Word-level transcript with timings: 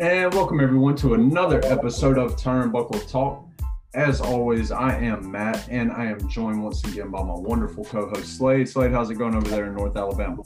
And 0.00 0.32
welcome 0.32 0.60
everyone 0.60 0.96
to 0.96 1.12
another 1.12 1.60
episode 1.62 2.16
of 2.16 2.34
Turnbuckle 2.34 3.06
Talk. 3.06 3.46
As 3.92 4.22
always, 4.22 4.72
I 4.72 4.96
am 4.96 5.30
Matt, 5.30 5.68
and 5.68 5.92
I 5.92 6.06
am 6.06 6.26
joined 6.26 6.64
once 6.64 6.82
again 6.84 7.10
by 7.10 7.22
my 7.22 7.34
wonderful 7.34 7.84
co-host 7.84 8.38
Slade. 8.38 8.66
Slade, 8.66 8.92
how's 8.92 9.10
it 9.10 9.16
going 9.16 9.34
over 9.34 9.46
there 9.46 9.66
in 9.66 9.74
North 9.74 9.98
Alabama? 9.98 10.42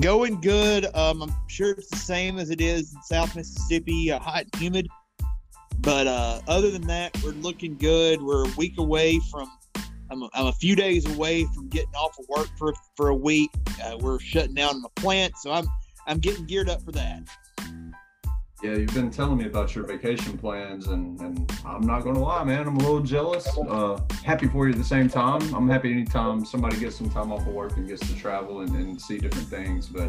Going 0.00 0.40
good. 0.40 0.86
Um, 0.96 1.24
I'm 1.24 1.34
sure 1.48 1.72
it's 1.72 1.90
the 1.90 1.98
same 1.98 2.38
as 2.38 2.48
it 2.48 2.62
is 2.62 2.94
in 2.94 3.02
South 3.02 3.36
Mississippi, 3.36 4.10
uh, 4.10 4.20
hot 4.20 4.44
and 4.44 4.54
humid. 4.56 4.88
But 5.80 6.06
uh, 6.06 6.40
other 6.48 6.70
than 6.70 6.86
that, 6.86 7.14
we're 7.22 7.32
looking 7.32 7.76
good. 7.76 8.22
We're 8.22 8.46
a 8.46 8.52
week 8.56 8.78
away 8.78 9.20
from. 9.30 9.50
I'm 10.10 10.22
a, 10.22 10.30
I'm 10.32 10.46
a 10.46 10.52
few 10.52 10.74
days 10.74 11.04
away 11.14 11.44
from 11.54 11.68
getting 11.68 11.94
off 11.94 12.18
of 12.18 12.24
work 12.30 12.48
for 12.56 12.72
for 12.96 13.08
a 13.08 13.14
week. 13.14 13.50
Uh, 13.84 13.98
we're 14.00 14.18
shutting 14.18 14.54
down 14.54 14.80
the 14.80 14.88
plant, 14.96 15.36
so 15.36 15.52
I'm 15.52 15.66
I'm 16.06 16.20
getting 16.20 16.46
geared 16.46 16.70
up 16.70 16.82
for 16.82 16.92
that. 16.92 17.22
Yeah, 18.62 18.72
you've 18.72 18.94
been 18.94 19.10
telling 19.10 19.36
me 19.36 19.44
about 19.44 19.74
your 19.74 19.84
vacation 19.84 20.38
plans, 20.38 20.86
and, 20.86 21.20
and 21.20 21.52
I'm 21.66 21.82
not 21.82 22.02
going 22.02 22.14
to 22.14 22.22
lie, 22.22 22.42
man. 22.42 22.66
I'm 22.66 22.76
a 22.76 22.78
little 22.78 23.00
jealous. 23.00 23.46
Uh, 23.58 24.00
happy 24.24 24.48
for 24.48 24.66
you 24.66 24.72
at 24.72 24.78
the 24.78 24.84
same 24.84 25.10
time. 25.10 25.54
I'm 25.54 25.68
happy 25.68 25.92
anytime 25.92 26.42
somebody 26.44 26.78
gets 26.78 26.96
some 26.96 27.10
time 27.10 27.32
off 27.32 27.46
of 27.46 27.48
work 27.48 27.76
and 27.76 27.86
gets 27.86 28.06
to 28.08 28.16
travel 28.16 28.60
and, 28.60 28.74
and 28.74 29.00
see 29.00 29.18
different 29.18 29.48
things. 29.48 29.88
But 29.88 30.08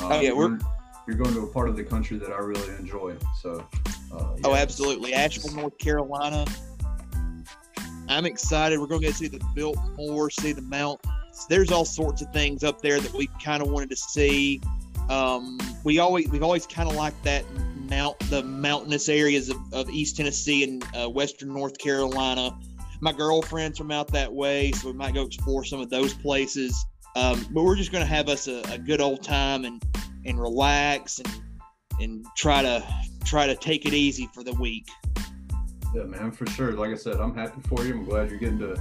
uh, 0.00 0.10
oh, 0.10 0.20
yeah, 0.20 0.32
we're 0.32 0.58
you're 1.06 1.16
going 1.16 1.34
to 1.34 1.40
a 1.40 1.46
part 1.46 1.70
of 1.70 1.76
the 1.76 1.82
country 1.82 2.18
that 2.18 2.30
I 2.30 2.38
really 2.38 2.68
enjoy. 2.76 3.16
So, 3.40 3.66
uh, 4.12 4.34
yeah. 4.36 4.42
oh, 4.44 4.54
absolutely, 4.54 5.14
Asheville, 5.14 5.54
North 5.54 5.78
Carolina. 5.78 6.44
I'm 8.10 8.26
excited. 8.26 8.78
We're 8.78 8.86
going 8.86 9.00
to 9.00 9.06
get 9.06 9.12
to 9.12 9.18
see 9.18 9.28
the 9.28 9.42
Biltmore, 9.54 10.28
see 10.28 10.52
the 10.52 10.62
mountains. 10.62 11.46
There's 11.48 11.72
all 11.72 11.86
sorts 11.86 12.20
of 12.20 12.30
things 12.34 12.64
up 12.64 12.82
there 12.82 13.00
that 13.00 13.14
we 13.14 13.28
kind 13.42 13.62
of 13.62 13.70
wanted 13.70 13.88
to 13.90 13.96
see. 13.96 14.60
Um, 15.08 15.58
we 15.84 15.98
always 15.98 16.28
we've 16.28 16.42
always 16.42 16.66
kind 16.66 16.90
of 16.90 16.94
liked 16.94 17.22
that 17.24 17.44
mount 17.88 18.18
the 18.30 18.42
mountainous 18.42 19.08
areas 19.08 19.48
of, 19.48 19.56
of 19.72 19.90
East 19.90 20.16
Tennessee 20.16 20.64
and 20.64 20.84
uh, 20.96 21.08
Western 21.08 21.52
North 21.52 21.78
Carolina. 21.78 22.58
My 23.00 23.12
girlfriend's 23.12 23.78
from 23.78 23.90
out 23.90 24.08
that 24.12 24.32
way, 24.32 24.72
so 24.72 24.88
we 24.88 24.94
might 24.94 25.14
go 25.14 25.22
explore 25.22 25.64
some 25.64 25.80
of 25.80 25.90
those 25.90 26.14
places. 26.14 26.84
Um, 27.16 27.46
but 27.50 27.64
we're 27.64 27.76
just 27.76 27.92
going 27.92 28.04
to 28.04 28.10
have 28.10 28.28
us 28.28 28.48
a, 28.48 28.60
a, 28.72 28.78
good 28.78 29.00
old 29.00 29.22
time 29.22 29.64
and 29.64 29.82
and 30.24 30.38
relax 30.38 31.18
and 31.18 31.42
and 32.00 32.26
try 32.36 32.62
to 32.62 32.84
try 33.24 33.46
to 33.46 33.56
take 33.56 33.86
it 33.86 33.94
easy 33.94 34.28
for 34.34 34.44
the 34.44 34.52
week. 34.54 34.86
Yeah, 35.94 36.04
man, 36.04 36.30
for 36.30 36.46
sure. 36.46 36.72
Like 36.72 36.90
I 36.90 36.96
said, 36.96 37.16
I'm 37.16 37.34
happy 37.34 37.60
for 37.62 37.84
you. 37.84 37.94
I'm 37.94 38.04
glad 38.04 38.30
you're 38.30 38.38
getting 38.38 38.58
to 38.58 38.80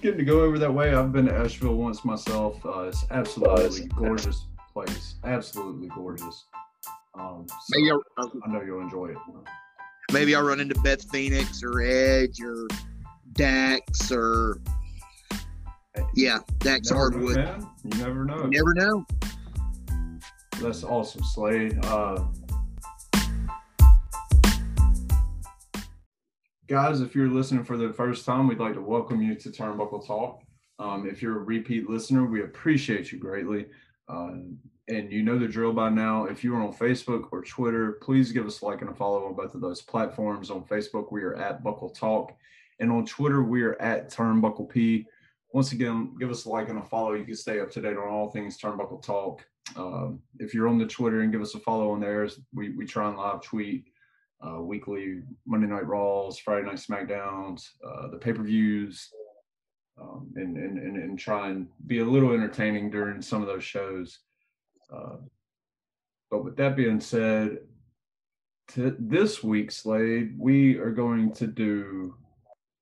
getting 0.00 0.18
to 0.18 0.24
go 0.24 0.40
over 0.40 0.58
that 0.58 0.72
way. 0.72 0.94
I've 0.94 1.12
been 1.12 1.26
to 1.26 1.34
Asheville 1.34 1.74
once 1.74 2.04
myself. 2.04 2.64
Uh, 2.64 2.82
it's 2.82 3.04
absolutely 3.10 3.88
gorgeous 3.88 4.46
place. 4.72 5.16
Absolutely 5.24 5.88
gorgeous. 5.88 6.44
Um, 7.18 7.46
so 7.48 7.56
maybe 7.70 7.90
I'll, 7.90 8.32
I 8.46 8.52
know 8.52 8.62
you'll 8.62 8.80
enjoy 8.80 9.06
it. 9.08 9.16
Maybe 10.12 10.34
I'll 10.34 10.44
run 10.44 10.60
into 10.60 10.74
Beth 10.82 11.10
Phoenix 11.10 11.62
or 11.62 11.80
Edge 11.80 12.40
or 12.40 12.68
Dax 13.32 14.12
or 14.12 14.60
yeah, 16.14 16.38
Dax 16.58 16.90
never 16.90 17.10
Harwood. 17.10 17.36
Know, 17.36 17.70
you 17.84 17.98
never 17.98 18.24
know. 18.24 18.44
You 18.44 18.50
never 18.50 18.74
know. 18.74 19.06
That's 20.60 20.84
awesome, 20.84 21.22
Slade. 21.24 21.78
Uh, 21.84 22.24
guys, 26.66 27.00
if 27.00 27.14
you're 27.14 27.28
listening 27.28 27.64
for 27.64 27.76
the 27.76 27.92
first 27.92 28.24
time, 28.24 28.48
we'd 28.48 28.58
like 28.58 28.74
to 28.74 28.80
welcome 28.80 29.20
you 29.22 29.34
to 29.34 29.50
Turnbuckle 29.50 30.06
Talk. 30.06 30.42
Um, 30.78 31.08
if 31.08 31.22
you're 31.22 31.38
a 31.38 31.44
repeat 31.44 31.88
listener, 31.88 32.24
we 32.26 32.42
appreciate 32.42 33.12
you 33.12 33.18
greatly. 33.18 33.66
Uh, 34.08 34.32
and 34.88 35.10
you 35.10 35.22
know 35.22 35.38
the 35.38 35.48
drill 35.48 35.72
by 35.72 35.88
now. 35.88 36.26
If 36.26 36.44
you 36.44 36.54
are 36.54 36.62
on 36.62 36.72
Facebook 36.72 37.28
or 37.32 37.42
Twitter, 37.42 37.92
please 38.02 38.32
give 38.32 38.46
us 38.46 38.60
a 38.60 38.64
like 38.64 38.82
and 38.82 38.90
a 38.90 38.94
follow 38.94 39.26
on 39.26 39.34
both 39.34 39.54
of 39.54 39.60
those 39.60 39.82
platforms. 39.82 40.50
On 40.50 40.62
Facebook, 40.64 41.10
we 41.10 41.22
are 41.22 41.34
at 41.34 41.64
Buckle 41.64 41.90
Talk, 41.90 42.32
and 42.78 42.90
on 42.90 43.04
Twitter, 43.04 43.42
we 43.42 43.62
are 43.62 43.80
at 43.80 44.10
Turnbuckle 44.10 44.68
P. 44.68 45.06
Once 45.52 45.72
again, 45.72 46.14
give 46.20 46.30
us 46.30 46.44
a 46.44 46.48
like 46.48 46.68
and 46.68 46.78
a 46.78 46.82
follow. 46.82 47.14
You 47.14 47.24
can 47.24 47.36
stay 47.36 47.60
up 47.60 47.70
to 47.72 47.80
date 47.80 47.96
on 47.96 48.08
all 48.08 48.30
things 48.30 48.58
Turnbuckle 48.58 49.02
Talk. 49.02 49.44
Um, 49.74 50.20
if 50.38 50.54
you're 50.54 50.68
on 50.68 50.78
the 50.78 50.86
Twitter 50.86 51.22
and 51.22 51.32
give 51.32 51.42
us 51.42 51.54
a 51.54 51.58
follow 51.58 51.90
on 51.90 52.00
there, 52.00 52.28
we, 52.54 52.70
we 52.70 52.84
try 52.84 53.08
and 53.08 53.16
live 53.16 53.42
tweet 53.42 53.86
uh, 54.46 54.60
weekly 54.60 55.22
Monday 55.46 55.66
Night 55.66 55.86
Raws, 55.86 56.38
Friday 56.38 56.66
Night 56.66 56.76
SmackDowns, 56.76 57.68
uh, 57.84 58.08
the 58.08 58.18
pay 58.18 58.32
per 58.32 58.42
views, 58.42 59.08
um, 60.00 60.30
and, 60.36 60.56
and, 60.56 60.78
and, 60.78 60.96
and 60.96 61.18
try 61.18 61.48
and 61.48 61.68
be 61.86 62.00
a 62.00 62.04
little 62.04 62.32
entertaining 62.32 62.90
during 62.90 63.22
some 63.22 63.40
of 63.40 63.48
those 63.48 63.64
shows. 63.64 64.18
Uh, 64.92 65.16
but 66.30 66.44
with 66.44 66.56
that 66.56 66.76
being 66.76 67.00
said, 67.00 67.58
this 68.74 69.42
week, 69.42 69.70
Slade, 69.70 70.34
we 70.38 70.76
are 70.76 70.90
going 70.90 71.32
to 71.34 71.46
do 71.46 72.14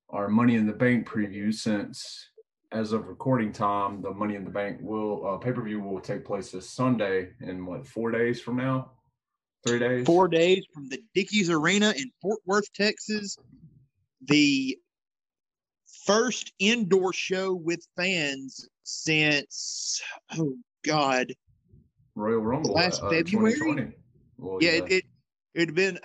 our 0.09 0.27
Money 0.27 0.55
in 0.55 0.65
the 0.65 0.73
Bank 0.73 1.07
preview 1.07 1.53
since, 1.53 2.29
as 2.71 2.91
of 2.91 3.07
recording 3.07 3.51
time, 3.51 4.01
the 4.01 4.11
Money 4.11 4.35
in 4.35 4.43
the 4.43 4.49
Bank 4.49 4.79
will 4.81 5.27
uh, 5.27 5.37
pay 5.37 5.51
per 5.51 5.61
view 5.61 5.79
will 5.79 5.99
take 5.99 6.25
place 6.25 6.51
this 6.51 6.69
Sunday 6.69 7.29
in 7.41 7.65
what 7.65 7.85
four 7.85 8.11
days 8.11 8.41
from 8.41 8.57
now, 8.57 8.91
three 9.65 9.79
days, 9.79 10.05
four 10.05 10.27
days 10.27 10.65
from 10.73 10.89
the 10.89 11.01
Dickies 11.13 11.49
Arena 11.49 11.93
in 11.95 12.11
Fort 12.21 12.39
Worth, 12.45 12.71
Texas. 12.73 13.37
The 14.27 14.77
first 16.05 16.51
indoor 16.59 17.13
show 17.13 17.53
with 17.53 17.85
fans 17.95 18.67
since 18.83 20.01
oh 20.37 20.55
god 20.83 21.33
Royal 22.15 22.39
Rumble 22.39 22.73
last 22.73 23.03
uh, 23.03 23.09
February. 23.09 23.93
Well, 24.37 24.57
yeah, 24.61 24.71
yeah, 24.71 24.81
it 24.87 25.05
it 25.53 25.67
had 25.67 25.75
been. 25.75 25.99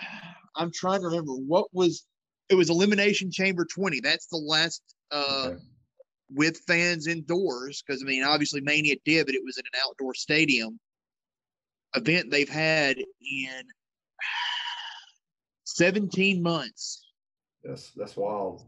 I'm 0.56 0.72
trying 0.72 1.00
to 1.00 1.06
remember 1.06 1.32
what 1.32 1.66
was. 1.72 2.06
It 2.48 2.56
was 2.56 2.68
Elimination 2.68 3.30
Chamber 3.30 3.64
20. 3.64 4.00
That's 4.00 4.26
the 4.26 4.36
last 4.36 4.82
uh, 5.12 5.44
okay. 5.46 5.56
with 6.30 6.58
fans 6.66 7.06
indoors 7.06 7.82
because 7.86 8.02
I 8.02 8.06
mean, 8.06 8.24
obviously 8.24 8.60
Mania 8.60 8.96
did, 9.04 9.26
but 9.26 9.34
it 9.34 9.42
was 9.44 9.56
in 9.56 9.64
an 9.72 9.80
outdoor 9.86 10.14
stadium 10.14 10.78
event 11.94 12.30
they've 12.30 12.48
had 12.48 12.98
in 12.98 13.62
17 15.64 16.42
months. 16.42 17.06
Yes, 17.64 17.92
that's 17.96 18.16
wild. 18.16 18.64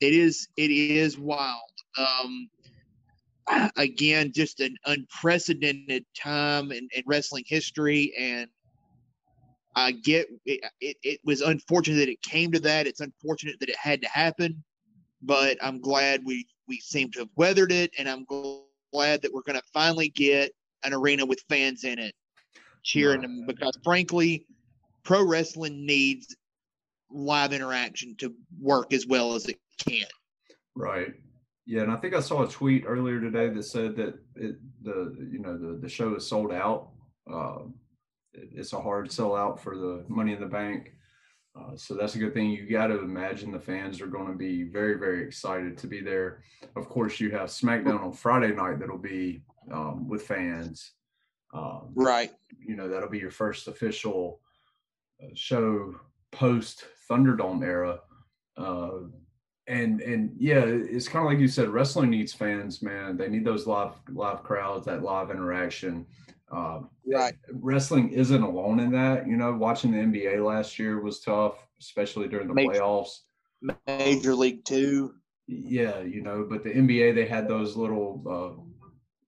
It 0.00 0.14
is. 0.14 0.48
It 0.56 0.70
is 0.70 1.18
wild. 1.18 1.60
Um, 1.98 2.48
again, 3.76 4.32
just 4.32 4.60
an 4.60 4.76
unprecedented 4.86 6.04
time 6.16 6.72
in, 6.72 6.88
in 6.94 7.02
wrestling 7.06 7.44
history. 7.46 8.12
And 8.18 8.48
I 9.76 9.92
get 9.92 10.28
it, 10.44 10.60
it, 10.80 10.96
it, 11.02 11.20
was 11.24 11.40
unfortunate 11.40 11.96
that 11.96 12.08
it 12.08 12.22
came 12.22 12.52
to 12.52 12.60
that. 12.60 12.86
It's 12.86 13.00
unfortunate 13.00 13.60
that 13.60 13.68
it 13.68 13.76
had 13.76 14.02
to 14.02 14.08
happen, 14.08 14.62
but 15.22 15.56
I'm 15.62 15.80
glad 15.80 16.22
we, 16.24 16.46
we 16.68 16.78
seem 16.80 17.10
to 17.12 17.20
have 17.20 17.28
weathered 17.36 17.72
it. 17.72 17.92
And 17.98 18.08
I'm 18.08 18.24
glad 18.92 19.22
that 19.22 19.32
we're 19.32 19.42
going 19.42 19.58
to 19.58 19.66
finally 19.72 20.08
get 20.08 20.52
an 20.82 20.92
arena 20.94 21.24
with 21.26 21.40
fans 21.48 21.84
in 21.84 21.98
it 21.98 22.14
cheering 22.82 23.20
them 23.20 23.44
because, 23.46 23.78
frankly, 23.84 24.46
pro 25.04 25.22
wrestling 25.24 25.84
needs 25.84 26.34
live 27.10 27.52
interaction 27.52 28.16
to 28.16 28.34
work 28.60 28.92
as 28.92 29.06
well 29.06 29.34
as 29.34 29.46
it 29.46 29.58
can. 29.78 30.06
Right. 30.74 31.12
Yeah, 31.66 31.82
and 31.82 31.92
I 31.92 31.96
think 31.96 32.14
I 32.14 32.20
saw 32.20 32.42
a 32.42 32.48
tweet 32.48 32.84
earlier 32.86 33.20
today 33.20 33.48
that 33.48 33.62
said 33.62 33.96
that 33.96 34.18
it, 34.34 34.56
the 34.82 35.14
you 35.30 35.38
know 35.38 35.56
the 35.56 35.78
the 35.80 35.88
show 35.88 36.14
is 36.14 36.26
sold 36.26 36.52
out. 36.52 36.88
Uh, 37.32 37.64
it, 38.32 38.50
it's 38.52 38.72
a 38.72 38.80
hard 38.80 39.08
sellout 39.08 39.60
for 39.60 39.76
the 39.76 40.04
Money 40.08 40.32
in 40.32 40.40
the 40.40 40.46
Bank, 40.46 40.92
uh, 41.58 41.76
so 41.76 41.94
that's 41.94 42.14
a 42.14 42.18
good 42.18 42.34
thing. 42.34 42.50
You 42.50 42.68
got 42.68 42.88
to 42.88 43.00
imagine 43.00 43.52
the 43.52 43.60
fans 43.60 44.00
are 44.00 44.06
going 44.06 44.26
to 44.28 44.38
be 44.38 44.64
very 44.64 44.98
very 44.98 45.22
excited 45.24 45.76
to 45.78 45.86
be 45.86 46.00
there. 46.00 46.42
Of 46.76 46.88
course, 46.88 47.20
you 47.20 47.30
have 47.30 47.48
SmackDown 47.48 48.02
on 48.02 48.12
Friday 48.12 48.54
night 48.54 48.78
that'll 48.78 48.98
be 48.98 49.42
um, 49.70 50.08
with 50.08 50.22
fans. 50.22 50.92
Um, 51.52 51.90
right. 51.94 52.30
You 52.58 52.76
know 52.76 52.88
that'll 52.88 53.10
be 53.10 53.18
your 53.18 53.30
first 53.30 53.68
official 53.68 54.40
uh, 55.22 55.28
show 55.34 55.94
post 56.32 56.84
Thunderdome 57.08 57.64
era. 57.64 58.00
Uh, 58.56 58.90
and 59.66 60.00
and 60.00 60.34
yeah, 60.38 60.64
it's 60.64 61.08
kind 61.08 61.24
of 61.24 61.30
like 61.30 61.40
you 61.40 61.48
said, 61.48 61.68
wrestling 61.68 62.10
needs 62.10 62.32
fans, 62.32 62.82
man. 62.82 63.16
They 63.16 63.28
need 63.28 63.44
those 63.44 63.66
live 63.66 63.92
live 64.08 64.42
crowds, 64.42 64.86
that 64.86 65.02
live 65.02 65.30
interaction. 65.30 66.06
Um, 66.50 66.90
right. 67.06 67.34
Wrestling 67.52 68.10
isn't 68.10 68.42
alone 68.42 68.80
in 68.80 68.90
that. 68.92 69.26
You 69.26 69.36
know, 69.36 69.52
watching 69.52 69.92
the 69.92 69.98
NBA 69.98 70.44
last 70.44 70.78
year 70.78 71.00
was 71.00 71.20
tough, 71.20 71.54
especially 71.80 72.28
during 72.28 72.48
the 72.48 72.54
Major, 72.54 72.72
playoffs. 72.72 73.18
Major 73.86 74.34
League 74.34 74.64
Two. 74.64 75.14
Yeah, 75.46 76.00
you 76.00 76.22
know, 76.22 76.46
but 76.48 76.64
the 76.64 76.70
NBA 76.70 77.14
they 77.14 77.26
had 77.26 77.48
those 77.48 77.76
little 77.76 78.22
uh, 78.28 78.62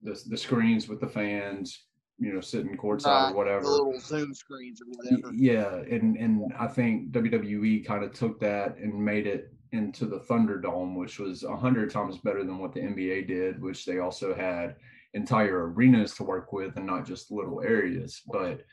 the 0.02 0.20
the 0.28 0.36
screens 0.36 0.88
with 0.88 1.00
the 1.00 1.08
fans, 1.08 1.84
you 2.18 2.32
know, 2.32 2.40
sitting 2.40 2.76
courtside 2.76 3.06
right, 3.06 3.30
or 3.30 3.36
whatever. 3.36 3.64
little 3.64 4.00
Zoom 4.00 4.34
screens 4.34 4.80
or 4.80 4.86
whatever. 4.88 5.32
Yeah, 5.34 5.76
and 5.76 6.16
and 6.16 6.52
I 6.58 6.66
think 6.66 7.12
WWE 7.12 7.84
kind 7.86 8.02
of 8.02 8.12
took 8.12 8.40
that 8.40 8.78
and 8.78 8.92
made 8.94 9.26
it 9.26 9.52
into 9.72 10.06
the 10.06 10.20
Thunderdome, 10.20 10.96
which 10.96 11.18
was 11.18 11.42
a 11.44 11.56
hundred 11.56 11.90
times 11.90 12.18
better 12.18 12.44
than 12.44 12.58
what 12.58 12.72
the 12.72 12.80
NBA 12.80 13.26
did, 13.26 13.60
which 13.60 13.84
they 13.84 13.98
also 13.98 14.34
had 14.34 14.76
entire 15.14 15.68
arenas 15.70 16.14
to 16.14 16.24
work 16.24 16.52
with 16.52 16.76
and 16.76 16.86
not 16.86 17.06
just 17.06 17.30
little 17.30 17.60
areas. 17.62 18.22
But 18.26 18.64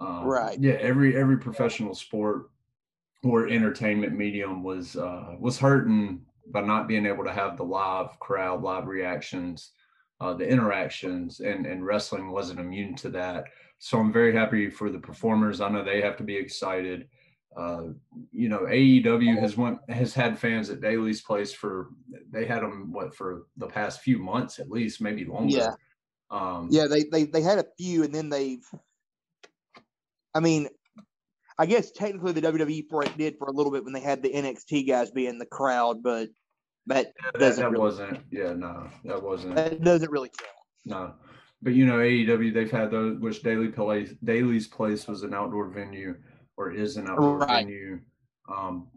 Um, 0.00 0.24
Right. 0.26 0.58
Yeah, 0.60 0.74
every 0.74 1.16
every 1.16 1.38
professional 1.38 1.94
sport 1.94 2.50
or 3.24 3.48
entertainment 3.48 4.16
medium 4.16 4.62
was 4.62 4.96
uh, 4.96 5.34
was 5.40 5.58
hurting 5.58 6.22
by 6.52 6.60
not 6.60 6.88
being 6.88 7.04
able 7.06 7.24
to 7.24 7.32
have 7.32 7.56
the 7.56 7.64
live 7.64 8.18
crowd, 8.20 8.62
live 8.62 8.86
reactions, 8.86 9.72
uh, 10.20 10.34
the 10.34 10.48
interactions, 10.48 11.40
and 11.40 11.66
and 11.66 11.84
wrestling 11.84 12.30
wasn't 12.30 12.60
immune 12.60 12.94
to 12.96 13.08
that. 13.10 13.46
So 13.78 13.98
I'm 13.98 14.12
very 14.12 14.32
happy 14.32 14.70
for 14.70 14.90
the 14.90 14.98
performers. 14.98 15.60
I 15.60 15.68
know 15.68 15.84
they 15.84 16.00
have 16.00 16.16
to 16.18 16.24
be 16.24 16.36
excited. 16.36 17.08
Uh, 17.58 17.88
you 18.32 18.48
know, 18.48 18.60
AEW 18.60 19.36
has 19.40 19.56
went 19.56 19.78
has 19.88 20.14
had 20.14 20.38
fans 20.38 20.70
at 20.70 20.80
Daily's 20.80 21.22
Place 21.22 21.52
for 21.52 21.88
they 22.30 22.46
had 22.46 22.62
them 22.62 22.92
what 22.92 23.16
for 23.16 23.46
the 23.56 23.66
past 23.66 24.00
few 24.00 24.18
months 24.18 24.60
at 24.60 24.70
least, 24.70 25.00
maybe 25.00 25.24
longer. 25.24 25.56
Yeah. 25.56 25.70
Um, 26.30 26.68
Yeah, 26.70 26.86
they, 26.86 27.02
they 27.10 27.24
they 27.24 27.42
had 27.42 27.58
a 27.58 27.64
few, 27.76 28.04
and 28.04 28.14
then 28.14 28.28
they've. 28.28 28.64
I 30.34 30.40
mean, 30.40 30.68
I 31.58 31.66
guess 31.66 31.90
technically 31.90 32.30
the 32.30 32.42
WWE 32.42 32.84
for 32.88 33.02
it 33.02 33.18
did 33.18 33.36
for 33.38 33.48
a 33.48 33.52
little 33.52 33.72
bit 33.72 33.82
when 33.82 33.92
they 33.92 34.00
had 34.00 34.22
the 34.22 34.30
NXT 34.30 34.86
guys 34.86 35.10
be 35.10 35.26
in 35.26 35.38
the 35.38 35.46
crowd, 35.46 36.00
but 36.00 36.28
that 36.86 37.12
that, 37.32 37.40
doesn't 37.40 37.64
that 37.64 37.70
really- 37.72 37.82
wasn't. 37.82 38.20
Yeah, 38.30 38.52
no, 38.52 38.88
that 39.04 39.20
wasn't. 39.20 39.56
that 39.56 39.82
doesn't 39.82 40.12
really 40.12 40.30
count. 40.38 40.50
No, 40.84 41.14
but 41.60 41.72
you 41.74 41.86
know 41.86 41.96
AEW 41.96 42.54
they've 42.54 42.70
had 42.70 42.92
those 42.92 43.18
which 43.18 43.42
Daily 43.42 43.68
Place 43.68 44.14
Daily's 44.22 44.68
Place 44.68 45.08
was 45.08 45.24
an 45.24 45.34
outdoor 45.34 45.66
venue 45.70 46.14
or 46.58 46.72
is 46.72 46.96
an 46.96 47.08
outdoor 47.08 47.38
Right. 47.38 47.64
venue. 47.64 48.00
Um, 48.54 48.88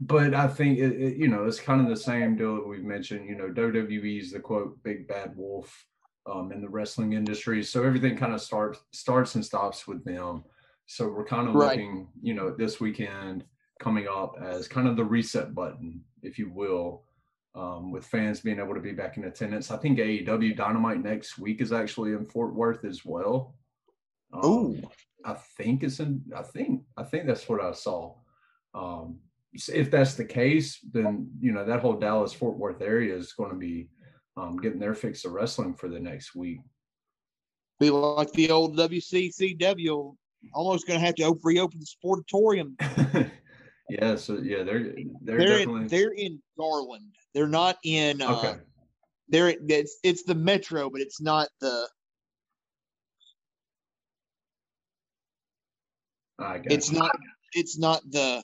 but 0.00 0.34
I 0.34 0.48
think 0.48 0.78
it, 0.78 0.92
it, 1.00 1.16
you 1.16 1.28
know 1.28 1.44
it's 1.44 1.60
kind 1.60 1.80
of 1.80 1.88
the 1.88 1.96
same 1.96 2.36
deal 2.36 2.56
that 2.56 2.66
we've 2.66 2.84
mentioned. 2.84 3.28
You 3.28 3.36
know 3.36 3.48
WWE 3.48 4.20
is 4.20 4.32
the 4.32 4.40
quote 4.40 4.82
big 4.82 5.06
bad 5.06 5.34
wolf 5.36 5.86
um, 6.26 6.52
in 6.52 6.60
the 6.60 6.68
wrestling 6.68 7.12
industry, 7.12 7.62
so 7.62 7.84
everything 7.84 8.16
kind 8.16 8.34
of 8.34 8.42
starts 8.42 8.80
starts 8.92 9.36
and 9.36 9.44
stops 9.44 9.86
with 9.86 10.04
them. 10.04 10.44
So 10.86 11.08
we're 11.08 11.24
kind 11.24 11.48
of 11.48 11.54
Right. 11.54 11.78
looking, 11.78 12.08
you 12.20 12.34
know, 12.34 12.50
this 12.50 12.80
weekend 12.80 13.44
coming 13.78 14.08
up 14.08 14.34
as 14.42 14.66
kind 14.66 14.88
of 14.88 14.96
the 14.96 15.04
reset 15.04 15.54
button, 15.54 16.02
if 16.22 16.36
you 16.38 16.50
will, 16.50 17.04
um, 17.54 17.92
with 17.92 18.04
fans 18.04 18.40
being 18.40 18.58
able 18.58 18.74
to 18.74 18.80
be 18.80 18.90
back 18.92 19.16
in 19.16 19.24
attendance. 19.24 19.70
I 19.70 19.76
think 19.76 19.98
AEW 19.98 20.56
Dynamite 20.56 21.00
next 21.04 21.38
week 21.38 21.60
is 21.60 21.72
actually 21.72 22.12
in 22.14 22.26
Fort 22.26 22.52
Worth 22.54 22.84
as 22.84 23.04
well. 23.04 23.54
Um, 24.32 24.44
Ooh. 24.44 24.82
I 25.24 25.34
think 25.56 25.82
it's 25.82 26.00
in. 26.00 26.22
I 26.36 26.42
think 26.42 26.82
I 26.96 27.04
think 27.04 27.26
that's 27.26 27.48
what 27.48 27.60
I 27.60 27.72
saw. 27.72 28.14
Um, 28.74 29.18
if 29.52 29.90
that's 29.90 30.14
the 30.14 30.24
case, 30.24 30.78
then 30.92 31.30
you 31.40 31.52
know 31.52 31.64
that 31.64 31.80
whole 31.80 31.98
Dallas 31.98 32.32
Fort 32.32 32.56
Worth 32.56 32.82
area 32.82 33.16
is 33.16 33.32
going 33.32 33.50
to 33.50 33.56
be 33.56 33.88
um, 34.36 34.56
getting 34.56 34.78
their 34.78 34.94
fix 34.94 35.24
of 35.24 35.32
wrestling 35.32 35.74
for 35.74 35.88
the 35.88 36.00
next 36.00 36.34
week. 36.34 36.60
Be 37.78 37.90
like 37.90 38.32
the 38.32 38.50
old 38.50 38.76
WCCW, 38.76 40.14
almost 40.54 40.86
going 40.86 41.00
to 41.00 41.06
have 41.06 41.14
to 41.16 41.24
op- 41.24 41.44
reopen 41.44 41.80
the 41.80 41.86
sportatorium. 41.86 42.74
yeah. 43.88 44.16
So 44.16 44.38
yeah, 44.38 44.62
they're 44.62 44.92
they're, 45.22 45.38
They're 45.38 45.38
definitely 45.38 45.82
in, 45.82 45.88
they're 45.88 46.12
in 46.12 46.42
Garland. 46.58 47.14
They're 47.34 47.48
not 47.48 47.78
in. 47.84 48.22
Uh, 48.22 48.36
okay. 48.36 48.54
They're 49.28 49.54
it's 49.68 49.98
it's 50.02 50.24
the 50.24 50.34
Metro, 50.34 50.90
but 50.90 51.00
it's 51.00 51.20
not 51.20 51.48
the. 51.60 51.88
I 56.29 56.29
got 56.29 56.29
It's 56.64 56.90
not. 56.90 57.16
It's 57.52 57.78
not 57.78 58.02
the. 58.10 58.42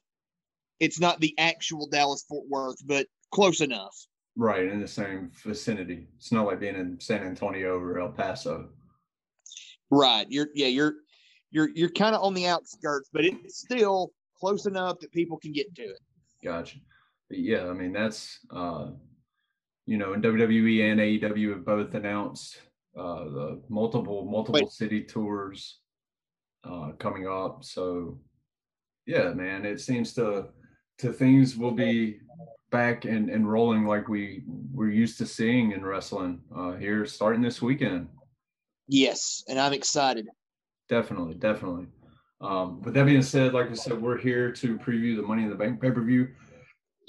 It's 0.80 1.00
not 1.00 1.20
the 1.20 1.34
actual 1.38 1.86
Dallas 1.88 2.24
Fort 2.28 2.46
Worth, 2.48 2.76
but 2.84 3.06
close 3.32 3.60
enough. 3.60 3.96
right 4.36 4.64
in 4.64 4.80
the 4.80 4.86
same 4.88 5.30
vicinity. 5.42 6.06
It's 6.16 6.32
not 6.32 6.46
like 6.46 6.60
being 6.60 6.76
in 6.76 7.00
San 7.00 7.22
Antonio 7.22 7.78
or 7.78 7.98
El 7.98 8.10
Paso. 8.10 8.68
Right. 9.90 10.26
You're 10.28 10.48
yeah, 10.54 10.66
you're 10.66 10.94
you're 11.50 11.70
you're 11.74 11.90
kind 11.90 12.14
of 12.14 12.22
on 12.22 12.34
the 12.34 12.46
outskirts, 12.46 13.08
but 13.12 13.24
it's 13.24 13.58
still 13.58 14.12
close 14.38 14.66
enough 14.66 14.98
that 15.00 15.12
people 15.12 15.38
can 15.38 15.52
get 15.52 15.74
to 15.76 15.82
it. 15.82 15.98
Gotcha. 16.44 16.78
But 17.28 17.38
yeah, 17.38 17.66
I 17.68 17.72
mean 17.72 17.92
that's 17.92 18.38
uh 18.50 18.90
you 19.86 19.96
know, 19.96 20.12
and 20.14 20.22
WWE 20.22 20.90
and 20.90 21.00
AEW 21.00 21.50
have 21.50 21.64
both 21.64 21.94
announced 21.94 22.60
uh 22.98 23.24
the 23.24 23.62
multiple 23.68 24.26
multiple 24.30 24.60
Wait. 24.62 24.70
city 24.70 25.02
tours 25.02 25.78
uh 26.64 26.92
coming 26.98 27.26
up. 27.28 27.64
So 27.64 28.18
yeah, 29.06 29.32
man, 29.32 29.64
it 29.64 29.80
seems 29.80 30.12
to 30.14 30.48
to 30.98 31.12
things 31.12 31.56
will 31.56 31.72
be 31.72 32.18
back 32.70 33.04
and, 33.04 33.30
and 33.30 33.50
rolling 33.50 33.86
like 33.86 34.08
we 34.08 34.42
we're 34.72 34.90
used 34.90 35.18
to 35.18 35.26
seeing 35.26 35.72
in 35.72 35.84
wrestling 35.84 36.40
uh 36.56 36.72
here 36.72 37.06
starting 37.06 37.42
this 37.42 37.62
weekend. 37.62 38.08
Yes, 38.88 39.42
and 39.48 39.58
I'm 39.58 39.72
excited. 39.72 40.26
Definitely, 40.88 41.34
definitely. 41.34 41.86
Um, 42.40 42.82
with 42.82 42.94
that 42.94 43.06
being 43.06 43.22
said, 43.22 43.54
like 43.54 43.70
I 43.70 43.74
said, 43.74 44.00
we're 44.00 44.18
here 44.18 44.52
to 44.52 44.78
preview 44.78 45.16
the 45.16 45.22
Money 45.22 45.42
in 45.44 45.48
the 45.50 45.56
Bank 45.56 45.80
pay 45.80 45.90
per 45.90 46.02
view. 46.02 46.28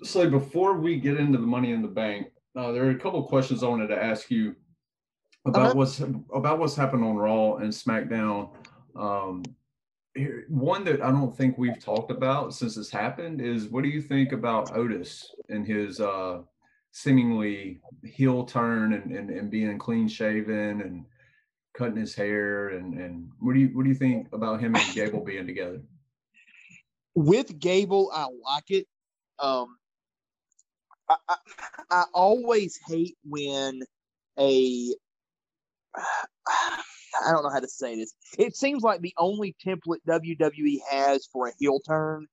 So 0.04 0.30
before 0.30 0.78
we 0.78 1.00
get 1.00 1.20
into 1.20 1.38
the 1.38 1.46
Money 1.46 1.72
in 1.72 1.82
the 1.82 1.88
Bank, 1.88 2.28
uh, 2.56 2.72
there 2.72 2.86
are 2.86 2.92
a 2.92 3.00
couple 3.00 3.20
of 3.24 3.28
questions 3.28 3.62
I 3.62 3.68
wanted 3.68 3.88
to 3.88 4.02
ask 4.02 4.32
you 4.32 4.56
about 5.46 5.70
Okay. 5.70 5.78
what's 5.78 6.00
about 6.00 6.60
what's 6.60 6.76
happened 6.76 7.04
on 7.04 7.16
Raw 7.16 7.56
and 7.56 7.72
SmackDown. 7.72 8.56
Um, 8.98 9.44
one 10.50 10.84
that 10.86 11.02
I 11.02 11.12
don't 11.12 11.36
think 11.36 11.58
we've 11.58 11.80
talked 11.80 12.12
about 12.12 12.54
since 12.54 12.76
this 12.76 12.90
happened 12.90 13.42
is 13.42 13.68
what 13.68 13.84
do 13.84 13.90
you 13.90 14.02
think 14.02 14.32
about 14.32 14.76
Otis 14.76 15.32
and 15.50 15.66
his 15.66 16.00
uh, 16.00 16.40
seemingly 16.92 17.80
heel 18.04 18.44
turn 18.44 18.94
and, 18.94 19.12
and, 19.12 19.30
and 19.30 19.52
being 19.52 19.78
clean 19.78 20.08
shaven 20.08 20.82
and 20.82 21.06
cutting 21.76 21.98
his 21.98 22.16
hair 22.16 22.70
and 22.70 22.96
and 22.96 23.30
what 23.40 23.54
do 23.54 23.60
you 23.60 23.68
what 23.74 23.84
do 23.84 23.90
you 23.90 23.96
think 23.96 24.28
about 24.34 24.60
him 24.60 24.76
and 24.76 24.96
Gable 24.96 25.24
being 25.24 25.46
together? 25.46 25.82
With 27.14 27.60
Gable, 27.60 28.12
I 28.14 28.28
like 28.44 28.70
it. 28.70 28.88
Um, 29.40 29.78
I, 31.10 31.16
I, 31.30 31.36
I 31.92 32.04
always 32.14 32.80
hate 32.88 33.16
when 33.24 33.82
a 34.40 34.96
I 37.26 37.32
don't 37.32 37.44
know 37.44 37.50
how 37.50 37.60
to 37.60 37.68
say 37.68 37.96
this. 37.96 38.14
It 38.38 38.56
seems 38.56 38.84
like 38.84 39.02
the 39.02 39.14
only 39.18 39.56
template 39.66 40.00
WWE 40.08 40.80
has 40.90 41.28
for 41.32 41.48
a 41.48 41.54
heel 41.60 41.80
turn 41.80 42.28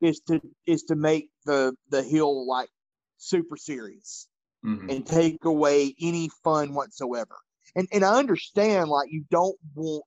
is 0.00 0.20
to 0.28 0.40
is 0.66 0.82
to 0.84 0.96
make 0.96 1.30
the 1.44 1.74
the 1.90 2.02
heel 2.02 2.46
like 2.46 2.68
super 3.18 3.56
serious. 3.56 4.28
Mhm. 4.64 4.90
and 4.90 5.06
take 5.06 5.44
away 5.44 5.94
any 6.00 6.28
fun 6.42 6.74
whatsoever. 6.74 7.36
And 7.76 7.86
and 7.92 8.04
I 8.04 8.18
understand 8.18 8.88
like 8.88 9.08
you 9.12 9.24
don't 9.30 9.56
want 9.74 10.04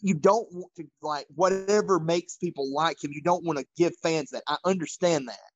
you 0.00 0.14
don't 0.14 0.50
want 0.52 0.72
to 0.76 0.84
like 1.02 1.26
whatever 1.34 1.98
makes 1.98 2.36
people 2.36 2.72
like 2.72 3.02
him, 3.02 3.10
you 3.12 3.22
don't 3.22 3.44
want 3.44 3.58
to 3.58 3.66
give 3.76 3.92
fans 4.02 4.30
that. 4.30 4.42
I 4.46 4.56
understand 4.64 5.28
that. 5.28 5.50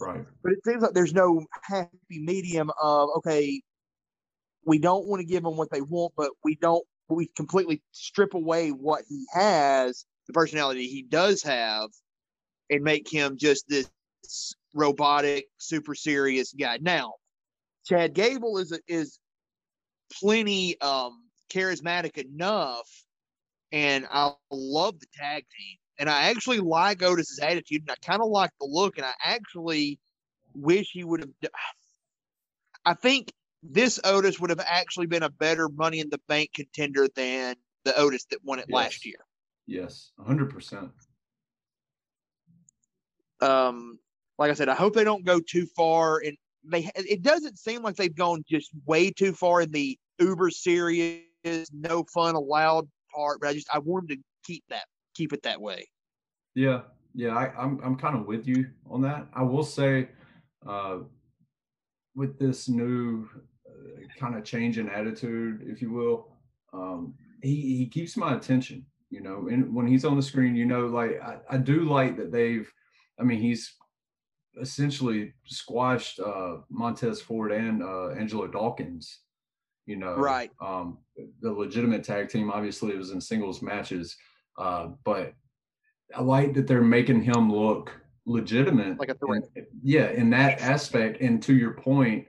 Right. 0.00 0.24
But 0.42 0.52
it 0.52 0.58
seems 0.64 0.82
like 0.82 0.92
there's 0.92 1.12
no 1.14 1.44
happy 1.62 1.90
medium 2.10 2.70
of 2.82 3.10
okay, 3.18 3.62
we 4.64 4.78
don't 4.78 5.06
want 5.06 5.20
to 5.20 5.26
give 5.26 5.44
him 5.44 5.56
what 5.56 5.70
they 5.70 5.80
want, 5.80 6.12
but 6.16 6.30
we 6.44 6.56
don't 6.56 6.84
we 7.08 7.28
completely 7.36 7.82
strip 7.92 8.34
away 8.34 8.70
what 8.70 9.02
he 9.08 9.24
has, 9.32 10.06
the 10.26 10.32
personality 10.32 10.86
he 10.86 11.02
does 11.02 11.42
have, 11.42 11.90
and 12.70 12.82
make 12.82 13.10
him 13.10 13.36
just 13.36 13.64
this 13.68 13.90
robotic, 14.74 15.46
super 15.58 15.94
serious 15.94 16.52
guy. 16.52 16.78
Now, 16.80 17.14
Chad 17.86 18.14
Gable 18.14 18.58
is 18.58 18.78
is 18.86 19.18
plenty 20.20 20.80
um 20.80 21.24
charismatic 21.52 22.18
enough, 22.18 22.88
and 23.72 24.06
I 24.10 24.32
love 24.50 25.00
the 25.00 25.06
tag 25.14 25.44
team. 25.56 25.76
And 25.98 26.08
I 26.08 26.30
actually 26.30 26.60
like 26.60 27.02
Otis's 27.02 27.40
attitude, 27.42 27.82
and 27.82 27.90
I 27.90 27.96
kind 28.06 28.22
of 28.22 28.28
like 28.28 28.50
the 28.58 28.66
look, 28.66 28.96
and 28.96 29.04
I 29.04 29.12
actually 29.22 29.98
wish 30.54 30.90
he 30.92 31.04
would 31.04 31.20
have. 31.20 31.50
I 32.86 32.94
think 32.94 33.32
this 33.62 34.00
Otis 34.04 34.40
would 34.40 34.50
have 34.50 34.64
actually 34.66 35.06
been 35.06 35.22
a 35.22 35.30
better 35.30 35.68
Money 35.68 36.00
in 36.00 36.08
the 36.10 36.20
Bank 36.28 36.50
contender 36.54 37.08
than 37.14 37.56
the 37.84 37.96
Otis 37.96 38.24
that 38.30 38.44
won 38.44 38.58
it 38.58 38.66
last 38.70 39.04
year. 39.04 39.18
Yes. 39.66 40.10
hundred 40.18 40.50
percent. 40.50 40.90
um 43.40 43.98
like 44.38 44.50
i 44.50 44.54
said 44.54 44.68
i 44.68 44.74
hope 44.74 44.94
they 44.94 45.04
don't 45.04 45.24
go 45.24 45.40
too 45.40 45.66
far 45.76 46.18
and 46.18 46.36
they 46.64 46.90
it 46.94 47.22
doesn't 47.22 47.58
seem 47.58 47.82
like 47.82 47.96
they've 47.96 48.14
gone 48.14 48.44
just 48.48 48.70
way 48.86 49.10
too 49.10 49.32
far 49.32 49.62
in 49.62 49.70
the 49.70 49.98
uber 50.18 50.50
serious 50.50 51.22
no 51.72 52.04
fun 52.12 52.34
allowed 52.34 52.86
part 53.14 53.40
but 53.40 53.48
i 53.48 53.52
just 53.54 53.68
i 53.72 53.78
want 53.78 54.08
them 54.08 54.16
to 54.18 54.22
keep 54.44 54.62
that 54.68 54.84
keep 55.14 55.32
it 55.32 55.42
that 55.42 55.60
way 55.60 55.86
Yeah. 56.54 56.82
Yeah. 57.14 57.34
I, 57.36 57.52
I'm 57.56 57.80
I'm 57.82 57.96
kind 57.96 58.16
of 58.16 58.26
with 58.26 58.46
you 58.46 58.66
on 58.88 59.00
that. 59.02 59.26
I 59.32 59.42
will 59.42 59.64
say, 59.64 60.08
uh, 60.66 60.98
with 62.14 62.38
this 62.38 62.68
new 62.68 63.28
kind 64.18 64.36
of 64.36 64.44
change 64.44 64.78
in 64.78 64.88
attitude, 64.88 65.62
if 65.66 65.80
you 65.82 65.92
will, 65.92 66.28
um, 66.72 67.14
he 67.42 67.76
he 67.78 67.86
keeps 67.86 68.16
my 68.16 68.34
attention. 68.34 68.84
You 69.10 69.22
know, 69.22 69.48
and 69.50 69.74
when 69.74 69.86
he's 69.86 70.04
on 70.04 70.16
the 70.16 70.22
screen, 70.22 70.54
you 70.54 70.66
know, 70.66 70.86
like 70.86 71.20
I, 71.20 71.38
I 71.50 71.56
do 71.56 71.84
like 71.84 72.16
that 72.16 72.30
they've. 72.32 72.70
I 73.18 73.22
mean, 73.22 73.40
he's 73.40 73.74
essentially 74.60 75.34
squashed 75.46 76.20
uh, 76.20 76.58
Montez 76.70 77.20
Ford 77.20 77.52
and 77.52 77.82
uh, 77.82 78.10
Angelo 78.10 78.46
Dawkins. 78.46 79.20
You 79.86 79.96
know, 79.96 80.14
Right. 80.14 80.50
Um, 80.60 80.98
the 81.40 81.50
legitimate 81.50 82.04
tag 82.04 82.28
team, 82.28 82.50
obviously, 82.50 82.92
it 82.92 82.98
was 82.98 83.10
in 83.10 83.20
singles 83.20 83.62
matches. 83.62 84.16
Uh, 84.56 84.88
but 85.04 85.34
I 86.14 86.22
like 86.22 86.54
that 86.54 86.66
they're 86.66 86.82
making 86.82 87.22
him 87.22 87.52
look 87.52 87.92
legitimate. 88.26 88.98
Like 88.98 89.08
a 89.08 89.14
threat. 89.14 89.42
yeah, 89.82 90.10
in 90.10 90.30
that 90.30 90.60
aspect. 90.60 91.20
And 91.20 91.42
to 91.42 91.54
your 91.54 91.72
point, 91.72 92.26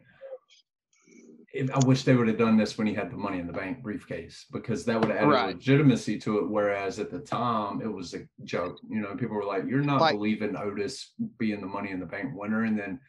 I 1.53 1.86
wish 1.86 2.03
they 2.03 2.15
would 2.15 2.27
have 2.29 2.38
done 2.38 2.55
this 2.58 2.77
when 2.77 2.88
he 2.88 2.93
had 2.93 3.12
the 3.12 3.17
money 3.17 3.39
in 3.39 3.48
the 3.48 3.51
bank 3.53 3.84
briefcase 3.84 4.46
because 4.51 4.86
that 4.86 5.00
would 5.00 5.10
have 5.10 5.17
added 5.17 5.29
Right. 5.29 5.55
legitimacy 5.55 6.17
to 6.20 6.39
it. 6.39 6.50
Whereas 6.50 6.98
at 7.00 7.12
the 7.12 7.20
time, 7.20 7.81
it 7.81 7.91
was 7.91 8.13
a 8.13 8.25
joke. 8.46 8.79
You 8.89 9.01
know, 9.01 9.15
people 9.15 9.36
were 9.36 9.43
like, 9.46 9.65
"You're 9.65 9.81
not 9.84 10.00
Like- 10.01 10.15
believing 10.15 10.55
Otis 10.55 11.13
being 11.38 11.60
the 11.60 11.67
money 11.67 11.91
in 11.91 12.00
the 12.00 12.05
bank 12.05 12.34
winner," 12.36 12.63
and 12.63 12.77
then 12.79 13.00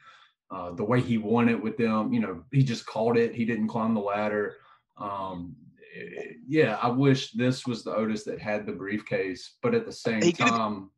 uh, 0.50 0.70
the 0.72 0.84
way 0.84 1.00
he 1.00 1.16
won 1.16 1.48
it 1.48 1.62
with 1.62 1.78
them, 1.78 2.12
you 2.12 2.20
know, 2.20 2.44
he 2.52 2.62
just 2.62 2.84
called 2.84 3.16
it. 3.16 3.34
He 3.34 3.46
didn't 3.46 3.68
climb 3.68 3.94
the 3.94 4.00
ladder. 4.02 4.56
Um, 4.98 5.56
eh, 5.96 6.32
yeah, 6.46 6.78
I 6.82 6.88
wish 6.90 7.30
this 7.32 7.66
was 7.66 7.82
the 7.84 7.94
Otis 7.94 8.24
that 8.24 8.38
had 8.38 8.66
the 8.66 8.72
briefcase, 8.72 9.56
but 9.62 9.74
at 9.74 9.86
the 9.86 9.92
same 9.92 10.20
time, 10.32 10.90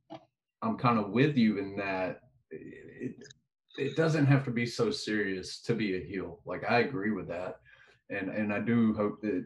I'm 0.61 0.77
kind 0.77 0.99
of 0.99 1.11
with 1.11 1.37
you 1.37 1.59
in 1.59 1.77
that 1.77 2.21
it, 2.51 3.15
it 3.79 3.97
doesn't 3.97 4.27
have 4.27 4.45
to 4.45 4.51
be 4.51 4.67
so 4.67 4.91
serious 4.91 5.61
to 5.63 5.75
be 5.75 5.97
a 5.97 6.01
heel. 6.01 6.41
Like 6.45 6.65
I 6.69 6.81
agree 6.81 7.11
with 7.11 7.29
that, 7.29 7.61
and 8.11 8.29
and 8.31 8.53
I 8.53 8.61
do 8.61 8.95
hope 8.95 9.21
that 9.23 9.45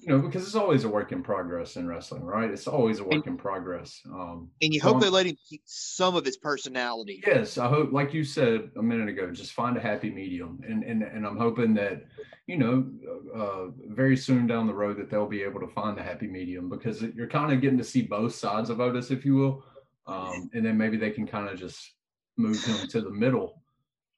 you 0.00 0.06
know 0.08 0.18
because 0.20 0.44
it's 0.44 0.54
always 0.54 0.84
a 0.84 0.88
work 0.88 1.12
in 1.12 1.22
progress 1.22 1.76
in 1.76 1.86
wrestling, 1.88 2.22
right? 2.22 2.50
It's 2.50 2.68
always 2.68 3.00
a 3.00 3.04
work 3.04 3.26
in 3.26 3.36
progress. 3.36 4.00
Um, 4.06 4.50
And 4.62 4.72
you 4.72 4.80
hope 4.80 4.96
Um, 4.96 5.00
they 5.00 5.08
let 5.08 5.26
him 5.26 5.36
keep 5.48 5.62
some 5.64 6.14
of 6.16 6.24
his 6.24 6.36
personality. 6.36 7.20
Yes, 7.26 7.58
I 7.58 7.68
hope, 7.68 7.92
like 7.92 8.14
you 8.14 8.24
said 8.24 8.70
a 8.76 8.82
minute 8.82 9.08
ago, 9.08 9.30
just 9.32 9.52
find 9.52 9.76
a 9.76 9.80
happy 9.80 10.10
medium, 10.10 10.60
and 10.68 10.84
and 10.84 11.02
and 11.02 11.26
I'm 11.26 11.36
hoping 11.36 11.74
that, 11.74 12.04
you 12.46 12.58
know, 12.58 12.86
uh, 13.34 13.66
very 13.88 14.16
soon 14.16 14.46
down 14.46 14.66
the 14.66 14.74
road 14.74 14.98
that 14.98 15.10
they'll 15.10 15.26
be 15.26 15.42
able 15.42 15.60
to 15.60 15.68
find 15.68 15.96
the 15.98 16.02
happy 16.02 16.26
medium 16.28 16.68
because 16.68 17.02
you're 17.02 17.28
kind 17.28 17.52
of 17.52 17.60
getting 17.60 17.78
to 17.78 17.84
see 17.84 18.02
both 18.02 18.34
sides 18.34 18.70
of 18.70 18.80
Otis, 18.80 19.10
if 19.10 19.24
you 19.24 19.34
will, 19.34 19.64
um, 20.06 20.48
and 20.54 20.64
then 20.64 20.76
maybe 20.78 20.96
they 20.96 21.10
can 21.10 21.26
kind 21.26 21.48
of 21.48 21.58
just 21.58 21.94
move 22.38 22.62
him 22.64 22.88
to 22.88 23.00
the 23.00 23.10
middle, 23.10 23.62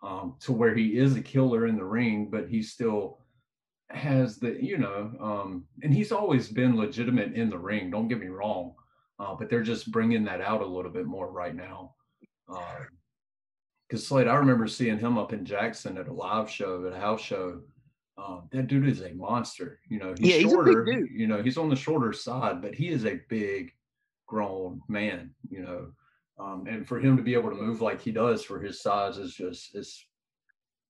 um, 0.03 0.37
to 0.41 0.53
where 0.53 0.75
he 0.75 0.99
is 0.99 1.17
a 1.17 1.23
killer 1.23 1.67
in 1.67 1.77
the 1.77 1.85
ring, 1.85 2.29
but 2.31 2.49
he 2.49 2.63
still 2.63 3.19
has 3.91 4.39
the, 4.39 4.63
you 4.63 4.79
know, 4.79 5.11
um, 5.21 5.65
and 5.83 5.93
he's 5.93 6.13
always 6.13 6.49
been 6.49 6.77
legitimate 6.77 7.35
in 7.35 7.51
the 7.51 7.59
ring. 7.59 7.91
Don't 7.91 8.09
get 8.09 8.21
me 8.21 8.29
wrong, 8.29 8.75
uh, 9.19 9.35
but 9.35 9.51
they're 9.51 9.63
just 9.63 9.91
bringing 9.91 10.25
that 10.25 10.41
out 10.41 10.61
a 10.63 10.67
little 10.67 10.91
bit 10.91 11.07
more 11.07 11.31
right 11.31 11.55
now. 11.55 11.95
Because 13.89 14.07
Slade, 14.07 14.29
I 14.29 14.35
remember 14.35 14.67
seeing 14.69 14.99
him 14.99 15.19
up 15.19 15.33
in 15.33 15.45
Jackson 15.45 15.99
at 15.99 16.09
a 16.09 16.13
live 16.13 16.49
show, 16.49 16.87
at 16.87 16.93
a 16.93 17.01
house 17.01 17.21
show. 17.21 17.61
Um, 18.19 18.49
that 18.53 18.67
dude 18.67 18.89
is 18.89 19.01
a 19.01 19.13
monster. 19.15 19.81
You 19.89 19.99
know, 19.99 20.15
he's 20.19 20.29
Yeah, 20.29 20.37
he's 20.41 20.53
a 20.53 20.57
big 20.59 20.75
shorter. 20.75 21.09
You 21.11 21.27
know, 21.27 21.43
he's 21.43 21.57
on 21.57 21.71
the 21.71 21.77
shorter 21.77 22.13
side, 22.13 22.61
but 22.61 22.75
he 22.75 22.89
is 22.89 23.07
a 23.07 23.21
big, 23.29 23.73
grown 24.27 24.83
man. 24.89 25.31
You 25.49 25.63
know, 25.63 25.93
um, 26.41 26.67
and 26.67 26.87
for 26.87 26.99
him 26.99 27.17
to 27.17 27.23
be 27.23 27.35
able 27.35 27.51
to 27.51 27.57
move 27.57 27.81
like 27.81 28.01
he 28.01 28.11
does 28.11 28.43
for 28.43 28.61
his 28.61 28.81
size 28.81 29.19
is 29.19 29.35
just 29.35 29.75
it's 29.75 30.07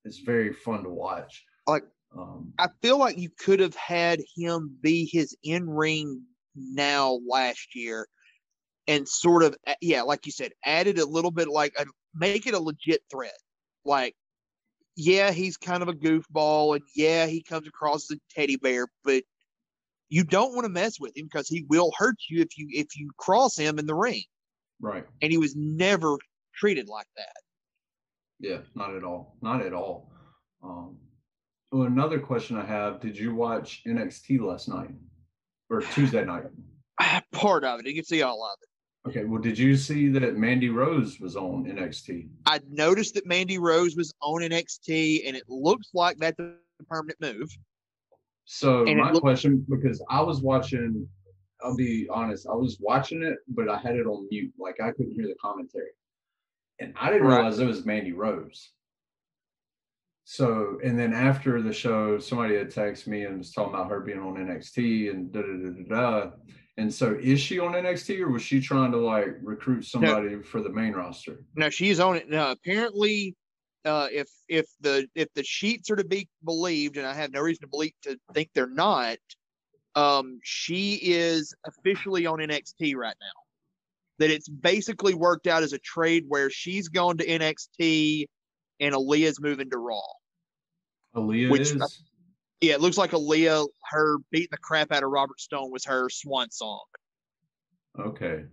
it's 0.04 0.19
very 0.19 0.52
fun 0.52 0.83
to 0.85 0.90
watch. 0.90 1.45
Like- 1.66 1.85
um, 2.16 2.52
I 2.59 2.69
feel 2.83 2.99
like 2.99 3.19
you 3.19 3.30
could 3.38 3.61
have 3.61 3.76
had 3.76 4.21
him 4.37 4.76
be 4.80 5.09
his 5.12 5.37
in 5.45 5.71
ring 5.71 6.23
now 6.57 7.21
last 7.28 7.76
year 7.76 8.09
and 8.88 9.09
sort 9.09 9.45
of, 9.45 9.57
yeah, 9.80 10.02
like 10.02 10.26
you 10.26 10.33
said, 10.33 10.50
added 10.64 10.99
a 10.99 11.07
little 11.07 11.30
bit 11.30 11.47
like 11.47 11.73
a, 11.78 11.87
make 12.12 12.49
it 12.49 12.54
a 12.54 12.59
legit 12.59 13.02
threat. 13.12 13.37
Like, 13.85 14.16
yeah, 14.97 15.30
he's 15.30 15.57
kind 15.57 15.85
of 15.85 15.88
a 15.88 15.92
goofball 15.92 16.75
and 16.75 16.85
yeah, 16.97 17.26
he 17.26 17.45
comes 17.45 17.69
across 17.69 18.11
as 18.11 18.16
a 18.16 18.35
teddy 18.35 18.57
bear, 18.57 18.88
but 19.04 19.23
you 20.09 20.25
don't 20.25 20.54
want 20.54 20.64
to 20.64 20.73
mess 20.73 20.99
with 20.99 21.16
him 21.16 21.26
because 21.26 21.47
he 21.47 21.64
will 21.69 21.92
hurt 21.97 22.16
you 22.28 22.42
if 22.42 22.59
you 22.59 22.66
if 22.71 22.88
you 22.97 23.12
cross 23.19 23.57
him 23.57 23.78
in 23.78 23.87
the 23.87 23.95
ring. 23.95 24.25
Right. 24.80 25.04
And 25.22 25.30
he 25.30 25.38
was 25.38 25.54
never 25.56 26.16
treated 26.54 26.88
like 26.88 27.06
that. 27.16 27.32
Yeah, 28.38 28.58
not 28.75 28.94
at 28.94 29.04
all. 29.04 29.37
Not 29.42 29.62
at 29.62 29.72
all. 29.72 30.10
Um, 30.62 30.96
well, 31.72 31.82
another 31.87 32.18
question 32.18 32.56
I 32.56 32.64
have: 32.64 33.00
Did 33.00 33.16
you 33.18 33.34
watch 33.34 33.82
NXT 33.87 34.40
last 34.40 34.68
night 34.68 34.90
or 35.68 35.82
Tuesday 35.82 36.25
night? 36.25 36.44
Part 37.32 37.64
of 37.64 37.80
it. 37.80 37.87
You 37.87 37.94
can 37.94 38.04
see 38.04 38.22
all 38.22 38.42
of 38.44 38.58
it. 38.62 38.68
Okay. 39.08 39.25
Well, 39.25 39.40
did 39.40 39.58
you 39.58 39.76
see 39.76 40.08
that 40.10 40.37
Mandy 40.37 40.68
Rose 40.68 41.18
was 41.20 41.37
on 41.37 41.64
NXT? 41.64 42.28
I 42.46 42.60
noticed 42.70 43.14
that 43.14 43.26
Mandy 43.26 43.58
Rose 43.58 43.96
was 43.96 44.12
on 44.20 44.42
NXT, 44.42 45.26
and 45.26 45.37
it 45.37 45.44
looks 45.49 45.88
like 45.94 46.16
that's 46.18 46.38
a 46.38 46.54
permanent 46.87 47.18
move. 47.20 47.49
So 48.44 48.84
And 48.87 48.99
my 48.99 49.10
looked- 49.12 49.22
question, 49.22 49.64
because 49.68 50.02
I 50.10 50.20
was 50.22 50.40
watching, 50.42 51.08
I'll 51.62 51.76
be 51.76 52.08
honest, 52.10 52.46
I 52.48 52.54
was 52.54 52.78
watching 52.80 53.22
it, 53.22 53.38
but 53.48 53.68
I 53.68 53.78
had 53.78 53.96
it 53.96 54.06
on 54.06 54.28
mute, 54.30 54.52
like 54.58 54.80
I 54.80 54.92
couldn't 54.92 55.12
hear 55.14 55.26
the 55.26 55.34
commentary, 55.40 55.90
and 56.78 56.94
I 56.98 57.10
didn't 57.10 57.26
Right. 57.26 57.36
realize 57.36 57.58
it 57.58 57.66
was 57.66 57.84
Mandy 57.84 58.12
Rose. 58.12 58.72
So, 60.24 60.78
and 60.84 60.98
then 60.98 61.12
after 61.12 61.60
the 61.60 61.72
show, 61.72 62.18
somebody 62.18 62.54
had 62.56 62.68
texted 62.68 63.08
me 63.08 63.24
and 63.24 63.38
was 63.38 63.52
talking 63.52 63.74
about 63.74 63.90
her 63.90 64.00
being 64.00 64.20
on 64.20 64.36
NXT 64.36 65.10
and 65.10 65.32
da 65.32 65.42
da 65.42 65.56
da 65.56 65.70
da 65.70 65.82
da. 65.88 66.30
And 66.76 66.92
so, 66.92 67.18
is 67.20 67.40
she 67.40 67.58
on 67.58 67.72
NXT 67.72 68.20
or 68.20 68.30
was 68.30 68.42
she 68.42 68.60
trying 68.60 68.92
to 68.92 68.98
like 68.98 69.36
recruit 69.42 69.82
somebody 69.84 70.40
for 70.42 70.62
the 70.62 70.68
main 70.70 70.92
roster? 70.92 71.44
Now 71.56 71.68
she's 71.68 71.98
on 71.98 72.16
it. 72.16 72.28
Now 72.28 72.52
apparently, 72.52 73.34
uh, 73.84 74.08
if 74.12 74.28
if 74.48 74.66
the 74.80 75.08
if 75.16 75.28
the 75.34 75.42
sheets 75.42 75.90
are 75.90 75.96
to 75.96 76.04
be 76.04 76.28
believed, 76.44 76.96
and 76.96 77.06
I 77.06 77.14
have 77.14 77.32
no 77.32 77.40
reason 77.40 77.62
to 77.62 77.68
believe 77.68 77.92
to 78.02 78.16
think 78.32 78.50
they're 78.54 78.68
not, 78.68 79.18
um, 79.94 80.40
she 80.42 80.94
is 81.02 81.54
officially 81.66 82.26
on 82.26 82.38
NXT 82.38 82.94
right 82.97 83.16
now. 83.20 83.26
That 84.18 84.30
it's 84.30 84.49
basically 84.49 85.14
worked 85.14 85.47
out 85.47 85.62
as 85.62 85.73
a 85.73 85.78
trade 85.78 86.25
where 86.28 86.50
she's 86.50 86.88
gone 86.88 87.16
to 87.18 87.26
NXT 87.26 88.26
and 88.78 88.94
Aliyah's 88.94 89.40
moving 89.40 89.70
to 89.70 89.78
Raw. 89.78 90.00
Aliyah 91.16 91.50
Which- 91.50 91.73
is. 91.73 92.02
Yeah, 92.61 92.75
it 92.75 92.82
looks 92.82 92.99
like 92.99 93.12
Aliyah, 93.12 93.66
her 93.90 94.18
beating 94.30 94.49
the 94.50 94.59
crap 94.59 94.92
out 94.92 95.02
of 95.02 95.09
Robert 95.09 95.40
Stone 95.40 95.70
was 95.73 95.82
her 95.87 96.11
swan 96.11 96.50
song. 96.50 96.85
Okay. 97.99 98.44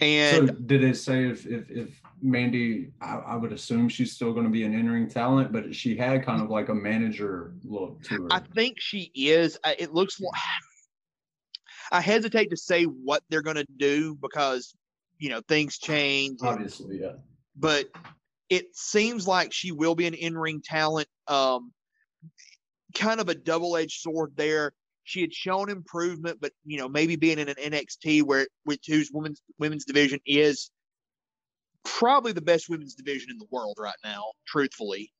And 0.00 0.48
so 0.48 0.54
did 0.54 0.82
it 0.82 0.96
say 0.96 1.28
if 1.28 1.46
if, 1.46 1.70
if 1.70 2.02
Mandy? 2.22 2.92
I, 3.00 3.16
I 3.16 3.36
would 3.36 3.52
assume 3.52 3.88
she's 3.88 4.12
still 4.12 4.32
going 4.32 4.44
to 4.44 4.50
be 4.50 4.64
an 4.64 4.74
entering 4.74 5.08
talent, 5.08 5.52
but 5.52 5.74
she 5.74 5.96
had 5.96 6.24
kind 6.24 6.42
of 6.42 6.50
like 6.50 6.68
a 6.68 6.74
manager 6.74 7.54
look 7.64 8.02
to 8.04 8.22
her. 8.22 8.28
I 8.30 8.40
think 8.54 8.76
she 8.78 9.10
is. 9.14 9.58
It 9.78 9.92
looks 9.92 10.20
like 10.20 10.32
I 11.92 12.00
hesitate 12.00 12.50
to 12.50 12.56
say 12.56 12.84
what 12.84 13.22
they're 13.28 13.42
going 13.42 13.56
to 13.56 13.66
do 13.76 14.16
because 14.20 14.74
you 15.18 15.28
know 15.28 15.40
things 15.48 15.78
change, 15.78 16.38
Obviously, 16.42 17.00
yeah. 17.00 17.12
but 17.56 17.86
it 18.48 18.74
seems 18.74 19.26
like 19.26 19.52
she 19.52 19.72
will 19.72 19.94
be 19.94 20.06
an 20.06 20.14
in-ring 20.14 20.62
talent. 20.64 21.08
Um, 21.28 21.72
kind 22.94 23.20
of 23.20 23.28
a 23.28 23.34
double-edged 23.34 24.00
sword 24.00 24.32
there. 24.36 24.72
She 25.04 25.20
had 25.20 25.32
shown 25.32 25.70
improvement, 25.70 26.38
but 26.40 26.52
you 26.64 26.78
know 26.78 26.88
maybe 26.88 27.16
being 27.16 27.38
in 27.38 27.48
an 27.48 27.56
NXT 27.56 28.22
where 28.22 28.46
which 28.64 28.84
whose 28.86 29.10
women's 29.12 29.42
women's 29.58 29.84
division 29.84 30.20
is 30.26 30.70
probably 31.84 32.32
the 32.32 32.42
best 32.42 32.68
women's 32.68 32.94
division 32.94 33.30
in 33.30 33.38
the 33.38 33.46
world 33.50 33.76
right 33.80 33.96
now, 34.04 34.32
truthfully. 34.46 35.12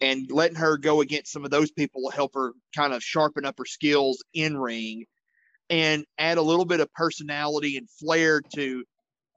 And 0.00 0.30
letting 0.30 0.56
her 0.56 0.76
go 0.76 1.00
against 1.00 1.32
some 1.32 1.44
of 1.44 1.50
those 1.50 1.70
people 1.70 2.02
will 2.02 2.10
help 2.10 2.34
her 2.34 2.52
kind 2.76 2.92
of 2.92 3.02
sharpen 3.02 3.44
up 3.44 3.56
her 3.58 3.64
skills 3.64 4.22
in 4.34 4.56
ring 4.56 5.06
and 5.70 6.06
add 6.18 6.38
a 6.38 6.42
little 6.42 6.64
bit 6.66 6.80
of 6.80 6.92
personality 6.94 7.76
and 7.76 7.88
flair 7.90 8.40
to 8.56 8.84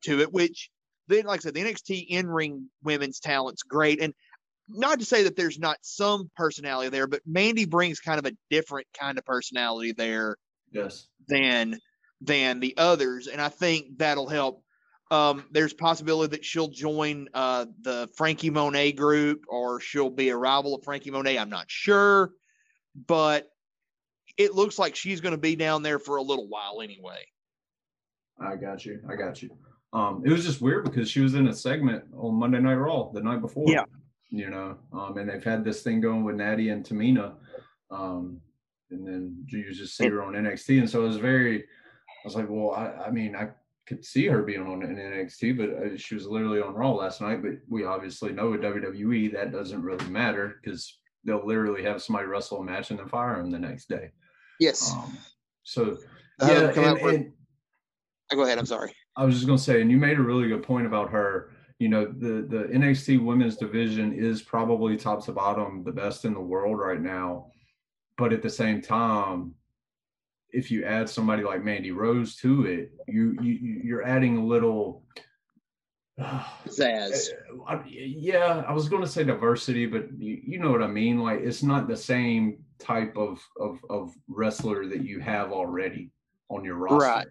to 0.06 0.22
it, 0.22 0.34
which 0.34 0.70
then 1.08 1.26
like 1.26 1.42
I 1.42 1.44
said, 1.44 1.56
the 1.56 1.62
NXT 1.62 2.06
in 2.10 2.28
ring 2.28 2.70
women's 2.84 3.20
talent's 3.20 3.64
great. 3.64 4.02
And 4.02 4.14
not 4.70 5.00
to 5.00 5.06
say 5.06 5.24
that 5.24 5.36
there's 5.36 5.60
not 5.60 5.78
some 5.82 6.30
personality 6.36 6.90
there, 6.90 7.08
but 7.08 7.24
Mandy 7.26 7.66
brings 7.66 8.00
kind 8.00 8.20
of 8.20 8.26
a 8.26 8.38
different 8.50 8.88
kind 9.00 9.18
of 9.18 9.26
personality 9.26 9.94
there 9.94 10.38
Yes. 10.72 11.08
than 11.28 11.80
than 12.22 12.60
the 12.60 12.76
others, 12.78 13.28
and 13.28 13.42
I 13.42 13.50
think 13.50 13.98
that'll 14.00 14.28
help. 14.30 14.64
Um, 15.10 15.46
there's 15.52 15.74
possibility 15.74 16.32
that 16.32 16.44
she'll 16.44 16.68
join 16.68 17.30
uh, 17.34 17.66
the 17.82 18.10
Franky 18.16 18.50
Monet 18.50 18.94
group, 18.94 19.46
or 19.48 19.80
she'll 19.80 20.10
be 20.10 20.30
a 20.30 20.38
rival 20.38 20.76
of 20.76 20.84
Franky 20.84 21.12
Monet. 21.12 21.38
I'm 21.38 21.50
not 21.50 21.66
sure, 21.70 22.32
but 23.08 23.50
it 24.38 24.54
looks 24.54 24.78
like 24.78 24.96
she's 24.96 25.22
going 25.22 25.34
to 25.34 25.38
be 25.38 25.56
down 25.56 25.82
there 25.82 26.00
for 26.00 26.18
a 26.18 26.22
little 26.22 26.48
while 26.48 26.82
anyway. 26.82 27.26
I 28.40 28.56
got 28.56 28.86
you. 28.86 29.00
I 29.10 29.16
got 29.16 29.42
you. 29.42 29.50
Um, 29.94 30.24
it 30.26 30.32
was 30.32 30.46
just 30.46 30.62
weird 30.62 30.84
because 30.84 31.10
she 31.10 31.22
was 31.22 31.34
in 31.34 31.48
a 31.48 31.54
segment 31.54 32.04
on 32.16 32.36
Monday 32.36 32.60
Night 32.60 32.76
Raw 32.76 33.10
the 33.12 33.22
night 33.22 33.42
before. 33.42 33.66
Yeah. 33.68 33.86
You 34.30 34.50
know, 34.50 34.78
um, 34.92 35.18
and 35.18 35.30
they've 35.30 35.44
had 35.44 35.64
this 35.64 35.82
thing 35.82 36.02
going 36.02 36.26
with 36.26 36.36
Natty 36.36 36.70
and 36.70 36.86
Tamina. 36.86 37.36
Um, 37.90 38.42
and 38.92 39.08
then 39.08 39.46
you 39.48 39.74
just 39.74 39.96
see 39.96 40.08
her 40.08 40.22
on 40.22 40.34
NXT. 40.34 40.80
And 40.80 40.90
so 40.90 41.04
it 41.04 41.08
was 41.08 41.18
very, 41.18 41.62
I 41.62 42.26
was 42.26 42.36
like, 42.36 42.48
well, 42.50 42.72
I, 42.72 43.06
I 43.08 43.12
mean, 43.12 43.36
I 43.36 43.50
could 43.88 44.04
see 44.04 44.28
her 44.28 44.44
being 44.44 44.62
on 44.62 44.84
an 44.84 44.96
NXT, 44.98 45.58
but 45.58 45.70
uh, 45.70 45.98
she 45.98 46.14
was 46.16 46.28
literally 46.28 46.62
on 46.62 46.74
Raw 46.76 46.92
last 46.92 47.22
night. 47.22 47.42
But 47.42 47.54
we 47.70 47.86
obviously 47.86 48.32
know 48.34 48.52
with 48.52 48.62
WWE 48.62 49.32
that 49.34 49.52
doesn't 49.52 49.82
really 49.82 50.08
matter 50.10 50.60
because 50.62 51.00
they'll 51.24 51.46
literally 51.46 51.84
have 51.84 52.02
somebody 52.02 52.28
wrestle 52.28 52.60
a 52.60 52.64
match 52.64 52.90
and 52.92 53.00
then 53.00 53.08
fire 53.08 53.38
them 53.38 53.50
the 53.50 53.60
next 53.60 53.88
day. 53.90 54.12
Yes, 54.60 54.92
Um, 54.94 55.18
so 55.64 55.98
Uh, 56.42 56.48
yeah, 56.48 56.82
and, 56.92 57.02
with- 57.02 57.16
and 57.16 57.34
go 58.36 58.44
ahead. 58.44 58.58
I'm 58.60 58.66
sorry. 58.66 58.94
I 59.16 59.24
was 59.26 59.36
just 59.36 59.48
gonna 59.48 59.58
say, 59.58 59.82
and 59.82 59.90
you 59.90 59.98
made 59.98 60.20
a 60.20 60.22
really 60.22 60.48
good 60.48 60.64
point 60.64 60.86
about 60.86 61.10
her. 61.12 61.52
You 61.80 61.90
know, 61.90 62.06
the 62.06 62.46
the 62.50 62.64
NXT 62.74 63.24
women's 63.24 63.56
division 63.56 64.14
is 64.14 64.42
probably 64.42 64.98
top 64.98 65.24
to 65.26 65.32
bottom 65.32 65.84
the 65.84 65.92
best 65.92 66.26
in 66.26 66.34
the 66.34 66.40
world 66.42 66.78
right 66.78 67.02
now. 67.02 67.52
But 68.18 68.34
at 68.34 68.42
the 68.42 68.50
same 68.50 68.82
time, 68.82 69.54
if 70.52 70.72
you 70.72 70.86
add 70.86 71.10
somebody 71.10 71.44
like 71.44 71.64
Mandy 71.64 71.92
Rose 71.92 72.36
to 72.38 72.66
it, 72.66 72.92
you 73.08 73.38
you 73.42 73.82
you're 73.84 74.04
adding 74.04 74.38
a 74.38 74.46
little 74.46 75.04
Zaz. 76.68 77.30
Uh, 77.68 77.80
yeah, 77.86 78.64
I 78.68 78.74
was 78.74 78.90
going 78.90 79.04
to 79.04 79.08
say 79.08 79.24
diversity, 79.24 79.86
but 79.86 80.08
you, 80.18 80.42
you 80.44 80.60
know 80.60 80.72
what 80.72 80.82
I 80.82 80.88
mean. 80.88 81.20
Like 81.20 81.42
it's 81.42 81.64
not 81.64 81.88
the 81.88 81.98
same 81.98 82.60
type 82.80 83.16
of 83.18 83.40
of 83.60 83.80
of 83.90 84.14
wrestler 84.28 84.88
that 84.88 85.04
you 85.04 85.20
have 85.20 85.52
already 85.52 86.12
on 86.50 86.64
your 86.64 86.76
roster. 86.76 87.08
Right. 87.08 87.28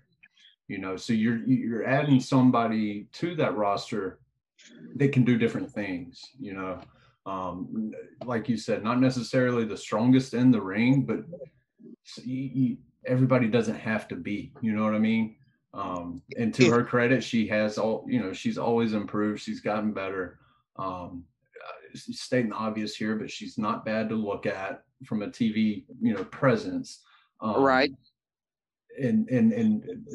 You 0.69 0.79
know, 0.79 0.97
so 0.97 1.13
you're 1.13 1.39
you're 1.39 1.87
adding 1.87 2.21
somebody 2.21 3.09
to 3.15 3.35
that 3.37 3.57
roster 3.57 4.21
that 4.97 5.13
can 5.13 5.25
do 5.25 5.39
different 5.39 5.71
things. 5.71 6.23
You 6.39 6.55
know, 6.55 6.81
um, 7.25 7.93
like 8.25 8.49
you 8.49 8.57
said, 8.57 8.85
not 8.85 9.01
necessarily 9.01 9.65
the 9.65 9.77
strongest 9.77 10.35
in 10.35 10.51
the 10.51 10.61
ring, 10.61 11.03
but 11.03 11.25
you, 12.25 12.77
everybody 13.07 13.49
doesn't 13.49 13.79
have 13.79 14.09
to 14.09 14.17
be. 14.17 14.53
You 14.61 14.73
know 14.73 14.85
what 14.85 14.95
I 14.95 14.99
mean? 14.99 15.37
Um, 15.75 16.23
and 16.39 16.55
to 16.55 16.71
her 16.71 16.85
credit, 16.85 17.23
she 17.23 17.47
has 17.49 17.77
all, 17.77 18.07
you 18.09 18.21
know, 18.21 18.33
she's 18.33 18.59
always 18.59 18.95
improved. 18.95 19.43
She's 19.43 19.61
gotten 19.61 19.93
better. 19.93 20.39
Um, 20.77 21.25
uh, 21.63 21.99
stating 22.13 22.51
the 22.51 22.57
obvious 22.57 22.97
here, 22.97 23.17
but 23.17 23.31
she's 23.31 23.59
not 23.59 23.85
bad 23.85 24.09
to 24.09 24.15
look 24.15 24.47
at 24.47 24.85
from 25.05 25.23
a 25.23 25.29
TV, 25.29 25.85
you 26.01 26.15
know, 26.15 26.25
presence. 26.25 27.03
Um, 27.41 27.63
right. 27.63 27.93
And, 29.01 29.29
and, 29.29 29.53
and 29.53 30.07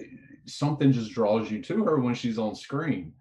something 0.47 0.91
just 0.91 1.11
draws 1.11 1.51
you 1.51 1.61
to 1.63 1.83
her 1.85 1.99
when 1.99 2.15
she's 2.15 2.39
on 2.39 2.55
screen. 2.55 3.13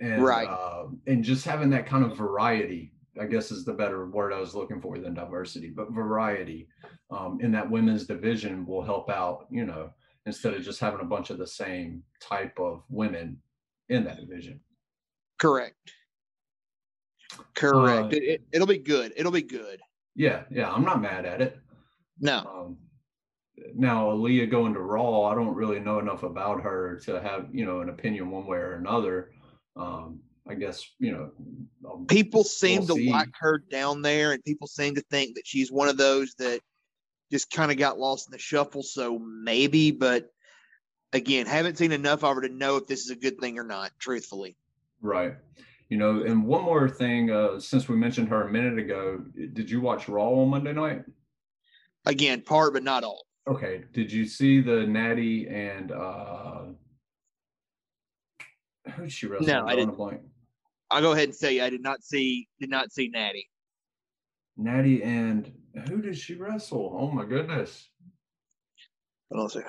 And, 0.00 0.24
right. 0.24 0.48
Uh, 0.48 0.86
and 1.06 1.22
just 1.22 1.44
having 1.44 1.70
that 1.70 1.86
kind 1.86 2.04
of 2.04 2.16
variety, 2.16 2.92
I 3.20 3.26
guess 3.26 3.50
is 3.50 3.64
the 3.64 3.72
better 3.72 4.06
word 4.06 4.32
I 4.32 4.40
was 4.40 4.54
looking 4.54 4.80
for 4.80 4.98
than 4.98 5.14
diversity, 5.14 5.70
but 5.70 5.92
variety 5.92 6.68
um, 7.10 7.38
in 7.40 7.50
that 7.52 7.70
women's 7.70 8.06
division 8.06 8.66
will 8.66 8.82
help 8.82 9.10
out, 9.10 9.46
you 9.50 9.64
know, 9.64 9.90
instead 10.26 10.54
of 10.54 10.62
just 10.62 10.80
having 10.80 11.00
a 11.00 11.04
bunch 11.04 11.30
of 11.30 11.38
the 11.38 11.46
same 11.46 12.02
type 12.20 12.58
of 12.58 12.82
women 12.88 13.38
in 13.88 14.04
that 14.04 14.18
division. 14.18 14.60
Correct. 15.38 15.92
Correct. 17.54 18.14
Uh, 18.14 18.16
it, 18.16 18.42
will 18.52 18.62
it, 18.62 18.68
be 18.68 18.78
good. 18.78 19.12
It'll 19.16 19.32
be 19.32 19.42
good. 19.42 19.80
Yeah, 20.14 20.42
yeah. 20.50 20.70
I'm 20.70 20.84
not 20.84 21.00
mad 21.00 21.26
at 21.26 21.40
it. 21.40 21.58
No. 22.20 22.38
Um, 22.38 22.76
now, 23.74 24.06
Aliyah 24.06 24.50
going 24.50 24.74
to 24.74 24.80
Raw, 24.80 25.24
I 25.24 25.34
don't 25.34 25.54
really 25.54 25.80
know 25.80 25.98
enough 25.98 26.22
about 26.22 26.62
her 26.62 27.00
to 27.04 27.20
have 27.20 27.48
you 27.52 27.64
know 27.64 27.80
an 27.80 27.88
opinion 27.88 28.30
one 28.30 28.46
way 28.46 28.58
or 28.58 28.74
another. 28.74 29.30
Um, 29.76 30.20
I 30.48 30.54
guess 30.54 30.84
you 30.98 31.12
know. 31.12 31.30
Um, 31.88 32.06
people 32.06 32.44
seem 32.44 32.86
we'll 32.86 32.96
to 32.96 33.02
see. 33.02 33.10
like 33.10 33.30
her 33.38 33.58
down 33.70 34.02
there, 34.02 34.32
and 34.32 34.44
people 34.44 34.66
seem 34.66 34.94
to 34.94 35.02
think 35.10 35.34
that 35.34 35.46
she's 35.46 35.72
one 35.72 35.88
of 35.88 35.96
those 35.96 36.34
that 36.38 36.60
just 37.30 37.50
kind 37.50 37.70
of 37.70 37.78
got 37.78 37.98
lost 37.98 38.28
in 38.28 38.32
the 38.32 38.38
shuffle. 38.38 38.82
So 38.82 39.18
maybe, 39.18 39.90
but 39.90 40.30
again, 41.12 41.46
haven't 41.46 41.78
seen 41.78 41.92
enough 41.92 42.22
of 42.22 42.36
her 42.36 42.42
to 42.42 42.48
know 42.48 42.76
if 42.76 42.86
this 42.86 43.00
is 43.00 43.10
a 43.10 43.16
good 43.16 43.38
thing 43.40 43.58
or 43.58 43.64
not, 43.64 43.90
truthfully. 43.98 44.56
Right. 45.00 45.34
You 45.88 45.98
know, 45.98 46.22
and 46.22 46.44
one 46.44 46.62
more 46.62 46.88
thing, 46.88 47.30
uh, 47.30 47.60
since 47.60 47.88
we 47.88 47.96
mentioned 47.96 48.28
her 48.28 48.42
a 48.42 48.50
minute 48.50 48.78
ago, 48.78 49.22
did 49.52 49.70
you 49.70 49.80
watch 49.80 50.08
Raw 50.08 50.30
on 50.30 50.48
Monday 50.48 50.72
night? 50.72 51.02
Again, 52.04 52.42
part, 52.42 52.72
but 52.72 52.82
not 52.82 53.04
all. 53.04 53.26
Okay. 53.48 53.84
Did 53.92 54.10
you 54.10 54.26
see 54.26 54.60
the 54.60 54.86
Natty 54.86 55.48
and 55.48 55.92
uh 55.92 56.64
who'd 58.94 59.12
she 59.12 59.26
wrestle? 59.26 59.46
No, 59.46 59.66
I 59.66 59.76
didn't. 59.76 59.98
I'll 60.90 61.02
go 61.02 61.12
ahead 61.12 61.28
and 61.28 61.34
say 61.34 61.60
I 61.60 61.70
did 61.70 61.82
not 61.82 62.02
see 62.02 62.48
did 62.60 62.70
not 62.70 62.92
see 62.92 63.08
Natty. 63.08 63.48
Natty 64.56 65.02
and 65.02 65.52
who 65.88 66.00
did 66.00 66.16
she 66.16 66.34
wrestle? 66.34 66.96
Oh 66.98 67.10
my 67.10 67.24
goodness. 67.24 67.88
Hold 69.32 69.52
on 69.56 69.62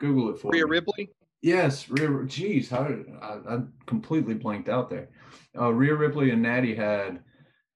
Google 0.00 0.30
it 0.30 0.38
for 0.40 0.50
Rhea 0.50 0.64
me. 0.64 0.70
Ripley? 0.70 1.10
Yes, 1.42 1.88
Rhea. 1.88 2.24
Geez, 2.26 2.70
how 2.70 2.84
did 2.84 3.06
I, 3.20 3.38
I 3.48 3.58
completely 3.86 4.34
blanked 4.34 4.68
out 4.68 4.90
there? 4.90 5.10
Uh, 5.56 5.70
Rhea 5.72 5.94
Ripley 5.94 6.30
and 6.30 6.42
Natty 6.42 6.74
had 6.74 7.22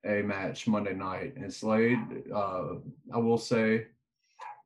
a 0.04 0.22
match 0.22 0.66
Monday 0.66 0.94
night 0.94 1.36
and 1.36 1.52
Slade. 1.52 1.98
Uh, 2.34 2.76
I 3.12 3.18
will 3.18 3.38
say, 3.38 3.86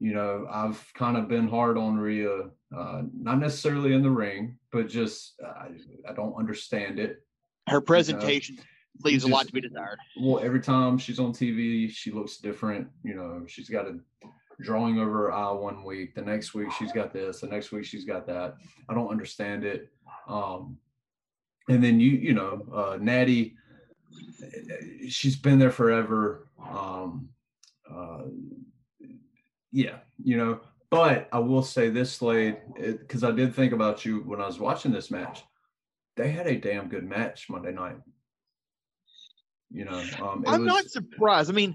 you 0.03 0.13
know, 0.13 0.49
I've 0.51 0.85
kind 0.95 1.17
of 1.17 1.29
been 1.29 1.47
hard 1.47 1.79
on 1.79 1.97
Rhea, 1.97 2.51
uh, 2.77 3.03
not 3.17 3.39
necessarily 3.39 3.93
in 3.93 4.03
the 4.03 4.11
ring, 4.11 4.59
but 4.73 4.89
just 4.89 5.41
uh, 5.41 5.69
I 6.09 6.13
don't 6.13 6.35
understand 6.35 6.99
it. 6.99 7.25
Her 7.69 7.81
presentation 7.81 8.57
you 8.57 8.63
know? 8.63 9.11
leaves 9.11 9.23
just, 9.23 9.31
a 9.31 9.33
lot 9.33 9.47
to 9.47 9.53
be 9.53 9.61
desired. 9.61 9.99
Well, 10.21 10.43
every 10.43 10.59
time 10.59 10.99
she's 10.99 11.21
on 11.21 11.33
TV, 11.33 11.89
she 11.89 12.11
looks 12.11 12.39
different. 12.39 12.89
You 13.05 13.15
know, 13.15 13.45
she's 13.47 13.69
got 13.69 13.87
a 13.87 14.01
drawing 14.61 14.99
over 14.99 15.13
her 15.13 15.33
eye 15.33 15.53
one 15.53 15.85
week. 15.85 16.17
The 16.17 16.23
next 16.23 16.53
week 16.53 16.73
she's 16.73 16.91
got 16.91 17.13
this. 17.13 17.41
The 17.41 17.47
next 17.47 17.71
week 17.71 17.85
she's 17.85 18.05
got 18.05 18.27
that. 18.27 18.57
I 18.89 18.95
don't 18.95 19.09
understand 19.09 19.63
it. 19.63 19.89
Um, 20.27 20.79
and 21.69 21.83
then 21.83 22.01
you, 22.01 22.11
you 22.11 22.35
know, 22.35 22.67
uh, 22.75 22.99
Natty, 23.01 23.55
she's 25.09 25.37
been 25.37 25.61
there 25.61 25.71
forever. 25.71 26.49
Um, 26.61 27.29
uh, 27.89 28.23
yeah, 29.73 29.97
you 30.23 30.37
know. 30.37 30.61
But 30.91 31.29
I 31.33 31.39
will 31.39 31.63
say 31.63 31.89
this, 31.89 32.13
Slade, 32.13 32.59
because 32.77 33.25
I 33.25 33.31
did 33.31 33.55
think 33.55 33.73
about 33.73 34.05
you 34.05 34.21
when 34.21 34.43
I 34.43 34.47
was 34.47 34.59
watching 34.59 34.93
this 34.93 35.11
match. 35.11 35.43
They 36.17 36.31
had 36.31 36.47
a 36.47 36.59
damn 36.59 36.89
good 36.89 37.05
match 37.05 37.49
Monday 37.49 37.73
night. 37.73 37.97
You 39.71 39.87
know, 39.87 40.05
um, 40.21 40.45
I'm 40.47 40.65
was, 40.65 40.67
not 40.67 40.85
surprised. 40.91 41.51
I 41.51 41.55
mean, 41.55 41.75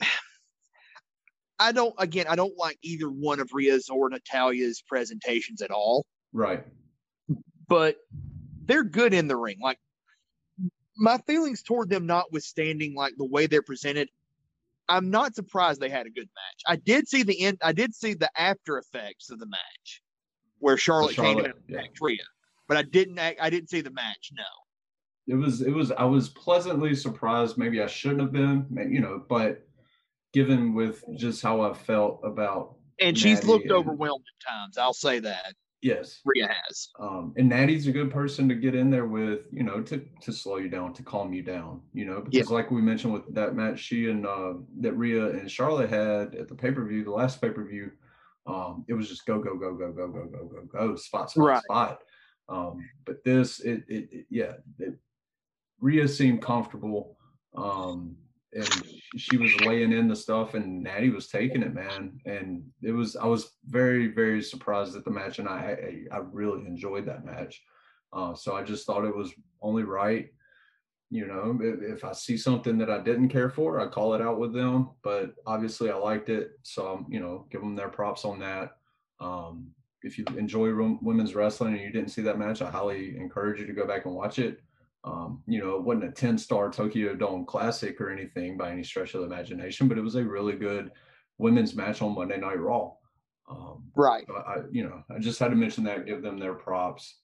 I 1.58 1.72
don't. 1.72 1.94
Again, 1.98 2.26
I 2.28 2.36
don't 2.36 2.56
like 2.58 2.78
either 2.82 3.08
one 3.08 3.40
of 3.40 3.48
Rhea's 3.54 3.88
or 3.88 4.10
Natalya's 4.10 4.82
presentations 4.86 5.62
at 5.62 5.70
all. 5.70 6.04
Right. 6.34 6.64
But 7.66 7.96
they're 8.66 8.84
good 8.84 9.14
in 9.14 9.26
the 9.26 9.36
ring. 9.36 9.56
Like 9.62 9.78
my 10.96 11.16
feelings 11.26 11.62
toward 11.62 11.88
them, 11.88 12.06
notwithstanding, 12.06 12.94
like 12.94 13.14
the 13.16 13.24
way 13.24 13.46
they're 13.46 13.62
presented, 13.62 14.10
I'm 14.90 15.10
not 15.10 15.34
surprised 15.34 15.80
they 15.80 15.88
had 15.88 16.06
a 16.06 16.10
good 16.10 16.28
match. 16.28 16.62
I 16.66 16.76
did 16.76 17.08
see 17.08 17.22
the 17.22 17.40
end. 17.42 17.58
I 17.62 17.72
did 17.72 17.94
see 17.94 18.14
the 18.14 18.30
after 18.36 18.76
effects 18.78 19.30
of 19.30 19.38
the 19.38 19.46
match, 19.46 20.02
where 20.58 20.76
Charlotte, 20.76 21.14
Charlotte 21.14 21.36
came 21.36 21.44
in 21.44 21.50
and 21.52 21.54
yeah. 21.68 21.80
Rhea, 22.00 22.18
but 22.68 22.76
I 22.76 22.82
didn't. 22.82 23.18
I 23.18 23.48
didn't 23.48 23.70
see 23.70 23.80
the 23.80 23.90
match. 23.90 24.30
No 24.36 24.44
it 25.30 25.34
was 25.34 25.62
it 25.62 25.70
was 25.70 25.92
I 25.92 26.04
was 26.04 26.28
pleasantly 26.28 26.94
surprised. 26.94 27.56
Maybe 27.56 27.80
I 27.80 27.86
shouldn't 27.86 28.20
have 28.20 28.32
been, 28.32 28.66
you 28.90 29.00
know, 29.00 29.22
but 29.28 29.64
given 30.32 30.74
with 30.74 31.04
just 31.16 31.40
how 31.42 31.60
I 31.60 31.72
felt 31.72 32.20
about 32.24 32.76
and 33.00 33.16
she's 33.16 33.44
looked 33.44 33.64
and, 33.64 33.72
overwhelmed 33.72 34.24
at 34.40 34.50
times. 34.50 34.76
I'll 34.76 34.92
say 34.92 35.20
that. 35.20 35.54
Yes, 35.82 36.20
Rhea 36.26 36.46
has. 36.46 36.90
Um, 36.98 37.32
and 37.38 37.48
Natty's 37.48 37.86
a 37.86 37.92
good 37.92 38.10
person 38.10 38.48
to 38.48 38.54
get 38.54 38.74
in 38.74 38.90
there 38.90 39.06
with, 39.06 39.40
you 39.50 39.62
know, 39.62 39.80
to 39.82 40.04
to 40.20 40.32
slow 40.32 40.56
you 40.56 40.68
down, 40.68 40.92
to 40.94 41.02
calm 41.02 41.32
you 41.32 41.42
down, 41.42 41.80
you 41.94 42.04
know, 42.04 42.20
because 42.20 42.50
yeah. 42.50 42.54
like 42.54 42.70
we 42.70 42.82
mentioned 42.82 43.14
with 43.14 43.34
that 43.34 43.54
match, 43.54 43.78
she 43.78 44.10
and 44.10 44.26
uh, 44.26 44.54
that 44.80 44.92
Rhea 44.92 45.30
and 45.30 45.50
Charlotte 45.50 45.88
had 45.88 46.34
at 46.34 46.48
the 46.48 46.54
pay 46.54 46.70
per 46.70 46.86
view, 46.86 47.02
the 47.02 47.10
last 47.10 47.40
pay 47.40 47.48
per 47.48 47.64
view, 47.64 47.90
um, 48.46 48.84
it 48.88 48.94
was 48.94 49.08
just 49.08 49.24
go 49.24 49.38
go 49.38 49.56
go 49.56 49.74
go 49.74 49.90
go 49.90 50.08
go 50.08 50.24
go 50.26 50.44
go 50.44 50.62
go 50.64 50.96
spot 50.96 51.30
spot 51.30 51.46
right. 51.46 51.62
spot. 51.62 52.00
Um, 52.50 52.88
but 53.04 53.24
this, 53.24 53.60
it, 53.60 53.84
it, 53.88 54.08
it 54.12 54.26
yeah, 54.28 54.54
it, 54.78 54.98
Rhea 55.80 56.08
seemed 56.08 56.42
comfortable. 56.42 57.16
Um, 57.56 58.16
and 58.52 58.84
she 59.16 59.36
was 59.36 59.54
laying 59.60 59.92
in 59.92 60.08
the 60.08 60.16
stuff 60.16 60.54
and 60.54 60.82
Natty 60.82 61.10
was 61.10 61.28
taking 61.28 61.62
it, 61.62 61.72
man. 61.72 62.20
And 62.26 62.64
it 62.82 62.90
was, 62.90 63.14
I 63.14 63.26
was 63.26 63.52
very, 63.66 64.08
very 64.08 64.42
surprised 64.42 64.96
at 64.96 65.04
the 65.04 65.10
match. 65.10 65.38
And 65.38 65.48
I, 65.48 66.02
I, 66.10 66.18
really 66.18 66.66
enjoyed 66.66 67.06
that 67.06 67.24
match. 67.24 67.62
Uh, 68.12 68.34
so 68.34 68.56
I 68.56 68.64
just 68.64 68.86
thought 68.86 69.04
it 69.04 69.16
was 69.16 69.32
only 69.62 69.84
right. 69.84 70.30
You 71.10 71.26
know, 71.26 71.58
if, 71.60 71.98
if, 71.98 72.04
I 72.04 72.12
see 72.12 72.36
something 72.36 72.78
that 72.78 72.90
I 72.90 72.98
didn't 72.98 73.28
care 73.30 73.50
for, 73.50 73.80
I 73.80 73.86
call 73.86 74.14
it 74.14 74.22
out 74.22 74.38
with 74.38 74.52
them. 74.52 74.90
But 75.02 75.34
obviously, 75.46 75.90
I 75.90 75.96
liked 75.96 76.28
it, 76.28 76.52
so 76.62 76.86
I'm, 76.86 77.12
you 77.12 77.20
know, 77.20 77.46
give 77.50 77.60
them 77.60 77.74
their 77.74 77.88
props 77.88 78.24
on 78.24 78.38
that. 78.40 78.76
Um, 79.20 79.68
if 80.02 80.18
you 80.18 80.24
enjoy 80.36 80.72
women's 81.02 81.34
wrestling 81.34 81.74
and 81.74 81.82
you 81.82 81.90
didn't 81.90 82.10
see 82.10 82.22
that 82.22 82.38
match, 82.38 82.62
I 82.62 82.70
highly 82.70 83.16
encourage 83.16 83.60
you 83.60 83.66
to 83.66 83.72
go 83.72 83.86
back 83.86 84.06
and 84.06 84.14
watch 84.14 84.38
it. 84.38 84.60
Um, 85.02 85.42
you 85.46 85.58
know, 85.60 85.76
it 85.76 85.82
wasn't 85.82 86.04
a 86.04 86.10
10 86.10 86.36
star 86.36 86.70
Tokyo 86.70 87.14
Dome 87.14 87.46
classic 87.46 88.00
or 88.00 88.10
anything 88.10 88.56
by 88.56 88.70
any 88.70 88.84
stretch 88.84 89.14
of 89.14 89.20
the 89.20 89.26
imagination, 89.26 89.88
but 89.88 89.98
it 89.98 90.02
was 90.02 90.16
a 90.16 90.24
really 90.24 90.54
good 90.54 90.90
women's 91.38 91.74
match 91.74 92.02
on 92.02 92.14
Monday 92.14 92.38
Night 92.38 92.60
Raw. 92.60 92.92
Um, 93.48 93.84
right. 93.96 94.24
So 94.26 94.34
I, 94.36 94.56
you 94.70 94.84
know, 94.84 95.02
I 95.14 95.18
just 95.18 95.38
had 95.38 95.48
to 95.48 95.56
mention 95.56 95.84
that, 95.84 96.06
give 96.06 96.22
them 96.22 96.38
their 96.38 96.54
props 96.54 97.16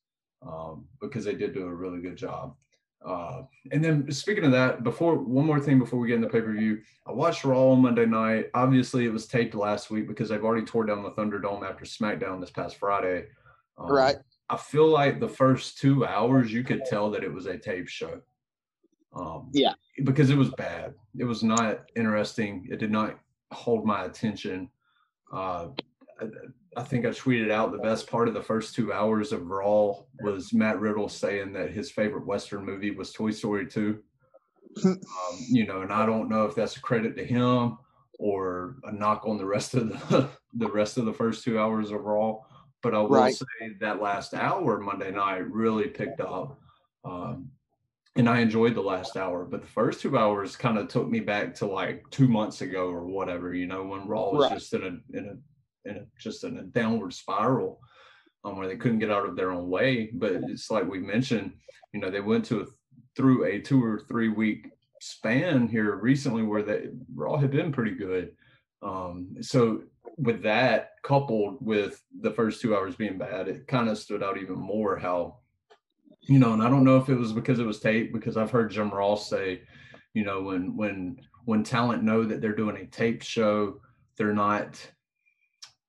um, 0.47 0.87
because 1.01 1.25
they 1.25 1.35
did 1.35 1.55
do 1.55 1.67
a 1.67 1.75
really 1.75 2.01
good 2.01 2.17
job. 2.17 2.57
Uh, 3.05 3.43
and 3.71 3.85
then 3.85 4.11
speaking 4.11 4.45
of 4.45 4.51
that, 4.53 4.83
before 4.83 5.17
one 5.17 5.47
more 5.47 5.61
thing 5.61 5.79
before 5.79 6.01
we 6.01 6.09
get 6.09 6.17
in 6.17 6.23
the 6.23 6.29
pay 6.29 6.41
per 6.41 6.53
view, 6.53 6.81
I 7.07 7.12
watched 7.12 7.45
Raw 7.45 7.69
on 7.69 7.83
Monday 7.83 8.07
night. 8.07 8.47
Obviously, 8.55 9.05
it 9.05 9.12
was 9.12 9.27
taped 9.27 9.55
last 9.55 9.91
week 9.91 10.09
because 10.09 10.29
they've 10.29 10.43
already 10.43 10.65
tore 10.65 10.87
down 10.87 11.03
the 11.03 11.12
Thunderdome 11.12 11.69
after 11.69 11.85
SmackDown 11.85 12.41
this 12.41 12.51
past 12.51 12.77
Friday. 12.77 13.27
Um, 13.79 13.93
right. 13.93 14.17
I 14.49 14.57
feel 14.57 14.89
like 14.89 15.19
the 15.19 15.29
first 15.29 15.79
two 15.79 16.07
hours 16.07 16.53
you 16.53 16.63
could 16.63 16.85
tell 16.85 17.11
that 17.11 17.25
it 17.25 17.33
was 17.33 17.47
a 17.47 17.59
tape 17.59 17.89
show. 17.89 18.21
Um, 19.15 19.51
yeah, 19.53 19.73
because 20.05 20.31
it 20.31 20.37
was 20.37 20.51
bad. 20.51 20.95
It 21.19 21.25
was 21.25 21.43
not 21.43 21.81
interesting. 21.97 22.67
It 22.71 22.79
did 22.79 22.91
not 22.91 23.19
hold 23.51 23.85
my 23.87 24.05
attention. 24.05 24.69
Uh, 25.33 25.69
I, 26.21 26.27
I, 26.77 26.83
think 26.83 27.07
I 27.07 27.11
tweeted 27.11 27.51
out 27.51 27.73
the 27.73 27.79
best 27.79 28.09
part 28.09 28.29
of 28.29 28.35
the 28.35 28.43
first 28.43 28.75
two 28.75 28.93
hours 28.93 29.33
of 29.33 29.47
Raw 29.47 29.95
was 30.21 30.53
Matt 30.53 30.79
Riddle 30.79 31.09
saying 31.09 31.53
that 31.55 31.73
his 31.73 31.91
favorite 31.91 32.27
Western 32.27 32.65
movie 32.65 32.91
was 32.91 33.13
Toy 33.13 33.31
Story 33.31 33.67
2. 33.67 33.99
um, 34.85 34.99
you 35.49 35.67
know, 35.67 35.81
and 35.81 35.93
I 35.93 36.07
don't 36.07 36.29
know 36.29 36.45
if 36.45 36.55
that's 36.55 36.77
a 36.77 36.81
credit 36.81 37.17
to 37.17 37.25
him 37.25 37.79
or 38.19 38.77
a 38.85 38.93
knock 38.93 39.27
on 39.27 39.39
the 39.39 39.47
rest 39.47 39.75
of 39.75 39.89
the 39.89 40.29
the 40.55 40.71
rest 40.71 40.97
of 40.97 41.05
the 41.05 41.13
first 41.13 41.45
two 41.45 41.59
hours 41.59 41.91
of 41.91 42.03
Raw. 42.03 42.39
But 42.83 42.95
I 42.95 43.01
will 43.01 43.09
right. 43.09 43.35
say 43.35 43.45
that 43.81 44.01
last 44.01 44.35
hour 44.35 44.79
Monday 44.79 45.11
night 45.11 45.51
really 45.51 45.89
picked 45.89 46.21
up. 46.21 46.61
Um, 47.05 47.51
and 48.17 48.29
I 48.29 48.41
enjoyed 48.41 48.75
the 48.75 48.83
last 48.83 49.17
hour, 49.17 49.45
but 49.45 49.61
the 49.61 49.67
first 49.67 50.01
two 50.01 50.17
hours 50.17 50.57
kind 50.57 50.79
of 50.79 50.89
took 50.89 51.09
me 51.09 51.21
back 51.21 51.55
to 51.57 51.67
like 51.67 52.05
two 52.11 52.27
months 52.27 52.62
ago 52.62 52.89
or 52.89 53.05
whatever, 53.05 53.55
you 53.55 53.67
know, 53.67 53.85
when 53.85 54.09
Raw 54.09 54.31
was 54.31 54.51
right. 54.51 54.59
just 54.59 54.73
in 54.73 54.83
a 54.83 55.19
in 55.19 55.27
a 55.27 55.91
in 55.91 55.97
a 55.99 56.07
just 56.19 56.45
in 56.45 56.57
a 56.57 56.62
downward 56.62 57.12
spiral, 57.12 57.81
um, 58.45 58.57
where 58.57 58.69
they 58.69 58.77
couldn't 58.77 59.01
get 59.01 59.11
out 59.11 59.27
of 59.27 59.37
their 59.37 59.53
own 59.53 59.69
way. 59.69 60.11
But 60.15 60.33
it's 60.49 60.71
like 60.71 60.89
we 60.89 60.99
mentioned, 60.99 61.53
you 61.93 62.01
know, 62.01 62.11
they 62.11 62.21
went 62.21 62.47
to 62.47 62.62
a, 62.62 62.67
through 63.15 63.45
a 63.45 63.61
two 63.61 63.85
or 63.85 64.01
three 64.01 64.29
week 64.29 64.71
span 65.01 65.69
here 65.69 65.95
recently 65.97 66.43
where 66.43 66.62
they 66.62 66.89
Raw 67.15 67.37
had 67.37 67.51
been 67.51 67.71
pretty 67.71 67.95
good. 67.95 68.33
Um, 68.83 69.37
so 69.43 69.83
with 70.17 70.43
that 70.43 70.91
coupled 71.03 71.59
with 71.61 72.03
the 72.21 72.31
first 72.31 72.61
two 72.61 72.75
hours 72.75 72.97
being 72.97 73.19
bad, 73.19 73.49
it 73.49 73.67
kind 73.67 73.89
of 73.89 73.99
stood 73.99 74.23
out 74.23 74.39
even 74.39 74.59
more 74.59 74.97
how 74.97 75.39
you 76.29 76.41
know, 76.41 76.53
and 76.53 76.63
I 76.63 76.69
don't 76.69 76.85
know 76.85 76.97
if 76.97 77.09
it 77.09 77.15
was 77.15 77.33
because 77.33 77.61
it 77.61 77.67
was 77.67 77.79
tape, 77.79 78.13
because 78.13 78.37
I've 78.37 78.51
heard 78.51 78.73
Jim 78.73 78.91
Ross 78.91 79.31
say, 79.31 79.63
you 80.13 80.25
know, 80.25 80.43
when 80.43 80.77
when 80.77 81.21
when 81.45 81.63
talent 81.63 82.03
know 82.03 82.25
that 82.25 82.41
they're 82.41 82.55
doing 82.57 82.77
a 82.77 82.87
tape 82.87 83.23
show, 83.23 83.81
they're 84.17 84.35
not 84.35 84.81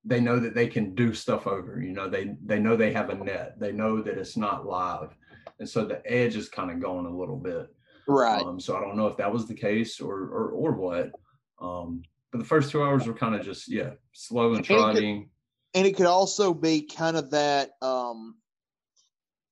they 0.05 0.21
know 0.21 0.39
that 0.39 0.55
they 0.55 0.67
can 0.67 0.95
do 0.95 1.13
stuff 1.13 1.47
over, 1.47 1.81
you 1.81 1.91
know, 1.91 2.07
they 2.07 2.35
they 2.45 2.59
know 2.59 2.75
they 2.75 2.93
have 2.93 3.09
a 3.09 3.15
net. 3.15 3.59
They 3.59 3.71
know 3.71 4.01
that 4.01 4.17
it's 4.17 4.37
not 4.37 4.65
live. 4.65 5.17
And 5.59 5.67
so 5.67 5.85
the 5.85 6.01
edge 6.09 6.35
is 6.35 6.49
kind 6.49 6.71
of 6.71 6.79
going 6.79 7.05
a 7.05 7.17
little 7.17 7.35
bit. 7.35 7.67
Right. 8.07 8.41
Um, 8.41 8.59
so 8.59 8.77
I 8.77 8.79
don't 8.79 8.95
know 8.95 9.07
if 9.07 9.17
that 9.17 9.31
was 9.31 9.47
the 9.47 9.55
case 9.55 9.99
or 9.99 10.15
or 10.15 10.49
or 10.51 10.71
what. 10.73 11.11
Um, 11.59 12.03
but 12.31 12.39
the 12.39 12.45
first 12.45 12.71
two 12.71 12.83
hours 12.83 13.07
were 13.07 13.13
kind 13.13 13.35
of 13.35 13.43
just 13.43 13.71
yeah, 13.71 13.91
slow 14.11 14.53
and 14.53 14.63
trotting. 14.63 15.29
And 15.73 15.85
it 15.85 15.95
could 15.95 16.05
also 16.05 16.53
be 16.53 16.81
kind 16.81 17.17
of 17.17 17.31
that 17.31 17.71
um 17.81 18.35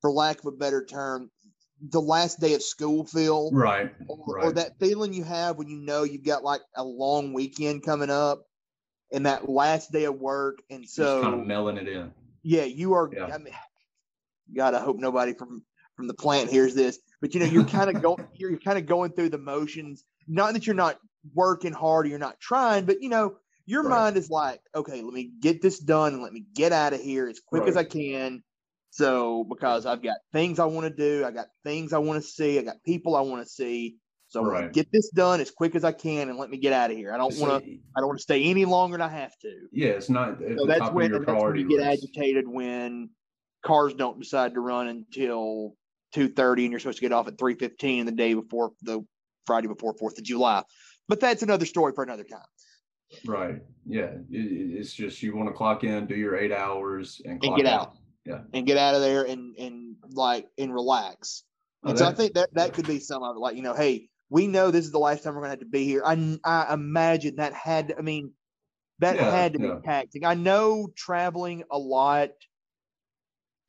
for 0.02 0.12
lack 0.12 0.40
of 0.40 0.46
a 0.46 0.52
better 0.52 0.86
term, 0.86 1.32
the 1.82 2.02
last 2.02 2.40
day 2.40 2.54
of 2.54 2.62
school 2.62 3.06
feel. 3.06 3.52
Right, 3.52 3.94
or, 4.08 4.36
right. 4.36 4.46
or 4.46 4.52
that 4.54 4.80
feeling 4.80 5.14
you 5.14 5.24
have 5.24 5.58
when 5.58 5.68
you 5.68 5.78
know 5.78 6.04
you've 6.04 6.26
got 6.26 6.44
like 6.44 6.62
a 6.76 6.84
long 6.84 7.34
weekend 7.34 7.84
coming 7.84 8.10
up 8.10 8.46
and 9.12 9.26
that 9.26 9.50
last 9.50 9.92
day 9.92 10.06
of 10.06 10.20
work. 10.20 10.60
And 10.70 10.88
so 10.88 11.22
Just 11.22 11.24
kind 11.24 11.42
of 11.42 11.48
mailing 11.48 11.78
it 11.78 11.88
in. 11.88 12.12
Yeah, 12.44 12.64
you 12.64 12.94
are. 12.94 13.10
Yeah. 13.12 13.34
I 13.34 13.38
mean, 13.38 13.54
God, 14.56 14.74
I 14.74 14.80
hope 14.80 14.98
nobody 14.98 15.34
from 15.34 15.64
from 15.96 16.08
the 16.08 16.14
plant 16.14 16.50
hears 16.50 16.76
this, 16.76 17.00
but 17.22 17.34
you 17.34 17.40
know, 17.40 17.46
you're 17.46 17.64
kind 17.64 17.90
of 17.90 18.02
going, 18.02 18.28
you're 18.34 18.58
kind 18.60 18.78
of 18.78 18.86
going 18.86 19.12
through 19.14 19.30
the 19.30 19.38
motions. 19.38 20.04
Not 20.28 20.54
that 20.54 20.68
you're 20.68 20.76
not 20.76 21.00
working 21.34 21.74
hard 21.74 22.06
or 22.06 22.10
you're 22.10 22.20
not 22.20 22.40
trying, 22.40 22.86
but 22.86 23.02
you 23.02 23.10
know, 23.10 23.36
your 23.66 23.84
right. 23.84 23.90
mind 23.90 24.18
is 24.18 24.30
like, 24.30 24.62
okay, 24.76 25.02
let 25.02 25.14
me 25.14 25.32
get 25.40 25.62
this 25.62 25.80
done 25.80 26.14
and 26.14 26.22
let 26.22 26.34
me 26.34 26.46
get 26.54 26.72
out 26.72 26.94
of 26.94 27.02
here 27.02 27.28
as 27.28 27.40
quick 27.40 27.62
right. 27.62 27.70
as 27.70 27.78
I 27.78 27.84
can. 27.84 28.44
So 28.92 29.44
because 29.44 29.86
I've 29.86 30.04
got 30.04 30.18
things 30.32 30.60
I 30.60 30.66
want 30.66 30.88
to 30.88 30.96
do, 30.96 31.26
I 31.26 31.32
got 31.32 31.48
things 31.64 31.92
I 31.92 31.98
want 31.98 32.22
to 32.22 32.28
see, 32.28 32.60
I 32.60 32.62
got 32.62 32.84
people 32.86 33.16
I 33.16 33.22
want 33.22 33.44
to 33.44 33.50
see. 33.50 33.98
So 34.28 34.44
right. 34.44 34.72
get 34.72 34.92
this 34.92 35.10
done 35.10 35.40
as 35.40 35.52
quick 35.52 35.76
as 35.76 35.84
I 35.84 35.92
can 35.92 36.30
and 36.30 36.38
let 36.38 36.50
me 36.50 36.58
get 36.58 36.74
out 36.74 36.92
of 36.92 36.98
here. 36.98 37.14
I 37.14 37.18
don't 37.18 37.38
want 37.38 37.64
to. 37.64 37.72
I 37.96 38.00
don't 38.00 38.08
want 38.08 38.20
to 38.20 38.24
stay 38.24 38.44
any 38.46 38.66
longer 38.66 38.98
than 38.98 39.02
I 39.02 39.10
have 39.10 39.38
to. 39.40 39.68
Yeah, 39.72 39.90
it's 39.90 40.10
not. 40.10 40.42
It's 40.42 40.60
so 40.60 40.68
that's 40.68 40.92
when, 40.92 41.12
that's 41.12 41.26
when 41.26 41.56
you 41.56 41.70
get 41.70 41.82
agitated 41.82 42.48
when 42.48 43.10
cars 43.64 43.94
don't 43.94 44.20
decide 44.20 44.56
to 44.56 44.60
run 44.60 44.88
until 44.88 45.76
two 46.14 46.28
thirty, 46.28 46.66
and 46.66 46.72
you're 46.72 46.80
supposed 46.80 46.98
to 46.98 47.02
get 47.02 47.14
off 47.14 47.28
at 47.28 47.38
three 47.38 47.54
fifteen 47.54 48.06
the 48.06 48.12
day 48.12 48.34
before 48.34 48.72
the 48.82 49.06
Friday 49.46 49.68
before 49.68 49.94
Fourth 49.94 50.18
of 50.18 50.24
July. 50.24 50.64
But 51.08 51.20
that's 51.20 51.44
another 51.44 51.66
story 51.66 51.94
for 51.94 52.04
another 52.04 52.24
time. 52.24 52.40
Right. 53.26 53.62
Yeah. 53.86 54.12
It, 54.30 54.80
it's 54.80 54.94
just 54.94 55.22
you 55.22 55.36
want 55.36 55.50
to 55.50 55.54
clock 55.54 55.84
in, 55.84 56.08
do 56.08 56.16
your 56.16 56.36
eight 56.36 56.52
hours, 56.52 57.22
and, 57.24 57.44
and 57.44 57.56
get 57.56 57.66
out. 57.66 57.82
out 57.82 57.98
yeah. 58.26 58.40
and 58.54 58.66
get 58.66 58.78
out 58.78 58.96
of 58.96 59.02
there 59.02 59.24
and 59.24 59.56
and 59.58 59.96
like 60.12 60.48
and 60.58 60.74
relax. 60.74 61.44
Oh, 61.84 61.90
and 61.90 62.00
so 62.00 62.08
I 62.08 62.14
think 62.14 62.34
that 62.34 62.54
that 62.54 62.74
could 62.74 62.88
be 62.88 63.00
some 63.00 63.24
of 63.24 63.36
it. 63.36 63.40
Like 63.40 63.56
you 63.56 63.62
know, 63.62 63.76
hey, 63.76 64.10
we 64.30 64.48
know 64.48 64.72
this 64.72 64.86
is 64.86 64.92
the 64.92 65.00
last 65.00 65.24
time 65.24 65.36
we're 65.36 65.42
going 65.42 65.50
to 65.50 65.52
have 65.52 65.60
to 65.60 65.66
be 65.66 65.86
here. 65.86 66.02
I 66.04 66.40
I 66.44 66.74
imagine 66.74 67.36
that 67.38 67.54
had. 67.54 67.94
I 67.98 68.02
mean, 68.02 68.32
that 69.00 69.16
yeah, 69.16 69.32
had 69.32 69.54
to 69.54 69.62
yeah. 69.62 69.76
be 69.76 69.82
taxing. 69.86 70.26
I 70.26 70.34
know 70.34 70.90
traveling 70.96 71.64
a 71.72 71.78
lot. 71.78 72.32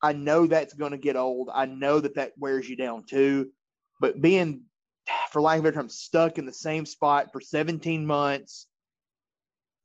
I 0.01 0.13
know 0.13 0.45
that's 0.45 0.73
going 0.73 0.91
to 0.91 0.97
get 0.97 1.15
old. 1.15 1.49
I 1.53 1.65
know 1.65 1.99
that 1.99 2.15
that 2.15 2.33
wears 2.37 2.67
you 2.67 2.75
down 2.75 3.05
too. 3.07 3.51
But 3.99 4.21
being, 4.21 4.61
for 5.31 5.41
lack 5.41 5.59
of 5.59 5.65
a 5.65 5.67
better 5.69 5.81
term, 5.81 5.89
stuck 5.89 6.37
in 6.37 6.45
the 6.45 6.53
same 6.53 6.85
spot 6.85 7.31
for 7.31 7.41
17 7.41 8.05
months, 8.05 8.67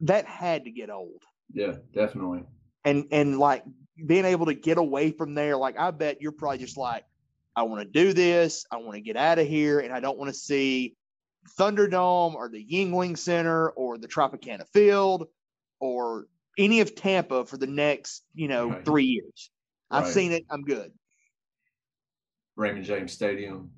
that 0.01 0.27
had 0.27 0.65
to 0.65 0.71
get 0.71 0.91
old. 0.91 1.23
Yeah, 1.53 1.77
definitely. 1.93 2.45
And 2.85 3.07
and 3.13 3.39
like 3.39 3.65
being 4.05 4.25
able 4.25 4.47
to 4.47 4.55
get 4.55 4.79
away 4.79 5.13
from 5.13 5.35
there, 5.35 5.57
like 5.57 5.79
I 5.79 5.91
bet 5.91 6.21
you're 6.21 6.33
probably 6.33 6.59
just 6.59 6.77
like, 6.77 7.05
I 7.55 7.63
want 7.65 7.83
to 7.83 7.89
do 7.89 8.13
this, 8.13 8.67
I 8.71 8.77
want 8.77 8.95
to 8.95 9.01
get 9.01 9.17
out 9.17 9.39
of 9.39 9.47
here, 9.47 9.81
and 9.81 9.93
I 9.93 10.01
don't 10.01 10.19
want 10.19 10.31
to 10.31 10.39
see 10.39 10.97
Thunderdome 11.59 12.35
or 12.35 12.49
the 12.49 12.65
Yuengling 12.65 13.19
Center 13.19 13.71
or 13.71 13.99
the 13.99 14.09
Tropicana 14.09 14.67
Field 14.69 15.29
or 15.81 16.27
any 16.59 16.81
of 16.81 16.95
Tampa 16.95 17.45
for 17.45 17.57
the 17.57 17.67
next, 17.67 18.23
you 18.35 18.49
know, 18.49 18.71
right. 18.71 18.85
three 18.85 19.05
years. 19.05 19.51
I've 19.91 20.05
right. 20.05 20.13
seen 20.13 20.33
it. 20.33 20.45
I'm 20.51 20.63
good. 20.63 20.93
Raymond 22.57 22.85
James 22.85 23.13
Stadium. 23.13 23.71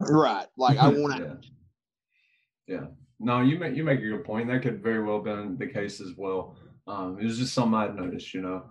Right. 0.00 0.46
Like 0.56 0.78
I 0.78 0.88
want 0.88 1.16
to. 1.18 1.38
yeah. 2.66 2.74
yeah. 2.74 2.86
No, 3.18 3.42
you 3.42 3.58
make 3.58 3.76
you 3.76 3.84
make 3.84 4.00
a 4.00 4.08
good 4.08 4.24
point. 4.24 4.48
That 4.48 4.62
could 4.62 4.82
very 4.82 5.02
well 5.02 5.16
have 5.16 5.24
been 5.24 5.58
the 5.58 5.66
case 5.66 6.00
as 6.00 6.12
well. 6.16 6.56
Um, 6.86 7.18
it 7.20 7.24
was 7.24 7.38
just 7.38 7.52
something 7.52 7.74
I'd 7.74 7.94
noticed, 7.94 8.32
you 8.32 8.40
know. 8.40 8.64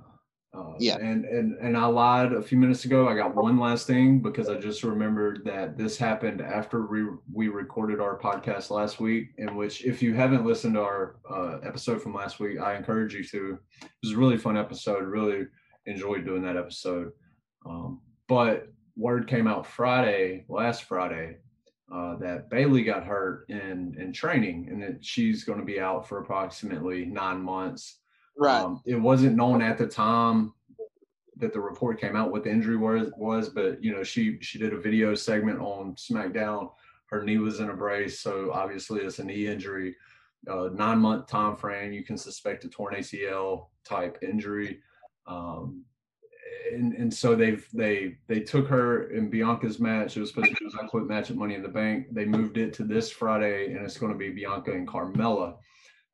Uh, 0.52 0.74
yeah. 0.80 0.98
And 0.98 1.26
and 1.26 1.58
and 1.60 1.78
I 1.78 1.86
lied 1.86 2.34
a 2.34 2.42
few 2.42 2.58
minutes 2.58 2.84
ago. 2.86 3.08
I 3.08 3.16
got 3.16 3.36
one 3.36 3.60
last 3.60 3.86
thing 3.86 4.20
because 4.20 4.50
I 4.50 4.56
just 4.56 4.84
remembered 4.84 5.44
that 5.46 5.78
this 5.78 5.98
happened 5.98 6.42
after 6.42 6.88
we 6.88 7.06
we 7.32 7.50
recorded 7.50 8.02
our 8.02 8.18
podcast 8.18 8.72
last 8.72 9.00
week. 9.00 9.30
In 9.38 9.56
which, 9.56 9.86
if 9.86 10.02
you 10.02 10.16
haven't 10.16 10.46
listened 10.46 10.74
to 10.74 10.82
our 10.82 11.18
uh, 11.30 11.60
episode 11.64 12.02
from 12.02 12.16
last 12.16 12.40
week, 12.40 12.60
I 12.60 12.76
encourage 12.76 13.14
you 13.14 13.24
to. 13.26 13.60
It 13.84 13.90
was 14.04 14.14
a 14.14 14.18
really 14.18 14.38
fun 14.38 14.58
episode. 14.58 15.04
Really 15.04 15.46
enjoyed 15.86 16.26
doing 16.26 16.42
that 16.42 16.58
episode. 16.58 17.12
Um, 17.68 18.02
but 18.28 18.70
word 19.00 19.28
came 19.28 19.48
out 19.48 19.66
Friday, 19.66 20.46
last 20.50 20.84
Friday, 20.84 21.38
uh, 21.92 22.18
that 22.18 22.50
Bayley 22.50 22.84
got 22.84 23.06
hurt 23.06 23.46
in 23.50 23.96
in 24.00 24.14
training 24.14 24.68
and 24.70 24.82
that 24.84 25.04
she's 25.04 25.44
going 25.44 25.60
to 25.60 25.66
be 25.66 25.80
out 25.80 26.08
for 26.08 26.20
approximately 26.20 27.06
nine 27.06 27.42
months. 27.42 28.00
Right. 28.38 28.62
Um, 28.62 28.82
it 28.86 28.96
wasn't 28.96 29.36
known 29.36 29.62
at 29.62 29.78
the 29.78 29.88
time 29.88 30.54
that 31.38 31.54
the 31.54 31.60
report 31.60 32.00
came 32.00 32.16
out 32.16 32.32
what 32.32 32.44
the 32.44 32.52
injury 32.52 32.78
was 32.78 33.12
was, 33.18 33.50
but 33.50 33.84
you 33.84 33.92
know 33.92 34.04
she 34.04 34.38
she 34.42 34.60
did 34.60 34.74
a 34.74 34.80
video 34.80 35.16
segment 35.16 35.60
on 35.60 35.96
SmackDown. 35.96 36.72
Her 37.08 37.24
knee 37.24 37.38
was 37.38 37.60
in 37.60 37.70
a 37.70 37.76
brace, 37.76 38.20
so 38.20 38.52
obviously 38.54 39.02
it's 39.02 39.20
a 39.20 39.24
knee 39.24 39.48
injury. 39.48 39.96
Uh, 40.48 40.70
nine 40.74 41.00
month 41.00 41.28
time 41.28 41.56
frame. 41.56 41.92
You 41.92 42.04
can 42.04 42.18
suspect 42.18 42.66
a 42.66 42.70
torn 42.70 42.96
ACL 42.96 43.68
type 43.84 44.20
injury. 44.22 44.82
Um, 45.26 45.86
and, 46.72 46.94
and 46.94 47.14
so 47.14 47.36
they've 47.36 47.68
they 47.74 48.18
they 48.28 48.40
took 48.40 48.68
her 48.68 49.10
in 49.12 49.30
Bianca's 49.30 49.80
match. 49.80 50.18
It 50.18 50.22
was 50.22 50.30
supposed 50.30 50.50
to 50.50 50.56
be 50.56 50.72
a 50.80 50.88
quit 50.88 51.06
match 51.06 51.30
at 51.30 51.38
Money 51.38 51.56
in 51.56 51.64
the 51.64 51.70
Bank. 51.70 52.08
They 52.12 52.26
moved 52.26 52.58
it 52.58 52.74
to 52.76 52.84
this 52.84 53.12
Friday, 53.12 53.74
and 53.74 53.86
it's 53.86 53.98
going 53.98 54.12
to 54.12 54.18
be 54.18 54.30
Bianca 54.30 54.72
and 54.72 54.88
Carmella. 54.88 55.58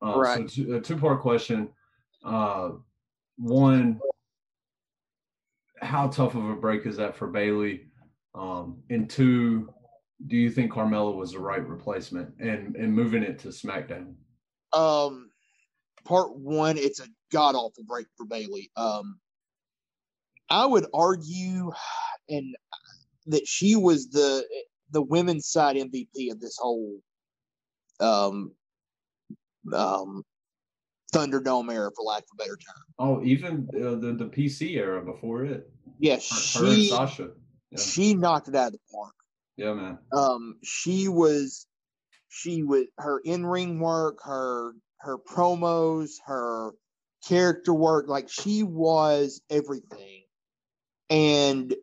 Uh, 0.01 0.17
right. 0.17 0.49
So 0.49 0.75
a 0.75 0.81
two 0.81 0.97
part 0.97 1.21
question. 1.21 1.69
Uh, 2.23 2.71
one, 3.37 3.99
how 5.81 6.07
tough 6.07 6.35
of 6.35 6.49
a 6.49 6.55
break 6.55 6.85
is 6.85 6.97
that 6.97 7.15
for 7.15 7.27
Bayley? 7.27 7.87
Um, 8.33 8.81
and 8.89 9.09
two, 9.09 9.73
do 10.27 10.37
you 10.37 10.49
think 10.49 10.71
Carmella 10.71 11.15
was 11.15 11.31
the 11.33 11.39
right 11.39 11.65
replacement 11.65 12.33
and 12.39 12.75
and 12.75 12.93
moving 12.93 13.23
it 13.23 13.39
to 13.39 13.49
SmackDown? 13.49 14.15
Um, 14.73 15.29
part 16.03 16.35
one, 16.37 16.77
it's 16.77 16.99
a 16.99 17.07
god 17.31 17.55
awful 17.55 17.83
break 17.83 18.07
for 18.15 18.25
Bayley. 18.25 18.71
Um, 18.75 19.19
I 20.49 20.65
would 20.65 20.85
argue, 20.93 21.71
and 22.29 22.55
that 23.27 23.47
she 23.47 23.75
was 23.75 24.09
the 24.09 24.45
the 24.91 25.01
women's 25.01 25.47
side 25.47 25.75
MVP 25.75 26.31
of 26.31 26.39
this 26.39 26.57
whole 26.59 26.99
um 27.99 28.51
um 29.73 30.23
Thunderdome 31.13 31.71
era, 31.73 31.91
for 31.95 32.03
lack 32.03 32.23
of 32.23 32.29
a 32.33 32.37
better 32.37 32.57
term. 32.57 32.83
Oh, 32.99 33.23
even 33.23 33.69
uh, 33.75 33.95
the 33.95 34.13
the 34.17 34.25
PC 34.25 34.75
era 34.75 35.03
before 35.03 35.45
it. 35.45 35.69
Yeah, 35.97 36.15
Her, 36.15 36.19
she 36.19 36.59
her 36.59 36.65
and 36.65 36.83
Sasha. 36.83 37.29
Yeah. 37.71 37.79
she 37.79 38.13
knocked 38.15 38.47
it 38.49 38.55
out 38.55 38.67
of 38.67 38.73
the 38.73 38.79
park. 38.93 39.13
yeah, 39.55 39.73
man. 39.73 39.97
Um, 40.11 40.57
she 40.63 41.07
was 41.07 41.67
she 42.27 42.63
was 42.63 42.85
her 42.97 43.21
in 43.23 43.45
ring 43.45 43.79
work, 43.79 44.19
her 44.23 44.73
her 44.97 45.17
promos, 45.17 46.09
her 46.25 46.71
character 47.27 47.73
work, 47.73 48.07
like 48.09 48.29
she 48.29 48.63
was 48.63 49.41
everything. 49.49 50.23
And 51.09 51.73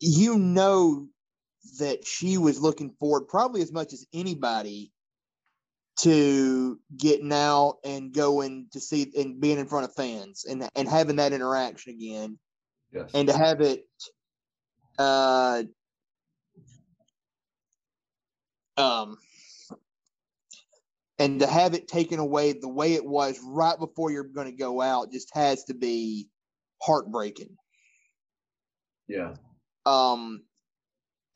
you 0.00 0.38
know 0.38 1.08
that 1.78 2.06
she 2.06 2.38
was 2.38 2.60
looking 2.60 2.90
forward 2.98 3.28
probably 3.28 3.62
as 3.62 3.72
much 3.72 3.92
as 3.92 4.06
anybody 4.12 4.92
to 6.00 6.78
getting 6.96 7.32
out 7.32 7.78
and 7.84 8.12
going 8.12 8.68
to 8.72 8.80
see 8.80 9.12
and 9.18 9.40
being 9.40 9.58
in 9.58 9.66
front 9.66 9.84
of 9.84 9.94
fans 9.94 10.44
and 10.48 10.68
and 10.76 10.88
having 10.88 11.16
that 11.16 11.32
interaction 11.32 11.92
again 11.92 12.38
Yes. 12.92 13.10
and 13.12 13.28
to 13.28 13.36
have 13.36 13.60
it 13.60 13.84
uh 14.98 15.64
um 18.76 19.18
and 21.18 21.40
to 21.40 21.46
have 21.46 21.74
it 21.74 21.88
taken 21.88 22.20
away 22.20 22.52
the 22.52 22.68
way 22.68 22.94
it 22.94 23.04
was 23.04 23.40
right 23.44 23.78
before 23.78 24.10
you're 24.10 24.22
going 24.24 24.46
to 24.46 24.56
go 24.56 24.80
out 24.80 25.12
just 25.12 25.34
has 25.34 25.64
to 25.64 25.74
be 25.74 26.28
heartbreaking 26.80 27.56
yeah. 29.08 29.34
um 29.86 30.42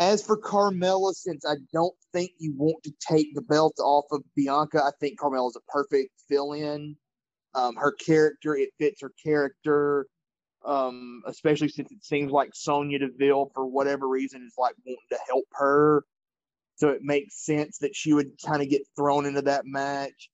as 0.02 0.20
for 0.20 0.36
Carmella, 0.36 1.14
since 1.14 1.44
I 1.46 1.54
don't 1.72 1.94
think 2.12 2.32
you 2.38 2.54
want 2.56 2.82
to 2.82 2.92
take 3.00 3.34
the 3.34 3.42
belt 3.42 3.76
off 3.78 4.06
of 4.10 4.22
Bianca, 4.34 4.82
I 4.82 4.90
think 4.98 5.20
Carmella 5.20 5.50
is 5.50 5.56
a 5.56 5.70
perfect 5.70 6.10
fill-in. 6.28 6.96
Um, 7.54 7.76
her 7.76 7.92
character, 7.92 8.56
it 8.56 8.70
fits 8.80 9.00
her 9.02 9.12
character. 9.22 10.06
Um, 10.64 11.22
especially 11.26 11.68
since 11.68 11.90
it 11.90 12.04
seems 12.04 12.32
like 12.32 12.50
Sonya 12.54 12.98
Deville, 13.00 13.50
for 13.54 13.66
whatever 13.66 14.08
reason, 14.08 14.44
is 14.46 14.54
like 14.58 14.74
wanting 14.84 14.98
to 15.10 15.18
help 15.28 15.46
her. 15.52 16.04
So 16.76 16.88
it 16.88 17.02
makes 17.02 17.44
sense 17.44 17.78
that 17.78 17.94
she 17.94 18.12
would 18.12 18.32
kind 18.44 18.62
of 18.62 18.68
get 18.68 18.82
thrown 18.96 19.26
into 19.26 19.42
that 19.42 19.66
match. 19.66 20.30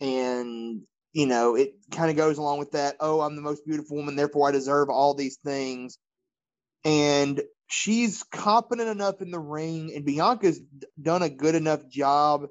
And, 0.00 0.82
you 1.12 1.26
know, 1.26 1.54
it 1.56 1.74
kind 1.90 2.10
of 2.10 2.16
goes 2.16 2.38
along 2.38 2.58
with 2.58 2.72
that. 2.72 2.96
Oh, 3.00 3.20
I'm 3.20 3.36
the 3.36 3.42
most 3.42 3.64
beautiful 3.66 3.96
woman, 3.96 4.16
therefore 4.16 4.48
I 4.48 4.52
deserve 4.52 4.90
all 4.90 5.14
these 5.14 5.38
things. 5.44 5.98
And 6.84 7.40
she's 7.66 8.22
competent 8.22 8.88
enough 8.88 9.20
in 9.20 9.30
the 9.30 9.38
ring, 9.38 9.92
and 9.94 10.04
Bianca's 10.04 10.60
d- 10.60 10.86
done 11.00 11.22
a 11.22 11.28
good 11.28 11.54
enough 11.54 11.86
job 11.88 12.46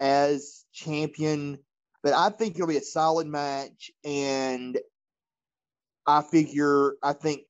as 0.00 0.64
champion 0.72 1.58
that 2.02 2.14
I 2.14 2.30
think 2.30 2.54
it'll 2.56 2.66
be 2.66 2.76
a 2.76 2.82
solid 2.82 3.26
match. 3.26 3.90
And 4.04 4.78
I 6.06 6.22
figure, 6.22 6.94
I 7.02 7.12
think, 7.12 7.42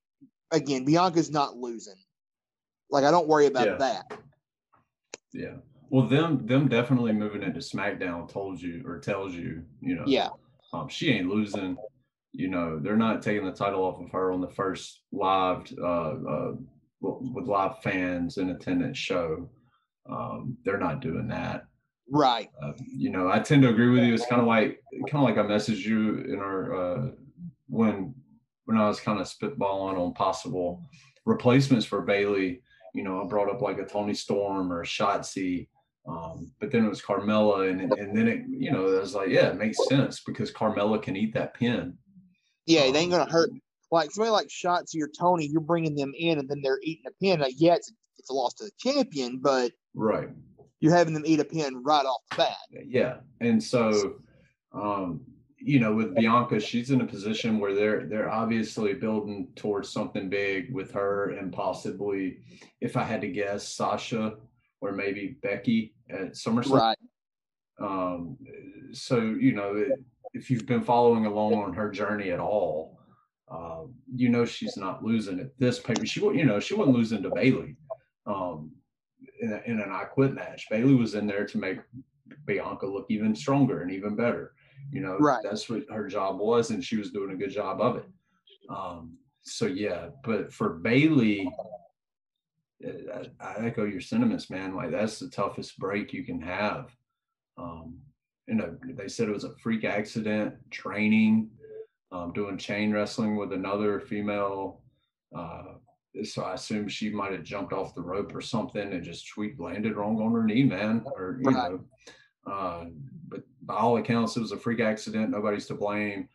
again, 0.51 0.85
Bianca's 0.85 1.31
not 1.31 1.57
losing. 1.57 1.95
Like, 2.91 3.05
I 3.05 3.11
don't 3.11 3.29
worry 3.29 3.47
about 3.47 3.67
Yeah. 3.67 3.77
that. 3.79 4.19
Yeah. 5.33 5.57
Well, 5.94 6.09
them 6.09 6.44
them 6.44 6.66
definitely 6.66 7.12
moving 7.12 7.44
into 7.44 7.61
SmackDown 7.61 8.28
told 8.28 8.61
you 8.61 8.83
or 8.85 8.98
tells 8.98 9.33
you, 9.33 9.62
you 9.80 9.94
know, 9.94 10.02
Yeah, 10.09 10.30
um, 10.72 10.88
she 10.88 11.12
ain't 11.12 11.28
losing. 11.28 11.76
You 12.33 12.48
know, 12.48 12.80
they're 12.80 12.96
not 12.96 13.22
taking 13.22 13.44
the 13.44 13.52
title 13.52 13.85
off 13.85 14.02
of 14.02 14.11
her 14.11 14.33
on 14.33 14.40
the 14.40 14.50
first 14.50 15.02
live 15.12 15.62
uh, 15.80 16.14
uh, 16.28 16.52
with 17.00 17.46
live 17.46 17.80
fans 17.80 18.38
in 18.38 18.50
attendance 18.50 18.98
show. 18.98 19.48
Um, 20.11 20.59
they're 20.64 20.78
not 20.78 20.98
doing 20.98 21.28
that. 21.28 21.66
right. 22.11 22.50
Uh, 22.61 22.72
you 22.92 23.11
know, 23.11 23.30
I 23.30 23.38
tend 23.38 23.62
to 23.62 23.68
agree 23.68 23.90
with 23.90 24.02
you. 24.02 24.14
It's 24.14 24.26
kind 24.26 24.42
of 24.42 24.48
like 24.48 24.80
kind 25.09 25.22
of 25.22 25.30
like 25.30 25.38
I 25.38 25.48
messaged 25.48 25.85
you 25.85 26.16
in 26.22 26.40
our 26.40 26.74
uh, 26.74 27.11
when 27.68 28.16
when 28.64 28.78
I 28.78 28.88
was 28.88 28.98
kind 28.98 29.20
of 29.20 29.28
spitballing 29.28 29.96
on 29.96 30.12
possible 30.14 30.83
replacements 31.24 31.87
for 31.87 32.00
Bayley. 32.00 32.62
You 32.94 33.04
know, 33.04 33.22
I 33.22 33.28
brought 33.28 33.48
up 33.48 33.62
like 33.62 33.78
a 33.78 33.85
Toni 33.85 34.14
Storm 34.14 34.72
or 34.72 34.80
a 34.80 34.85
Shotzi, 34.85 35.68
um, 36.07 36.51
but 36.61 36.71
then 36.71 36.85
it 36.85 36.88
was 36.88 37.01
Carmella, 37.03 37.71
and 37.71 37.93
and 37.93 38.17
then 38.17 38.29
it 38.29 38.43
you 38.49 38.71
know 38.71 38.87
I 38.97 39.01
was 39.01 39.14
like, 39.14 39.29
yeah, 39.31 39.49
it 39.49 39.57
makes 39.57 39.79
sense 39.88 40.21
because 40.27 40.53
Carmella 40.53 41.03
can 41.03 41.17
eat 41.17 41.35
that 41.35 41.55
pin. 41.55 41.97
Yeah, 42.67 42.83
it 42.83 42.95
ain't 42.97 43.11
going 43.11 43.25
to 43.27 43.31
hurt. 43.33 43.51
Like, 43.90 44.11
somebody 44.11 44.31
like 44.31 44.49
Shotzi 44.49 45.01
or 45.03 45.09
Toni, 45.09 45.47
you're 45.47 45.61
bringing 45.61 45.95
them 45.95 46.12
in, 46.19 46.38
and 46.38 46.49
then 46.49 46.61
they're 46.62 46.81
eating 46.83 47.05
a 47.07 47.12
pin. 47.23 47.40
Like, 47.40 47.55
yeah, 47.59 47.75
it's, 47.75 47.93
it's 48.19 48.31
a 48.31 48.33
loss 48.33 48.55
to 48.55 48.64
the 48.64 48.71
champion, 48.79 49.38
but 49.43 49.71
Right. 49.95 50.29
you're 50.81 50.95
having 50.95 51.14
them 51.14 51.25
eat 51.27 51.40
a 51.40 51.45
pin 51.45 51.83
right 51.85 52.05
off 52.05 52.21
the 52.31 52.37
bat. 52.38 52.57
yeah 52.87 53.17
and 53.40 53.62
so 53.62 54.17
um 54.73 55.21
you 55.59 55.79
know 55.79 55.95
with 55.95 56.14
bianca 56.17 56.59
she's 56.59 56.90
in 56.90 57.01
a 57.01 57.07
position 57.07 57.59
where 57.61 57.75
they're 57.75 58.07
they're 58.07 58.31
obviously 58.31 58.93
building 58.95 59.49
towards 59.57 59.88
something 59.88 60.29
big 60.29 60.73
with 60.75 60.90
her 60.93 61.31
and 61.31 61.53
possibly 61.53 62.38
if 62.81 62.97
i 62.97 63.05
had 63.05 63.21
to 63.21 63.29
guess 63.29 63.69
sasha 63.69 64.35
or 64.85 64.92
maybe 64.92 65.37
becky 65.42 65.94
at 66.11 66.33
summerslam 66.33 66.73
Right. 66.81 66.99
um 67.81 68.37
so 68.92 69.16
you 69.20 69.53
know 69.53 69.75
it, 69.77 69.92
if 70.33 70.51
you've 70.51 70.66
been 70.66 70.83
following 70.83 71.27
along 71.27 71.55
on 71.55 71.73
her 71.73 71.90
journey 71.90 72.31
at 72.31 72.40
all 72.40 72.99
um 73.51 73.94
you 74.14 74.29
know 74.29 74.44
she's 74.44 74.77
not 74.77 75.03
losing 75.05 75.40
at 75.40 75.51
this 75.59 75.79
paper 75.81 76.05
she 76.07 76.20
you 76.20 76.44
know 76.44 76.61
she 76.61 76.75
wasn't 76.75 76.97
losing 76.97 77.23
to 77.23 77.31
bayley 77.31 77.77
um 78.27 78.70
in, 79.40 79.53
a, 79.53 79.61
in 79.66 79.81
an 79.81 79.90
i 79.90 80.05
quit 80.05 80.33
match. 80.35 80.68
Bayley 80.70 80.94
was 80.94 81.14
in 81.14 81.27
there 81.27 81.47
to 81.47 81.59
make 81.59 81.79
bianca 82.47 82.87
look 82.87 83.07
even 83.09 83.35
stronger 83.35 83.83
and 83.83 83.90
even 83.90 84.14
better. 84.16 84.55
You 84.92 85.01
know 85.01 85.16
Right. 85.18 85.42
that's 85.42 85.68
what 85.68 85.85
her 85.90 86.07
job 86.09 86.38
was 86.38 86.70
and 86.70 86.85
she 86.85 86.97
was 86.97 87.11
doing 87.11 87.31
a 87.33 87.37
good 87.37 87.51
job 87.51 87.81
of 87.81 87.97
it. 87.97 88.09
Um 88.68 89.18
so 89.42 89.66
yeah 89.66 90.09
but 90.23 90.53
for 90.53 90.68
bayley 90.88 91.47
uh, 91.47 91.84
I, 92.83 93.27
I 93.41 93.67
echo 93.67 93.85
your 93.85 94.01
sentiments 94.01 94.51
man 94.51 94.75
like 94.75 94.91
that's 94.91 95.19
the 95.19 95.29
toughest 95.29 95.79
break 95.79 96.13
you 96.13 96.25
can 96.25 96.41
have 96.41 96.95
um, 97.57 97.99
you 98.47 98.55
know, 98.55 98.77
they 98.97 99.09
said 99.09 99.29
it 99.29 99.33
was 99.35 99.45
a 99.45 99.55
freak 99.63 99.85
accident 99.85 100.55
training, 100.71 101.51
um, 102.13 102.33
doing 102.33 102.59
chain 102.59 102.93
wrestling 102.93 103.37
with 103.37 103.53
another 103.53 104.01
female. 104.01 104.83
Uh, 105.35 105.75
so 106.23 106.43
I 106.43 106.55
assume 106.55 106.89
she 106.89 107.11
might 107.11 107.33
have 107.33 107.43
jumped 107.43 107.73
off 107.73 107.95
the 107.95 108.03
rope 108.03 108.35
or 108.35 108.41
something 108.41 108.93
and 108.93 109.03
just 109.03 109.29
tweet 109.29 109.59
landed 109.59 109.97
wrong 109.97 110.21
on 110.21 110.33
her 110.33 110.45
knee, 110.45 110.63
man. 110.63 111.03
Or 111.17 111.39
you 111.41 111.51
Right. 111.51 111.73
know, 111.73 111.81
uh, 112.47 112.85
but 113.29 113.43
by 113.63 113.77
all 113.77 113.97
accounts, 113.97 114.37
it 114.37 114.41
was 114.41 114.53
a 114.53 114.59
freak 114.59 114.81
accident. 114.81 115.31
Nobody's 115.31 115.67
to 115.67 115.75
blame. 115.75 116.29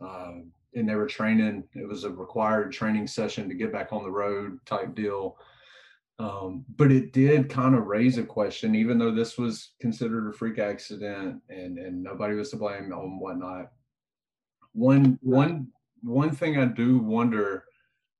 Uh, 0.00 0.38
and 0.74 0.88
they 0.88 0.94
were 0.94 1.06
training. 1.06 1.64
It 1.74 1.86
was 1.86 2.04
a 2.04 2.10
required 2.10 2.72
training 2.72 3.06
session 3.06 3.48
to 3.48 3.54
get 3.54 3.72
back 3.72 3.92
on 3.92 4.02
the 4.02 4.10
road 4.10 4.58
type 4.64 4.94
deal. 4.94 5.36
Um, 6.20 6.66
but 6.76 6.92
it 6.92 7.14
did 7.14 7.48
kind 7.48 7.74
of 7.74 7.86
raise 7.86 8.18
a 8.18 8.22
question, 8.22 8.74
even 8.74 8.98
though 8.98 9.10
this 9.10 9.38
was 9.38 9.70
considered 9.80 10.28
a 10.28 10.32
freak 10.34 10.58
accident 10.58 11.40
and 11.48 11.78
and 11.78 12.02
nobody 12.02 12.34
was 12.34 12.50
to 12.50 12.56
blame 12.56 12.92
on 12.92 13.18
whatnot. 13.18 13.70
One 14.72 15.18
one 15.22 15.68
one 16.02 16.30
thing 16.30 16.58
I 16.58 16.66
do 16.66 16.98
wonder 16.98 17.64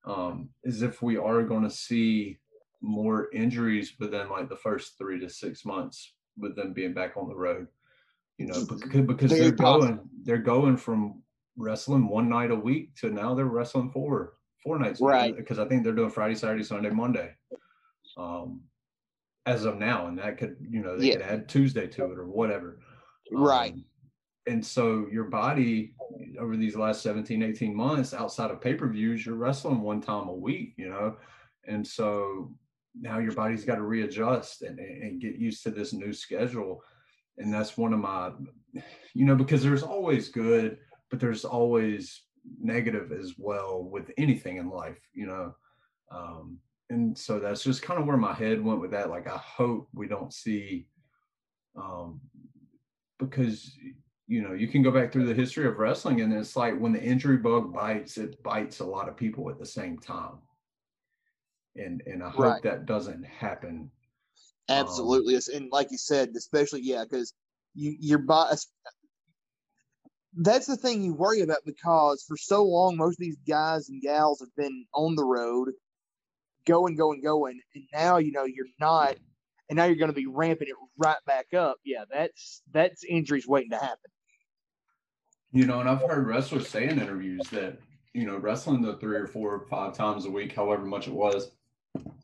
um, 0.06 0.48
is 0.64 0.80
if 0.80 1.02
we 1.02 1.18
are 1.18 1.42
going 1.42 1.62
to 1.62 1.70
see 1.70 2.38
more 2.80 3.28
injuries 3.34 3.92
within 4.00 4.30
like 4.30 4.48
the 4.48 4.56
first 4.56 4.96
three 4.96 5.20
to 5.20 5.28
six 5.28 5.66
months 5.66 6.14
with 6.38 6.56
them 6.56 6.72
being 6.72 6.94
back 6.94 7.18
on 7.18 7.28
the 7.28 7.36
road. 7.36 7.66
You 8.38 8.46
know, 8.46 8.64
because 8.64 9.02
because 9.02 9.30
they're 9.30 9.50
going 9.50 10.00
they're 10.22 10.38
going 10.38 10.78
from 10.78 11.22
wrestling 11.58 12.08
one 12.08 12.30
night 12.30 12.50
a 12.50 12.56
week 12.56 12.94
to 12.96 13.10
now 13.10 13.34
they're 13.34 13.44
wrestling 13.44 13.90
four 13.90 14.38
four 14.64 14.78
nights 14.78 15.02
Right. 15.02 15.36
because 15.36 15.58
I 15.58 15.66
think 15.66 15.84
they're 15.84 15.92
doing 15.92 16.08
Friday, 16.08 16.34
Saturday, 16.34 16.64
Sunday, 16.64 16.88
Monday. 16.88 17.34
Um, 18.20 18.60
as 19.46 19.64
of 19.64 19.78
now, 19.78 20.06
and 20.06 20.18
that 20.18 20.36
could 20.38 20.56
you 20.60 20.82
know 20.82 20.96
they 20.96 21.08
Yeah. 21.08 21.12
could 21.14 21.22
add 21.22 21.48
Tuesday 21.48 21.86
to 21.86 22.04
it 22.12 22.18
or 22.18 22.26
whatever. 22.26 22.78
Right. 23.32 23.72
Um, 23.72 23.84
and 24.46 24.64
so 24.64 25.06
your 25.10 25.24
body 25.24 25.94
over 26.38 26.56
these 26.56 26.76
last 26.76 27.02
17, 27.02 27.42
18 27.42 27.74
months 27.74 28.12
outside 28.12 28.50
of 28.50 28.60
pay-per-views, 28.60 29.24
you're 29.24 29.36
wrestling 29.36 29.80
one 29.80 30.00
time 30.00 30.28
a 30.28 30.34
week, 30.34 30.74
you 30.76 30.88
know? 30.88 31.16
And 31.66 31.86
so 31.86 32.52
now 32.98 33.18
your 33.18 33.32
body's 33.32 33.64
got 33.64 33.76
to 33.76 33.82
readjust 33.82 34.62
and, 34.62 34.78
and 34.78 35.20
get 35.20 35.36
used 35.36 35.62
to 35.64 35.70
this 35.70 35.92
new 35.92 36.12
schedule. 36.12 36.82
And 37.38 37.52
that's 37.52 37.76
one 37.76 37.92
of 37.92 38.00
my, 38.00 38.32
you 39.14 39.24
know, 39.26 39.36
because 39.36 39.62
there's 39.62 39.82
always 39.82 40.28
good, 40.30 40.78
but 41.10 41.20
there's 41.20 41.44
always 41.44 42.22
negative 42.60 43.12
as 43.12 43.34
well 43.38 43.84
with 43.84 44.10
anything 44.16 44.56
in 44.56 44.68
life, 44.68 45.00
you 45.12 45.26
know? 45.26 45.54
Um, 46.10 46.58
and 46.90 47.16
so 47.16 47.38
that's 47.38 47.62
just 47.62 47.82
kind 47.82 48.00
of 48.00 48.06
where 48.06 48.16
my 48.16 48.34
head 48.34 48.62
went 48.62 48.80
with 48.80 48.90
that. 48.90 49.10
Like, 49.10 49.26
I 49.28 49.38
hope 49.38 49.88
we 49.94 50.06
don't 50.08 50.32
see, 50.32 50.86
um, 51.76 52.20
because 53.18 53.76
you 54.26 54.42
know 54.42 54.52
you 54.52 54.68
can 54.68 54.82
go 54.82 54.90
back 54.90 55.12
through 55.12 55.26
the 55.26 55.34
history 55.34 55.66
of 55.66 55.78
wrestling 55.78 56.20
and 56.20 56.32
it's 56.32 56.54
like 56.56 56.78
when 56.78 56.92
the 56.92 57.02
injury 57.02 57.36
bug 57.36 57.72
bites 57.72 58.16
it 58.16 58.40
bites 58.44 58.78
a 58.78 58.84
lot 58.84 59.08
of 59.08 59.16
people 59.16 59.50
at 59.50 59.58
the 59.58 59.66
same 59.66 59.98
time 59.98 60.38
and 61.76 62.02
and 62.06 62.22
I 62.22 62.30
hope 62.30 62.42
Right. 62.42 62.62
that 62.62 62.86
doesn't 62.86 63.24
happen. 63.24 63.90
Absolutely, 64.68 65.34
It's- 65.34 65.48
and 65.48 65.70
like 65.72 65.90
you 65.90 65.98
said, 65.98 66.30
especially 66.36 66.80
yeah, 66.82 67.04
because 67.04 67.34
you 67.74 67.96
your 67.98 68.18
bias. 68.18 68.68
That's 70.34 70.66
the 70.66 70.76
thing 70.76 71.02
you 71.02 71.12
worry 71.12 71.40
about 71.40 71.64
because 71.66 72.22
for 72.22 72.36
so 72.36 72.62
long, 72.64 72.96
most 72.96 73.14
of 73.14 73.18
these 73.18 73.38
guys 73.48 73.88
and 73.88 74.00
gals 74.00 74.38
have 74.40 74.54
been 74.56 74.86
on 74.94 75.16
the 75.16 75.24
road, 75.24 75.70
going, 76.70 76.94
going, 76.94 77.20
going, 77.20 77.60
and 77.74 77.84
now 77.92 78.18
you 78.18 78.32
know 78.32 78.44
you're 78.44 78.66
not, 78.78 79.16
and 79.68 79.76
now 79.76 79.84
you're 79.84 79.96
going 79.96 80.10
to 80.10 80.14
be 80.14 80.26
ramping 80.26 80.68
it 80.68 80.74
right 80.96 81.18
back 81.26 81.52
up. 81.54 81.76
Yeah, 81.84 82.04
that's 82.10 82.62
that's 82.72 83.02
injuries 83.04 83.46
waiting 83.46 83.70
to 83.70 83.76
happen. 83.76 84.10
You 85.52 85.66
know, 85.66 85.80
and 85.80 85.88
I've 85.88 86.00
heard 86.00 86.26
wrestlers 86.28 86.68
say 86.68 86.84
in 86.88 87.00
interviews 87.00 87.48
that, 87.50 87.78
you 88.14 88.24
know, 88.24 88.36
wrestling 88.36 88.82
the 88.82 88.96
three 88.98 89.16
or 89.16 89.26
four 89.26 89.52
or 89.52 89.66
five 89.66 89.96
times 89.96 90.24
a 90.24 90.30
week, 90.30 90.54
however 90.54 90.84
much 90.84 91.08
it 91.08 91.12
was, 91.12 91.50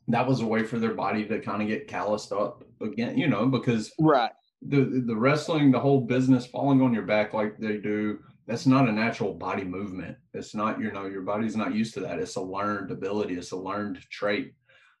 that 0.07 0.25
was 0.25 0.39
a 0.39 0.45
way 0.45 0.63
for 0.63 0.79
their 0.79 0.93
body 0.93 1.25
to 1.25 1.39
kind 1.39 1.61
of 1.61 1.67
get 1.67 1.89
calloused 1.89 2.31
up 2.31 2.63
again, 2.81 3.17
you 3.17 3.27
know, 3.27 3.45
because 3.45 3.91
Right. 3.99 4.31
the 4.61 5.03
the 5.05 5.15
wrestling, 5.15 5.71
the 5.71 5.79
whole 5.79 5.99
business 5.99 6.45
falling 6.45 6.81
on 6.81 6.93
your 6.93 7.03
back 7.03 7.33
like 7.33 7.57
they 7.57 7.77
do, 7.77 8.19
that's 8.47 8.65
not 8.65 8.87
a 8.87 8.91
natural 8.91 9.33
body 9.33 9.63
movement. 9.63 10.17
It's 10.33 10.55
not, 10.55 10.79
you 10.79 10.91
know, 10.91 11.05
your 11.05 11.21
body's 11.21 11.55
not 11.57 11.75
used 11.75 11.93
to 11.95 11.99
that. 12.01 12.19
It's 12.19 12.37
a 12.37 12.41
learned 12.41 12.91
ability, 12.91 13.35
it's 13.35 13.51
a 13.51 13.57
learned 13.57 13.99
trait. 14.09 14.53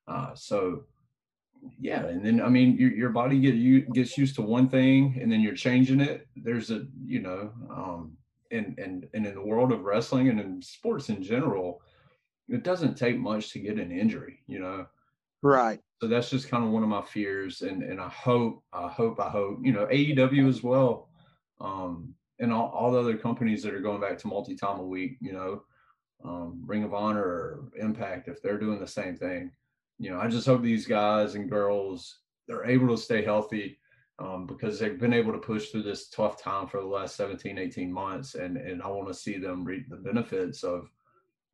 Uh, 0.07 0.35
so 0.35 0.83
yeah, 1.79 2.05
and 2.05 2.23
then 2.25 2.41
I 2.41 2.49
mean 2.49 2.77
your 2.77 2.91
your 2.91 3.09
body 3.09 3.39
get 3.39 3.55
you 3.55 3.81
gets 3.81 4.17
used 4.17 4.35
to 4.35 4.41
one 4.41 4.69
thing 4.69 5.17
and 5.21 5.31
then 5.31 5.41
you're 5.41 5.55
changing 5.55 6.01
it. 6.01 6.27
There's 6.35 6.69
a 6.71 6.85
you 7.05 7.21
know, 7.21 7.51
um 7.69 8.17
and 8.51 8.77
and 8.77 9.07
and 9.13 9.25
in 9.25 9.33
the 9.33 9.41
world 9.41 9.71
of 9.71 9.81
wrestling 9.81 10.29
and 10.29 10.39
in 10.39 10.61
sports 10.61 11.09
in 11.09 11.23
general, 11.23 11.81
it 12.47 12.63
doesn't 12.63 12.95
take 12.95 13.17
much 13.17 13.51
to 13.51 13.59
get 13.59 13.79
an 13.79 13.91
injury, 13.91 14.43
you 14.47 14.59
know 14.59 14.87
Right. 15.41 15.79
so 16.01 16.07
that's 16.07 16.29
just 16.29 16.49
kind 16.49 16.63
of 16.63 16.71
one 16.71 16.83
of 16.83 16.89
my 16.89 17.01
fears 17.01 17.61
and 17.61 17.83
and 17.83 17.99
i 18.01 18.09
hope 18.09 18.63
i 18.73 18.87
hope 18.87 19.19
i 19.19 19.29
hope 19.29 19.59
you 19.61 19.71
know 19.71 19.85
aew 19.85 20.49
as 20.49 20.63
well 20.63 21.09
um 21.61 22.13
and 22.39 22.53
all, 22.53 22.69
all 22.69 22.91
the 22.91 22.99
other 22.99 23.17
companies 23.17 23.63
that 23.63 23.73
are 23.73 23.81
going 23.81 24.01
back 24.01 24.17
to 24.17 24.27
multi-time 24.27 24.79
a 24.79 24.85
week 24.85 25.17
you 25.21 25.33
know 25.33 25.61
um 26.25 26.61
ring 26.65 26.83
of 26.83 26.93
honor 26.93 27.23
or 27.23 27.69
impact 27.79 28.27
if 28.27 28.41
they're 28.41 28.59
doing 28.59 28.79
the 28.79 28.87
same 28.87 29.15
thing 29.15 29.51
you 29.99 30.09
know 30.09 30.19
i 30.19 30.27
just 30.27 30.47
hope 30.47 30.61
these 30.61 30.85
guys 30.85 31.35
and 31.35 31.49
girls 31.49 32.19
they're 32.47 32.65
able 32.65 32.87
to 32.87 33.01
stay 33.01 33.23
healthy 33.23 33.77
um, 34.19 34.47
because 34.47 34.79
they've 34.79 34.99
been 34.99 35.13
able 35.13 35.31
to 35.31 35.37
push 35.37 35.69
through 35.69 35.83
this 35.83 36.09
tough 36.09 36.41
time 36.41 36.65
for 36.67 36.81
the 36.81 36.87
last 36.87 37.15
17 37.15 37.57
18 37.57 37.91
months 37.91 38.35
and 38.35 38.57
and 38.57 38.81
i 38.81 38.87
want 38.87 39.07
to 39.07 39.13
see 39.13 39.37
them 39.37 39.63
reap 39.63 39.87
the 39.89 39.95
benefits 39.95 40.63
of 40.63 40.89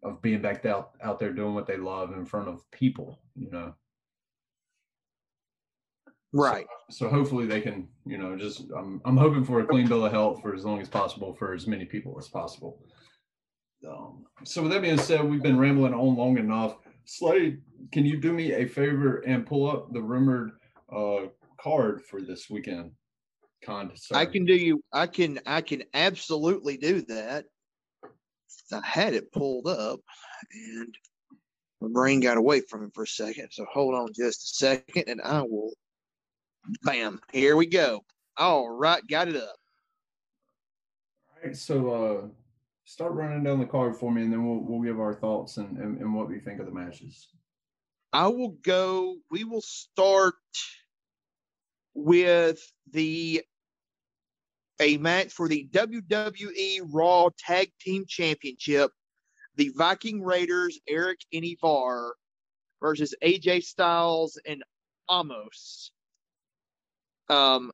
of 0.04 0.22
being 0.22 0.42
back 0.42 0.66
out 0.66 0.92
out 1.02 1.20
there 1.20 1.34
doing 1.34 1.54
what 1.54 1.68
they 1.68 1.78
love 1.78 2.14
in 2.14 2.26
front 2.26 2.48
of 2.48 2.70
people 2.72 3.20
you 3.36 3.50
know 3.52 3.74
Right. 6.34 6.66
so 6.90 7.10
hopefully 7.10 7.46
they 7.46 7.62
can 7.62 7.88
you 8.06 8.18
know 8.18 8.36
just 8.36 8.64
i'm, 8.76 9.02
I'm 9.06 9.18
hoping 9.18 9.46
for 9.46 9.60
a 9.60 9.66
clean 9.66 9.88
bill 9.88 10.06
of 10.06 10.12
health 10.12 10.42
for 10.42 10.56
as 10.56 10.66
long 10.66 10.82
as 10.82 10.90
possible 10.90 11.34
for 11.34 11.54
as 11.54 11.68
many 11.68 11.86
people 11.86 12.18
as 12.18 12.28
possible 12.28 12.80
um, 13.88 14.26
so 14.44 14.64
with 14.64 14.72
that 14.72 14.82
being 14.82 14.98
said 14.98 15.24
we've 15.24 15.44
been 15.44 15.60
rambling 15.60 15.94
on 15.94 16.16
long 16.16 16.38
enough 16.38 16.78
slade 17.06 17.62
can 17.92 18.06
you 18.06 18.18
do 18.18 18.34
me 18.34 18.54
a 18.54 18.66
favor 18.66 19.18
and 19.28 19.46
pull 19.46 19.70
up 19.70 19.94
the 19.94 20.02
rumored 20.02 20.54
uh, 20.92 21.28
card 21.60 22.02
for 22.02 22.22
this 22.22 22.50
weekend 22.50 22.92
kind 23.64 23.92
sir? 23.96 24.16
I 24.16 24.26
can 24.26 24.46
do 24.46 24.56
you. 24.56 24.84
I 24.92 25.08
can. 25.08 25.40
I 25.46 25.62
can 25.62 25.84
absolutely 25.94 26.78
do 26.78 27.02
that. 27.04 27.46
I 28.72 28.82
had 28.86 29.14
it 29.14 29.32
pulled 29.32 29.68
up, 29.68 30.00
and 30.52 30.96
my 31.82 31.90
brain 31.92 32.20
got 32.20 32.38
away 32.38 32.62
from 32.62 32.86
it 32.86 32.92
for 32.94 33.04
a 33.04 33.08
second. 33.08 33.50
So 33.52 33.66
hold 33.72 33.96
on 33.96 34.10
just 34.16 34.44
a 34.44 34.56
second, 34.56 35.06
and 35.08 35.22
I 35.22 35.42
will. 35.42 35.74
Bam! 36.84 37.20
Here 37.32 37.56
we 37.56 37.66
go. 37.66 38.04
All 38.38 38.70
right, 38.70 39.02
got 39.08 39.28
it 39.28 39.36
up. 39.36 39.56
All 41.30 41.46
right, 41.46 41.56
so 41.56 41.90
uh, 41.92 42.28
start 42.86 43.14
running 43.14 43.44
down 43.44 43.60
the 43.60 43.66
card 43.66 43.96
for 43.96 44.12
me, 44.12 44.24
and 44.24 44.32
then 44.32 44.48
we'll 44.48 44.60
we'll 44.60 44.82
give 44.82 45.00
our 45.00 45.14
thoughts 45.14 45.58
and, 45.58 45.78
and, 45.78 46.00
and 46.00 46.14
what 46.14 46.30
we 46.30 46.40
think 46.40 46.60
of 46.60 46.66
the 46.66 46.72
matches. 46.72 47.28
I 48.12 48.28
will 48.28 48.56
go. 48.64 49.18
We 49.32 49.44
will 49.44 49.62
start 49.62 50.36
with 51.94 52.60
the 52.92 53.44
a 54.80 54.98
match 54.98 55.32
for 55.32 55.48
the 55.48 55.68
WWE 55.72 56.82
Raw 56.92 57.30
Tag 57.38 57.72
Team 57.80 58.06
Championship. 58.08 58.92
The 59.56 59.72
Viking 59.76 60.24
Raiders, 60.24 60.80
Eric 60.88 61.20
and 61.32 61.46
Ivar 61.46 62.16
versus 62.82 63.14
AJ 63.24 63.64
Styles 63.64 64.40
and 64.48 64.64
Omos. 65.10 65.92
Um, 67.30 67.72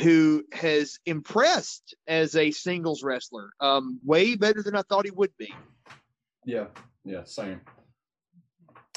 who 0.00 0.44
has 0.52 0.98
impressed 1.04 1.94
as 2.06 2.34
a 2.36 2.50
singles 2.50 3.02
wrestler. 3.02 3.50
Um, 3.60 4.00
way 4.02 4.34
better 4.34 4.62
than 4.62 4.74
I 4.74 4.82
thought 4.82 5.04
he 5.04 5.10
would 5.10 5.36
be. 5.36 5.52
Yeah, 6.46 6.68
yeah, 7.04 7.24
same. 7.24 7.60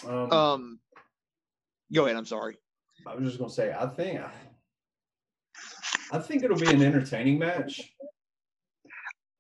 Um, 0.08 0.32
Um, 0.32 0.80
go 1.94 2.06
ahead. 2.06 2.16
I'm 2.16 2.26
sorry. 2.26 2.58
I 3.06 3.16
was 3.16 3.26
just 3.26 3.38
gonna 3.40 3.52
say, 3.52 3.74
I 3.78 3.88
think, 3.88 4.22
I 6.14 6.20
think 6.20 6.44
it'll 6.44 6.58
be 6.58 6.68
an 6.68 6.82
entertaining 6.82 7.40
match. 7.40 7.94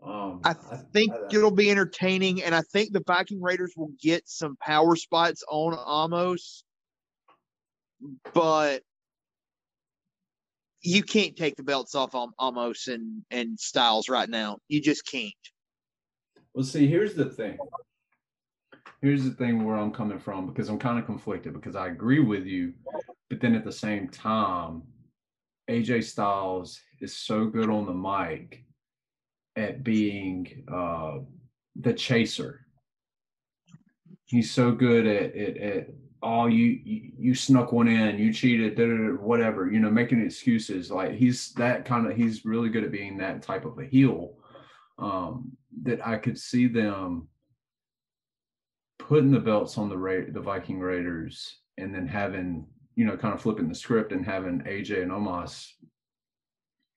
Um, 0.03 0.41
I 0.43 0.53
think 0.53 1.13
I- 1.13 1.27
it'll 1.33 1.51
be 1.51 1.69
entertaining, 1.69 2.41
and 2.43 2.55
I 2.55 2.61
think 2.61 2.91
the 2.91 3.03
Viking 3.05 3.39
Raiders 3.41 3.73
will 3.77 3.93
get 4.01 4.27
some 4.27 4.57
power 4.57 4.95
spots 4.95 5.43
on 5.47 5.77
Omos, 5.77 6.63
but 8.33 8.83
you 10.81 11.03
can't 11.03 11.35
take 11.35 11.55
the 11.55 11.63
belts 11.63 11.95
off 11.95 12.15
Am- 12.15 12.33
Omos 12.39 12.87
and 12.87 13.23
and 13.31 13.59
Styles 13.59 14.09
right 14.09 14.29
now. 14.29 14.57
You 14.67 14.81
just 14.81 15.05
can't. 15.05 15.33
Well, 16.53 16.65
see, 16.65 16.87
here's 16.87 17.13
the 17.13 17.25
thing. 17.25 17.57
Here's 19.01 19.23
the 19.23 19.31
thing 19.31 19.63
where 19.63 19.77
I'm 19.77 19.91
coming 19.91 20.19
from 20.19 20.47
because 20.47 20.69
I'm 20.69 20.79
kind 20.79 20.99
of 20.99 21.05
conflicted 21.05 21.53
because 21.53 21.75
I 21.75 21.87
agree 21.87 22.19
with 22.19 22.45
you, 22.45 22.73
but 23.29 23.41
then 23.41 23.55
at 23.55 23.63
the 23.63 23.71
same 23.71 24.07
time, 24.09 24.83
AJ 25.69 26.03
Styles 26.03 26.79
is 26.99 27.15
so 27.15 27.45
good 27.45 27.69
on 27.69 27.85
the 27.85 27.93
mic 27.93 28.63
at 29.55 29.83
being 29.83 30.63
uh, 30.71 31.19
the 31.75 31.93
chaser. 31.93 32.65
He's 34.25 34.51
so 34.51 34.71
good 34.71 35.07
at 35.07 35.35
at, 35.35 35.57
at 35.57 35.87
oh 36.23 36.47
you, 36.47 36.79
you 36.83 37.33
snuck 37.33 37.71
one 37.71 37.87
in, 37.87 38.19
you 38.19 38.31
cheated, 38.31 38.77
whatever, 39.19 39.71
you 39.71 39.79
know, 39.79 39.89
making 39.89 40.23
excuses. 40.23 40.91
Like 40.91 41.13
he's 41.13 41.51
that 41.53 41.85
kind 41.85 42.05
of 42.05 42.15
he's 42.15 42.45
really 42.45 42.69
good 42.69 42.83
at 42.83 42.91
being 42.91 43.17
that 43.17 43.41
type 43.41 43.65
of 43.65 43.79
a 43.79 43.85
heel. 43.85 44.33
Um, 44.99 45.57
that 45.83 46.05
I 46.05 46.17
could 46.17 46.37
see 46.37 46.67
them 46.67 47.27
putting 48.99 49.31
the 49.31 49.39
belts 49.39 49.77
on 49.77 49.89
the 49.89 49.97
Ra- 49.97 50.31
the 50.31 50.41
Viking 50.41 50.79
Raiders 50.79 51.57
and 51.77 51.93
then 51.93 52.07
having 52.07 52.67
you 52.95 53.05
know 53.05 53.17
kind 53.17 53.33
of 53.33 53.41
flipping 53.41 53.67
the 53.67 53.75
script 53.75 54.11
and 54.11 54.25
having 54.25 54.61
AJ 54.61 55.01
and 55.01 55.11
Omos 55.11 55.69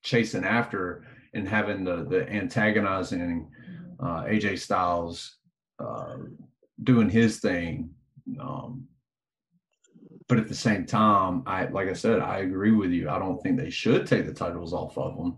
chasing 0.03 0.45
after 0.45 1.05
and 1.33 1.49
having 1.49 1.83
the 1.83 2.05
the 2.05 2.29
antagonizing 2.31 3.51
uh, 4.01 4.25
AJ 4.25 4.59
Styles 4.59 5.39
uh, 5.79 6.17
doing 6.83 7.09
his 7.09 7.41
thing. 7.41 7.91
Um, 8.41 8.87
but 10.29 10.39
at 10.39 10.49
the 10.49 10.55
same 10.55 10.87
time, 10.87 11.43
I 11.47 11.67
like 11.67 11.89
I 11.89 11.93
said, 11.93 12.21
I 12.21 12.39
agree 12.39 12.73
with 12.73 12.91
you. 12.91 13.09
I 13.09 13.19
don't 13.19 13.43
think 13.43 13.59
they 13.59 13.71
should 13.71 14.07
take 14.07 14.27
the 14.27 14.35
titles 14.35 14.73
off 14.73 14.97
of 14.97 15.17
them. 15.17 15.37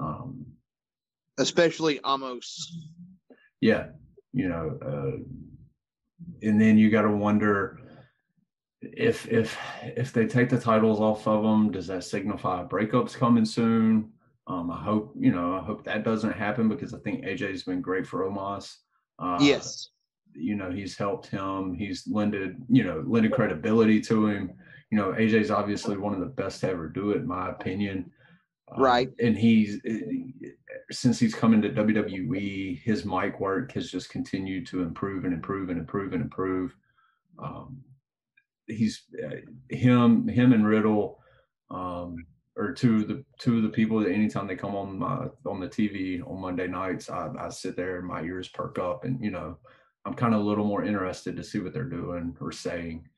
Um, 0.00 0.46
Especially 1.38 1.98
Omos. 2.00 2.58
yeah 3.60 3.86
you 4.34 4.48
know 4.48 4.78
uh, 4.84 5.16
and 6.42 6.60
then 6.60 6.76
you 6.76 6.90
got 6.90 7.02
to 7.02 7.10
wonder 7.10 7.80
if 8.82 9.26
if 9.28 9.56
if 9.96 10.12
they 10.12 10.26
take 10.26 10.50
the 10.50 10.58
titles 10.58 11.00
off 11.00 11.26
of 11.26 11.42
them 11.42 11.70
does 11.72 11.86
that 11.86 12.04
signify 12.04 12.62
breakups 12.64 13.14
coming 13.14 13.44
soon 13.44 14.10
um 14.46 14.70
i 14.70 14.76
hope 14.76 15.14
you 15.18 15.32
know 15.32 15.54
i 15.54 15.60
hope 15.60 15.84
that 15.84 16.04
doesn't 16.04 16.32
happen 16.32 16.68
because 16.68 16.92
i 16.92 16.98
think 16.98 17.24
aj's 17.24 17.62
been 17.62 17.80
great 17.80 18.06
for 18.06 18.28
omos 18.28 18.76
uh 19.20 19.38
yes. 19.40 19.88
You 20.34 20.54
know 20.54 20.70
he's 20.70 20.96
helped 20.96 21.26
him 21.26 21.74
he's 21.74 22.06
lended 22.08 22.56
you 22.68 22.84
know 22.84 23.02
lended 23.06 23.32
credibility 23.32 24.00
to 24.00 24.26
him. 24.26 24.52
You 24.90 24.98
know 24.98 25.12
aj's 25.12 25.50
obviously 25.50 25.96
one 25.96 26.14
of 26.14 26.20
the 26.20 26.26
best 26.26 26.60
to 26.60 26.70
ever 26.70 26.88
do 26.88 27.10
it 27.12 27.18
in 27.18 27.26
my 27.26 27.50
opinion. 27.50 28.10
Um, 28.72 28.82
Right. 28.82 29.10
and 29.20 29.36
he's 29.36 29.80
since 30.90 31.18
he's 31.18 31.34
come 31.34 31.54
into 31.54 31.68
wwe 31.70 32.80
his 32.82 33.04
mic 33.04 33.40
work 33.40 33.72
has 33.72 33.90
just 33.90 34.10
continued 34.10 34.66
to 34.68 34.82
improve 34.82 35.24
and 35.24 35.34
improve 35.34 35.68
and 35.70 35.78
improve 35.78 36.12
and 36.12 36.22
improve. 36.22 36.74
Um 37.38 37.82
he's 38.66 39.02
uh, 39.24 39.36
him 39.68 40.26
him 40.28 40.52
and 40.52 40.66
riddle 40.66 41.20
um 41.70 42.16
or 42.56 42.72
two 42.72 42.96
of 42.96 43.08
the 43.08 43.24
two 43.38 43.56
of 43.58 43.62
the 43.62 43.68
people 43.68 44.00
that 44.00 44.10
anytime 44.10 44.46
they 44.46 44.56
come 44.56 44.74
on 44.74 44.98
my 44.98 45.26
on 45.46 45.60
the 45.60 45.68
tv 45.68 46.22
on 46.28 46.40
monday 46.40 46.66
nights 46.66 47.10
i, 47.10 47.28
I 47.38 47.48
sit 47.48 47.76
there 47.76 47.98
and 47.98 48.06
my 48.06 48.22
ears 48.22 48.48
perk 48.48 48.78
up 48.78 49.04
and 49.04 49.22
you 49.22 49.30
know 49.30 49.58
I'm 50.04 50.14
kind 50.14 50.34
of 50.34 50.40
a 50.40 50.44
little 50.44 50.64
more 50.64 50.84
interested 50.84 51.36
to 51.36 51.44
see 51.44 51.60
what 51.60 51.72
they're 51.72 51.84
doing 51.84 52.36
or 52.40 52.52
saying. 52.52 53.08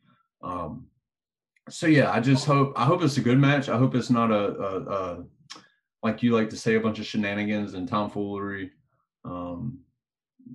Um, 0.43 0.87
so 1.69 1.87
yeah, 1.87 2.13
I 2.13 2.21
just 2.21 2.47
hope 2.47 2.73
I 2.77 2.85
hope 2.85 3.03
it's 3.03 3.17
a 3.17 3.23
good 3.23 3.39
match. 3.39 3.69
I 3.69 3.77
hope 3.77 3.95
it's 3.95 4.11
not 4.11 4.31
a, 4.31 4.57
a, 4.57 4.81
a 4.83 5.25
like 6.03 6.23
you 6.23 6.33
like 6.33 6.51
to 6.51 6.57
say 6.57 6.77
a 6.77 6.81
bunch 6.81 6.99
of 7.01 7.07
shenanigans 7.07 7.75
and 7.75 7.89
tomfoolery. 7.89 8.71
Um, 9.25 9.81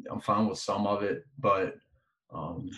I'm 0.09 0.21
fine 0.21 0.47
with 0.47 0.57
some 0.57 0.87
of 0.87 1.03
it, 1.03 1.25
but 1.37 1.75
um, 2.33 2.69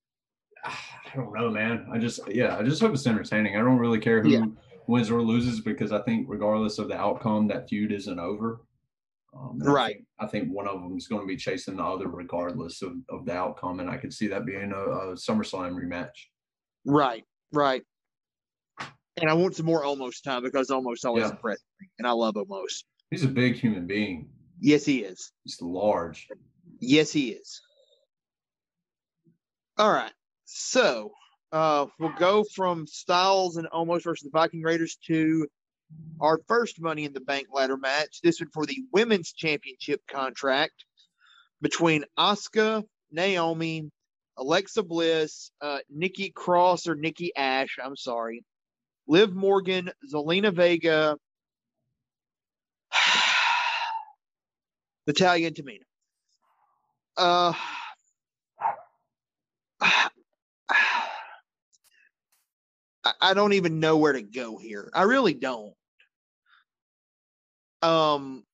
I 0.64 0.74
don't 1.14 1.32
know, 1.32 1.50
man. 1.50 1.86
I 1.90 1.98
just 1.98 2.20
yeah, 2.28 2.58
I 2.58 2.62
just 2.62 2.82
hope 2.82 2.92
it's 2.92 3.06
entertaining. 3.06 3.56
I 3.56 3.60
don't 3.60 3.78
really 3.78 4.00
care 4.00 4.22
who 4.22 4.28
yeah. 4.28 4.44
wins 4.86 5.10
or 5.10 5.22
loses 5.22 5.60
because 5.60 5.92
I 5.92 6.02
think 6.02 6.26
regardless 6.28 6.78
of 6.78 6.88
the 6.88 6.96
outcome, 6.96 7.48
that 7.48 7.68
feud 7.68 7.92
isn't 7.92 8.18
over. 8.18 8.60
Um, 9.38 9.58
right. 9.58 9.82
I 9.84 9.92
think, 9.92 10.06
I 10.20 10.26
think, 10.26 10.48
one 10.50 10.66
of 10.66 10.80
them 10.80 10.96
is 10.96 11.08
going 11.08 11.22
to 11.22 11.26
be 11.26 11.36
chasing 11.36 11.76
the 11.76 11.84
other 11.84 12.08
regardless 12.08 12.82
of, 12.82 12.92
of 13.10 13.26
the 13.26 13.32
outcome, 13.32 13.80
and 13.80 13.90
I 13.90 13.96
could 13.96 14.12
see 14.12 14.28
that 14.28 14.46
being 14.46 14.72
a, 14.72 14.78
a 14.78 15.14
SummerSlam 15.14 15.74
rematch. 15.74 16.08
Right. 16.84 17.24
Right. 17.52 17.82
And 19.18 19.30
I 19.30 19.34
want 19.34 19.56
some 19.56 19.66
more 19.66 19.82
Omos 19.82 20.22
time 20.22 20.42
because 20.42 20.68
Omos 20.68 21.04
always 21.04 21.24
yeah. 21.24 21.30
impressed 21.30 21.64
me, 21.80 21.88
and 21.98 22.06
I 22.06 22.12
love 22.12 22.34
Omos. 22.34 22.84
He's 23.10 23.24
a 23.24 23.28
big 23.28 23.54
human 23.54 23.86
being. 23.86 24.28
Yes, 24.60 24.84
he 24.84 25.00
is. 25.00 25.32
He's 25.44 25.60
large. 25.60 26.28
Yes, 26.80 27.12
he 27.12 27.30
is. 27.30 27.60
All 29.78 29.92
right. 29.92 30.12
So 30.44 31.12
uh, 31.52 31.86
we'll 31.98 32.14
go 32.18 32.44
from 32.54 32.86
Styles 32.86 33.56
and 33.56 33.68
Omos 33.70 34.04
versus 34.04 34.24
the 34.24 34.30
Viking 34.30 34.62
Raiders 34.62 34.96
to 35.06 35.46
our 36.20 36.40
first 36.48 36.80
Money 36.80 37.04
in 37.04 37.12
the 37.12 37.20
Bank 37.20 37.48
ladder 37.52 37.76
match. 37.76 38.20
This 38.22 38.40
one 38.40 38.50
for 38.52 38.66
the 38.66 38.84
women's 38.92 39.32
championship 39.32 40.02
contract 40.08 40.84
between 41.60 42.04
Asuka, 42.18 42.84
Naomi, 43.10 43.90
Alexa 44.36 44.82
Bliss, 44.82 45.50
uh, 45.60 45.78
Nikki 45.90 46.30
Cross 46.30 46.86
or 46.86 46.94
Nikki 46.94 47.32
Ash, 47.36 47.76
I'm 47.82 47.96
sorry, 47.96 48.44
Liv 49.06 49.34
Morgan, 49.34 49.90
Zelina 50.12 50.54
Vega, 50.54 51.16
Natalya 55.06 55.48
and 55.48 55.56
Tamina. 55.56 55.84
Uh, 57.16 57.52
I 63.20 63.34
don't 63.34 63.54
even 63.54 63.80
know 63.80 63.96
where 63.96 64.12
to 64.12 64.22
go 64.22 64.58
here. 64.58 64.90
I 64.94 65.02
really 65.02 65.34
don't. 65.34 65.74
Um, 67.82 68.44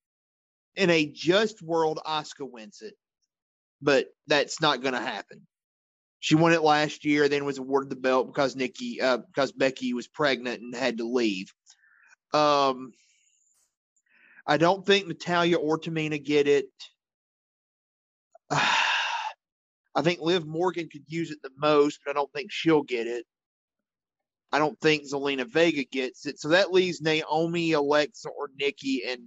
in 0.76 0.90
a 0.90 1.06
just 1.06 1.62
world, 1.62 2.00
Asuka 2.06 2.50
wins 2.50 2.80
it, 2.82 2.94
but 3.80 4.06
that's 4.26 4.60
not 4.60 4.82
going 4.82 4.94
to 4.94 5.00
happen. 5.00 5.46
She 6.20 6.34
won 6.34 6.52
it 6.52 6.62
last 6.62 7.04
year, 7.04 7.28
then 7.28 7.44
was 7.44 7.58
awarded 7.58 7.90
the 7.90 7.96
belt 7.96 8.28
because 8.28 8.54
Nikki, 8.54 9.00
uh, 9.00 9.18
because 9.18 9.52
Becky 9.52 9.92
was 9.92 10.06
pregnant 10.06 10.62
and 10.62 10.74
had 10.74 10.98
to 10.98 11.04
leave. 11.04 11.52
Um, 12.32 12.92
I 14.46 14.56
don't 14.56 14.84
think 14.86 15.06
Natalya 15.06 15.56
or 15.56 15.78
Tamina 15.78 16.22
get 16.22 16.46
it. 16.46 16.66
I 18.50 20.00
think 20.02 20.20
Liv 20.20 20.46
Morgan 20.46 20.88
could 20.90 21.04
use 21.06 21.30
it 21.30 21.38
the 21.42 21.50
most, 21.58 22.00
but 22.04 22.12
I 22.12 22.14
don't 22.14 22.32
think 22.32 22.50
she'll 22.50 22.82
get 22.82 23.06
it. 23.06 23.26
I 24.52 24.58
don't 24.58 24.78
think 24.80 25.04
Zelina 25.04 25.46
Vega 25.46 25.84
gets 25.84 26.26
it. 26.26 26.38
So 26.38 26.48
that 26.48 26.72
leaves 26.72 27.00
Naomi, 27.00 27.72
Alexa, 27.72 28.28
or 28.28 28.50
Nikki. 28.58 29.02
And 29.08 29.22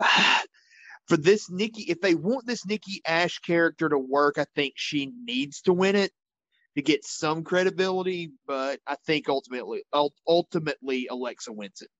uh, 0.00 0.40
for 1.06 1.16
this 1.16 1.48
Nikki, 1.48 1.82
if 1.84 2.00
they 2.00 2.16
want 2.16 2.46
this 2.46 2.66
Nikki 2.66 3.00
Ash 3.06 3.38
character 3.38 3.88
to 3.88 3.98
work, 3.98 4.38
I 4.38 4.46
think 4.56 4.74
she 4.76 5.12
needs 5.24 5.62
to 5.62 5.72
win 5.72 5.94
it 5.94 6.10
to 6.74 6.82
get 6.82 7.04
some 7.04 7.44
credibility. 7.44 8.32
But 8.48 8.80
I 8.84 8.96
think 9.06 9.28
ultimately, 9.28 9.84
ultimately, 10.26 11.06
Alexa 11.08 11.52
wins 11.52 11.82
it. 11.82 11.90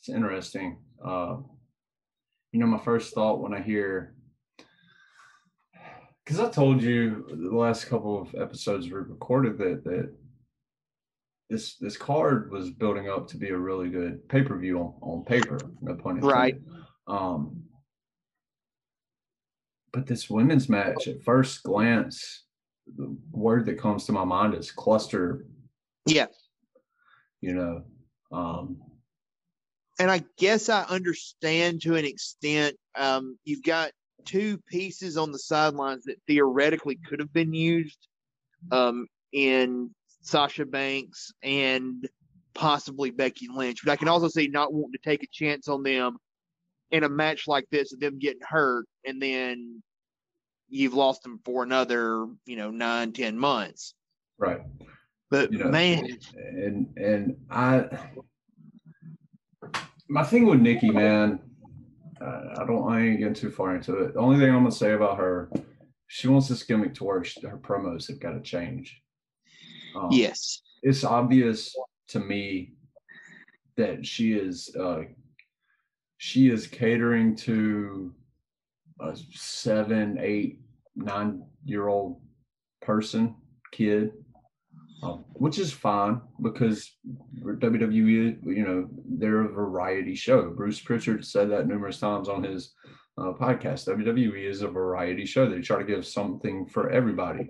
It's 0.00 0.10
interesting. 0.10 0.78
Uh, 1.02 1.38
you 2.52 2.60
know, 2.60 2.66
my 2.66 2.78
first 2.78 3.14
thought 3.14 3.40
when 3.40 3.54
I 3.54 3.60
hear, 3.62 4.14
because 6.30 6.46
I 6.46 6.48
told 6.48 6.80
you 6.80 7.26
the 7.28 7.56
last 7.56 7.86
couple 7.86 8.22
of 8.22 8.32
episodes 8.40 8.86
we 8.86 8.92
recorded 8.92 9.58
that 9.58 9.82
that 9.82 10.14
this 11.48 11.74
this 11.74 11.96
card 11.96 12.52
was 12.52 12.70
building 12.70 13.08
up 13.08 13.26
to 13.28 13.36
be 13.36 13.48
a 13.48 13.56
really 13.56 13.88
good 13.88 14.28
pay 14.28 14.42
per 14.42 14.56
view 14.56 14.78
on, 14.78 14.94
on 15.02 15.24
paper. 15.24 15.58
No 15.80 15.96
pun 15.96 16.18
intended. 16.18 16.32
Right. 16.32 16.60
Um, 17.08 17.64
but 19.92 20.06
this 20.06 20.30
women's 20.30 20.68
match, 20.68 21.08
at 21.08 21.20
first 21.24 21.64
glance, 21.64 22.44
the 22.86 23.16
word 23.32 23.66
that 23.66 23.80
comes 23.80 24.04
to 24.04 24.12
my 24.12 24.22
mind 24.24 24.54
is 24.54 24.70
cluster. 24.70 25.46
Yes. 26.06 26.28
You 27.40 27.54
know, 27.54 27.82
um, 28.30 28.76
and 29.98 30.12
I 30.12 30.22
guess 30.38 30.68
I 30.68 30.84
understand 30.84 31.82
to 31.82 31.96
an 31.96 32.04
extent. 32.04 32.76
Um, 32.96 33.36
you've 33.42 33.64
got 33.64 33.90
two 34.24 34.58
pieces 34.68 35.16
on 35.16 35.32
the 35.32 35.38
sidelines 35.38 36.04
that 36.04 36.20
theoretically 36.26 36.96
could 36.96 37.20
have 37.20 37.32
been 37.32 37.52
used 37.52 38.06
um, 38.72 39.06
in 39.32 39.90
Sasha 40.22 40.66
Banks 40.66 41.32
and 41.42 42.08
possibly 42.54 43.10
Becky 43.10 43.48
Lynch. 43.54 43.84
But 43.84 43.92
I 43.92 43.96
can 43.96 44.08
also 44.08 44.28
see 44.28 44.48
not 44.48 44.72
wanting 44.72 44.92
to 44.92 44.98
take 44.98 45.22
a 45.22 45.28
chance 45.32 45.68
on 45.68 45.82
them 45.82 46.16
in 46.90 47.04
a 47.04 47.08
match 47.08 47.46
like 47.46 47.66
this 47.70 47.92
of 47.92 48.00
them 48.00 48.18
getting 48.18 48.42
hurt 48.46 48.86
and 49.06 49.20
then 49.20 49.82
you've 50.68 50.94
lost 50.94 51.22
them 51.22 51.40
for 51.44 51.62
another, 51.62 52.26
you 52.46 52.56
know, 52.56 52.70
nine, 52.70 53.12
ten 53.12 53.38
months. 53.38 53.94
Right. 54.38 54.60
But 55.30 55.52
you 55.52 55.58
know, 55.58 55.68
man. 55.68 56.06
And 56.36 56.92
and 56.96 57.36
I 57.50 57.88
my 60.08 60.24
thing 60.24 60.46
with 60.46 60.60
Nikki, 60.60 60.90
man, 60.90 61.38
I 62.20 62.64
don't 62.66 62.90
I 62.90 63.00
ain't 63.00 63.18
getting 63.18 63.34
too 63.34 63.50
far 63.50 63.74
into 63.74 63.96
it. 63.98 64.14
The 64.14 64.20
only 64.20 64.38
thing 64.38 64.48
I'm 64.50 64.62
gonna 64.62 64.72
say 64.72 64.92
about 64.92 65.18
her, 65.18 65.50
she 66.06 66.28
wants 66.28 66.48
this 66.48 66.62
gimmick 66.62 66.94
to 66.94 67.04
work. 67.04 67.26
Her 67.42 67.58
promos 67.58 68.08
have 68.08 68.20
got 68.20 68.32
to 68.32 68.40
change. 68.40 69.02
Um, 69.96 70.08
yes, 70.10 70.62
it's 70.82 71.04
obvious 71.04 71.74
to 72.08 72.20
me 72.20 72.74
that 73.76 74.04
she 74.04 74.34
is 74.34 74.74
uh, 74.78 75.02
she 76.18 76.50
is 76.50 76.66
catering 76.66 77.34
to 77.36 78.14
a 79.00 79.16
seven, 79.32 80.18
eight, 80.20 80.60
nine 80.94 81.42
year 81.64 81.88
old 81.88 82.20
person, 82.80 83.34
kid, 83.72 84.12
which 85.34 85.58
is 85.58 85.72
fine 85.72 86.20
because 86.42 86.96
WWE, 87.42 88.38
you 88.44 88.64
know, 88.66 88.88
they're 89.08 89.42
a 89.42 89.48
variety 89.48 90.14
show. 90.14 90.50
Bruce 90.50 90.80
Pritchard 90.80 91.24
said 91.24 91.50
that 91.50 91.66
numerous 91.66 91.98
times 91.98 92.28
on 92.28 92.42
his 92.42 92.74
uh, 93.16 93.32
podcast. 93.32 93.88
WWE 93.88 94.48
is 94.48 94.62
a 94.62 94.68
variety 94.68 95.24
show. 95.24 95.48
They 95.48 95.60
try 95.60 95.78
to 95.78 95.84
give 95.84 96.06
something 96.06 96.66
for 96.66 96.90
everybody. 96.90 97.48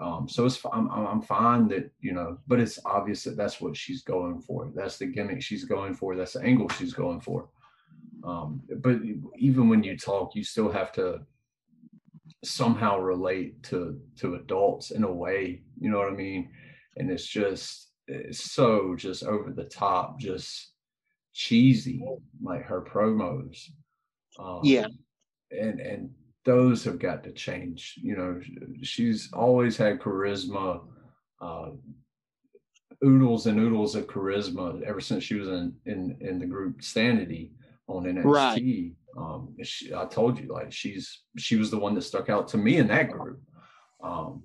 Um, 0.00 0.28
so 0.28 0.44
it's 0.46 0.60
I'm, 0.72 0.90
I'm 0.90 1.22
fine 1.22 1.68
that 1.68 1.90
you 2.00 2.12
know, 2.12 2.38
but 2.46 2.60
it's 2.60 2.78
obvious 2.84 3.24
that 3.24 3.36
that's 3.36 3.60
what 3.60 3.76
she's 3.76 4.02
going 4.02 4.40
for. 4.40 4.70
That's 4.74 4.98
the 4.98 5.06
gimmick 5.06 5.42
she's 5.42 5.64
going 5.64 5.94
for. 5.94 6.14
That's 6.14 6.34
the 6.34 6.42
angle 6.42 6.68
she's 6.68 6.92
going 6.92 7.20
for. 7.20 7.48
Um, 8.22 8.62
but 8.78 8.98
even 9.38 9.68
when 9.68 9.82
you 9.82 9.96
talk, 9.96 10.34
you 10.34 10.44
still 10.44 10.70
have 10.70 10.92
to 10.92 11.22
somehow 12.44 12.98
relate 12.98 13.62
to 13.64 14.00
to 14.16 14.36
adults 14.36 14.90
in 14.90 15.02
a 15.02 15.12
way. 15.12 15.62
You 15.80 15.90
know 15.90 15.98
what 15.98 16.08
I 16.08 16.14
mean? 16.14 16.50
And 16.96 17.10
it's 17.10 17.26
just 17.26 17.90
it's 18.06 18.52
so 18.52 18.94
just 18.96 19.24
over 19.24 19.50
the 19.50 19.64
top, 19.64 20.18
just 20.18 20.72
cheesy, 21.32 22.04
like 22.42 22.64
her 22.64 22.82
promos. 22.82 23.58
Um, 24.38 24.60
yeah, 24.62 24.86
and 25.50 25.80
and 25.80 26.10
those 26.44 26.84
have 26.84 26.98
got 26.98 27.24
to 27.24 27.32
change. 27.32 27.94
You 27.96 28.16
know, 28.16 28.40
she's 28.82 29.30
always 29.32 29.76
had 29.76 30.00
charisma, 30.00 30.82
uh, 31.40 31.70
oodles 33.04 33.46
and 33.46 33.58
oodles 33.58 33.94
of 33.94 34.06
charisma 34.06 34.82
ever 34.82 35.00
since 35.00 35.24
she 35.24 35.34
was 35.34 35.48
in 35.48 35.74
in 35.86 36.16
in 36.20 36.38
the 36.38 36.46
group 36.46 36.82
Sanity 36.82 37.52
on 37.88 38.04
NXT. 38.04 38.24
Right. 38.24 38.92
Um, 39.16 39.54
she, 39.62 39.94
I 39.94 40.06
told 40.06 40.38
you, 40.38 40.52
like 40.52 40.72
she's 40.72 41.22
she 41.38 41.56
was 41.56 41.70
the 41.70 41.78
one 41.78 41.94
that 41.94 42.02
stuck 42.02 42.28
out 42.28 42.48
to 42.48 42.58
me 42.58 42.76
in 42.76 42.88
that 42.88 43.10
group, 43.10 43.40
um, 44.02 44.42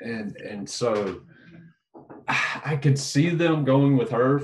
and 0.00 0.36
and 0.36 0.68
so 0.68 1.20
I 2.64 2.76
could 2.76 2.98
see 2.98 3.30
them 3.30 3.64
going 3.64 3.96
with 3.96 4.10
her, 4.10 4.42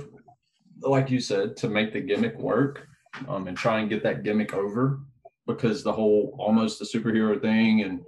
like 0.81 1.11
you 1.11 1.21
said, 1.21 1.57
to 1.59 1.69
make 1.69 1.93
the 1.93 2.01
gimmick 2.01 2.39
work, 2.39 2.87
um, 3.29 3.49
and 3.49 3.57
try 3.57 3.81
and 3.81 3.89
get 3.89 4.03
that 4.03 4.23
gimmick 4.23 4.55
over 4.55 5.01
because 5.47 5.83
the 5.83 5.93
whole 5.93 6.37
almost 6.39 6.81
a 6.81 6.85
superhero 6.85 7.41
thing 7.41 7.83
and 7.83 8.01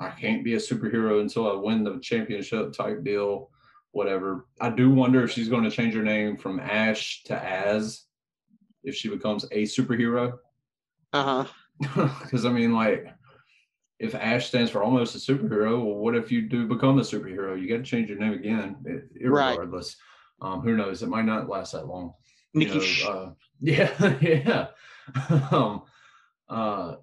I 0.00 0.10
can't 0.10 0.44
be 0.44 0.54
a 0.54 0.58
superhero 0.58 1.20
until 1.20 1.50
I 1.50 1.54
win 1.54 1.84
the 1.84 1.98
championship 2.00 2.72
type 2.72 3.02
deal, 3.02 3.50
whatever. 3.90 4.46
I 4.60 4.70
do 4.70 4.90
wonder 4.90 5.22
if 5.24 5.32
she's 5.32 5.48
going 5.48 5.64
to 5.64 5.70
change 5.70 5.94
her 5.94 6.02
name 6.02 6.36
from 6.36 6.60
Ash 6.60 7.22
to 7.24 7.34
Az 7.34 8.04
if 8.84 8.94
she 8.94 9.08
becomes 9.08 9.44
a 9.44 9.64
superhero. 9.64 10.38
Uh 11.14 11.46
huh. 11.82 12.08
Because 12.22 12.44
I 12.44 12.52
mean, 12.52 12.74
like, 12.74 13.06
if 13.98 14.14
Ash 14.14 14.48
stands 14.48 14.70
for 14.70 14.82
almost 14.82 15.16
a 15.16 15.18
superhero, 15.18 15.84
well, 15.84 15.96
what 15.96 16.14
if 16.14 16.30
you 16.30 16.42
do 16.42 16.66
become 16.66 16.98
a 16.98 17.02
superhero? 17.02 17.60
You 17.60 17.68
got 17.68 17.78
to 17.78 17.82
change 17.82 18.08
your 18.08 18.18
name 18.18 18.32
again, 18.32 18.76
regardless. 19.20 19.96
Right. 20.40 20.52
Um, 20.52 20.60
who 20.60 20.76
knows? 20.76 21.02
It 21.02 21.08
might 21.08 21.24
not 21.24 21.48
last 21.48 21.72
that 21.72 21.86
long. 21.88 22.14
Nikki. 22.54 23.04
know, 23.04 23.10
uh, 23.10 23.30
yeah, 23.60 24.18
yeah. 24.20 24.66
um, 25.50 25.82
uh, 26.48 26.94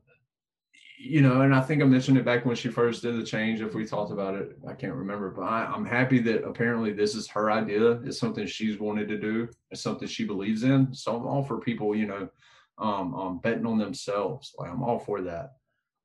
you 0.98 1.22
know, 1.22 1.42
and 1.42 1.54
I 1.54 1.62
think 1.62 1.82
I 1.82 1.86
mentioned 1.86 2.18
it 2.18 2.26
back 2.26 2.46
when 2.46 2.56
she 2.56 2.70
first 2.70 3.02
did 3.02 3.18
the 3.18 3.26
change. 3.26 3.62
If 3.62 3.76
we 3.76 3.86
talked 3.86 4.12
about 4.12 4.36
it, 4.36 4.58
I 4.68 4.74
can't 4.74 4.94
remember, 4.94 5.30
but 5.30 5.44
I, 5.44 5.72
am 5.76 5.86
happy 5.86 6.20
that 6.20 6.44
apparently 6.46 6.94
this 6.94 7.14
is 7.14 7.28
her 7.28 7.52
idea. 7.52 8.00
It's 8.04 8.20
something 8.20 8.48
she's 8.48 8.80
wanted 8.80 9.10
to 9.10 9.20
do. 9.20 9.50
It's 9.70 9.82
something 9.82 10.08
she 10.08 10.24
believes 10.24 10.64
in. 10.64 10.94
So 10.94 11.16
I'm 11.16 11.28
all 11.28 11.44
for 11.44 11.60
people, 11.60 11.96
you 11.96 12.08
know, 12.08 12.30
um, 12.78 13.14
um, 13.14 13.40
betting 13.40 13.66
on 13.66 13.78
themselves. 13.78 14.56
Like 14.58 14.72
I'm 14.72 14.82
all 14.82 15.00
for 15.00 15.22
that. 15.22 15.52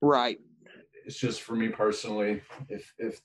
Right. 0.03 0.39
It's 1.05 1.19
just 1.19 1.43
for 1.43 1.55
me 1.55 1.69
personally. 1.69 2.43
If 2.69 2.93
if 2.99 3.21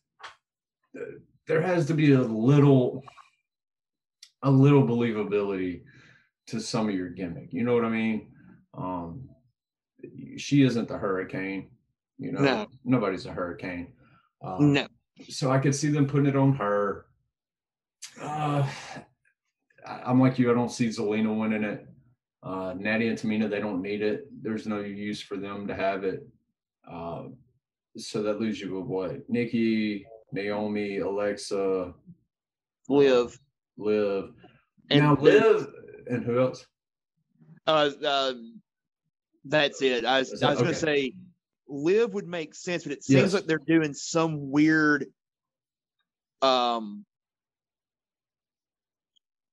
uh, 0.97 1.19
there 1.47 1.61
has 1.61 1.85
to 1.87 1.93
be 1.93 2.13
a 2.13 2.21
little, 2.21 3.03
a 4.43 4.49
little 4.49 4.83
believability 4.83 5.83
to 6.47 6.59
some 6.59 6.89
of 6.89 6.95
your 6.95 7.09
gimmick. 7.09 7.53
You 7.53 7.63
know 7.63 7.73
what 7.73 7.85
I 7.85 7.89
mean? 7.89 8.31
Um, 8.73 9.29
she 10.37 10.63
isn't 10.63 10.87
the 10.87 10.97
hurricane. 10.97 11.69
You 12.17 12.31
know, 12.31 12.41
no. 12.41 12.67
nobody's 12.83 13.25
a 13.25 13.31
hurricane. 13.31 13.93
Um, 14.43 14.73
no. 14.73 14.87
So 15.29 15.51
I 15.51 15.59
could 15.59 15.75
see 15.75 15.89
them 15.89 16.07
putting 16.07 16.27
it 16.27 16.35
on 16.35 16.53
her. 16.55 17.05
Uh, 18.21 18.67
I'm 19.85 20.19
like 20.19 20.39
you. 20.39 20.49
I 20.49 20.53
don't 20.53 20.71
see 20.71 20.87
Zelina 20.87 21.37
winning 21.37 21.63
it. 21.63 21.87
Uh, 22.43 22.73
Natty 22.77 23.07
and 23.07 23.17
Tamina, 23.17 23.49
they 23.49 23.59
don't 23.59 23.81
need 23.81 24.01
it. 24.01 24.27
There's 24.41 24.67
no 24.67 24.79
use 24.79 25.21
for 25.21 25.35
them 25.35 25.67
to 25.67 25.75
have 25.75 26.03
it. 26.03 26.27
Uh, 26.89 27.23
so 27.97 28.21
that 28.23 28.39
leaves 28.39 28.59
you 28.59 28.75
with 28.75 28.85
what? 28.85 29.29
Nikki, 29.29 30.05
Naomi, 30.31 30.99
Alexa, 30.99 31.93
Liv, 32.89 33.39
Liv. 33.77 34.31
And 34.89 35.03
now 35.03 35.17
Liv, 35.19 35.67
and 36.07 36.23
who 36.23 36.39
else? 36.39 36.65
Uh, 37.67 37.89
uh 38.05 38.33
that's 39.45 39.81
it. 39.81 40.05
I 40.05 40.19
was, 40.19 40.43
I 40.43 40.49
was 40.49 40.57
okay. 40.57 40.63
going 40.63 40.73
to 40.73 40.79
say 40.79 41.13
Liv 41.67 42.13
would 42.13 42.27
make 42.27 42.53
sense, 42.55 42.83
but 42.83 42.91
it 42.91 43.03
seems 43.03 43.21
yes. 43.21 43.33
like 43.33 43.45
they're 43.45 43.59
doing 43.59 43.93
some 43.93 44.51
weird 44.51 45.05
um 46.41 47.05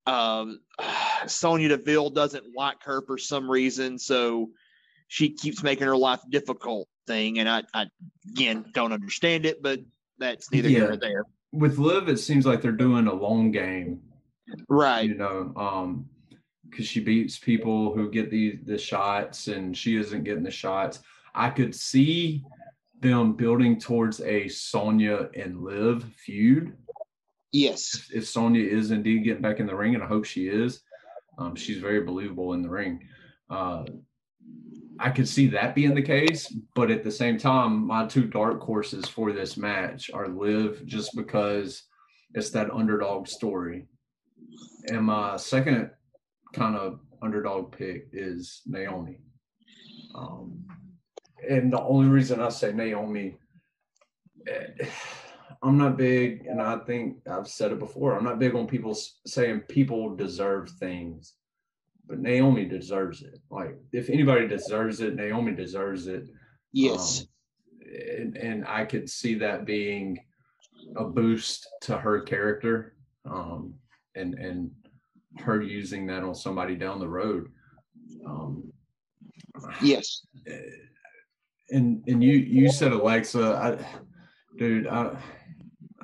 um 0.07 0.61
Sonya 1.27 1.69
Deville 1.69 2.11
doesn't 2.11 2.45
like 2.57 2.83
her 2.85 3.03
for 3.03 3.17
some 3.17 3.51
reason, 3.51 3.99
so 3.99 4.51
she 5.09 5.31
keeps 5.31 5.63
making 5.63 5.87
her 5.87 5.97
life 5.97 6.21
difficult 6.31 6.89
thing. 7.07 7.39
And 7.39 7.49
I, 7.49 7.63
I 7.75 7.87
again 8.31 8.65
don't 8.73 8.93
understand 8.93 9.47
it, 9.47 9.63
but 9.63 9.81
that's 10.19 10.51
neither 10.53 10.69
yeah. 10.69 10.79
here 10.79 10.89
nor 10.89 10.97
there. 10.97 11.25
With 11.53 11.79
Liv, 11.79 12.09
it 12.09 12.19
seems 12.19 12.47
like 12.47 12.63
they're 12.63 12.73
doing 12.73 13.07
a 13.07 13.15
long 13.15 13.51
game. 13.51 14.01
Right. 14.69 15.09
You 15.09 15.15
know, 15.15 15.53
um, 15.57 16.07
because 16.69 16.87
she 16.87 17.01
beats 17.01 17.39
people 17.39 17.95
who 17.95 18.11
get 18.11 18.31
the 18.31 18.59
the 18.65 18.79
shots 18.79 19.49
and 19.49 19.77
she 19.77 19.97
isn't 19.97 20.25
getting 20.25 20.43
the 20.43 20.51
shots. 20.51 21.01
I 21.35 21.51
could 21.51 21.75
see 21.75 22.45
them 23.01 23.35
building 23.35 23.79
towards 23.81 24.21
a 24.21 24.49
Sonya 24.49 25.29
and 25.35 25.63
Liv 25.63 26.05
feud. 26.25 26.77
Yes. 27.51 27.95
If, 27.95 28.15
if 28.15 28.29
Sonya 28.29 28.65
is 28.65 28.91
indeed 28.91 29.25
getting 29.25 29.43
back 29.43 29.61
in 29.61 29.67
the 29.67 29.75
ring, 29.75 29.95
and 29.95 30.03
I 30.03 30.07
hope 30.07 30.25
she 30.25 30.47
is, 30.49 30.81
um, 31.37 31.55
she's 31.55 31.79
very 31.79 32.01
believable 32.03 32.55
in 32.55 32.63
the 32.63 32.71
ring. 32.71 33.09
Uh, 33.51 33.85
I 35.03 35.11
could 35.11 35.29
see 35.29 35.49
that 35.49 35.75
being 35.75 35.95
the 35.95 36.03
case, 36.03 36.55
but 36.77 36.91
at 36.91 37.03
the 37.03 37.11
same 37.11 37.37
time, 37.37 37.85
my 37.87 38.07
two 38.07 38.25
dark 38.25 38.61
horses 38.61 39.09
for 39.09 39.33
this 39.33 39.57
match 39.57 40.11
are 40.15 40.29
Liv, 40.29 40.83
just 40.87 41.17
because 41.17 41.83
it's 42.35 42.51
that 42.51 42.71
underdog 42.71 43.27
story. 43.27 43.89
And 44.87 45.05
my 45.05 45.37
second 45.39 45.91
kind 46.53 46.77
of 46.77 47.01
underdog 47.21 47.77
pick 47.77 48.11
is 48.13 48.63
Naomi. 48.65 49.19
Um, 50.15 50.65
and 51.49 51.73
the 51.73 51.83
only 51.83 52.09
reason 52.09 52.41
I 52.41 52.51
say 52.51 52.73
Naomi, 52.73 53.37
eh, 54.47 54.87
I'm 55.65 55.79
not 55.79 55.97
big, 55.97 56.47
and 56.47 56.63
I 56.63 56.79
think 56.79 57.17
I've 57.29 57.49
said 57.49 57.73
it 57.73 57.81
before. 57.81 58.17
I'm 58.17 58.25
not 58.25 58.39
big 58.39 58.55
on 58.55 58.69
people 58.69 58.97
saying 59.27 59.63
people 59.69 60.15
deserve 60.15 60.71
things, 60.79 61.35
but 62.07 62.19
Naomi 62.19 62.65
deserves 62.65 63.23
it. 63.23 63.41
Like 63.51 63.77
if 63.93 64.11
anybody 64.11 64.47
deserves 64.47 65.01
it, 65.01 65.15
Naomi 65.15 65.53
deserves 65.53 66.07
it. 66.07 66.29
Yes. 66.73 67.21
Um, 67.21 67.27
and, 68.19 68.37
and 68.37 68.67
I 68.67 68.85
could 68.85 69.09
see 69.09 69.35
that 69.37 69.67
being 69.67 70.19
a 70.97 71.05
boost 71.05 71.69
to 71.83 71.99
her 71.99 72.21
character. 72.23 72.95
Um, 73.25 73.75
and 74.15 74.35
and 74.35 74.71
her 75.39 75.63
using 75.63 76.07
that 76.07 76.23
on 76.23 76.35
somebody 76.35 76.77
down 76.77 76.99
the 76.99 77.09
road. 77.09 77.49
Um, 78.27 78.73
yes. 79.83 80.23
And 81.71 82.05
and 82.07 82.23
you 82.23 82.35
you 82.35 82.71
said 82.71 82.93
Alexa, 82.93 83.43
I, 83.43 84.59
dude, 84.59 84.87
I 84.87 85.17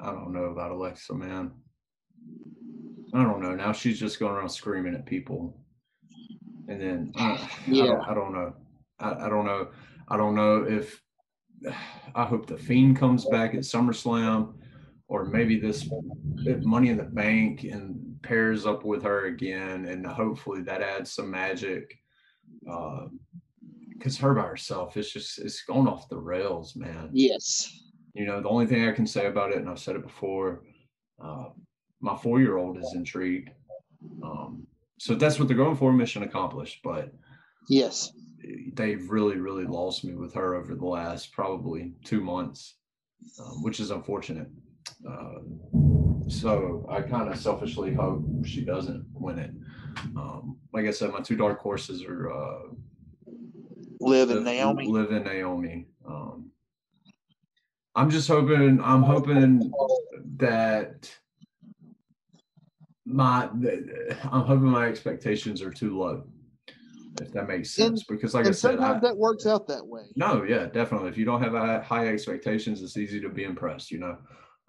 I 0.02 0.12
don't 0.12 0.32
know 0.32 0.44
about 0.44 0.70
Alexa, 0.70 1.12
man. 1.12 1.50
I 3.12 3.22
don't 3.22 3.42
know. 3.42 3.54
Now 3.54 3.72
she's 3.72 4.00
just 4.00 4.18
going 4.18 4.32
around 4.32 4.48
screaming 4.48 4.94
at 4.94 5.04
people, 5.04 5.60
and 6.68 6.80
then 6.80 7.12
uh, 7.18 7.38
yeah, 7.66 7.84
I 7.84 7.86
don't, 7.86 8.02
I 8.10 8.14
don't 8.14 8.32
know. 8.32 8.54
I, 9.00 9.26
I 9.26 9.28
don't 9.28 9.46
know. 9.46 9.68
I 10.08 10.16
don't 10.16 10.34
know 10.34 10.64
if 10.68 11.02
I 12.14 12.24
hope 12.24 12.46
the 12.46 12.56
Fiend 12.56 12.96
comes 12.96 13.24
back 13.26 13.54
at 13.54 13.60
SummerSlam, 13.60 14.54
or 15.08 15.24
maybe 15.24 15.58
this 15.58 15.88
Money 16.62 16.90
in 16.90 16.96
the 16.96 17.02
Bank 17.02 17.64
and 17.64 18.16
pairs 18.22 18.66
up 18.66 18.84
with 18.84 19.02
her 19.02 19.26
again, 19.26 19.86
and 19.86 20.06
hopefully 20.06 20.62
that 20.62 20.82
adds 20.82 21.12
some 21.12 21.30
magic. 21.30 21.98
Because 22.62 24.18
uh, 24.18 24.22
her 24.22 24.34
by 24.34 24.42
herself, 24.42 24.96
it's 24.96 25.12
just 25.12 25.38
it's 25.38 25.62
going 25.64 25.88
off 25.88 26.08
the 26.08 26.18
rails, 26.18 26.76
man. 26.76 27.10
Yes. 27.12 27.82
You 28.14 28.26
know, 28.26 28.40
the 28.40 28.48
only 28.48 28.66
thing 28.66 28.88
I 28.88 28.92
can 28.92 29.06
say 29.06 29.26
about 29.26 29.52
it, 29.52 29.58
and 29.58 29.68
I've 29.68 29.78
said 29.78 29.96
it 29.96 30.02
before, 30.02 30.64
uh, 31.22 31.46
my 32.00 32.16
four 32.16 32.40
year 32.40 32.56
old 32.56 32.78
is 32.78 32.92
intrigued. 32.94 33.50
Um, 34.22 34.66
so 34.98 35.14
that's 35.14 35.38
what 35.38 35.48
they're 35.48 35.56
going 35.56 35.76
for, 35.76 35.92
mission 35.92 36.22
accomplished. 36.22 36.80
But 36.82 37.12
yes, 37.68 38.12
they've 38.74 39.08
really, 39.08 39.36
really 39.36 39.64
lost 39.64 40.04
me 40.04 40.14
with 40.14 40.34
her 40.34 40.54
over 40.54 40.74
the 40.74 40.86
last 40.86 41.32
probably 41.32 41.92
two 42.04 42.20
months, 42.20 42.74
um, 43.40 43.62
which 43.62 43.80
is 43.80 43.90
unfortunate. 43.90 44.48
Uh, 45.08 45.40
so 46.28 46.86
I 46.90 47.02
kind 47.02 47.28
of 47.28 47.38
selfishly 47.38 47.94
hope 47.94 48.24
she 48.44 48.64
doesn't 48.64 49.06
win 49.14 49.38
it. 49.38 49.50
Um, 50.16 50.58
like 50.72 50.86
I 50.86 50.90
said, 50.90 51.10
my 51.10 51.20
two 51.20 51.36
dark 51.36 51.60
horses 51.60 52.04
are 52.04 52.30
uh, 52.30 52.58
Liv 54.00 54.30
and 54.30 54.44
Naomi. 54.44 54.86
Liv 54.86 55.10
and 55.10 55.24
Naomi. 55.24 55.86
Um, 56.06 56.50
I'm 57.94 58.10
just 58.10 58.28
hoping. 58.28 58.80
I'm 58.80 59.02
hoping 59.02 59.72
that 60.36 61.10
my. 63.08 63.44
I'm 63.44 64.42
hoping 64.42 64.64
my 64.64 64.86
expectations 64.86 65.62
are 65.62 65.70
too 65.70 65.98
low. 65.98 66.24
If 67.20 67.32
that 67.32 67.48
makes 67.48 67.72
sense, 67.72 68.00
and, 68.08 68.16
because 68.16 68.34
like 68.34 68.46
I 68.46 68.50
said, 68.50 68.78
sometimes 68.78 69.04
I, 69.04 69.08
that 69.08 69.16
works 69.16 69.44
out 69.46 69.66
that 69.68 69.84
way. 69.84 70.02
No, 70.14 70.44
yeah, 70.44 70.66
definitely. 70.66 71.08
If 71.08 71.18
you 71.18 71.24
don't 71.24 71.42
have 71.42 71.82
high 71.82 72.08
expectations, 72.08 72.80
it's 72.80 72.96
easy 72.96 73.20
to 73.20 73.28
be 73.28 73.44
impressed. 73.44 73.90
You 73.90 73.98
know. 73.98 74.18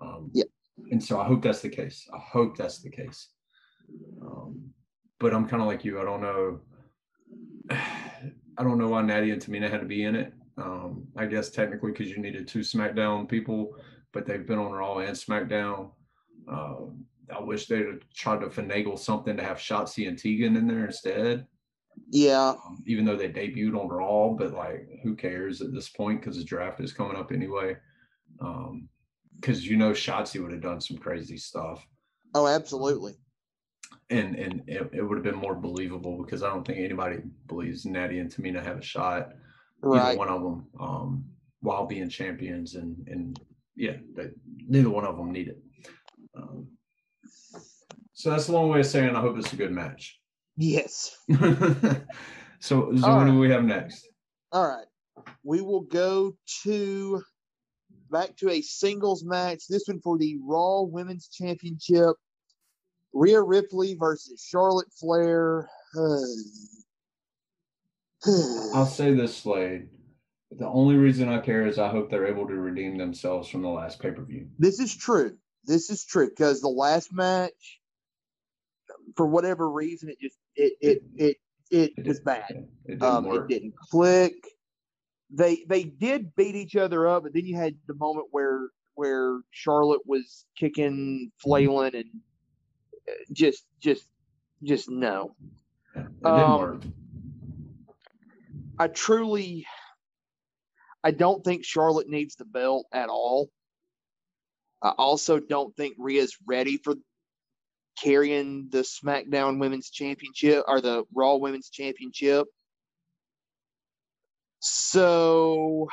Um, 0.01 0.31
yeah 0.33 0.45
and 0.91 1.03
so 1.03 1.19
I 1.19 1.25
hope 1.25 1.41
that's 1.41 1.61
the 1.61 1.69
case. 1.69 2.07
I 2.13 2.19
hope 2.19 2.57
that's 2.57 2.79
the 2.79 2.89
case. 2.89 3.29
Um, 4.21 4.69
but 5.19 5.33
I'm 5.33 5.47
kind 5.47 5.61
of 5.61 5.67
like 5.67 5.83
you. 5.83 5.99
I 5.99 6.03
don't 6.03 6.21
know. 6.21 6.59
I 8.57 8.63
don't 8.63 8.77
know 8.77 8.89
why 8.89 9.01
Natty 9.01 9.31
and 9.31 9.41
Tamina 9.41 9.69
had 9.69 9.79
to 9.79 9.85
be 9.85 10.03
in 10.03 10.15
it. 10.15 10.33
Um, 10.57 11.07
I 11.15 11.25
guess 11.25 11.49
technically 11.49 11.91
because 11.91 12.09
you 12.09 12.17
needed 12.17 12.47
two 12.47 12.59
SmackDown 12.59 13.29
people, 13.29 13.75
but 14.11 14.25
they've 14.25 14.45
been 14.45 14.59
on 14.59 14.71
Raw 14.71 14.97
and 14.97 15.15
SmackDown. 15.15 15.91
Uh, 16.51 16.87
I 17.35 17.41
wish 17.41 17.67
they'd 17.67 17.85
have 17.85 18.01
tried 18.13 18.41
to 18.41 18.47
finagle 18.47 18.97
something 18.97 19.37
to 19.37 19.43
have 19.43 19.57
Shotzi 19.57 20.07
and 20.07 20.17
Tegan 20.17 20.55
in 20.55 20.67
there 20.67 20.85
instead. 20.85 21.45
Yeah. 22.09 22.49
Um, 22.49 22.83
even 22.87 23.05
though 23.05 23.15
they 23.15 23.29
debuted 23.29 23.79
on 23.79 23.87
Raw, 23.87 24.29
but 24.29 24.53
like, 24.53 24.87
who 25.03 25.15
cares 25.15 25.61
at 25.61 25.73
this 25.73 25.89
point 25.89 26.21
because 26.21 26.37
the 26.37 26.43
draft 26.43 26.79
is 26.79 26.93
coming 26.93 27.17
up 27.17 27.31
anyway. 27.31 27.77
Um, 28.39 28.89
because 29.39 29.65
you 29.65 29.77
know 29.77 29.91
Shotzi 29.91 30.41
would 30.41 30.51
have 30.51 30.61
done 30.61 30.81
some 30.81 30.97
crazy 30.97 31.37
stuff. 31.37 31.85
Oh, 32.33 32.47
absolutely. 32.47 33.15
And 34.09 34.35
and 34.35 34.63
it, 34.67 34.89
it 34.91 35.01
would 35.01 35.17
have 35.17 35.23
been 35.23 35.35
more 35.35 35.55
believable 35.55 36.21
because 36.23 36.43
I 36.43 36.49
don't 36.49 36.65
think 36.65 36.79
anybody 36.79 37.19
believes 37.47 37.85
Natty 37.85 38.19
and 38.19 38.29
Tamina 38.29 38.63
have 38.63 38.79
a 38.79 38.83
shot. 38.83 39.29
Right. 39.81 40.09
Either 40.09 40.17
one 40.17 40.29
of 40.29 40.41
them, 40.41 40.67
um, 40.79 41.25
while 41.61 41.85
being 41.85 42.09
champions, 42.09 42.75
and 42.75 43.07
and 43.07 43.39
yeah, 43.75 43.97
they, 44.15 44.29
neither 44.67 44.89
one 44.89 45.05
of 45.05 45.17
them 45.17 45.31
need 45.31 45.47
it. 45.47 45.63
Um, 46.35 46.67
so 48.19 48.29
that's 48.31 48.49
a 48.49 48.51
long 48.51 48.67
way 48.67 48.81
of 48.81 48.85
saying 48.85 49.15
I 49.15 49.21
hope 49.21 49.37
it's 49.37 49.53
a 49.53 49.55
good 49.55 49.71
match. 49.71 50.19
Yes. 50.57 51.15
so, 51.29 51.39
so 52.59 52.85
what 52.91 53.01
right. 53.01 53.31
do 53.31 53.39
we 53.39 53.49
have 53.49 53.63
next? 53.63 54.09
All 54.51 54.67
right. 54.67 54.87
We 55.45 55.61
will 55.61 55.83
go 55.83 56.35
to 56.63 57.21
back 58.11 58.35
to 58.39 58.49
a 58.49 58.61
singles 58.61 59.23
match. 59.23 59.63
This 59.69 59.87
one 59.87 60.01
for 60.01 60.17
the 60.17 60.37
Raw 60.43 60.81
Women's 60.81 61.29
Championship. 61.29 62.17
Rhea 63.13 63.41
Ripley 63.41 63.95
versus 63.95 64.45
Charlotte 64.45 64.91
Flair. 64.99 65.69
I'll 68.75 68.85
say 68.85 69.13
this, 69.13 69.37
Slade. 69.37 69.87
The 70.51 70.67
only 70.67 70.97
reason 70.97 71.29
I 71.29 71.39
care 71.39 71.65
is 71.65 71.79
I 71.79 71.87
hope 71.87 72.09
they're 72.09 72.27
able 72.27 72.49
to 72.49 72.55
redeem 72.55 72.97
themselves 72.97 73.47
from 73.47 73.61
the 73.61 73.69
last 73.69 74.01
pay 74.01 74.11
per 74.11 74.23
view. 74.23 74.49
This 74.59 74.81
is 74.81 74.93
true. 74.93 75.37
This 75.63 75.89
is 75.89 76.03
true 76.03 76.27
because 76.27 76.59
the 76.59 76.67
last 76.67 77.13
match, 77.13 77.78
for 79.15 79.25
whatever 79.27 79.69
reason, 79.69 80.09
it 80.09 80.19
just 80.19 80.37
it 80.55 80.73
it 80.81 81.03
it 81.15 81.37
it, 81.71 81.91
it 81.97 82.07
was 82.07 82.19
bad. 82.19 82.67
It 82.85 82.99
didn't, 82.99 83.03
um, 83.03 83.25
it 83.27 83.47
didn't 83.47 83.75
click. 83.77 84.33
They 85.31 85.63
they 85.67 85.83
did 85.83 86.35
beat 86.35 86.55
each 86.55 86.75
other 86.75 87.07
up, 87.07 87.23
but 87.23 87.33
then 87.33 87.45
you 87.45 87.55
had 87.55 87.75
the 87.87 87.93
moment 87.95 88.27
where 88.31 88.69
where 88.95 89.39
Charlotte 89.51 90.01
was 90.05 90.45
kicking, 90.57 91.31
flailing, 91.37 91.95
and 91.95 92.09
uh, 93.07 93.13
just 93.31 93.65
just 93.79 94.07
just 94.63 94.89
no. 94.89 95.35
Um, 96.23 96.93
I 98.77 98.87
truly, 98.87 99.65
I 101.03 101.11
don't 101.11 101.43
think 101.43 101.65
Charlotte 101.65 102.09
needs 102.09 102.35
the 102.35 102.45
belt 102.45 102.87
at 102.93 103.09
all. 103.09 103.49
I 104.81 104.89
also 104.89 105.39
don't 105.39 105.75
think 105.75 105.95
Rhea's 105.97 106.37
ready 106.47 106.77
for 106.77 106.95
carrying 108.01 108.69
the 108.69 108.79
SmackDown 108.79 109.59
Women's 109.59 109.89
Championship 109.89 110.63
or 110.67 110.81
the 110.81 111.03
Raw 111.13 111.35
Women's 111.35 111.69
Championship. 111.69 112.47
So 114.59 115.87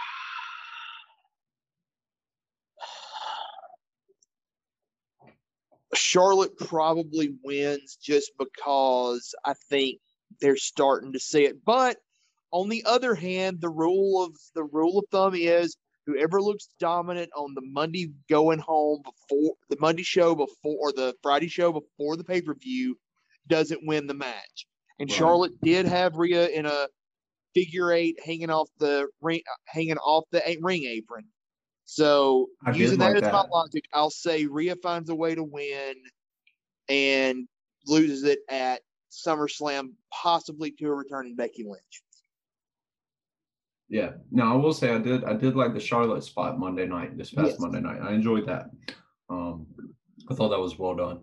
Charlotte 5.95 6.57
probably 6.59 7.35
wins 7.43 7.97
just 8.03 8.33
because 8.39 9.35
I 9.45 9.55
think 9.69 10.01
they're 10.41 10.57
starting 10.57 11.13
to 11.13 11.21
see 11.21 11.45
it. 11.45 11.65
But 11.65 11.97
on 12.51 12.69
the 12.69 12.85
other 12.85 13.15
hand, 13.15 13.61
the 13.61 13.69
rule 13.69 14.25
of 14.25 14.37
the 14.55 14.65
rule 14.65 14.99
of 14.99 15.05
thumb 15.11 15.35
is 15.35 15.77
whoever 16.07 16.41
looks 16.41 16.69
dominant 16.79 17.31
on 17.37 17.55
the 17.55 17.63
Monday 17.63 18.13
going 18.29 18.59
home 18.59 19.03
before 19.03 19.55
the 19.69 19.77
Monday 19.81 20.03
show 20.03 20.35
before 20.35 20.77
or 20.79 20.93
the 20.93 21.15
Friday 21.23 21.49
show 21.49 21.73
before 21.73 22.17
the 22.17 22.25
pay 22.25 22.41
per 22.41 22.55
view 22.55 22.97
doesn't 23.49 23.87
win 23.87 24.07
the 24.07 24.15
match. 24.15 24.67
And 24.99 25.11
right. 25.11 25.19
Charlotte 25.19 25.61
did 25.63 25.87
have 25.87 26.17
Rhea 26.17 26.49
in 26.49 26.67
a 26.67 26.89
figure 27.55 27.93
eight 27.93 28.19
hanging 28.25 28.51
off 28.51 28.69
the 28.79 29.09
ring, 29.21 29.41
hanging 29.67 29.99
off 29.99 30.25
the 30.31 30.43
ring 30.61 30.85
apron. 30.85 31.25
So 31.85 32.49
I 32.65 32.73
using 32.73 32.99
that 32.99 33.07
like 33.07 33.17
as 33.17 33.23
that. 33.23 33.33
my 33.33 33.45
logic, 33.51 33.85
I'll 33.93 34.11
say 34.11 34.47
Rhea 34.47 34.77
finds 34.77 35.09
a 35.09 35.15
way 35.15 35.35
to 35.35 35.45
win 35.45 35.95
and 36.89 37.47
loses 37.87 38.25
it 38.25 38.41
at 38.51 38.83
SummerSlam, 39.11 39.91
possibly 40.13 40.73
to 40.73 40.87
a 40.87 40.95
returning 40.95 41.37
Becky 41.37 41.65
Lynch. 41.65 42.03
Yeah. 43.89 44.13
Now 44.31 44.55
I 44.55 44.57
will 44.57 44.73
say 44.73 44.93
I 44.93 44.99
did 44.99 45.25
I 45.25 45.35
did 45.35 45.57
like 45.57 45.75
the 45.75 45.81
Charlotte 45.81 46.25
spot 46.25 46.59
Monday 46.59 46.87
night, 46.87 47.17
this 47.17 47.31
past 47.31 47.53
yes. 47.53 47.61
Monday 47.61 47.81
night. 47.81 48.01
I 48.03 48.13
enjoyed 48.13 48.47
that. 48.47 48.71
Um 49.31 49.67
I 50.31 50.35
thought 50.35 50.49
that 50.49 50.61
was 50.61 50.79
well 50.79 50.95
done. 50.95 51.21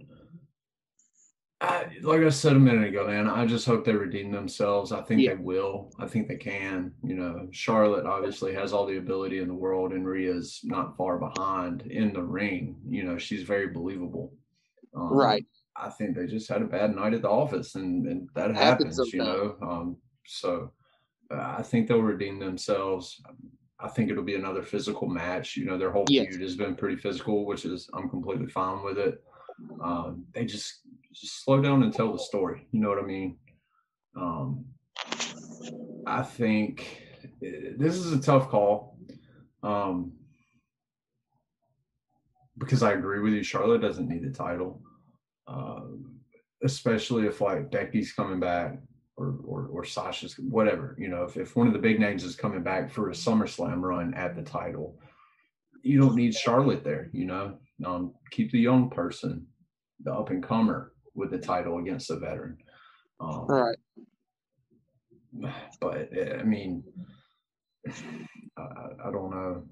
I, 1.64 1.88
like 2.01 2.22
I 2.22 2.30
said 2.30 2.57
a 2.57 2.59
minute 2.59 2.89
ago, 2.89 3.07
man, 3.07 3.30
I 3.30 3.45
just 3.45 3.66
hope 3.66 3.86
they 3.86 3.93
redeem 3.93 4.32
themselves. 4.32 4.91
I 4.91 5.01
think 5.01 5.22
yeah. 5.22 5.36
they 5.36 5.41
will. 5.41 5.93
I 5.97 6.07
think 6.07 6.28
they 6.28 6.36
can. 6.36 6.91
You 7.01 7.16
know, 7.16 7.47
Charlotte 7.51 8.05
obviously 8.05 8.53
has 8.53 8.74
all 8.74 8.86
the 8.86 8.97
ability 8.97 9.39
in 9.39 9.47
the 9.47 9.53
world, 9.53 9.93
and 9.93 10.05
Rhea's 10.05 10.59
not 10.66 10.97
far 10.97 11.18
behind 11.18 11.84
in 11.84 12.11
the 12.11 12.22
ring. 12.22 12.76
You 12.86 13.05
know, 13.05 13.18
she's 13.18 13.43
very 13.43 13.68
believable. 13.68 14.34
Um, 14.93 15.14
right. 15.14 15.45
I 15.78 15.89
think 15.89 16.18
they 16.18 16.28
just 16.28 16.49
had 16.49 16.61
a 16.61 16.66
bad 16.66 16.93
night 16.93 17.14
at 17.14 17.22
the 17.22 17.30
office, 17.30 17.76
and, 17.76 18.07
and 18.07 18.30
that 18.36 18.53
happens. 18.53 18.97
happens 18.97 19.14
you 19.14 19.20
know, 19.20 19.55
um, 19.61 19.95
so 20.26 20.70
I 21.32 21.61
think 21.61 21.88
they'll 21.88 22.01
redeem 22.01 22.39
themselves. 22.39 23.21
I 23.80 23.88
think 23.89 24.09
it'll 24.09 24.24
be 24.24 24.36
another 24.36 24.63
physical 24.63 25.07
match. 25.07 25.57
You 25.57 25.65
know, 25.65 25.78
their 25.78 25.91
whole 25.91 26.05
yes. 26.07 26.28
feud 26.28 26.41
has 26.41 26.55
been 26.55 26.76
pretty 26.76 26.95
physical, 26.95 27.45
which 27.45 27.65
is 27.65 27.89
I'm 27.93 28.09
completely 28.09 28.47
fine 28.47 28.84
with 28.84 28.97
it. 28.97 29.24
Um, 29.82 30.26
they 30.34 30.45
just 30.45 30.82
just 31.11 31.43
slow 31.43 31.61
down 31.61 31.84
and 31.84 31.93
tell 31.93 32.11
the 32.11 32.19
story. 32.19 32.67
You 32.71 32.80
know 32.80 32.89
what 32.89 32.99
I 32.99 33.03
mean? 33.03 33.38
Um, 34.15 34.65
I 36.05 36.24
think 36.24 37.01
eh, 37.43 37.74
this 37.78 37.95
is 37.95 38.13
a 38.13 38.21
tough 38.21 38.49
call 38.49 38.97
um, 39.63 40.13
because 42.57 42.84
I 42.84 42.93
agree 42.93 43.19
with 43.19 43.34
you. 43.34 43.43
Charlotte 43.43 43.82
doesn't 43.82 44.07
need 44.07 44.24
the 44.24 44.32
title, 44.32 44.82
uh, 45.47 45.82
especially 46.63 47.28
if 47.28 47.41
like 47.41 47.71
Becky's 47.71 48.13
coming 48.13 48.39
back 48.39 48.78
or, 49.16 49.36
or 49.45 49.68
or 49.68 49.84
Sasha's 49.84 50.36
whatever. 50.39 50.95
You 50.99 51.09
know, 51.09 51.24
if, 51.24 51.38
if 51.38 51.55
one 51.55 51.68
of 51.68 51.74
the 51.74 51.80
big 51.80 51.99
names 51.99 52.24
is 52.24 52.36
coming 52.36 52.64
back 52.64 52.91
for 52.91 53.09
a 53.09 53.14
SummerSlam 53.14 53.82
run 53.82 54.14
at 54.14 54.36
the 54.36 54.41
title, 54.41 54.97
you 55.84 55.99
don't 55.99 56.16
need 56.16 56.34
Charlotte 56.34 56.84
there. 56.84 57.09
You 57.14 57.26
know, 57.26 57.57
um, 57.86 58.14
keep 58.32 58.51
the 58.51 58.59
young 58.59 58.89
person, 58.89 59.45
the 60.03 60.11
up 60.11 60.30
and 60.30 60.41
comer, 60.41 60.93
with 61.14 61.32
the 61.32 61.38
title 61.38 61.80
against 61.80 62.07
the 62.07 62.18
veteran. 62.18 62.57
Um, 63.20 63.45
right. 63.47 63.78
But 65.80 66.09
eh, 66.16 66.38
I 66.39 66.43
mean, 66.43 66.84
I, 68.57 68.64
I 69.05 69.11
don't 69.11 69.32
know. 69.32 69.64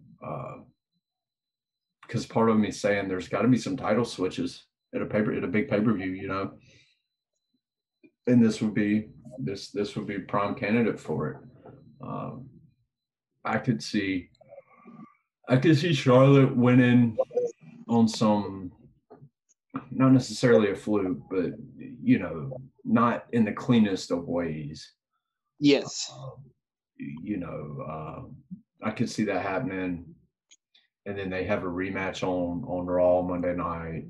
Because 2.07 2.25
uh, 2.25 2.33
part 2.33 2.49
of 2.49 2.57
me 2.57 2.71
saying 2.71 3.07
there's 3.07 3.27
got 3.27 3.41
to 3.41 3.47
be 3.47 3.57
some 3.57 3.77
title 3.77 4.05
switches 4.05 4.65
at 4.93 5.01
a 5.01 5.05
paper 5.05 5.33
at 5.33 5.43
a 5.43 5.47
big 5.47 5.69
pay 5.69 5.81
per 5.81 5.93
view, 5.93 6.11
you 6.11 6.27
know. 6.27 6.51
And 8.27 8.43
this 8.43 8.61
would 8.61 8.75
be 8.75 9.09
this 9.39 9.69
this 9.71 9.95
would 9.95 10.07
be 10.07 10.19
prime 10.19 10.55
candidate 10.55 10.99
for 10.99 11.29
it. 11.29 11.37
Um, 12.01 12.49
I 13.43 13.57
could 13.57 13.81
see 13.81 14.29
I 15.47 15.57
could 15.57 15.77
see 15.77 15.93
Charlotte 15.93 16.55
winning 16.55 17.17
on 17.87 18.07
some 18.07 18.71
not 19.91 20.11
necessarily 20.11 20.71
a 20.71 20.75
fluke, 20.75 21.19
but 21.29 21.51
you 22.01 22.19
know, 22.19 22.57
not 22.83 23.25
in 23.31 23.45
the 23.45 23.51
cleanest 23.51 24.11
of 24.11 24.27
ways. 24.27 24.93
Yes. 25.59 26.11
Um, 26.13 26.43
you 26.97 27.37
know, 27.37 27.77
uh, 27.87 28.87
I 28.87 28.91
could 28.91 29.09
see 29.09 29.23
that 29.25 29.41
happening, 29.41 30.05
and 31.05 31.17
then 31.17 31.29
they 31.29 31.43
have 31.45 31.63
a 31.63 31.67
rematch 31.67 32.23
on 32.23 32.63
on 32.65 32.85
Raw 32.85 33.21
Monday 33.21 33.55
night, 33.55 34.05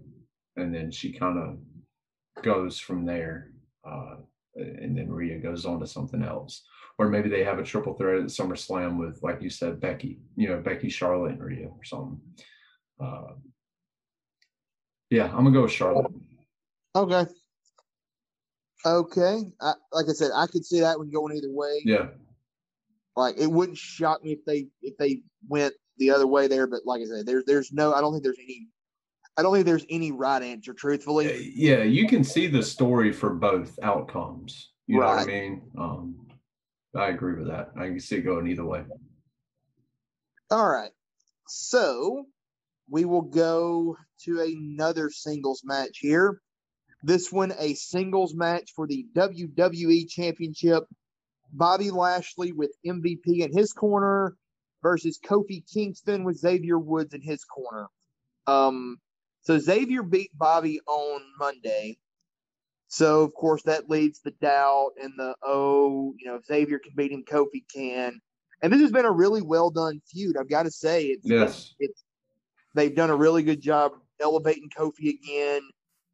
and 0.55 0.73
then 0.73 0.91
she 0.91 1.11
kind 1.11 1.37
of 1.37 2.43
goes 2.43 2.79
from 2.79 3.05
there, 3.05 3.51
uh, 3.83 4.15
and 4.55 4.97
then 4.97 5.09
Rhea 5.09 5.39
goes 5.39 5.65
on 5.65 5.79
to 5.79 5.87
something 5.87 6.23
else, 6.23 6.63
or 6.97 7.09
maybe 7.09 7.29
they 7.29 7.43
have 7.43 7.59
a 7.59 7.63
triple 7.63 7.93
threat 7.93 8.19
at 8.19 8.25
SummerSlam 8.25 8.97
with, 8.97 9.21
like 9.23 9.41
you 9.41 9.49
said, 9.49 9.79
Becky, 9.79 10.19
you 10.35 10.49
know, 10.49 10.59
Becky, 10.59 10.89
Charlotte, 10.89 11.33
and 11.33 11.43
Rhea 11.43 11.67
or 11.67 11.83
something. 11.83 12.19
Uh, 12.99 13.33
yeah, 15.09 15.25
I'm 15.25 15.43
gonna 15.43 15.51
go 15.51 15.63
with 15.63 15.71
Charlotte. 15.71 16.11
Okay. 16.95 17.25
Okay. 18.85 19.43
I, 19.61 19.73
like 19.91 20.07
I 20.09 20.13
said, 20.13 20.31
I 20.35 20.47
could 20.47 20.65
see 20.65 20.79
that 20.79 20.97
one 20.97 21.11
going 21.11 21.35
either 21.35 21.51
way. 21.51 21.81
Yeah. 21.85 22.07
Like 23.15 23.37
it 23.37 23.47
wouldn't 23.47 23.77
shock 23.77 24.23
me 24.23 24.31
if 24.31 24.45
they 24.45 24.67
if 24.81 24.97
they 24.97 25.21
went 25.47 25.73
the 25.97 26.11
other 26.11 26.27
way 26.27 26.47
there, 26.47 26.65
but 26.65 26.81
like 26.85 27.01
I 27.01 27.05
said, 27.05 27.25
there's 27.25 27.43
there's 27.45 27.73
no 27.73 27.93
I 27.93 28.01
don't 28.01 28.13
think 28.13 28.23
there's 28.23 28.39
any 28.39 28.67
I 29.37 29.41
don't 29.41 29.53
think 29.53 29.65
there's 29.65 29.85
any 29.89 30.11
right 30.11 30.41
answer, 30.41 30.73
truthfully. 30.73 31.51
Yeah, 31.55 31.83
you 31.83 32.07
can 32.07 32.23
see 32.23 32.47
the 32.47 32.61
story 32.61 33.11
for 33.11 33.29
both 33.31 33.77
outcomes. 33.81 34.71
You 34.87 34.99
right. 34.99 35.07
know 35.07 35.15
what 35.15 35.23
I 35.23 35.25
mean? 35.25 35.61
Um, 35.77 36.27
I 36.95 37.07
agree 37.07 37.35
with 37.35 37.47
that. 37.47 37.71
I 37.77 37.87
can 37.87 37.99
see 37.99 38.17
it 38.17 38.21
going 38.21 38.47
either 38.47 38.65
way. 38.65 38.83
All 40.49 40.69
right. 40.69 40.91
So 41.47 42.25
we 42.89 43.05
will 43.05 43.21
go 43.21 43.97
to 44.25 44.41
another 44.41 45.09
singles 45.09 45.61
match 45.63 45.99
here. 45.99 46.41
This 47.03 47.31
one, 47.31 47.53
a 47.57 47.73
singles 47.73 48.35
match 48.35 48.71
for 48.75 48.85
the 48.85 49.05
WWE 49.15 50.09
Championship. 50.09 50.83
Bobby 51.53 51.89
Lashley 51.89 52.51
with 52.51 52.71
MVP 52.85 53.39
in 53.39 53.57
his 53.57 53.73
corner 53.73 54.35
versus 54.83 55.19
Kofi 55.25 55.63
Kingston 55.73 56.23
with 56.23 56.37
Xavier 56.37 56.77
Woods 56.77 57.13
in 57.13 57.21
his 57.21 57.43
corner. 57.43 57.87
Um, 58.47 58.97
so 59.41 59.57
Xavier 59.59 60.03
beat 60.03 60.31
Bobby 60.37 60.79
on 60.87 61.21
Monday. 61.39 61.97
So 62.87 63.21
of 63.21 63.33
course 63.33 63.63
that 63.63 63.89
leads 63.89 64.19
the 64.19 64.31
doubt 64.41 64.91
and 65.01 65.13
the 65.17 65.35
oh, 65.43 66.13
you 66.19 66.27
know, 66.27 66.35
if 66.35 66.45
Xavier 66.45 66.79
can 66.79 66.93
beat 66.95 67.11
him, 67.11 67.23
Kofi 67.23 67.63
can. 67.73 68.19
And 68.61 68.71
this 68.71 68.81
has 68.81 68.91
been 68.91 69.05
a 69.05 69.11
really 69.11 69.41
well 69.41 69.71
done 69.71 70.01
feud. 70.11 70.37
I've 70.37 70.49
got 70.49 70.63
to 70.63 70.71
say, 70.71 71.05
it's 71.05 71.27
yes. 71.27 71.73
it's 71.79 72.03
They've 72.73 72.95
done 72.95 73.09
a 73.09 73.15
really 73.15 73.43
good 73.43 73.61
job 73.61 73.93
elevating 74.21 74.69
Kofi 74.69 75.09
again. 75.09 75.61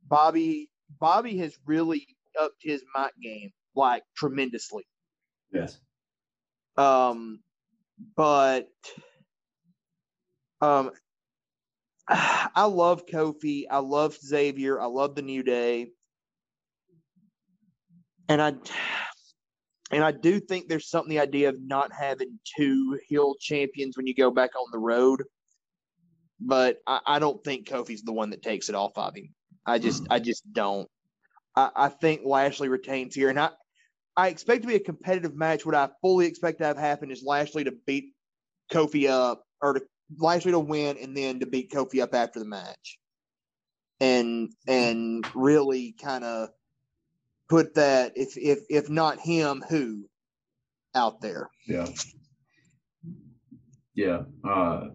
Bobby 0.07 0.69
Bobby 0.99 1.37
has 1.39 1.57
really 1.65 2.07
upped 2.39 2.61
his 2.61 2.83
mic 2.95 3.11
game 3.21 3.51
like 3.75 4.03
tremendously. 4.15 4.87
Yes. 5.51 5.79
Um, 6.77 7.41
but 8.15 8.69
um, 10.61 10.91
I 12.55 12.65
love 12.65 13.05
Kofi. 13.05 13.65
I 13.69 13.79
love 13.79 14.15
Xavier. 14.15 14.79
I 14.79 14.85
love 14.85 15.15
the 15.15 15.21
New 15.21 15.43
Day, 15.43 15.91
and 18.29 18.41
I 18.41 18.53
and 19.91 20.03
I 20.03 20.11
do 20.11 20.39
think 20.39 20.67
there's 20.67 20.89
something 20.89 21.09
the 21.09 21.19
idea 21.19 21.49
of 21.49 21.61
not 21.61 21.91
having 21.91 22.39
two 22.57 22.99
heel 23.07 23.35
champions 23.39 23.97
when 23.97 24.07
you 24.07 24.15
go 24.15 24.31
back 24.31 24.51
on 24.55 24.67
the 24.71 24.79
road. 24.79 25.23
But 26.39 26.77
I, 26.85 26.99
I 27.05 27.19
don't 27.19 27.43
think 27.43 27.67
Kofi's 27.67 28.03
the 28.03 28.13
one 28.13 28.29
that 28.29 28.43
takes 28.43 28.69
it 28.69 28.75
off 28.75 28.97
of 28.97 29.15
him. 29.15 29.33
I 29.65 29.79
just 29.79 30.07
I 30.09 30.19
just 30.19 30.43
don't. 30.53 30.87
I, 31.55 31.69
I 31.75 31.89
think 31.89 32.21
Lashley 32.23 32.69
retains 32.69 33.15
here, 33.15 33.29
and 33.29 33.39
I 33.39 33.49
I 34.15 34.29
expect 34.29 34.61
to 34.61 34.67
be 34.67 34.75
a 34.75 34.79
competitive 34.79 35.35
match. 35.35 35.65
What 35.65 35.75
I 35.75 35.89
fully 36.01 36.25
expect 36.25 36.59
to 36.59 36.65
have 36.65 36.77
happen 36.77 37.11
is 37.11 37.23
Lashley 37.25 37.65
to 37.65 37.73
beat 37.85 38.13
Kofi 38.71 39.09
up, 39.09 39.43
or 39.61 39.73
to 39.73 39.81
Lashley 40.17 40.51
to 40.51 40.59
win, 40.59 40.97
and 40.97 41.15
then 41.15 41.39
to 41.39 41.45
beat 41.45 41.71
Kofi 41.71 42.01
up 42.01 42.13
after 42.13 42.39
the 42.39 42.45
match, 42.45 42.99
and 43.99 44.49
and 44.67 45.25
really 45.35 45.95
kind 46.01 46.23
of 46.23 46.49
put 47.49 47.75
that 47.75 48.13
if 48.15 48.37
if 48.37 48.59
if 48.69 48.89
not 48.89 49.19
him, 49.19 49.63
who 49.69 50.07
out 50.95 51.21
there? 51.21 51.49
Yeah. 51.67 51.87
Yeah. 53.95 54.21
Uh, 54.47 54.89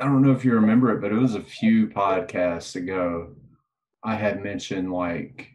I 0.00 0.04
don't 0.04 0.22
know 0.22 0.32
if 0.32 0.44
you 0.44 0.54
remember 0.54 0.94
it, 0.94 1.00
but 1.00 1.12
it 1.12 1.18
was 1.18 1.34
a 1.34 1.42
few 1.42 1.88
podcasts 1.88 2.76
ago. 2.76 3.34
I 4.02 4.14
had 4.14 4.42
mentioned 4.42 4.92
like 4.92 5.48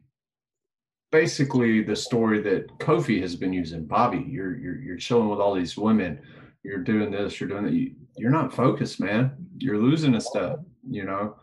basically 1.11 1.81
the 1.83 1.95
story 1.95 2.41
that 2.41 2.67
Kofi 2.79 3.21
has 3.21 3.35
been 3.35 3.53
using. 3.53 3.85
Bobby, 3.85 4.25
you're 4.27 4.57
you're 4.57 4.81
you're 4.81 4.97
chilling 4.97 5.29
with 5.29 5.39
all 5.39 5.55
these 5.55 5.77
women. 5.77 6.19
You're 6.63 6.83
doing 6.83 7.11
this. 7.11 7.39
You're 7.39 7.49
doing 7.49 7.63
that. 7.63 7.73
You, 7.73 7.95
you're 8.17 8.31
not 8.31 8.53
focused, 8.53 8.99
man. 8.99 9.31
You're 9.57 9.77
losing 9.77 10.15
a 10.15 10.21
step. 10.21 10.59
You 10.89 11.05
know. 11.05 11.35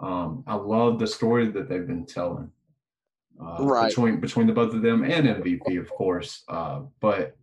Um, 0.00 0.44
I 0.46 0.54
love 0.54 0.98
the 0.98 1.06
story 1.06 1.48
that 1.48 1.68
they've 1.68 1.86
been 1.86 2.06
telling. 2.06 2.50
Uh, 3.40 3.56
Right. 3.60 3.88
Between 3.88 4.20
between 4.20 4.46
the 4.46 4.52
both 4.52 4.74
of 4.74 4.82
them 4.82 5.04
and 5.04 5.26
MVP, 5.26 5.78
of 5.80 5.90
course. 5.90 6.44
Uh, 6.48 6.82
but 7.00 7.36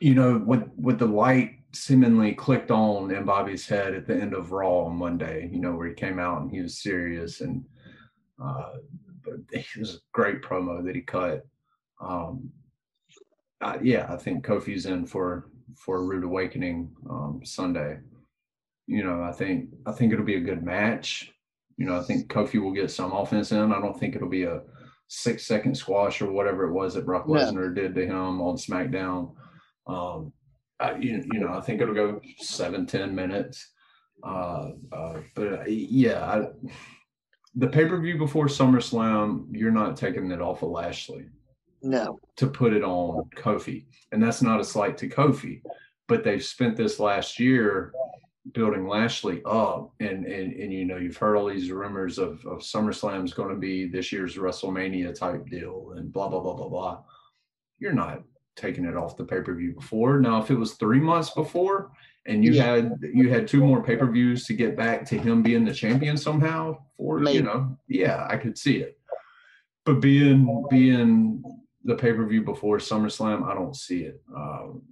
you 0.00 0.14
know, 0.14 0.42
with 0.44 0.68
with 0.76 0.98
the 0.98 1.06
light 1.06 1.60
seemingly 1.72 2.34
clicked 2.34 2.70
on 2.70 3.10
in 3.10 3.24
Bobby's 3.24 3.66
head 3.66 3.94
at 3.94 4.06
the 4.06 4.14
end 4.14 4.32
of 4.32 4.52
Raw 4.52 4.84
on 4.84 4.96
Monday, 4.96 5.48
you 5.52 5.58
know, 5.58 5.74
where 5.74 5.88
he 5.88 5.94
came 5.94 6.18
out 6.18 6.42
and 6.42 6.50
he 6.50 6.60
was 6.60 6.78
serious 6.78 7.40
and 7.40 7.64
uh, 8.42 8.74
but 9.24 9.34
it 9.50 9.66
was 9.78 9.96
a 9.96 9.98
great 10.12 10.42
promo 10.42 10.84
that 10.84 10.94
he 10.94 11.00
cut. 11.00 11.46
Um, 12.00 12.50
yeah, 13.82 14.06
I 14.10 14.16
think 14.16 14.44
Kofi's 14.44 14.86
in 14.86 15.06
for 15.06 15.48
for 15.76 15.96
a 15.98 16.02
rude 16.02 16.24
awakening 16.24 16.90
um, 17.08 17.40
Sunday. 17.44 17.98
You 18.86 19.02
know, 19.02 19.22
I 19.22 19.32
think 19.32 19.70
I 19.86 19.92
think 19.92 20.12
it'll 20.12 20.24
be 20.24 20.36
a 20.36 20.40
good 20.40 20.62
match. 20.62 21.32
You 21.76 21.86
know, 21.86 21.98
I 21.98 22.02
think 22.02 22.28
Kofi 22.28 22.60
will 22.60 22.72
get 22.72 22.90
some 22.90 23.12
offense 23.12 23.52
in. 23.52 23.72
I 23.72 23.80
don't 23.80 23.98
think 23.98 24.14
it'll 24.14 24.28
be 24.28 24.44
a 24.44 24.62
six 25.08 25.46
second 25.46 25.76
squash 25.76 26.20
or 26.22 26.30
whatever 26.30 26.68
it 26.68 26.72
was 26.72 26.94
that 26.94 27.06
Brock. 27.06 27.26
Lesnar 27.26 27.74
did 27.74 27.94
to 27.94 28.06
him 28.06 28.40
on 28.40 28.56
SmackDown. 28.56 29.34
Um, 29.86 30.32
I, 30.80 30.96
you, 30.96 31.24
you 31.32 31.40
know, 31.40 31.52
I 31.52 31.60
think 31.60 31.80
it'll 31.80 31.94
go 31.94 32.20
seven 32.38 32.86
ten 32.86 33.14
minutes. 33.14 33.72
Uh, 34.22 34.70
uh, 34.92 35.20
but 35.34 35.52
uh, 35.52 35.64
yeah, 35.66 36.24
I, 36.24 36.46
the 37.54 37.68
pay 37.68 37.86
per 37.86 38.00
view 38.00 38.18
before 38.18 38.46
SummerSlam, 38.46 39.46
you're 39.52 39.70
not 39.70 39.96
taking 39.96 40.30
it 40.30 40.40
off 40.40 40.62
of 40.62 40.70
Lashley 40.70 41.26
No. 41.84 42.18
to 42.36 42.46
put 42.46 42.72
it 42.72 42.82
on 42.82 43.28
Kofi. 43.36 43.84
And 44.12 44.22
that's 44.22 44.42
not 44.42 44.60
a 44.60 44.64
slight 44.64 44.96
to 44.98 45.08
Kofi, 45.08 45.60
but 46.08 46.24
they've 46.24 46.42
spent 46.44 46.76
this 46.76 46.98
last 46.98 47.38
year 47.38 47.92
building 48.52 48.86
Lashley 48.88 49.42
up. 49.46 49.92
And, 50.00 50.24
and, 50.26 50.52
and 50.52 50.72
you 50.72 50.84
know, 50.84 50.96
you've 50.96 51.16
heard 51.16 51.36
all 51.36 51.48
these 51.48 51.70
rumors 51.70 52.18
of, 52.18 52.44
of 52.46 52.58
SummerSlam 52.60 53.24
is 53.24 53.34
going 53.34 53.50
to 53.50 53.56
be 53.60 53.86
this 53.88 54.12
year's 54.12 54.36
WrestleMania 54.36 55.14
type 55.14 55.46
deal 55.48 55.92
and 55.96 56.12
blah, 56.12 56.28
blah, 56.28 56.40
blah, 56.40 56.54
blah, 56.54 56.68
blah. 56.68 57.02
You're 57.78 57.92
not 57.92 58.22
taking 58.56 58.84
it 58.84 58.96
off 58.96 59.16
the 59.16 59.24
pay 59.24 59.40
per 59.40 59.54
view 59.54 59.72
before. 59.74 60.20
Now, 60.20 60.40
if 60.42 60.50
it 60.50 60.54
was 60.56 60.74
three 60.74 61.00
months 61.00 61.30
before, 61.30 61.90
and 62.26 62.42
you 62.44 62.52
Yeah. 62.52 62.76
had 62.76 62.98
you 63.12 63.28
had 63.28 63.46
two 63.46 63.62
more 63.62 63.82
pay 63.82 63.96
per 63.96 64.10
views 64.10 64.46
to 64.46 64.54
get 64.54 64.76
back 64.76 65.04
to 65.06 65.18
him 65.18 65.42
being 65.42 65.64
the 65.64 65.74
champion 65.74 66.16
somehow, 66.16 66.78
for 66.96 67.18
Maybe. 67.18 67.36
you 67.38 67.42
know, 67.42 67.76
yeah, 67.88 68.26
I 68.30 68.36
could 68.38 68.56
see 68.56 68.78
it. 68.78 68.98
But 69.84 70.00
being 70.00 70.64
being 70.70 71.42
the 71.84 71.94
pay 71.94 72.12
per 72.12 72.26
view 72.26 72.42
before 72.42 72.78
SummerSlam, 72.78 73.44
I 73.44 73.54
don't 73.54 73.76
see 73.76 74.04
it. 74.04 74.22
Um, 74.34 74.82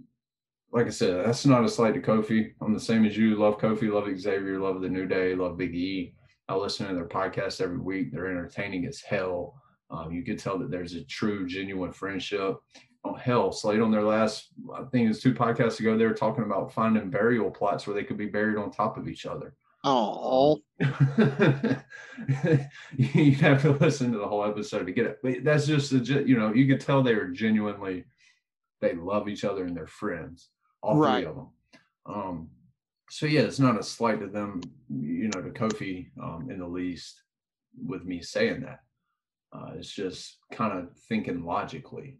like 0.72 0.86
I 0.86 0.90
said, 0.90 1.26
that's 1.26 1.44
not 1.44 1.64
a 1.64 1.68
slight 1.68 1.94
to 1.94 2.00
Kofi. 2.00 2.52
I'm 2.60 2.72
the 2.72 2.80
same 2.80 3.04
as 3.04 3.16
you. 3.16 3.36
Love 3.36 3.58
Kofi, 3.58 3.92
love 3.92 4.08
Xavier, 4.18 4.58
love 4.58 4.80
the 4.80 4.88
New 4.88 5.06
Day, 5.06 5.34
love 5.34 5.58
Big 5.58 5.74
E. 5.74 6.14
I 6.48 6.54
listen 6.54 6.88
to 6.88 6.94
their 6.94 7.08
podcast 7.08 7.60
every 7.60 7.78
week. 7.78 8.10
They're 8.10 8.30
entertaining 8.30 8.86
as 8.86 9.00
hell. 9.00 9.54
Um, 9.90 10.12
you 10.12 10.24
could 10.24 10.38
tell 10.38 10.58
that 10.58 10.70
there's 10.70 10.94
a 10.94 11.04
true, 11.04 11.46
genuine 11.46 11.92
friendship. 11.92 12.56
Oh 13.04 13.14
hell, 13.14 13.52
Slade 13.52 13.80
on 13.80 13.90
their 13.90 14.04
last, 14.04 14.48
I 14.74 14.84
think 14.84 15.04
it 15.04 15.08
was 15.08 15.20
two 15.20 15.34
podcasts 15.34 15.80
ago, 15.80 15.98
they 15.98 16.06
were 16.06 16.14
talking 16.14 16.44
about 16.44 16.72
finding 16.72 17.10
burial 17.10 17.50
plots 17.50 17.86
where 17.86 17.94
they 17.94 18.04
could 18.04 18.16
be 18.16 18.26
buried 18.26 18.56
on 18.56 18.70
top 18.70 18.96
of 18.96 19.08
each 19.08 19.26
other. 19.26 19.54
Oh, 19.84 20.60
you'd 22.96 23.40
have 23.40 23.62
to 23.62 23.72
listen 23.80 24.12
to 24.12 24.18
the 24.18 24.26
whole 24.28 24.44
episode 24.44 24.86
to 24.86 24.92
get 24.92 25.06
it. 25.06 25.18
But 25.22 25.44
that's 25.44 25.66
just 25.66 25.90
ge- 26.04 26.26
you 26.26 26.38
know, 26.38 26.52
you 26.52 26.66
could 26.66 26.80
tell 26.80 27.02
they 27.02 27.14
are 27.14 27.28
genuinely 27.28 28.04
they 28.80 28.94
love 28.94 29.28
each 29.28 29.44
other 29.44 29.64
and 29.64 29.76
they're 29.76 29.86
friends, 29.86 30.48
all 30.82 30.96
Right. 30.96 31.20
three 31.22 31.26
of 31.30 31.36
them. 31.36 31.48
Um, 32.06 32.48
so 33.10 33.26
yeah, 33.26 33.42
it's 33.42 33.58
not 33.60 33.78
a 33.78 33.82
slight 33.82 34.20
to 34.20 34.26
them, 34.26 34.60
you 34.88 35.30
know, 35.34 35.40
to 35.42 35.50
Kofi 35.50 36.10
um, 36.22 36.48
in 36.50 36.58
the 36.58 36.66
least 36.66 37.22
with 37.86 38.04
me 38.04 38.20
saying 38.22 38.62
that. 38.62 38.80
Uh, 39.52 39.72
it's 39.76 39.90
just 39.92 40.38
kind 40.50 40.76
of 40.78 40.96
thinking 41.08 41.44
logically. 41.44 42.18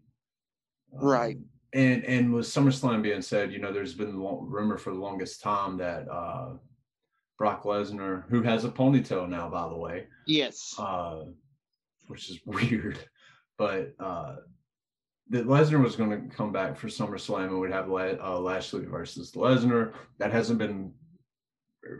Right. 0.91 1.37
Um, 1.37 1.45
and 1.73 2.05
and 2.05 2.31
with 2.33 2.45
SummerSlam 2.45 3.01
being 3.01 3.21
said, 3.23 3.51
you 3.51 3.59
know, 3.59 3.73
there's 3.73 3.95
been 3.95 4.15
rumor 4.15 4.77
for 4.77 4.91
the 4.91 4.99
longest 4.99 5.41
time 5.41 5.77
that 5.77 6.07
uh, 6.07 6.53
Brock 7.43 7.63
Lesnar, 7.63 8.23
who 8.29 8.41
has 8.41 8.63
a 8.63 8.69
ponytail 8.69 9.27
now, 9.27 9.49
by 9.49 9.67
the 9.67 9.75
way, 9.75 10.07
yes. 10.25 10.73
uh, 10.79 11.23
which 12.07 12.29
is 12.29 12.39
weird, 12.45 12.97
but 13.57 13.93
uh, 13.99 14.35
that 15.27 15.45
Lesnar 15.45 15.83
was 15.83 15.97
going 15.97 16.09
to 16.09 16.33
come 16.33 16.53
back 16.53 16.77
for 16.77 16.87
SummerSlam 16.87 17.47
and 17.47 17.59
would 17.59 17.69
have 17.69 17.91
uh, 17.91 18.39
Lashley 18.39 18.85
versus 18.85 19.33
Lesnar. 19.33 19.91
That 20.19 20.31
hasn't 20.31 20.57
been, 20.57 20.93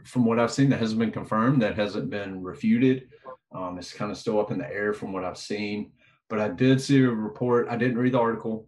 from 0.06 0.24
what 0.24 0.38
I've 0.38 0.50
seen, 0.50 0.70
that 0.70 0.80
hasn't 0.80 0.98
been 0.98 1.12
confirmed. 1.12 1.60
That 1.60 1.76
hasn't 1.76 2.08
been 2.08 2.42
refuted. 2.42 3.10
Um, 3.54 3.76
it's 3.76 3.92
kind 3.92 4.10
of 4.10 4.16
still 4.16 4.40
up 4.40 4.50
in 4.50 4.56
the 4.56 4.72
air 4.72 4.94
from 4.94 5.12
what 5.12 5.24
I've 5.24 5.36
seen. 5.36 5.92
But 6.30 6.40
I 6.40 6.48
did 6.48 6.80
see 6.80 7.02
a 7.02 7.10
report. 7.10 7.68
I 7.68 7.76
didn't 7.76 7.98
read 7.98 8.14
the 8.14 8.18
article. 8.18 8.66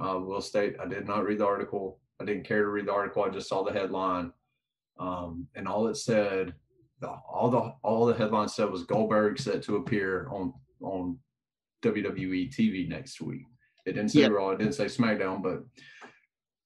Uh, 0.00 0.20
will 0.20 0.40
state 0.40 0.76
I 0.80 0.86
did 0.86 1.08
not 1.08 1.24
read 1.24 1.38
the 1.38 1.46
article. 1.46 1.98
I 2.20 2.24
didn't 2.24 2.44
care 2.44 2.62
to 2.62 2.68
read 2.68 2.86
the 2.86 2.92
article. 2.92 3.24
I 3.24 3.28
just 3.28 3.48
saw 3.48 3.64
the 3.64 3.72
headline, 3.72 4.32
um, 5.02 5.48
and 5.56 5.66
all 5.66 5.88
it 5.88 5.96
said, 5.96 6.54
the, 7.00 7.08
all 7.08 7.50
the 7.50 7.74
all 7.82 8.06
the 8.06 8.14
headline 8.14 8.48
said 8.48 8.70
was 8.70 8.84
Goldberg 8.84 9.38
set 9.38 9.62
to 9.64 9.76
appear 9.76 10.28
on 10.30 10.54
on 10.80 11.18
WWE 11.82 12.54
TV 12.54 12.88
next 12.88 13.20
week. 13.20 13.42
It 13.84 13.94
didn't 13.94 14.10
say 14.10 14.20
Yeah. 14.20 14.28
Raw. 14.28 14.50
It 14.50 14.58
didn't 14.58 14.74
say 14.74 14.84
SmackDown. 14.84 15.42
But 15.42 15.64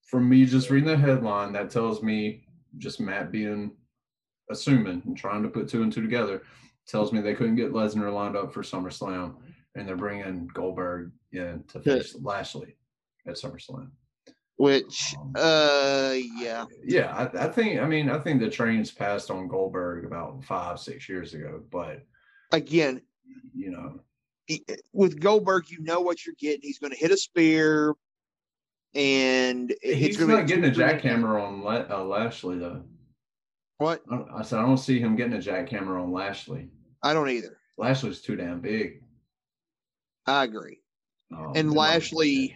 from 0.03 0.29
me 0.29 0.45
just 0.45 0.69
reading 0.69 0.89
the 0.89 0.97
headline, 0.97 1.51
that 1.53 1.71
tells 1.71 2.03
me 2.03 2.43
just 2.77 2.99
Matt 2.99 3.31
being 3.31 3.71
assuming 4.51 5.01
and 5.05 5.17
trying 5.17 5.41
to 5.41 5.49
put 5.49 5.67
two 5.67 5.81
and 5.81 5.91
two 5.91 6.03
together 6.03 6.43
tells 6.87 7.11
me 7.11 7.19
they 7.19 7.33
couldn't 7.33 7.55
get 7.55 7.73
Lesnar 7.73 8.13
lined 8.13 8.37
up 8.37 8.53
for 8.53 8.61
SummerSlam, 8.61 9.35
and 9.75 9.87
they're 9.87 9.97
bringing 9.97 10.47
Goldberg 10.53 11.11
in 11.33 11.63
to 11.69 11.79
face 11.81 12.15
Lashley 12.21 12.77
at 13.27 13.35
SummerSlam. 13.35 13.89
Which, 14.57 15.15
uh, 15.35 16.15
yeah. 16.15 16.65
yeah, 16.83 17.13
I, 17.15 17.45
I 17.45 17.47
think. 17.49 17.79
I 17.79 17.85
mean, 17.85 18.09
I 18.09 18.17
think 18.17 18.41
the 18.41 18.49
train's 18.49 18.89
passed 18.91 19.29
on 19.29 19.47
Goldberg 19.47 20.03
about 20.03 20.43
five, 20.43 20.79
six 20.79 21.07
years 21.07 21.35
ago. 21.35 21.61
But 21.71 22.03
Again, 22.51 23.01
you 23.53 23.69
know, 23.69 23.99
with 24.93 25.19
Goldberg, 25.19 25.69
you 25.69 25.81
know 25.81 26.01
what 26.01 26.25
you're 26.25 26.35
getting. 26.39 26.61
He's 26.63 26.79
going 26.79 26.91
to 26.91 26.97
hit 26.97 27.11
a 27.11 27.17
spear, 27.17 27.93
and 28.95 29.73
he's 29.83 30.17
gonna 30.17 30.37
be 30.41 30.47
getting 30.47 30.65
a 30.65 30.73
jackhammer 30.73 31.39
on 31.41 31.61
La- 31.61 31.85
uh, 31.89 32.03
Lashley 32.03 32.57
though. 32.57 32.83
What? 33.77 34.01
I, 34.09 34.39
I 34.39 34.41
said 34.41 34.59
I 34.59 34.63
don't 34.63 34.77
see 34.77 34.99
him 34.99 35.15
getting 35.15 35.33
a 35.33 35.37
jackhammer 35.37 36.01
on 36.01 36.11
Lashley. 36.11 36.69
I 37.03 37.13
don't 37.13 37.29
either. 37.29 37.57
Lashley's 37.77 38.21
too 38.21 38.35
damn 38.35 38.59
big. 38.59 39.03
I 40.25 40.43
agree. 40.45 40.79
Um, 41.31 41.53
And 41.55 41.73
Lashley, 41.73 42.55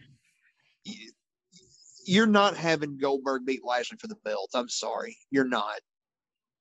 you're 2.06 2.28
not 2.28 2.56
having 2.56 2.98
Goldberg 2.98 3.46
beat 3.46 3.64
Lashley 3.64 3.98
for 3.98 4.08
the 4.08 4.16
belt. 4.24 4.50
I'm 4.54 4.70
sorry, 4.70 5.18
you're 5.30 5.48
not. 5.48 5.80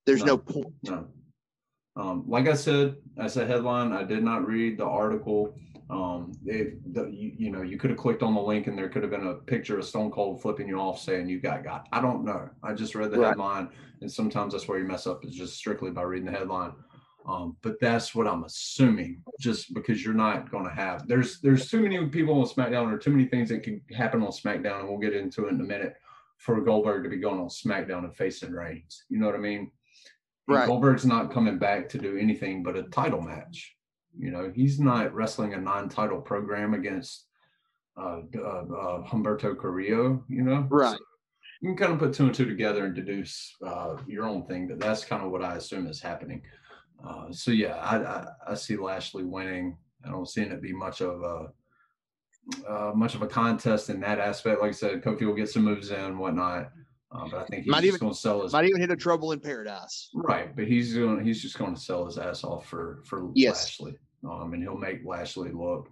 There's 0.07 0.25
no, 0.25 0.37
No. 0.37 0.39
point. 0.39 0.75
No. 0.85 1.07
Um, 1.97 2.25
like 2.27 2.49
I 2.49 2.55
said, 2.55 2.97
as 3.19 3.37
a 3.37 3.47
headline, 3.47 3.93
I 3.93 4.05
did 4.05 4.23
not 4.23 4.47
read 4.47 4.79
the 4.79 4.85
article. 4.87 5.55
Um, 5.91 6.33
it, 6.47 6.95
the, 6.95 7.07
you, 7.09 7.33
you 7.37 7.51
know, 7.51 7.63
you 7.63 7.77
could 7.77 7.91
have 7.91 7.99
clicked 7.99 8.23
on 8.23 8.33
the 8.35 8.41
link 8.41 8.69
and 8.69 8.79
there 8.79 8.89
could 8.89 9.03
have 9.03 9.11
been 9.11 9.27
a 9.27 9.35
picture 9.35 9.77
of 9.77 9.85
Stone 9.85 10.13
Cold 10.13 10.41
flipping 10.41 10.69
you 10.69 10.79
off 10.79 11.01
saying 11.01 11.29
you 11.29 11.41
got 11.41 11.65
got. 11.65 11.89
I 11.93 12.01
don't 12.01 12.25
know. 12.25 12.49
I 12.63 12.75
just 12.75 12.95
read 12.95 13.11
the 13.11 13.19
Right. 13.19 13.31
headline, 13.31 13.71
and 14.01 14.11
sometimes 14.11 14.53
that's 14.53 14.69
where 14.69 14.79
you 14.79 14.85
mess 14.85 15.09
up 15.09 15.25
is 15.25 15.35
just 15.35 15.57
strictly 15.57 15.91
by 15.91 16.03
reading 16.03 16.27
the 16.27 16.33
headline. 16.39 16.73
Um, 17.27 17.57
but 17.63 17.79
that's 17.81 18.15
what 18.15 18.27
I'm 18.27 18.45
assuming, 18.45 19.23
just 19.39 19.75
because 19.75 20.05
you're 20.05 20.15
not 20.15 20.51
going 20.51 20.65
to 20.65 20.75
have. 20.75 21.07
There's 21.07 21.41
there's 21.41 21.71
too 21.71 21.81
many 21.81 22.05
people 22.07 22.41
on 22.41 22.47
SmackDown, 22.47 22.93
or 22.93 22.99
too 22.99 23.11
many 23.11 23.27
things 23.27 23.51
that 23.51 23.63
can 23.63 23.81
happen 23.93 24.23
on 24.23 24.31
SmackDown, 24.31 24.81
and 24.81 24.89
we'll 24.89 24.99
get 24.99 25.15
into 25.15 25.47
it 25.47 25.51
in 25.51 25.61
a 25.61 25.65
minute. 25.65 25.95
For 26.39 26.59
Goldberg 26.63 27.05
to 27.05 27.11
be 27.11 27.19
going 27.19 27.39
on 27.39 27.49
SmackDown 27.49 28.05
and 28.05 28.17
facing 28.17 28.53
Reigns, 28.53 29.05
you 29.11 29.19
know 29.19 29.27
what 29.27 29.35
I 29.35 29.39
mean? 29.39 29.71
Right. 30.49 30.67
Goldberg's 30.67 31.05
not 31.05 31.33
coming 31.33 31.59
back 31.59 31.89
to 31.91 31.99
do 31.99 32.17
anything 32.17 32.63
but 32.63 32.77
a 32.77 32.85
title 32.85 33.21
match. 33.21 33.77
You 34.19 34.31
know, 34.31 34.51
he's 34.53 34.81
not 34.81 35.15
wrestling 35.15 35.53
a 35.55 35.61
non-title 35.61 36.23
program 36.23 36.73
against 36.73 37.27
uh, 37.97 38.21
uh, 38.37 38.41
uh, 38.41 39.07
Humberto 39.07 39.57
Carrillo. 39.57 40.25
You 40.29 40.43
know, 40.43 40.67
Right. 40.71 40.97
So 40.97 41.05
you 41.61 41.69
can 41.69 41.77
kind 41.77 41.93
of 41.93 41.99
put 41.99 42.15
two 42.15 42.25
and 42.25 42.35
two 42.35 42.47
together 42.47 42.87
and 42.87 42.95
deduce 42.95 43.55
uh, 43.65 43.97
your 44.07 44.25
own 44.25 44.47
thing. 44.47 44.67
But 44.67 44.81
that's 44.81 45.05
kind 45.05 45.23
of 45.23 45.31
what 45.31 45.45
I 45.45 45.57
assume 45.57 45.87
is 45.87 46.01
happening. 46.01 46.43
Uh, 47.05 47.33
so 47.33 47.51
yeah, 47.51 47.77
I, 47.77 47.97
I 47.99 48.27
I 48.49 48.55
see 48.55 48.77
Lashley 48.77 49.25
winning. 49.25 49.77
I 50.05 50.11
don't 50.11 50.29
see 50.29 50.43
it 50.43 50.63
be 50.63 50.73
much 50.73 51.01
of 51.01 51.23
a 51.23 51.53
uh, 52.69 52.93
much 52.95 53.15
of 53.15 53.23
a 53.23 53.27
contest 53.27 53.91
in 53.91 54.01
that 54.01 54.19
aspect. 54.19 54.61
Like 54.61 54.71
I 54.71 54.73
said, 54.73 55.03
Kofi 55.03 55.23
will 55.23 55.35
get 55.35 55.49
some 55.49 55.65
moves 55.65 55.91
in, 55.91 55.99
and 55.99 56.19
whatnot. 56.19 56.71
Uh, 57.13 57.29
but 57.29 57.41
I 57.41 57.45
think 57.47 57.65
he's 57.65 57.71
Might 57.71 57.83
just 57.83 57.99
going 57.99 58.13
to 58.13 58.19
sell 58.19 58.43
his 58.43 58.53
Might 58.53 58.67
even 58.67 58.81
hit 58.81 58.91
a 58.91 58.97
trouble 58.97 59.33
in 59.33 59.41
paradise. 59.41 60.11
Right, 60.15 60.55
but 60.55 60.67
he's 60.67 60.95
going 60.95 61.25
he's 61.25 61.43
just 61.43 61.59
going 61.59 61.75
to 61.75 61.81
sell 61.81 62.07
his 62.07 62.19
ass 62.19 62.45
off 62.45 62.67
for 62.67 63.01
for 63.05 63.31
Yes. 63.35 63.81
Lashley. 63.81 63.99
Um, 64.29 64.53
and 64.53 64.63
he'll 64.63 64.77
make 64.77 65.05
Lashley 65.05 65.51
look 65.51 65.89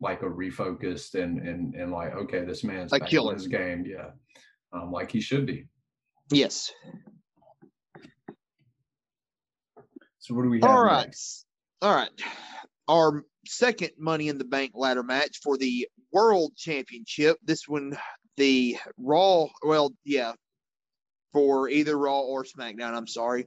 like 0.00 0.22
a 0.22 0.26
refocused 0.26 1.20
and 1.20 1.46
and 1.46 1.74
and 1.74 1.92
like 1.92 2.14
okay, 2.14 2.44
this 2.44 2.64
man's 2.64 2.92
killer. 3.06 3.32
in 3.32 3.38
his 3.38 3.48
game, 3.48 3.84
yeah, 3.86 4.10
um, 4.72 4.90
like 4.90 5.10
he 5.10 5.20
should 5.20 5.46
be. 5.46 5.66
Yes. 6.30 6.72
So 10.22 10.34
what 10.34 10.44
do 10.44 10.50
we 10.50 10.60
have? 10.60 10.70
All 10.70 10.82
right. 10.82 11.06
next? 11.06 11.46
All 11.82 11.92
right. 11.92 12.10
Our 12.88 13.24
second 13.44 13.90
Money 13.98 14.28
in 14.28 14.38
the 14.38 14.44
Bank 14.44 14.70
ladder 14.74 15.02
match 15.02 15.40
for 15.42 15.58
the 15.58 15.88
World 16.12 16.52
Championship. 16.56 17.38
This 17.44 17.66
one, 17.66 17.98
the 18.36 18.76
Raw, 18.96 19.46
well, 19.64 19.92
yeah, 20.04 20.34
for 21.32 21.68
either 21.68 21.98
Raw 21.98 22.20
or 22.20 22.44
SmackDown. 22.44 22.94
I'm 22.94 23.08
sorry. 23.08 23.46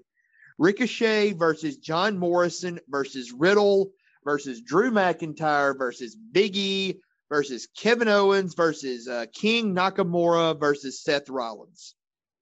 Ricochet 0.57 1.33
versus 1.33 1.77
John 1.77 2.17
Morrison 2.17 2.79
versus 2.89 3.31
Riddle 3.31 3.91
versus 4.25 4.61
Drew 4.61 4.91
McIntyre 4.91 5.77
versus 5.77 6.17
Big 6.33 6.57
E 6.57 6.99
versus 7.29 7.69
Kevin 7.77 8.09
Owens 8.09 8.53
versus 8.53 9.07
uh, 9.07 9.27
King 9.33 9.73
Nakamura 9.73 10.59
versus 10.59 11.01
Seth 11.01 11.29
Rollins. 11.29 11.95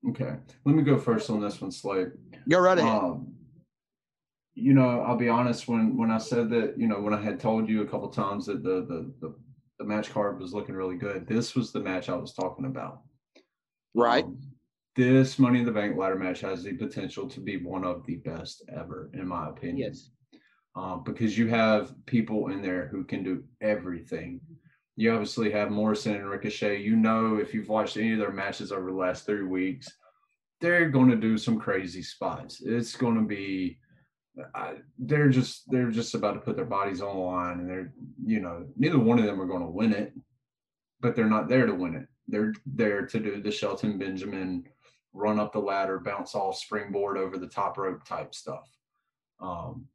Okay, 0.10 0.36
let 0.66 0.76
me 0.76 0.82
go 0.82 0.98
first 0.98 1.30
on 1.30 1.40
this 1.40 1.62
one, 1.62 1.72
Slade. 1.72 2.12
Go 2.50 2.60
right 2.60 2.80
ahead. 2.80 2.92
Um, 2.92 3.34
you 4.56 4.74
know, 4.74 5.02
I'll 5.02 5.18
be 5.18 5.30
honest. 5.30 5.68
When 5.68 5.98
when 5.98 6.12
I 6.12 6.18
said 6.18 6.50
that, 6.52 6.76
you 6.78 6.88
know, 6.88 7.00
when 7.00 7.14
I 7.14 7.22
had 7.22 7.40
told 7.40 7.70
you 7.70 7.82
a 7.82 7.88
couple 7.88 8.10
times 8.10 8.46
that 8.46 8.64
the 8.64 8.86
the 8.88 9.14
the, 9.20 9.36
the 9.80 9.86
match 9.86 10.12
card 10.12 10.40
was 10.40 10.54
looking 10.54 10.76
really 10.76 10.96
good, 10.98 11.28
this 11.28 11.56
was 11.56 11.72
the 11.72 11.80
match 11.80 12.10
I 12.10 12.16
was 12.16 12.34
talking 12.34 12.66
about. 12.66 13.02
right. 13.94 14.24
Um, 14.24 14.38
this 14.96 15.40
Money 15.40 15.60
in 15.60 15.66
the 15.66 15.72
Bank 15.72 15.98
ladder 15.98 16.16
match 16.16 16.42
has 16.42 16.64
the 16.64 16.74
potential 16.74 17.28
to 17.28 17.40
be 17.40 17.58
one 17.58 17.84
of 17.84 18.06
the 18.06 18.18
best 18.18 18.62
ever, 18.72 19.10
in 19.14 19.28
my 19.28 19.50
opinion. 19.50 19.92
yes. 19.92 20.12
Um, 20.76 21.04
because 21.04 21.38
you 21.38 21.48
have 21.48 21.94
people 22.06 22.50
in 22.50 22.62
there 22.62 22.88
who 22.88 23.04
can 23.04 23.24
do 23.24 23.44
everything. 23.62 24.40
You 24.96 25.12
obviously 25.14 25.52
have 25.52 25.72
Morrison 25.72 26.16
and 26.16 26.30
Ricochet. 26.30 26.82
You 26.82 26.96
know, 26.96 27.38
if 27.38 27.54
you've 27.54 27.70
watched 27.70 27.98
any 27.98 28.14
of 28.14 28.20
their 28.20 28.32
matches 28.32 28.72
over 28.72 28.92
the 28.92 28.98
last 28.98 29.26
three 29.26 29.44
weeks, 29.44 29.88
they're 30.62 30.90
going 30.90 31.10
to 31.10 31.16
do 31.16 31.38
some 31.38 31.60
crazy 31.60 32.04
spots. 32.04 32.62
It's 32.64 32.96
going 32.96 33.16
to 33.16 33.22
be, 33.28 33.80
I, 34.56 34.76
they're 34.98 35.30
just 35.30 35.70
they're 35.70 35.92
just 35.92 36.16
about 36.16 36.34
to 36.34 36.40
put 36.40 36.56
their 36.56 36.66
bodies 36.66 37.02
on 37.02 37.16
the 37.16 37.22
line, 37.22 37.60
and 37.60 37.70
they're 37.70 37.94
you 38.26 38.40
know 38.40 38.66
neither 38.76 39.00
one 39.00 39.20
of 39.20 39.26
them 39.26 39.40
are 39.42 39.46
going 39.46 39.62
to 39.62 39.68
win 39.68 39.94
it, 39.94 40.14
but 41.02 41.16
they're 41.16 41.30
not 41.30 41.48
there 41.48 41.66
to 41.66 41.74
win 41.74 41.96
it. 41.96 42.08
They're 42.28 42.54
there 42.66 43.06
to 43.06 43.20
do 43.20 43.42
the 43.42 43.52
Shelton 43.52 43.98
Benjamin 43.98 44.66
run 45.14 45.40
up 45.40 45.54
the 45.54 45.60
ladder, 45.60 46.00
bounce 46.00 46.36
off, 46.36 46.58
springboard 46.58 47.18
over 47.18 47.38
the 47.38 47.48
top 47.48 47.78
rope 47.78 48.04
type 48.04 48.34
stuff. 48.34 48.68
Um, 49.40 49.86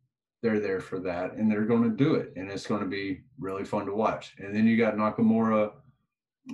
they're 0.43 0.61
there 0.61 0.81
for 0.81 1.01
that, 1.01 1.35
and 1.35 1.51
they're 1.51 1.65
going 1.65 1.83
to 1.83 1.97
do 1.97 2.15
it, 2.15 2.33
and 2.37 2.51
it's 2.51 2.67
going 2.67 2.81
to 2.81 2.87
be 2.87 3.23
really 3.41 3.65
fun 3.65 3.87
to 3.87 3.95
watch. 3.95 4.37
And 4.39 4.55
then 4.55 4.67
you 4.67 4.77
got 4.77 4.95
Nakamura. 4.95 5.73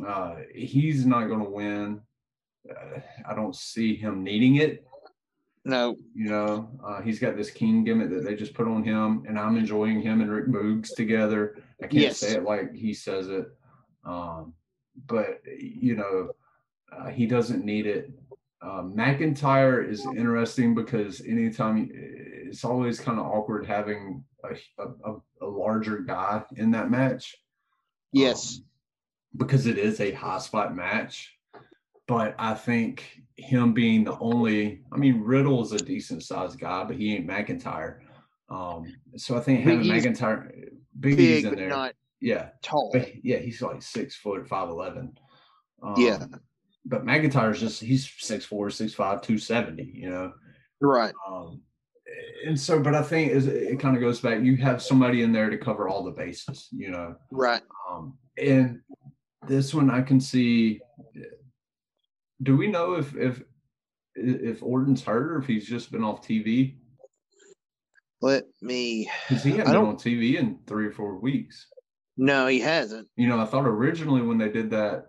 Uh, 0.06 0.36
he's 0.54 1.04
not 1.04 1.28
going 1.28 1.44
to 1.44 1.50
win. 1.50 2.00
Uh, 2.68 3.00
I 3.28 3.34
don't 3.34 3.54
see 3.54 3.94
him 3.94 4.24
needing 4.24 4.56
it. 4.56 4.86
No. 5.64 5.96
You 6.14 6.28
know, 6.28 6.68
uh, 6.84 7.00
he's 7.00 7.18
got 7.18 7.36
this 7.36 7.50
king 7.50 7.84
gimmick 7.84 8.10
that 8.10 8.24
they 8.24 8.34
just 8.34 8.54
put 8.54 8.68
on 8.68 8.84
him, 8.84 9.24
and 9.26 9.38
I'm 9.38 9.56
enjoying 9.56 10.02
him 10.02 10.20
and 10.20 10.30
Rick 10.30 10.48
Boogs 10.48 10.94
together. 10.94 11.56
I 11.82 11.86
can't 11.86 11.94
Yes. 12.02 12.18
say 12.18 12.34
it 12.34 12.42
like 12.44 12.74
he 12.74 12.92
says 12.92 13.28
it, 13.28 13.46
um, 14.04 14.52
but 15.06 15.40
you 15.58 15.96
know, 15.96 16.32
uh, 16.92 17.08
he 17.08 17.26
doesn't 17.26 17.64
need 17.64 17.86
it. 17.86 18.10
Uh, 18.60 18.82
McIntyre 18.82 19.86
is 19.88 20.04
interesting 20.16 20.74
because 20.74 21.20
anytime 21.22 21.90
it's 21.92 22.64
always 22.64 23.00
kind 23.00 23.18
of 23.18 23.26
awkward 23.26 23.66
having 23.66 24.22
a, 24.44 24.84
a, 25.04 25.16
a 25.42 25.46
larger 25.46 25.98
guy 25.98 26.42
in 26.56 26.70
that 26.72 26.90
match. 26.90 27.36
Yes. 28.12 28.58
um, 28.58 28.64
because 29.36 29.66
it 29.66 29.78
is 29.78 30.00
a 30.00 30.12
high 30.12 30.38
spot 30.38 30.76
match. 30.76 31.36
But 32.06 32.34
I 32.38 32.54
think 32.54 33.22
him 33.36 33.72
being 33.72 34.04
the 34.04 34.18
only, 34.18 34.82
I 34.92 34.96
mean, 34.96 35.20
Riddle 35.20 35.62
is 35.62 35.72
a 35.72 35.78
decent 35.78 36.22
sized 36.22 36.58
guy, 36.58 36.84
but 36.84 36.96
he 36.96 37.14
ain't 37.14 37.26
McIntyre. 37.26 37.98
Um, 38.48 38.84
so 39.16 39.36
I 39.36 39.40
think 39.40 39.60
having 39.60 39.88
Big 39.88 39.96
E's 39.96 40.04
McIntyre, 40.04 40.68
Big 41.00 41.16
Big, 41.16 41.44
in 41.44 41.56
there, 41.56 41.92
yeah, 42.20 42.50
tall. 42.62 42.90
but 42.92 43.24
yeah, 43.24 43.38
he's 43.38 43.60
like 43.60 43.82
six 43.82 44.14
foot, 44.14 44.46
five 44.46 44.68
eleven. 44.68 45.18
Um, 45.82 45.94
Yeah. 45.96 46.24
but 46.84 47.04
McIntyre's 47.04 47.60
just 47.60 47.80
he's 47.82 48.08
six 48.18 48.44
four, 48.44 48.70
six 48.70 48.94
five, 48.94 49.22
two 49.22 49.38
seventy. 49.38 49.90
You 49.94 50.10
know, 50.10 50.32
Right. 50.80 51.14
um, 51.28 51.62
and 52.46 52.58
so, 52.60 52.78
but 52.80 52.94
I 52.94 53.02
think 53.02 53.32
is 53.32 53.46
it 53.46 53.80
kind 53.80 53.96
of 53.96 54.02
goes 54.02 54.20
back. 54.20 54.42
You 54.42 54.56
have 54.58 54.82
somebody 54.82 55.22
in 55.22 55.32
there 55.32 55.50
to 55.50 55.58
cover 55.58 55.88
all 55.88 56.04
the 56.04 56.12
bases. 56.12 56.68
You 56.70 56.90
know, 56.90 57.16
Right. 57.30 57.62
um, 57.90 58.16
and 58.38 58.80
this 59.48 59.74
one 59.74 59.90
I 59.90 60.02
can 60.02 60.20
see. 60.20 60.80
Do 62.42 62.56
we 62.56 62.66
know 62.66 62.94
if 62.94 63.14
if 63.16 63.42
if 64.14 64.62
Orton's 64.62 65.02
hurt 65.02 65.32
or 65.32 65.38
if 65.38 65.46
he's 65.46 65.66
just 65.66 65.90
been 65.92 66.04
off 66.04 66.26
TV? 66.26 66.76
Let 68.20 68.44
me. 68.62 69.10
Because 69.28 69.44
he 69.44 69.52
I 69.52 69.56
hadn't 69.58 69.72
been 69.72 69.82
on 69.84 69.96
TV 69.96 70.36
in 70.38 70.58
three 70.66 70.86
or 70.86 70.92
four 70.92 71.16
weeks. 71.18 71.66
No, 72.16 72.46
he 72.46 72.60
hasn't. 72.60 73.08
You 73.16 73.28
know, 73.28 73.40
I 73.40 73.44
thought 73.44 73.66
originally 73.66 74.22
when 74.22 74.38
they 74.38 74.48
did 74.48 74.70
that, 74.70 75.06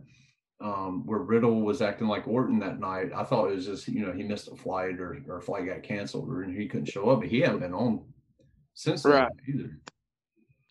um, 0.59 1.05
where 1.05 1.19
Riddle 1.19 1.61
was 1.61 1.81
acting 1.81 2.07
like 2.07 2.27
Orton 2.27 2.59
that 2.59 2.79
night, 2.79 3.11
I 3.15 3.23
thought 3.23 3.49
it 3.49 3.55
was 3.55 3.65
just 3.65 3.87
you 3.87 4.05
know 4.05 4.11
he 4.11 4.23
missed 4.23 4.49
a 4.51 4.55
flight 4.55 4.99
or 4.99 5.21
or 5.27 5.37
a 5.37 5.41
flight 5.41 5.65
got 5.67 5.83
canceled 5.83 6.29
or 6.29 6.43
he 6.43 6.67
couldn't 6.67 6.87
show 6.87 7.09
up, 7.09 7.19
but 7.21 7.29
he 7.29 7.41
hadn't 7.41 7.59
been 7.59 7.73
on 7.73 8.03
since 8.73 9.03
then 9.03 9.11
Right. 9.13 9.31
either. 9.47 9.79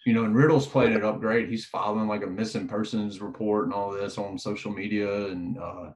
You 0.07 0.12
know, 0.12 0.24
and 0.24 0.36
Riddle's 0.36 0.66
played 0.66 0.92
it 0.92 1.02
up 1.02 1.18
great. 1.20 1.48
He's 1.48 1.64
filing 1.64 2.09
like 2.09 2.22
a 2.22 2.26
missing 2.26 2.68
persons 2.68 3.22
report 3.22 3.64
and 3.64 3.72
all 3.72 3.90
this 3.90 4.18
on 4.18 4.38
social 4.38 4.70
media, 4.70 5.28
and 5.28 5.57
uh, 5.57 5.90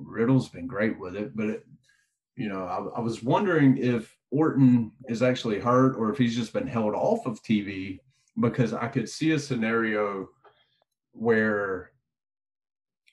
Riddle's 0.00 0.48
been 0.48 0.66
great 0.66 0.98
with 0.98 1.16
it. 1.16 1.36
But 1.36 1.46
it, 1.46 1.66
you 2.36 2.48
know, 2.48 2.64
I, 2.64 2.98
I 2.98 3.00
was 3.00 3.22
wondering 3.22 3.78
if 3.78 4.16
Orton 4.30 4.92
is 5.08 5.22
actually 5.22 5.58
hurt 5.58 5.96
or 5.96 6.10
if 6.10 6.18
he's 6.18 6.36
just 6.36 6.52
been 6.52 6.66
held 6.66 6.94
off 6.94 7.26
of 7.26 7.42
TV 7.42 8.00
because 8.40 8.72
I 8.72 8.88
could 8.88 9.08
see 9.08 9.32
a 9.32 9.38
scenario 9.38 10.28
where 11.12 11.92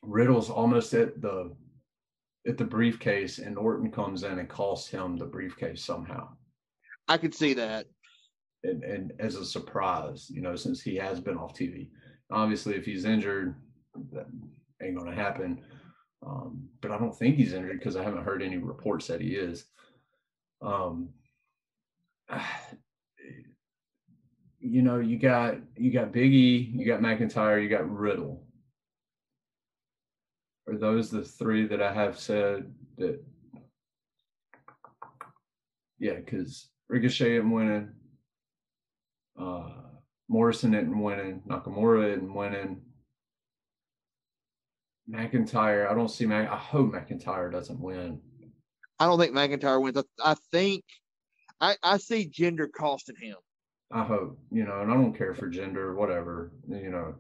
Riddle's 0.02 0.50
almost 0.50 0.94
at 0.94 1.22
the 1.22 1.56
at 2.46 2.58
the 2.58 2.66
briefcase 2.66 3.40
and 3.40 3.58
Orton 3.58 3.90
comes 3.90 4.24
in 4.24 4.40
and 4.40 4.50
costs 4.50 4.90
him 4.90 5.18
the 5.18 5.26
briefcase 5.26 5.84
somehow. 5.84 6.28
I 7.08 7.18
could 7.18 7.34
see 7.34 7.54
that. 7.54 7.86
And, 8.66 8.84
and 8.84 9.14
as 9.20 9.36
a 9.36 9.46
surprise, 9.46 10.30
you 10.30 10.42
know, 10.42 10.56
since 10.56 10.82
he 10.82 10.96
has 10.96 11.20
been 11.20 11.38
off 11.38 11.54
TV. 11.54 11.90
Obviously, 12.32 12.76
if 12.76 12.86
he's 12.86 13.06
injured, 13.06 13.56
that 14.12 14.26
ain't 14.82 14.98
going 14.98 15.10
to 15.10 15.16
happen. 15.16 15.62
Um, 16.26 16.70
but 16.82 16.92
I 16.92 16.98
don't 16.98 17.16
think 17.16 17.36
he's 17.36 17.54
injured 17.54 17.80
because 17.80 17.96
I 17.96 18.04
haven't 18.04 18.24
heard 18.24 18.42
any 18.42 18.58
reports 18.58 19.08
that 19.08 19.22
he 19.22 19.30
is. 19.30 19.66
Um, 20.62 21.10
you 24.60 24.82
know, 24.82 25.00
you 25.00 25.18
got 25.20 25.58
you 25.76 25.92
got 25.92 26.14
Biggie, 26.14 26.74
you 26.74 26.86
got 26.86 27.02
McIntyre, 27.02 27.62
you 27.62 27.70
got 27.70 27.90
Riddle. 27.90 28.46
Are 30.68 30.78
those 30.78 31.10
the 31.12 31.24
three 31.24 31.68
that 31.68 31.82
I 31.82 31.92
have 31.94 32.18
said 32.18 32.74
that? 32.98 33.22
Yeah, 36.00 36.16
because 36.16 36.70
Ricochet 36.88 37.38
and 37.38 37.52
winning. 37.52 37.92
Uh, 39.40 39.70
Morrison 40.30 40.74
isn't 40.74 41.02
winning. 41.02 41.42
Nakamura 41.48 42.14
isn't 42.14 42.34
winning. 42.34 42.82
McIntyre, 45.10 45.90
I 45.90 45.94
don't 45.94 46.10
see 46.10 46.26
Mac. 46.26 46.50
I 46.50 46.58
hope 46.58 46.94
McIntyre 46.94 47.52
doesn't 47.52 47.80
win. 47.80 48.20
I 49.00 49.06
don't 49.06 49.20
think 49.20 49.34
McIntyre 49.34 49.82
wins. 49.82 49.98
I, 49.98 50.32
I 50.32 50.36
think 50.52 50.84
I, 51.60 51.76
I 51.84 51.98
see 51.98 52.30
Jinder 52.30 52.68
costing 52.72 53.16
him. 53.16 53.36
I 53.92 54.04
hope 54.04 54.40
you 54.52 54.64
know, 54.64 54.82
and 54.82 54.92
I 54.92 54.96
don't 54.96 55.16
care 55.16 55.34
for 55.34 55.50
Jinder, 55.50 55.96
whatever 55.96 56.52
you 56.68 56.90
know. 56.90 57.16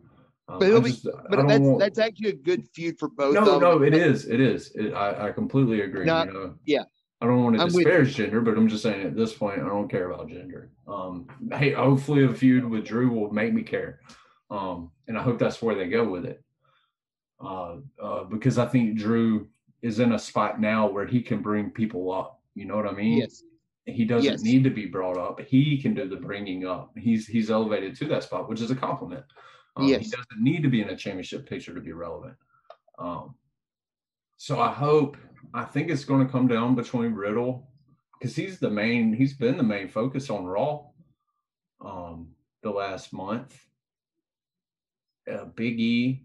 Um, 0.47 0.59
but, 0.59 0.83
be, 0.83 0.91
just, 0.91 1.07
but 1.29 1.47
that's 1.47 1.59
want, 1.59 1.79
that's 1.79 1.99
actually 1.99 2.29
a 2.29 2.35
good 2.35 2.67
feud 2.73 2.99
for 2.99 3.09
both. 3.09 3.33
No, 3.33 3.59
no, 3.59 3.81
it 3.81 3.93
is, 3.93 4.27
it 4.27 4.41
is. 4.41 4.71
It, 4.75 4.93
I, 4.93 5.29
I 5.29 5.31
completely 5.31 5.81
agree. 5.81 6.05
No, 6.05 6.23
you 6.23 6.33
know? 6.33 6.55
Yeah, 6.65 6.83
I 7.21 7.27
don't 7.27 7.43
want 7.43 7.57
to 7.57 7.65
disparage 7.65 8.15
Jinder, 8.15 8.43
but 8.43 8.57
I'm 8.57 8.67
just 8.67 8.83
saying 8.83 9.05
at 9.05 9.15
this 9.15 9.33
point, 9.33 9.61
I 9.61 9.67
don't 9.67 9.89
care 9.89 10.11
about 10.11 10.27
Jinder. 10.27 10.69
Um, 10.87 11.27
hey, 11.53 11.71
hopefully 11.71 12.25
a 12.25 12.33
feud 12.33 12.65
with 12.65 12.85
Drew 12.85 13.09
will 13.09 13.31
make 13.31 13.53
me 13.53 13.61
care, 13.61 14.01
um, 14.49 14.91
and 15.07 15.17
I 15.17 15.21
hope 15.21 15.39
that's 15.39 15.61
where 15.61 15.75
they 15.75 15.87
go 15.87 16.03
with 16.07 16.25
it. 16.25 16.42
Uh, 17.39 17.77
uh, 18.01 18.23
because 18.25 18.57
I 18.57 18.65
think 18.65 18.97
Drew 18.97 19.47
is 19.81 19.99
in 19.99 20.13
a 20.13 20.19
spot 20.19 20.61
now 20.61 20.89
where 20.89 21.05
he 21.05 21.21
can 21.21 21.41
bring 21.41 21.69
people 21.69 22.11
up. 22.11 22.39
You 22.55 22.65
know 22.65 22.75
what 22.75 22.87
I 22.87 22.93
mean? 22.93 23.17
Yes. 23.19 23.43
He 23.85 24.05
doesn't 24.05 24.31
yes. 24.31 24.41
need 24.41 24.63
to 24.63 24.69
be 24.69 24.85
brought 24.85 25.17
up. 25.17 25.41
He 25.41 25.77
can 25.77 25.93
do 25.93 26.07
the 26.07 26.15
bringing 26.15 26.65
up. 26.65 26.91
He's 26.97 27.27
he's 27.27 27.51
elevated 27.51 27.95
to 27.97 28.05
that 28.07 28.23
spot, 28.23 28.47
which 28.47 28.61
is 28.61 28.71
a 28.71 28.75
compliment. 28.75 29.25
Um, 29.75 29.87
yes. 29.87 30.05
He 30.05 30.09
doesn't 30.09 30.41
need 30.41 30.63
to 30.63 30.69
be 30.69 30.81
in 30.81 30.89
a 30.89 30.95
championship 30.95 31.47
picture 31.47 31.73
to 31.73 31.81
be 31.81 31.91
relevant. 31.91 32.35
Um, 32.97 33.35
so 34.37 34.59
I 34.59 34.71
hope, 34.71 35.17
I 35.53 35.63
think 35.63 35.89
it's 35.89 36.05
going 36.05 36.25
to 36.25 36.31
come 36.31 36.47
down 36.47 36.75
between 36.75 37.13
Riddle 37.13 37.67
because 38.19 38.35
he's 38.35 38.59
the 38.59 38.69
main, 38.69 39.13
he's 39.13 39.33
been 39.33 39.57
the 39.57 39.63
main 39.63 39.87
focus 39.87 40.29
on 40.29 40.45
Raw 40.45 40.83
um, 41.83 42.29
the 42.61 42.69
last 42.69 43.13
month. 43.13 43.59
Uh, 45.31 45.45
Big 45.45 45.79
E, 45.79 46.23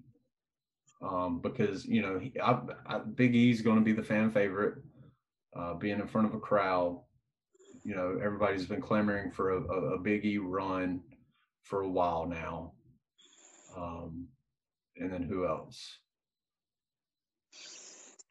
um, 1.02 1.40
because 1.40 1.84
you 1.84 2.02
know 2.02 2.18
he, 2.18 2.32
I, 2.40 2.58
I, 2.86 2.98
Big 2.98 3.34
E's 3.34 3.62
going 3.62 3.78
to 3.78 3.84
be 3.84 3.92
the 3.92 4.02
fan 4.02 4.30
favorite, 4.30 4.76
uh, 5.56 5.74
being 5.74 6.00
in 6.00 6.08
front 6.08 6.26
of 6.26 6.34
a 6.34 6.40
crowd. 6.40 7.00
You 7.84 7.94
know, 7.94 8.18
everybody's 8.22 8.66
been 8.66 8.82
clamoring 8.82 9.30
for 9.30 9.52
a, 9.52 9.62
a, 9.62 9.94
a 9.94 9.98
Big 9.98 10.24
E 10.24 10.38
run 10.38 11.00
for 11.62 11.82
a 11.82 11.88
while 11.88 12.26
now. 12.26 12.72
Um, 13.76 14.26
and 14.96 15.12
then 15.12 15.22
who 15.22 15.46
else? 15.46 15.98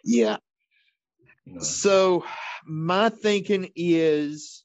Yeah. 0.04 0.38
You 1.46 1.54
know. 1.54 1.62
So 1.62 2.26
my 2.66 3.10
thinking 3.10 3.70
is 3.76 4.64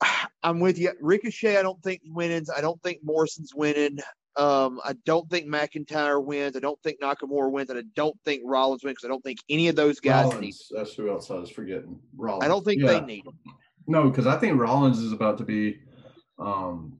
I'm 0.42 0.60
with 0.60 0.78
you. 0.78 0.92
Ricochet, 1.00 1.56
I 1.56 1.62
don't 1.62 1.82
think 1.82 2.02
wins. 2.04 2.50
I 2.50 2.60
don't 2.60 2.82
think 2.82 2.98
Morrison's 3.02 3.54
winning. 3.54 3.98
Um, 4.36 4.80
I 4.82 4.94
don't 5.04 5.28
think 5.28 5.46
McIntyre 5.46 6.24
wins. 6.24 6.56
I 6.56 6.60
don't 6.60 6.80
think 6.82 7.00
Nakamura 7.00 7.50
wins, 7.50 7.68
and 7.68 7.78
I 7.78 7.82
don't 7.94 8.18
think 8.24 8.42
Rollins 8.44 8.82
wins 8.82 8.94
because 8.94 9.04
I 9.04 9.08
don't 9.08 9.22
think 9.22 9.40
any 9.50 9.68
of 9.68 9.76
those 9.76 10.00
guys 10.00 10.24
Rollins, 10.24 10.40
need. 10.40 10.54
That's 10.70 10.94
who 10.94 11.10
else 11.10 11.30
I 11.30 11.34
was 11.34 11.50
forgetting. 11.50 11.98
Rollins. 12.16 12.44
I 12.44 12.48
don't 12.48 12.64
think 12.64 12.80
yeah. 12.80 12.92
they 12.92 13.00
need 13.02 13.26
him. 13.26 13.38
No, 13.86 14.08
because 14.08 14.26
I 14.26 14.38
think 14.38 14.58
Rollins 14.58 14.98
is 14.98 15.12
about 15.12 15.36
to 15.38 15.44
be 15.44 15.80
um, 16.38 16.96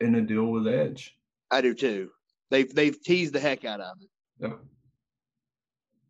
in 0.00 0.14
a 0.14 0.20
deal 0.20 0.46
with 0.46 0.68
Edge. 0.68 1.16
I 1.50 1.60
do 1.60 1.74
too. 1.74 2.10
They've 2.50 2.72
they've 2.72 3.00
teased 3.02 3.32
the 3.32 3.40
heck 3.40 3.64
out 3.64 3.80
of 3.80 3.96
it. 4.00 4.08
Yep. 4.40 4.58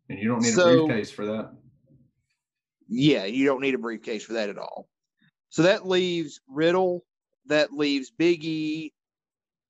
And 0.09 0.19
you 0.19 0.27
don't 0.27 0.41
need 0.41 0.53
so, 0.53 0.83
a 0.83 0.85
briefcase 0.85 1.11
for 1.11 1.25
that. 1.25 1.51
Yeah, 2.87 3.25
you 3.25 3.45
don't 3.45 3.61
need 3.61 3.73
a 3.73 3.79
briefcase 3.79 4.23
for 4.23 4.33
that 4.33 4.49
at 4.49 4.57
all. 4.57 4.87
So 5.49 5.63
that 5.63 5.87
leaves 5.87 6.39
Riddle, 6.47 7.03
that 7.47 7.73
leaves 7.73 8.11
Big 8.11 8.43
E, 8.43 8.93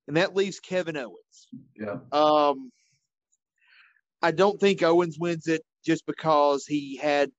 and 0.07 0.17
that 0.17 0.35
leaves 0.35 0.59
Kevin 0.59 0.97
Owens. 0.97 1.47
Yeah. 1.75 1.97
Um, 2.11 2.71
I 4.21 4.31
don't 4.31 4.59
think 4.59 4.81
Owens 4.81 5.17
wins 5.19 5.47
it 5.47 5.61
just 5.85 6.05
because 6.05 6.65
he 6.65 6.97
had 6.97 7.29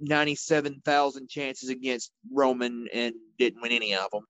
97,000 0.00 1.28
chances 1.28 1.68
against 1.68 2.12
Roman 2.32 2.86
and 2.92 3.14
didn't 3.38 3.62
win 3.62 3.72
any 3.72 3.94
of 3.94 4.10
them. 4.12 4.24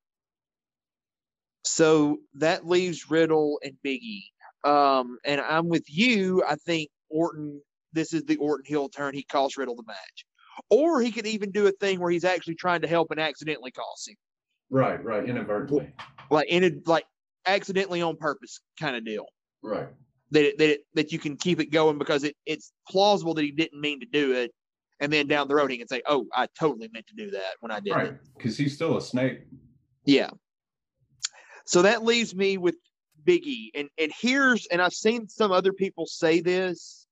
So 1.64 2.18
that 2.34 2.66
leaves 2.66 3.11
Riddle 3.11 3.59
and 3.62 3.74
Big 3.82 4.03
E. 4.03 4.30
Um, 4.64 5.18
and 5.24 5.41
I'm 5.41 5.68
with 5.68 5.84
you. 5.86 6.43
I 6.49 6.57
think 6.57 6.89
Orton, 7.11 7.61
this 7.93 8.12
is 8.12 8.24
the 8.24 8.36
Orton 8.36 8.64
heel 8.66 8.89
turn. 8.89 9.14
He 9.14 9.24
costs 9.24 9.59
Riddle 9.59 9.76
the 9.76 9.84
match. 9.86 10.24
Or 10.70 11.01
he 11.01 11.12
could 11.12 11.26
even 11.26 11.51
do 11.51 11.66
a 11.66 11.72
thing 11.72 12.01
where 12.01 12.11
he's 12.11 12.24
actually 12.24 12.57
trying 12.57 12.82
to 12.82 12.89
help 12.89 13.11
and 13.11 13.20
accidentally 13.20 13.70
cost 13.70 14.09
him. 14.09 14.16
Right, 14.70 15.03
right, 15.03 15.28
inadvertently. 15.28 15.93
Like 16.30 16.49
in 16.49 16.64
it, 16.64 16.86
like 16.86 17.05
accidentally 17.49 18.03
on 18.03 18.16
purpose 18.16 18.61
kind 18.80 18.96
of 18.96 19.05
deal. 19.05 19.26
Right. 19.62 19.88
That 20.30 20.44
it, 20.44 20.59
that 20.59 20.68
it, 20.68 20.80
that 20.94 21.12
you 21.12 21.18
can 21.18 21.36
keep 21.36 21.61
it 21.61 21.66
going 21.66 21.99
because 21.99 22.24
it, 22.24 22.36
it's 22.46 22.72
plausible 22.88 23.34
that 23.34 23.44
he 23.44 23.51
didn't 23.51 23.80
mean 23.80 24.01
to 24.01 24.07
do 24.07 24.32
it, 24.32 24.53
and 25.01 25.12
then 25.12 25.26
down 25.26 25.49
the 25.49 25.55
road 25.55 25.70
he 25.70 25.78
can 25.78 25.88
say, 25.88 26.03
"Oh, 26.07 26.26
I 26.34 26.49
totally 26.59 26.88
meant 26.92 27.07
to 27.07 27.14
do 27.14 27.30
that 27.30 27.55
when 27.61 27.72
I 27.72 27.80
did 27.80 27.94
right. 27.94 28.07
it." 28.09 28.20
Because 28.36 28.57
he's 28.57 28.74
still 28.74 28.96
a 28.99 29.01
snake. 29.01 29.40
Yeah. 30.05 30.30
So 31.64 31.82
that 31.82 32.05
leaves 32.05 32.34
me 32.34 32.59
with 32.59 32.76
Biggie. 33.26 33.68
And 33.74 33.88
and 33.99 34.12
here's 34.20 34.66
and 34.66 34.82
I've 34.82 34.92
seen 34.92 35.28
some 35.28 35.53
other 35.53 35.72
people 35.72 36.07
say 36.07 36.40
this, 36.40 37.07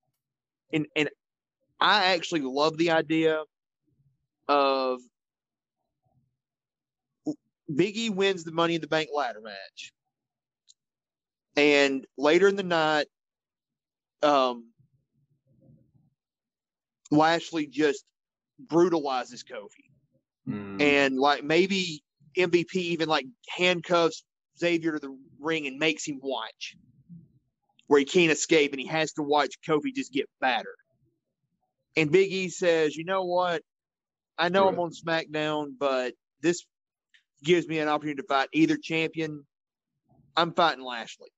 and 0.73 0.87
and 0.95 1.09
I 1.81 2.15
actually 2.15 2.43
love 2.43 2.77
the 2.77 2.91
idea 2.91 3.43
of 4.49 5.01
Biggie 7.71 8.15
wins 8.15 8.45
the 8.45 8.53
Money 8.53 8.77
in 8.77 8.81
the 8.81 8.87
Bank 8.87 9.11
ladder 9.15 9.41
match, 9.41 9.93
and 11.57 12.07
later 12.19 12.49
in 12.49 12.57
the 12.57 12.63
night, 12.63 13.07
um, 14.23 14.71
Lashley 17.11 17.67
just 17.67 18.05
brutalizes 18.59 19.45
Kofi, 19.45 19.91
mm. 20.49 20.81
and 20.81 21.19
like 21.19 21.45
maybe 21.45 22.03
MVP 22.37 22.75
even 22.75 23.09
like 23.09 23.27
handcuffs 23.49 24.25
Xavier 24.59 24.93
to 24.93 24.99
the 24.99 25.17
ring 25.41 25.67
and 25.67 25.79
makes 25.79 26.07
him 26.07 26.21
watch 26.23 26.77
where 27.87 28.01
he 28.01 28.05
can't 28.05 28.33
escape 28.33 28.73
and 28.73 28.81
he 28.81 28.87
has 28.87 29.13
to 29.13 29.23
watch 29.23 29.57
Kofi 29.67 29.95
just 29.95 30.13
get 30.13 30.29
battered. 30.41 30.77
And 31.97 32.11
Big 32.11 32.33
E 32.33 32.49
says, 32.49 32.97
you 32.97 33.05
know 33.05 33.25
what? 33.25 33.63
I 34.37 34.49
know 34.49 34.65
right. 34.65 34.75
I'm 34.75 34.81
on 34.81 34.91
SmackDown, 34.91 35.69
but 35.79 36.15
this 36.43 36.65
gives 37.43 37.67
me 37.67 37.79
an 37.79 37.89
opportunity 37.89 38.21
to 38.21 38.29
fight 38.29 38.49
either 38.53 38.77
champion. 38.77 39.47
I'm 40.37 40.53
fighting 40.53 40.85
Lashley. 40.85 41.31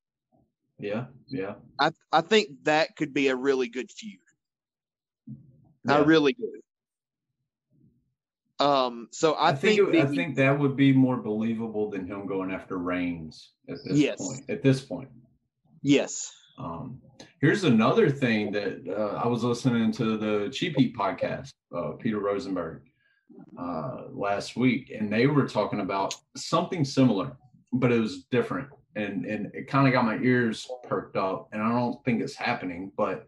Yeah, 0.79 1.07
yeah. 1.29 1.55
I 1.79 1.91
I 2.13 2.21
think 2.21 2.65
that 2.65 2.97
could 2.97 3.13
be 3.13 3.29
a 3.29 3.37
really 3.37 3.69
good 3.69 3.91
feud. 3.91 4.21
Yeah. 5.85 5.97
I 5.97 5.99
really 5.99 6.35
do. 6.35 6.61
Um, 8.61 9.09
so 9.13 9.35
I, 9.35 9.51
I 9.51 9.53
think, 9.55 9.81
think 9.81 9.95
it, 9.95 10.05
I 10.05 10.07
think 10.07 10.37
that 10.37 10.59
would 10.59 10.77
be 10.77 10.93
more 10.93 11.17
believable 11.17 11.91
than 11.91 12.07
him 12.07 12.27
going 12.27 12.51
after 12.51 12.79
Reigns 12.79 13.53
at 13.69 13.77
this 13.85 13.97
yes. 13.97 14.19
point. 14.19 14.45
At 14.49 14.63
this 14.63 14.81
point, 14.81 15.09
yes. 15.83 16.33
Um, 16.59 17.01
here's 17.41 17.63
another 17.63 18.11
thing 18.11 18.51
that 18.53 18.83
uh, 18.89 19.23
I 19.23 19.29
was 19.29 19.45
listening 19.45 19.93
to 19.93 20.17
the 20.17 20.51
Cheap 20.51 20.77
Heat 20.77 20.97
podcast, 20.97 21.53
uh, 21.73 21.93
Peter 21.93 22.19
Rosenberg, 22.19 22.83
uh, 23.57 24.07
last 24.11 24.57
week, 24.57 24.91
and 24.91 25.13
they 25.13 25.29
were 25.29 25.47
talking 25.47 25.79
about 25.81 26.15
something 26.37 26.85
similar, 26.85 27.37
but 27.73 27.93
it 27.93 28.01
was 28.01 28.25
different, 28.25 28.69
and 28.99 29.25
and 29.25 29.55
it 29.55 29.69
kind 29.69 29.87
of 29.87 29.93
got 29.93 30.05
my 30.05 30.19
ears 30.19 30.69
perked 30.85 31.17
up. 31.17 31.49
And 31.53 31.63
I 31.63 31.71
don't 31.71 32.05
think 32.05 32.21
it's 32.21 32.37
happening, 32.37 32.93
but 32.97 33.27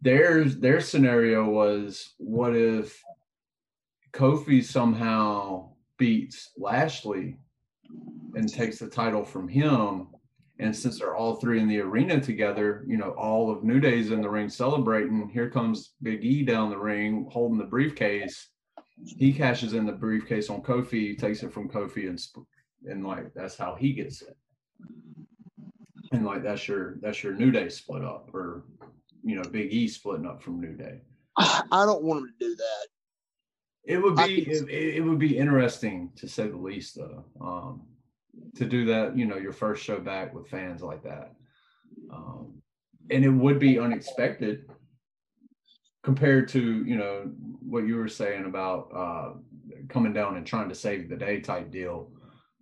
their 0.00 0.44
their 0.44 0.80
scenario 0.80 1.48
was, 1.48 2.14
what 2.18 2.56
if 2.56 3.02
Kofi 4.12 4.64
somehow 4.64 5.70
beats 5.98 6.52
Lashley 6.56 7.36
and 8.34 8.48
takes 8.48 8.78
the 8.78 8.88
title 8.88 9.24
from 9.24 9.48
him. 9.48 10.08
And 10.60 10.74
since 10.74 10.98
they're 10.98 11.14
all 11.14 11.36
three 11.36 11.60
in 11.60 11.68
the 11.68 11.80
arena 11.80 12.20
together, 12.20 12.84
you 12.86 12.96
know, 12.96 13.10
all 13.10 13.50
of 13.50 13.62
New 13.62 13.78
Day's 13.78 14.10
in 14.10 14.22
the 14.22 14.28
ring 14.28 14.48
celebrating. 14.48 15.28
Here 15.28 15.50
comes 15.50 15.94
Big 16.02 16.24
E 16.24 16.42
down 16.44 16.70
the 16.70 16.78
ring 16.78 17.28
holding 17.30 17.58
the 17.58 17.64
briefcase. 17.64 18.48
He 19.04 19.32
cashes 19.32 19.74
in 19.74 19.86
the 19.86 19.92
briefcase 19.92 20.50
on 20.50 20.62
Kofi, 20.62 21.16
takes 21.16 21.44
it 21.44 21.52
from 21.52 21.68
Kofi, 21.68 22.08
and 22.08 22.18
and 22.86 23.06
like 23.06 23.34
that's 23.34 23.56
how 23.56 23.74
he 23.74 23.92
gets 23.92 24.22
it. 24.22 24.36
And 26.12 26.24
like 26.24 26.42
that's 26.42 26.66
your 26.66 26.96
that's 27.00 27.22
your 27.22 27.34
New 27.34 27.50
Day 27.50 27.68
split 27.68 28.04
up, 28.04 28.30
or 28.34 28.64
you 29.22 29.36
know, 29.36 29.42
Big 29.42 29.72
E 29.72 29.88
splitting 29.88 30.26
up 30.26 30.42
from 30.42 30.60
New 30.60 30.74
Day. 30.74 31.00
I 31.36 31.62
don't 31.70 32.02
want 32.02 32.20
him 32.20 32.34
to 32.38 32.46
do 32.46 32.56
that. 32.56 32.86
It 33.84 34.02
would 34.02 34.16
be 34.16 34.42
it, 34.42 34.68
it, 34.68 35.00
would 35.02 35.18
be 35.18 35.38
interesting 35.38 36.10
to 36.16 36.28
say 36.28 36.46
the 36.46 36.56
least, 36.56 36.96
though, 36.96 37.24
um, 37.40 37.82
to 38.56 38.66
do 38.66 38.84
that. 38.86 39.16
You 39.16 39.24
know, 39.24 39.36
your 39.36 39.52
first 39.52 39.82
show 39.82 39.98
back 39.98 40.34
with 40.34 40.48
fans 40.48 40.82
like 40.82 41.02
that, 41.04 41.32
um, 42.12 42.60
and 43.10 43.24
it 43.24 43.30
would 43.30 43.58
be 43.58 43.78
unexpected 43.78 44.70
compared 46.02 46.48
to 46.48 46.84
you 46.84 46.96
know 46.96 47.30
what 47.60 47.86
you 47.86 47.96
were 47.96 48.08
saying 48.08 48.44
about 48.44 48.90
uh, 48.94 49.32
coming 49.88 50.12
down 50.12 50.36
and 50.36 50.46
trying 50.46 50.68
to 50.68 50.74
save 50.74 51.08
the 51.08 51.16
day 51.16 51.40
type 51.40 51.70
deal. 51.70 52.10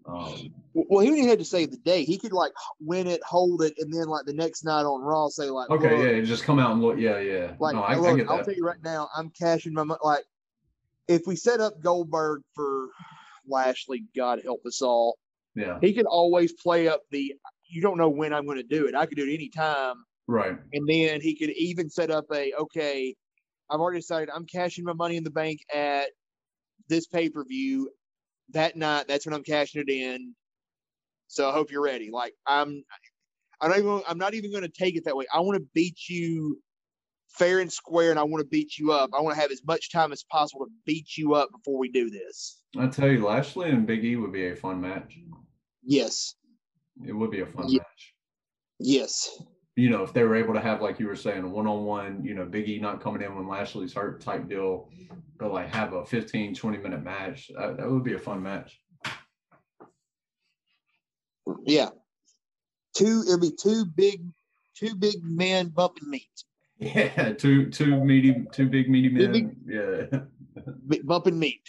Um, 0.07 0.55
Well, 0.75 1.01
he 1.01 1.11
didn't 1.11 1.29
have 1.29 1.39
to 1.39 1.45
save 1.45 1.71
the 1.71 1.79
day. 1.79 2.05
He 2.05 2.19
could 2.19 2.33
like 2.33 2.53
win 2.81 3.07
it, 3.07 3.23
hold 3.25 3.63
it, 3.63 3.75
and 3.79 3.93
then 3.93 4.07
like 4.07 4.27
the 4.27 4.35
next 4.35 4.65
night 4.65 4.83
on 4.83 5.01
Raw 5.01 5.29
say 5.29 5.51
like, 5.51 5.71
Okay, 5.71 5.97
"Look, 5.97 6.07
yeah, 6.07 6.21
just 6.23 6.45
come 6.45 6.59
out 6.59 6.73
and 6.73 6.83
look. 6.83 6.99
Yeah, 6.99 7.19
yeah. 7.19 7.55
Like, 7.59 7.75
no, 7.75 7.83
I, 7.83 7.95
I 7.95 7.97
look, 7.97 8.17
get 8.19 8.29
I'll 8.29 8.45
tell 8.45 8.55
you 8.55 8.65
right 8.65 8.83
now, 8.85 9.09
I'm 9.17 9.31
cashing 9.31 9.73
my 9.73 9.85
money. 9.85 9.99
Like, 10.03 10.25
if 11.09 11.23
we 11.27 11.35
set 11.37 11.61
up 11.61 11.81
Goldberg 11.83 12.43
for 12.55 12.89
Lashley, 13.49 14.05
God 14.15 14.41
help 14.43 14.65
us 14.67 14.83
all, 14.83 15.19
Yeah, 15.55 15.79
he 15.81 15.93
could 15.93 16.07
always 16.07 16.53
play 16.53 16.89
up 16.89 17.01
the. 17.11 17.35
You 17.69 17.83
don't 17.83 17.99
know 17.99 18.09
when 18.09 18.33
I'm 18.33 18.47
going 18.47 18.59
to 18.59 18.63
do 18.63 18.87
it. 18.87 18.95
I 18.95 19.07
could 19.07 19.17
do 19.17 19.29
it 19.29 19.35
anytime, 19.35 19.97
right. 20.29 20.57
and 20.73 20.89
then 20.89 21.21
he 21.21 21.35
could 21.35 21.51
even 21.51 21.91
set 21.91 22.13
up 22.13 22.27
a 22.33 22.53
okay. 22.61 23.15
I've 23.69 23.81
already 23.81 23.99
decided 23.99 24.31
I'm 24.33 24.47
cashing 24.47 24.85
my 24.85 24.93
money 24.93 25.17
in 25.17 25.25
the 25.25 25.31
bank 25.31 25.59
at 25.75 26.11
this 26.89 27.07
pay 27.07 27.29
per 27.29 27.45
view 27.45 27.91
that 28.51 28.77
night. 28.77 29.07
That's 29.09 29.27
when 29.27 29.35
I'm 29.35 29.43
cashing 29.43 29.83
it 29.87 29.91
in. 29.91 30.35
So 31.29 31.49
I 31.49 31.53
hope 31.53 31.71
you're 31.71 31.83
ready. 31.83 32.11
Like 32.11 32.35
I'm, 32.47 32.83
I'm 33.61 33.69
not 33.71 33.79
even. 33.79 34.03
I'm 34.09 34.19
not 34.19 34.35
even 34.35 34.51
going 34.51 34.63
to 34.63 34.69
take 34.69 34.97
it 34.97 35.05
that 35.05 35.17
way. 35.17 35.25
I 35.35 35.41
want 35.41 35.59
to 35.59 35.67
beat 35.75 36.09
you 36.09 36.61
fair 37.29 37.61
and 37.61 37.73
square, 37.73 38.11
and 38.11 38.19
I 38.19 38.23
want 38.23 38.43
to 38.43 38.49
beat 38.49 38.79
you 38.79 38.93
up. 38.93 39.11
I 39.17 39.21
want 39.21 39.35
to 39.35 39.41
have 39.41 39.51
as 39.51 39.63
much 39.67 39.91
time 39.91 40.13
as 40.13 40.25
possible 40.31 40.67
to 40.67 40.73
beat 40.85 41.17
you 41.17 41.35
up 41.35 41.51
before 41.53 41.79
we 41.79 41.91
do 41.91 42.09
this. 42.11 42.63
I 42.79 42.87
tell 42.87 43.09
you, 43.09 43.25
Lashley 43.25 43.71
and 43.71 43.87
Big 43.87 44.05
E 44.05 44.17
would 44.17 44.33
be 44.33 44.49
a 44.49 44.57
fun 44.57 44.81
match. 44.81 45.19
Yes. 45.83 46.35
It 47.07 47.13
would 47.13 47.31
be 47.31 47.41
a 47.41 47.47
fun 47.47 47.69
Yeah. 47.69 47.79
match. 47.79 48.15
Yes. 48.79 49.43
You 49.77 49.91
know, 49.91 50.03
if 50.03 50.15
they 50.15 50.25
were 50.25 50.37
able 50.37 50.55
to 50.55 50.61
have, 50.61 50.81
like 50.81 50.99
you 50.99 51.07
were 51.07 51.15
saying, 51.17 51.45
a 51.45 51.49
one-on-one, 51.49 52.25
you 52.25 52.35
know, 52.35 52.47
Big 52.47 52.67
E 52.69 52.79
not 52.79 53.03
coming 53.03 53.21
in 53.21 53.37
when 53.37 53.47
Lashley's 53.47 53.93
hurt 53.93 54.23
type 54.23 54.49
deal, 54.49 54.89
but 55.39 55.53
like 55.53 55.73
have 55.75 55.93
a 55.93 56.05
15, 56.05 56.55
20 56.55 56.79
minute 56.79 57.03
match. 57.03 57.51
That, 57.55 57.77
that 57.77 57.91
would 57.91 58.03
be 58.03 58.15
a 58.15 58.19
fun 58.19 58.43
match. 58.43 58.81
Yeah. 61.65 61.91
Two. 62.97 63.23
It'll 63.27 63.39
be 63.39 63.53
two 63.53 63.85
big, 63.85 64.23
two 64.75 64.95
big 64.95 65.17
men 65.23 65.69
bumping 65.69 66.09
meat. 66.09 66.31
Yeah, 66.79 67.33
two 67.33 67.71
two 67.71 68.05
meaty, 68.05 68.45
two 68.53 68.69
big 68.69 68.91
meaty 68.91 69.09
men. 69.09 69.33
big- 69.33 69.57
Yeah. 69.67 70.21
Bumping 71.05 71.39
meat. 71.39 71.63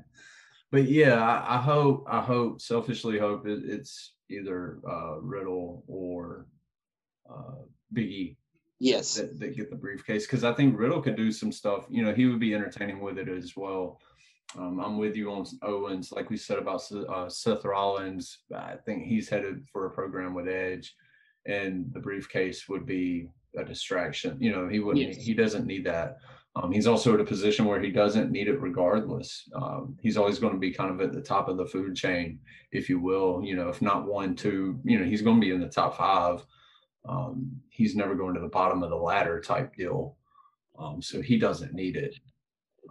but 0.70 0.84
yeah, 0.84 1.14
I, 1.22 1.56
I 1.56 1.60
hope, 1.60 2.06
I 2.08 2.20
hope, 2.20 2.60
selfishly 2.60 3.18
hope 3.18 3.46
it, 3.46 3.62
it's 3.64 4.14
either 4.30 4.80
uh, 4.88 5.20
Riddle 5.20 5.84
or 5.86 6.46
uh, 7.30 7.62
Big 7.92 8.06
E 8.06 8.36
Yes. 8.80 9.14
that, 9.14 9.38
that 9.40 9.56
get 9.56 9.70
the 9.70 9.76
briefcase 9.76 10.26
because 10.26 10.44
I 10.44 10.52
think 10.52 10.78
Riddle 10.78 11.00
could 11.00 11.16
do 11.16 11.32
some 11.32 11.52
stuff. 11.52 11.86
You 11.88 12.04
know, 12.04 12.12
he 12.12 12.26
would 12.26 12.40
be 12.40 12.54
entertaining 12.54 13.00
with 13.00 13.18
it 13.18 13.28
as 13.28 13.56
well. 13.56 13.98
Um, 14.58 14.78
I'm 14.78 14.98
with 14.98 15.16
you 15.16 15.32
on 15.32 15.46
Owens, 15.62 16.12
like 16.12 16.30
we 16.30 16.36
said 16.36 16.58
about 16.58 16.82
uh, 16.92 17.28
Seth 17.28 17.64
Rollins. 17.64 18.40
I 18.54 18.74
think 18.84 19.04
he's 19.04 19.28
headed 19.28 19.66
for 19.72 19.86
a 19.86 19.90
program 19.90 20.34
with 20.34 20.48
Edge, 20.48 20.94
and 21.46 21.92
the 21.92 21.98
briefcase 22.00 22.68
would 22.68 22.84
be 22.84 23.30
a 23.56 23.64
distraction. 23.64 24.36
You 24.40 24.52
know, 24.52 24.68
he 24.68 24.80
wouldn't. 24.80 25.14
Yes. 25.14 25.16
He 25.16 25.34
doesn't 25.34 25.66
need 25.66 25.84
that. 25.86 26.18
Um, 26.56 26.70
he's 26.70 26.86
also 26.86 27.14
at 27.14 27.20
a 27.20 27.24
position 27.24 27.64
where 27.64 27.80
he 27.80 27.90
doesn't 27.90 28.30
need 28.30 28.46
it 28.46 28.60
regardless. 28.60 29.48
Um, 29.56 29.96
he's 30.02 30.16
always 30.16 30.38
going 30.38 30.52
to 30.52 30.60
be 30.60 30.72
kind 30.72 30.90
of 30.90 31.00
at 31.00 31.12
the 31.12 31.22
top 31.22 31.48
of 31.48 31.56
the 31.56 31.66
food 31.66 31.96
chain, 31.96 32.38
if 32.70 32.88
you 32.88 33.00
will. 33.00 33.42
You 33.42 33.56
know, 33.56 33.70
if 33.70 33.82
not 33.82 34.06
one, 34.06 34.36
two. 34.36 34.78
You 34.84 35.00
know, 35.00 35.04
he's 35.04 35.22
going 35.22 35.40
to 35.40 35.44
be 35.44 35.52
in 35.52 35.60
the 35.60 35.68
top 35.68 35.96
five 35.96 36.44
um, 37.08 37.50
he's 37.68 37.94
never 37.96 38.14
going 38.14 38.34
to 38.34 38.40
the 38.40 38.48
bottom 38.48 38.82
of 38.82 38.90
the 38.90 38.96
ladder 38.96 39.40
type 39.40 39.74
deal. 39.76 40.16
Um, 40.78 41.00
so 41.02 41.20
he 41.22 41.38
doesn't 41.38 41.74
need 41.74 41.96
it. 41.96 42.14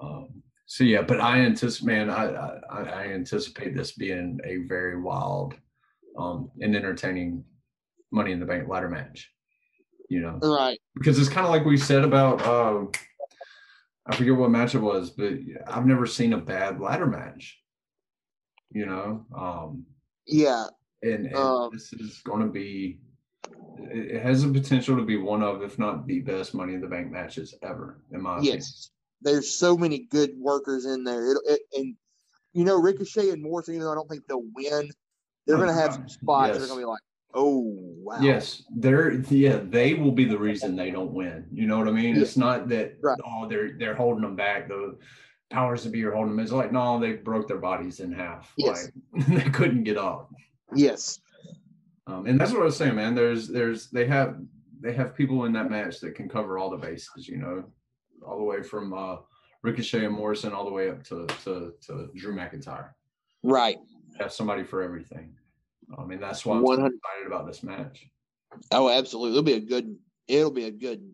Um, 0.02 0.42
so 0.66 0.84
yeah, 0.84 1.02
but 1.02 1.20
I 1.20 1.40
anticipate, 1.40 1.88
man, 1.88 2.10
I, 2.10 2.26
I, 2.72 2.82
I 2.84 3.04
anticipate 3.08 3.76
this 3.76 3.92
being 3.94 4.40
a 4.46 4.58
very 4.68 5.00
wild 5.00 5.56
um, 6.18 6.50
and 6.62 6.76
entertaining 6.76 7.44
Money 8.12 8.32
in 8.32 8.40
the 8.40 8.46
Bank 8.46 8.68
ladder 8.70 8.90
match. 8.90 9.30
You 10.10 10.22
know, 10.22 10.40
Right. 10.42 10.80
because 10.96 11.18
it's 11.18 11.30
kind 11.30 11.46
of 11.46 11.52
like 11.52 11.66
we 11.66 11.76
said 11.78 12.04
about 12.04 12.42
uh, 12.44 12.86
I 14.06 14.16
forget 14.16 14.36
what 14.36 14.52
match 14.52 14.76
it 14.76 14.80
was, 14.80 15.10
but 15.10 15.34
I've 15.66 15.86
never 15.88 16.06
seen 16.06 16.34
a 16.34 16.38
bad 16.38 16.80
ladder 16.80 17.08
match. 17.08 17.60
You 18.72 18.86
know, 18.86 19.26
um, 19.36 19.86
Yeah. 20.28 20.66
and, 21.02 21.28
and 21.28 21.36
Um, 21.36 21.70
this 21.74 21.94
is 21.94 22.22
going 22.24 22.42
to 22.42 22.52
be 22.52 23.00
it 23.80 24.22
has 24.22 24.44
the 24.44 24.52
potential 24.52 24.96
to 24.96 25.04
be 25.04 25.18
one 25.18 25.44
of 25.44 25.62
if 25.62 25.78
not 25.78 26.08
the 26.08 26.20
best 26.20 26.54
money 26.54 26.74
in 26.74 26.82
the 26.82 26.88
bank 26.88 27.12
matches 27.12 27.54
ever 27.62 28.00
in 28.12 28.22
my 28.22 28.38
opinion 28.38 28.56
Yes. 28.56 28.90
There's 29.22 29.56
so 29.58 29.78
many 29.78 30.00
good 30.12 30.32
workers 30.38 30.86
in 30.86 31.06
there. 31.06 31.32
It, 31.32 31.38
it, 31.46 31.62
and 31.78 31.96
you 32.52 32.66
know, 32.66 32.78
Ricochet 32.78 33.30
and 33.30 33.42
Morrison, 33.42 33.76
even 33.76 33.86
though 33.86 33.94
I 33.94 33.96
don't 33.96 34.10
think 34.10 34.24
they'll 34.28 34.44
win, 34.54 34.92
they're 35.48 35.56
Oh, 35.56 35.60
going 35.60 35.70
to 35.70 35.74
have 35.82 35.94
some 35.94 36.10
spots 36.10 36.50
They're 36.58 36.68
going 36.68 36.78
to 36.78 36.82
be 36.82 36.86
like, 36.86 37.00
oh 37.34 37.64
wow. 38.04 38.20
yes 38.22 38.62
they're 38.76 39.14
yeah 39.32 39.60
they 39.64 39.94
will 39.96 40.12
be 40.12 40.26
the 40.26 40.38
reason 40.38 40.76
they 40.76 40.92
don't 40.92 41.12
win 41.14 41.48
you 41.52 41.66
know 41.66 41.80
what 41.80 41.88
i 41.88 41.92
mean 41.92 42.16
Yeah. 42.16 42.22
it's 42.22 42.38
not 42.38 42.70
that 42.70 42.98
Right. 43.02 43.18
oh 43.26 43.48
they're 43.50 43.72
they're 43.80 43.96
holding 43.96 44.22
them 44.22 44.36
back 44.36 44.68
the 44.68 44.96
powers 45.50 45.82
to 45.82 45.90
be 45.90 46.04
are 46.04 46.12
holding 46.12 46.36
them 46.36 46.40
it's 46.44 46.52
like 46.52 46.72
no 46.72 47.00
they 47.00 47.14
broke 47.14 47.48
their 47.48 47.58
bodies 47.58 48.02
in 48.02 48.12
half 48.12 48.54
Yes. 48.56 48.92
like 49.16 49.28
they 49.30 49.50
couldn't 49.50 49.84
get 49.84 49.98
up 49.98 50.30
Yes. 50.76 51.20
Um, 52.08 52.26
and 52.26 52.40
that's 52.40 52.52
what 52.52 52.62
i 52.62 52.66
was 52.66 52.78
saying 52.78 52.96
man 52.96 53.16
there's 53.16 53.48
there's 53.48 53.90
they 53.90 54.06
have 54.06 54.38
they 54.82 54.94
have 54.94 55.16
people 55.16 55.46
in 55.46 55.54
that 55.54 55.70
match 55.70 56.00
that 56.00 56.16
can 56.16 56.28
cover 56.28 56.58
all 56.58 56.70
the 56.70 56.78
bases 56.78 57.28
you 57.28 57.38
know 57.38 57.64
all 58.26 58.38
the 58.38 58.44
way 58.44 58.62
from 58.62 58.94
uh 58.94 59.18
ricochet 59.62 60.06
and 60.06 60.16
morrison 60.16 60.52
all 60.54 60.66
the 60.66 60.72
way 60.72 60.90
up 60.90 61.04
to 61.04 61.26
to, 61.44 61.74
to 61.86 62.10
drew 62.16 62.36
mcintyre 62.36 62.90
Right. 63.44 63.78
have 64.20 64.32
somebody 64.32 64.64
for 64.64 64.82
everything. 64.82 65.36
I 65.98 66.06
mean, 66.06 66.20
that's 66.22 66.46
why 66.46 66.56
I'm 66.56 66.66
so 66.66 66.74
excited 66.74 67.28
about 67.28 67.46
this 67.46 67.62
match. 67.62 68.08
Oh, 68.72 68.90
absolutely. 68.90 69.32
It'll 69.32 69.44
be 69.44 69.54
a 69.54 69.60
good. 69.60 69.98
It'll 70.28 70.52
be 70.52 70.66
a 70.66 70.72
good. 70.72 71.14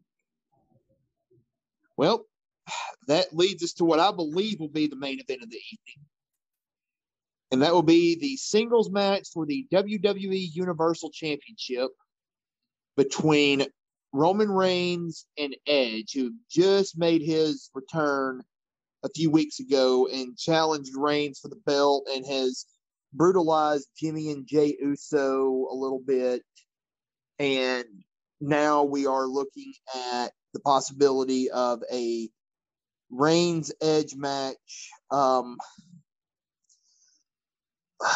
Well, 1.98 2.26
that 3.08 3.34
leads 3.34 3.64
us 3.64 3.74
to 3.74 3.86
what 3.86 4.00
I 4.00 4.12
believe 4.12 4.60
will 4.60 4.70
be 4.70 4.86
the 4.88 4.96
main 4.96 5.20
event 5.20 5.42
of 5.42 5.50
the 5.50 5.58
evening, 5.58 6.06
and 7.52 7.62
that 7.62 7.74
will 7.74 7.84
be 7.84 8.16
the 8.20 8.38
singles 8.38 8.90
match 8.90 9.30
for 9.34 9.46
the 9.46 9.68
WWE 9.72 10.54
Universal 10.54 11.12
Championship 11.12 11.92
between 12.96 13.66
Roman 14.14 14.50
Reigns 14.50 15.26
and 15.38 15.56
Edge, 15.68 16.14
who 16.14 16.34
just 16.50 16.98
made 16.98 17.22
his 17.22 17.70
return 17.74 18.44
a 19.04 19.10
few 19.10 19.32
weeks 19.32 19.60
ago 19.60 20.08
and 20.08 20.38
challenged 20.38 20.96
Reigns 20.96 21.40
for 21.40 21.48
the 21.48 21.62
belt 21.66 22.08
and 22.14 22.26
has 22.26 22.66
brutalized 23.14 23.88
Jimmy 23.98 24.32
and 24.32 24.46
Jay 24.46 24.78
Uso 24.80 25.68
a 25.72 25.76
little 25.76 26.02
bit. 26.06 26.44
And 27.40 27.86
now 28.42 28.84
we 28.84 29.08
are 29.08 29.26
looking 29.26 29.74
at 30.14 30.32
the 30.54 30.60
possibility 30.60 31.50
of 31.52 31.82
a 31.92 32.30
Reigns 33.10 33.72
Edge 33.82 34.16
match. 34.16 34.90
Um, 35.12 35.58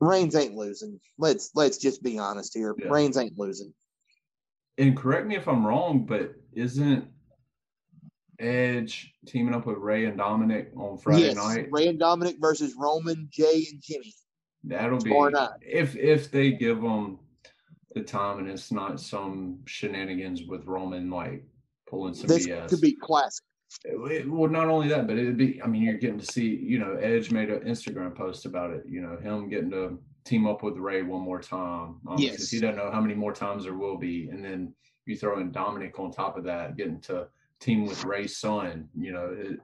Reigns 0.00 0.34
ain't 0.34 0.54
losing. 0.54 0.98
Let's 1.18 1.50
let's 1.54 1.78
just 1.78 2.02
be 2.02 2.18
honest 2.18 2.54
here. 2.54 2.74
Yeah. 2.78 2.88
Reigns 2.88 3.16
ain't 3.16 3.38
losing. 3.38 3.72
And 4.78 4.96
correct 4.96 5.26
me 5.26 5.36
if 5.36 5.46
I'm 5.46 5.66
wrong, 5.66 6.06
but 6.06 6.34
isn't 6.52 7.06
Edge 8.38 9.12
teaming 9.26 9.54
up 9.54 9.66
with 9.66 9.76
Rey 9.76 10.06
and 10.06 10.16
Dominic 10.16 10.70
on 10.76 10.96
Friday 10.96 11.26
yes, 11.26 11.36
night? 11.36 11.68
Rey 11.70 11.88
and 11.88 11.98
Dominic 11.98 12.36
versus 12.40 12.74
Roman, 12.78 13.28
Jay, 13.30 13.66
and 13.70 13.82
Jimmy. 13.82 14.14
That'll 14.64 14.98
be 14.98 15.10
Or 15.10 15.30
not. 15.30 15.58
if 15.60 15.96
if 15.96 16.30
they 16.30 16.52
give 16.52 16.80
them 16.80 17.18
the 17.94 18.02
time 18.02 18.38
and 18.38 18.48
it's 18.48 18.70
not 18.70 19.00
some 19.00 19.58
shenanigans 19.66 20.42
with 20.46 20.64
Roman 20.64 21.10
like 21.10 21.44
pulling 21.88 22.14
some 22.14 22.28
This 22.28 22.46
BS. 22.46 22.68
could 22.68 22.80
be 22.80 22.96
classic. 22.96 23.44
It- 23.84 24.28
well, 24.30 24.50
not 24.50 24.68
only 24.68 24.88
that, 24.88 25.06
but 25.06 25.16
it'd 25.18 25.36
be. 25.36 25.60
I 25.62 25.66
mean, 25.66 25.82
you're 25.82 25.94
getting 25.98 26.18
to 26.18 26.26
see. 26.26 26.56
You 26.56 26.78
know, 26.78 26.94
Edge 26.96 27.30
made 27.30 27.50
an 27.50 27.60
Instagram 27.60 28.14
post 28.14 28.46
about 28.46 28.70
it. 28.72 28.84
You 28.86 29.00
know, 29.00 29.16
him 29.16 29.48
getting 29.48 29.70
to 29.70 29.98
team 30.24 30.46
up 30.46 30.62
with 30.62 30.76
Rey 30.76 31.02
one 31.02 31.22
more 31.22 31.40
time. 31.40 32.00
Um, 32.06 32.16
Yes. 32.18 32.32
Because 32.32 32.50
he 32.50 32.60
doesn't 32.60 32.76
know 32.76 32.90
how 32.90 33.00
many 33.00 33.14
more 33.14 33.32
times 33.32 33.64
there 33.64 33.74
will 33.74 33.96
be, 33.96 34.28
and 34.28 34.44
then 34.44 34.74
you 35.06 35.16
throw 35.16 35.40
in 35.40 35.50
Dominic 35.52 35.98
on 35.98 36.10
top 36.10 36.36
of 36.36 36.44
that, 36.44 36.76
getting 36.76 37.00
to 37.02 37.28
team 37.58 37.86
with 37.86 38.04
Rey's 38.04 38.36
son. 38.38 38.88
You 38.98 39.12
know, 39.12 39.34
it, 39.38 39.60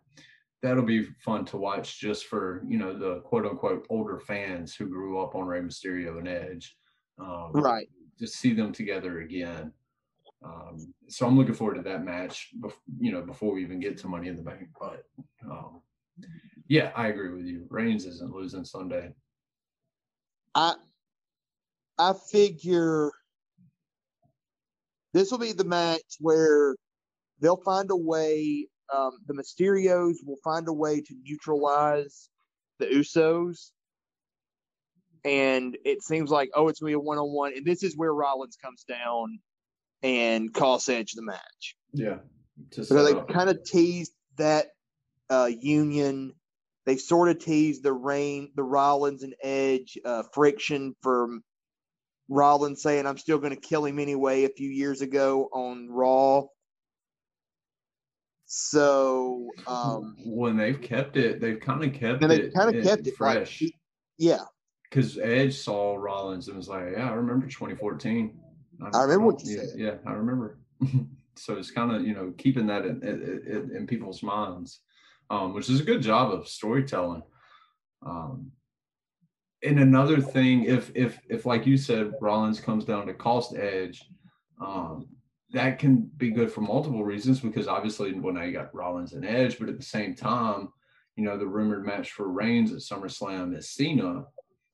that'll 0.63 0.83
be 0.85 1.05
fun 1.25 1.45
to 1.47 1.57
watch 1.57 2.01
just 2.01 2.27
for 2.27 2.63
you 2.67 2.79
know 2.79 2.97
the 2.99 3.21
quote 3.21 3.45
unquote 3.47 3.87
older 3.91 4.19
fans 4.19 4.75
who 4.75 4.87
grew 4.89 5.19
up 5.21 5.35
on 5.35 5.47
Rey 5.47 5.61
Mysterio 5.61 6.19
and 6.19 6.29
Edge. 6.29 6.77
Um, 7.19 7.51
Right. 7.53 7.89
just 8.19 8.37
see 8.37 8.53
them 8.55 8.73
together 8.73 9.21
again. 9.21 9.73
Um, 10.47 10.95
so 11.09 11.27
I'm 11.27 11.37
looking 11.37 11.55
forward 11.55 11.75
to 11.75 11.83
that 11.83 12.05
match. 12.05 12.51
You 12.99 13.13
know, 13.13 13.23
before 13.23 13.55
we 13.55 13.63
even 13.63 13.81
get 13.81 13.99
to 13.99 14.09
Money 14.09 14.29
in 14.29 14.37
the 14.37 14.43
Bank. 14.43 14.69
But 14.79 15.05
um, 15.51 15.81
yeah, 16.69 16.93
I 16.95 17.09
agree 17.09 17.33
with 17.33 17.47
you. 17.47 17.67
Reigns 17.71 18.07
isn't 18.07 18.33
losing 18.33 18.65
Sunday. 18.65 19.13
I 20.55 20.75
I 21.99 22.13
figure 22.31 23.11
this 25.13 25.31
will 25.31 25.39
be 25.39 25.53
the 25.53 25.65
match 25.65 26.17
where 26.21 26.77
they'll 27.41 27.63
find 27.63 27.91
a 27.91 27.97
way. 27.97 28.69
Um, 28.95 29.13
the 29.27 29.35
Mysterios 29.35 30.17
will 30.25 30.39
find 30.45 30.69
a 30.69 30.73
way 30.73 31.01
to 31.01 31.15
neutralize 31.25 32.29
the 32.79 32.87
Usos, 32.87 33.71
and 35.25 35.77
it 35.85 36.03
seems 36.03 36.31
like 36.31 36.51
oh 36.55 36.69
it's 36.69 36.81
gonna 36.81 36.91
be 36.91 36.95
a 36.95 37.01
one 37.01 37.19
on 37.19 37.33
one, 37.33 37.53
and 37.57 37.65
this 37.65 37.83
is 37.83 37.97
where 37.97 38.15
Rollins 38.15 38.57
comes 38.63 38.85
down 38.85 39.41
and 40.07 40.55
costs 40.55 40.89
Edge 40.89 41.13
the 41.13 41.23
match. 41.23 41.77
Yeah, 41.93 42.19
so 42.71 43.05
they 43.05 43.33
kind 43.33 43.51
of 43.51 43.65
teased 43.65 44.13
that 44.39 44.69
uh, 45.29 45.51
union. 45.61 46.33
They 46.85 46.97
sort 46.97 47.29
of 47.29 47.41
teased 47.41 47.83
the 47.83 47.93
rain, 47.93 48.53
the 48.55 48.63
Rollins 48.63 49.25
and 49.25 49.35
Edge 49.43 49.99
uh, 50.05 50.23
friction 50.33 50.95
from 51.03 51.43
Rollins 52.29 52.83
saying 52.83 53.07
I'm 53.07 53.19
still 53.19 53.39
going 53.39 53.55
to 53.55 53.61
kill 53.61 53.85
him 53.85 53.99
anyway 53.99 54.45
a 54.45 54.49
few 54.49 54.71
years 54.71 55.01
ago 55.01 55.49
on 55.53 55.89
Raw. 55.91 56.45
So 58.47 59.51
um, 59.67 60.15
when 60.25 60.57
they've 60.57 60.81
kept 60.81 61.17
it, 61.17 61.41
they've 61.41 61.59
kind 61.59 61.83
of 61.83 61.93
kept 61.93 62.23
and 62.23 62.33
it. 62.33 62.43
They 62.43 62.51
kind 62.51 62.77
of 62.77 62.85
kept 62.85 63.07
it 63.09 63.17
fresh. 63.17 63.61
Like, 63.61 63.73
yeah, 64.19 64.45
because 64.89 65.19
Edge 65.19 65.57
saw 65.59 65.97
Rollins 65.97 66.47
and 66.47 66.57
was 66.57 66.69
like, 66.69 66.93
"Yeah, 66.97 67.11
I 67.11 67.15
remember 67.15 67.47
2014. 67.47 68.39
I, 68.83 68.99
I 68.99 69.03
remember 69.03 69.27
what 69.27 69.45
you 69.45 69.57
yeah, 69.57 69.67
said. 69.67 69.79
Yeah, 69.79 69.95
I 70.07 70.13
remember." 70.13 70.59
so 71.37 71.57
it's 71.57 71.71
kind 71.71 71.95
of 71.95 72.03
you 72.03 72.15
know 72.15 72.33
keeping 72.39 72.67
that 72.67 72.85
in, 72.85 73.03
in, 73.03 73.77
in 73.77 73.87
people's 73.87 74.23
minds, 74.23 74.81
um, 75.31 75.55
which 75.55 75.69
is 75.69 75.81
a 75.81 75.85
good 75.85 76.03
job 76.03 76.33
of 76.33 76.49
storytelling. 76.49 77.23
Um, 78.05 78.53
and 79.63 79.81
another 79.81 80.21
thing, 80.21 80.65
if 80.65 80.91
if 80.95 81.19
if 81.29 81.47
like 81.47 81.67
you 81.67 81.77
said, 81.77 82.13
Rollins 82.21 82.61
comes 82.61 82.85
down 82.85 83.07
to 83.07 83.15
cost 83.15 83.55
Edge, 83.57 84.05
um, 84.61 85.09
that 85.51 85.79
can 85.79 86.11
be 86.17 86.31
good 86.31 86.53
for 86.53 86.61
multiple 86.61 87.05
reasons 87.05 87.41
because 87.41 87.69
obviously 87.69 88.13
well 88.13 88.35
now 88.35 88.43
you 88.43 88.53
got 88.53 88.75
Rollins 88.75 89.13
and 89.13 89.25
Edge, 89.25 89.59
but 89.59 89.69
at 89.69 89.79
the 89.79 89.85
same 89.85 90.15
time, 90.15 90.69
you 91.17 91.25
know 91.25 91.39
the 91.39 91.47
rumored 91.47 91.87
match 91.87 92.13
for 92.13 92.29
Reigns 92.29 92.73
at 92.73 92.79
SummerSlam 92.79 93.57
is 93.57 93.71
Cena. 93.71 94.25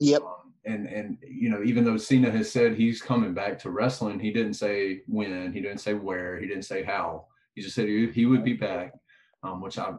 Yep. 0.00 0.22
Um, 0.22 0.41
and 0.64 0.86
and 0.86 1.18
you 1.26 1.48
know 1.48 1.62
even 1.62 1.84
though 1.84 1.96
Cena 1.96 2.30
has 2.30 2.50
said 2.50 2.74
he's 2.74 3.02
coming 3.02 3.34
back 3.34 3.58
to 3.60 3.70
wrestling, 3.70 4.20
he 4.20 4.32
didn't 4.32 4.54
say 4.54 5.02
when, 5.06 5.52
he 5.52 5.60
didn't 5.60 5.78
say 5.80 5.94
where, 5.94 6.38
he 6.38 6.46
didn't 6.46 6.64
say 6.64 6.82
how. 6.82 7.26
He 7.54 7.62
just 7.62 7.74
said 7.74 7.88
he, 7.88 8.10
he 8.10 8.26
would 8.26 8.44
be 8.44 8.54
back, 8.54 8.94
um, 9.42 9.60
which 9.60 9.78
I 9.78 9.92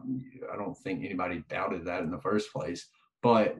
I 0.52 0.56
don't 0.56 0.76
think 0.76 1.04
anybody 1.04 1.44
doubted 1.48 1.84
that 1.84 2.02
in 2.02 2.10
the 2.10 2.20
first 2.20 2.52
place. 2.52 2.88
But 3.22 3.56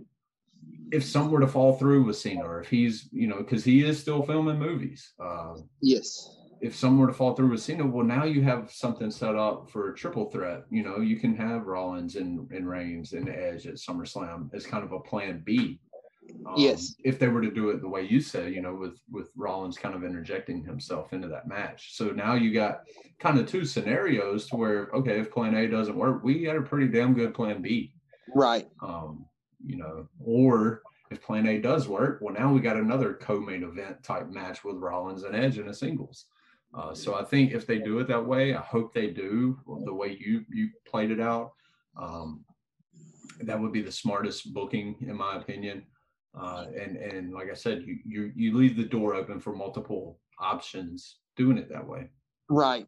if 0.92 1.04
some 1.04 1.30
were 1.30 1.40
to 1.40 1.46
fall 1.46 1.74
through 1.76 2.04
with 2.04 2.16
Cena, 2.16 2.44
or 2.44 2.60
if 2.60 2.68
he's 2.68 3.08
you 3.12 3.26
know 3.26 3.38
because 3.38 3.64
he 3.64 3.84
is 3.84 4.00
still 4.00 4.22
filming 4.22 4.58
movies. 4.58 5.12
Uh, 5.22 5.56
yes. 5.80 6.38
If 6.60 6.74
some 6.74 6.98
were 6.98 7.08
to 7.08 7.12
fall 7.12 7.34
through 7.34 7.50
with 7.50 7.60
Cena, 7.60 7.84
well, 7.84 8.06
now 8.06 8.24
you 8.24 8.40
have 8.40 8.72
something 8.72 9.10
set 9.10 9.34
up 9.34 9.68
for 9.70 9.90
a 9.90 9.94
triple 9.94 10.30
threat. 10.30 10.62
You 10.70 10.82
know, 10.82 11.00
you 11.00 11.16
can 11.16 11.36
have 11.36 11.66
Rollins 11.66 12.16
and, 12.16 12.50
and 12.52 12.66
Reigns 12.66 13.12
and 13.12 13.28
Edge 13.28 13.66
at 13.66 13.74
SummerSlam 13.74 14.48
as 14.54 14.64
kind 14.64 14.82
of 14.82 14.92
a 14.92 15.00
plan 15.00 15.42
B 15.44 15.78
um, 16.46 16.54
yes. 16.56 16.94
If 17.04 17.18
they 17.18 17.28
were 17.28 17.42
to 17.42 17.50
do 17.50 17.70
it 17.70 17.80
the 17.80 17.88
way 17.88 18.02
you 18.02 18.20
said, 18.20 18.52
you 18.52 18.60
know, 18.60 18.74
with 18.74 18.98
with 19.10 19.30
Rollins 19.36 19.78
kind 19.78 19.94
of 19.94 20.04
interjecting 20.04 20.64
himself 20.64 21.12
into 21.12 21.28
that 21.28 21.48
match. 21.48 21.96
So 21.96 22.10
now 22.10 22.34
you 22.34 22.52
got 22.52 22.82
kind 23.18 23.38
of 23.38 23.48
two 23.48 23.64
scenarios 23.64 24.48
to 24.48 24.56
where, 24.56 24.90
okay, 24.94 25.18
if 25.20 25.30
plan 25.30 25.54
A 25.54 25.66
doesn't 25.66 25.96
work, 25.96 26.22
we 26.22 26.44
got 26.44 26.56
a 26.56 26.62
pretty 26.62 26.88
damn 26.88 27.14
good 27.14 27.34
plan 27.34 27.62
B. 27.62 27.94
Right. 28.34 28.68
Um, 28.82 29.26
you 29.64 29.76
know, 29.76 30.08
or 30.20 30.82
if 31.10 31.22
plan 31.22 31.46
A 31.46 31.60
does 31.60 31.88
work, 31.88 32.20
well, 32.20 32.34
now 32.34 32.52
we 32.52 32.60
got 32.60 32.76
another 32.76 33.14
co-main 33.14 33.62
event 33.62 34.02
type 34.02 34.30
match 34.30 34.64
with 34.64 34.76
Rollins 34.76 35.24
and 35.24 35.36
Edge 35.36 35.58
in 35.58 35.68
a 35.68 35.74
singles. 35.74 36.26
Uh, 36.76 36.92
so 36.92 37.14
I 37.14 37.24
think 37.24 37.52
if 37.52 37.66
they 37.66 37.78
do 37.78 38.00
it 38.00 38.08
that 38.08 38.26
way, 38.26 38.54
I 38.54 38.60
hope 38.60 38.92
they 38.92 39.08
do 39.08 39.58
the 39.84 39.94
way 39.94 40.16
you 40.18 40.44
you 40.50 40.70
played 40.86 41.10
it 41.10 41.20
out. 41.20 41.52
Um, 41.96 42.44
that 43.42 43.60
would 43.60 43.72
be 43.72 43.82
the 43.82 43.92
smartest 43.92 44.52
booking, 44.52 44.96
in 45.00 45.16
my 45.16 45.36
opinion. 45.36 45.84
Uh, 46.38 46.66
and 46.76 46.96
and 46.96 47.32
like 47.32 47.50
I 47.50 47.54
said, 47.54 47.82
you 47.84 47.98
you 48.04 48.32
you 48.34 48.56
leave 48.56 48.76
the 48.76 48.84
door 48.84 49.14
open 49.14 49.40
for 49.40 49.54
multiple 49.54 50.18
options 50.38 51.18
doing 51.36 51.58
it 51.58 51.68
that 51.68 51.86
way. 51.86 52.08
Right. 52.48 52.86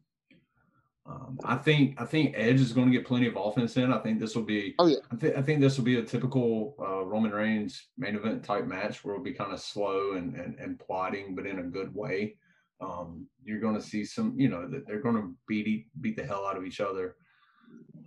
Um, 1.05 1.39
I 1.45 1.55
think 1.55 1.99
I 2.01 2.05
think 2.05 2.33
Edge 2.35 2.59
is 2.59 2.73
going 2.73 2.91
to 2.91 2.97
get 2.97 3.07
plenty 3.07 3.27
of 3.27 3.37
offense 3.37 3.77
in. 3.77 3.93
I 3.93 3.99
think 3.99 4.19
this 4.19 4.35
will 4.35 4.43
be. 4.43 4.75
Oh 4.79 4.87
yeah. 4.87 4.97
I, 5.11 5.15
th- 5.15 5.35
I 5.37 5.41
think 5.41 5.61
this 5.61 5.77
will 5.77 5.85
be 5.85 5.99
a 5.99 6.03
typical 6.03 6.75
uh, 6.79 7.05
Roman 7.05 7.31
Reigns 7.31 7.87
main 7.97 8.15
event 8.15 8.43
type 8.43 8.65
match 8.65 9.03
where 9.03 9.15
it'll 9.15 9.23
be 9.23 9.33
kind 9.33 9.53
of 9.53 9.61
slow 9.61 10.13
and, 10.13 10.35
and 10.35 10.59
and 10.59 10.79
plotting, 10.79 11.33
but 11.35 11.45
in 11.45 11.59
a 11.59 11.63
good 11.63 11.93
way. 11.95 12.35
Um, 12.79 13.25
you're 13.43 13.59
going 13.59 13.73
to 13.73 13.81
see 13.81 14.05
some, 14.05 14.35
you 14.37 14.49
know, 14.49 14.69
that 14.69 14.85
they're 14.85 15.01
going 15.01 15.15
to 15.15 15.33
beat 15.47 15.87
beat 16.01 16.17
the 16.17 16.25
hell 16.25 16.45
out 16.45 16.57
of 16.57 16.65
each 16.65 16.81
other. 16.81 17.15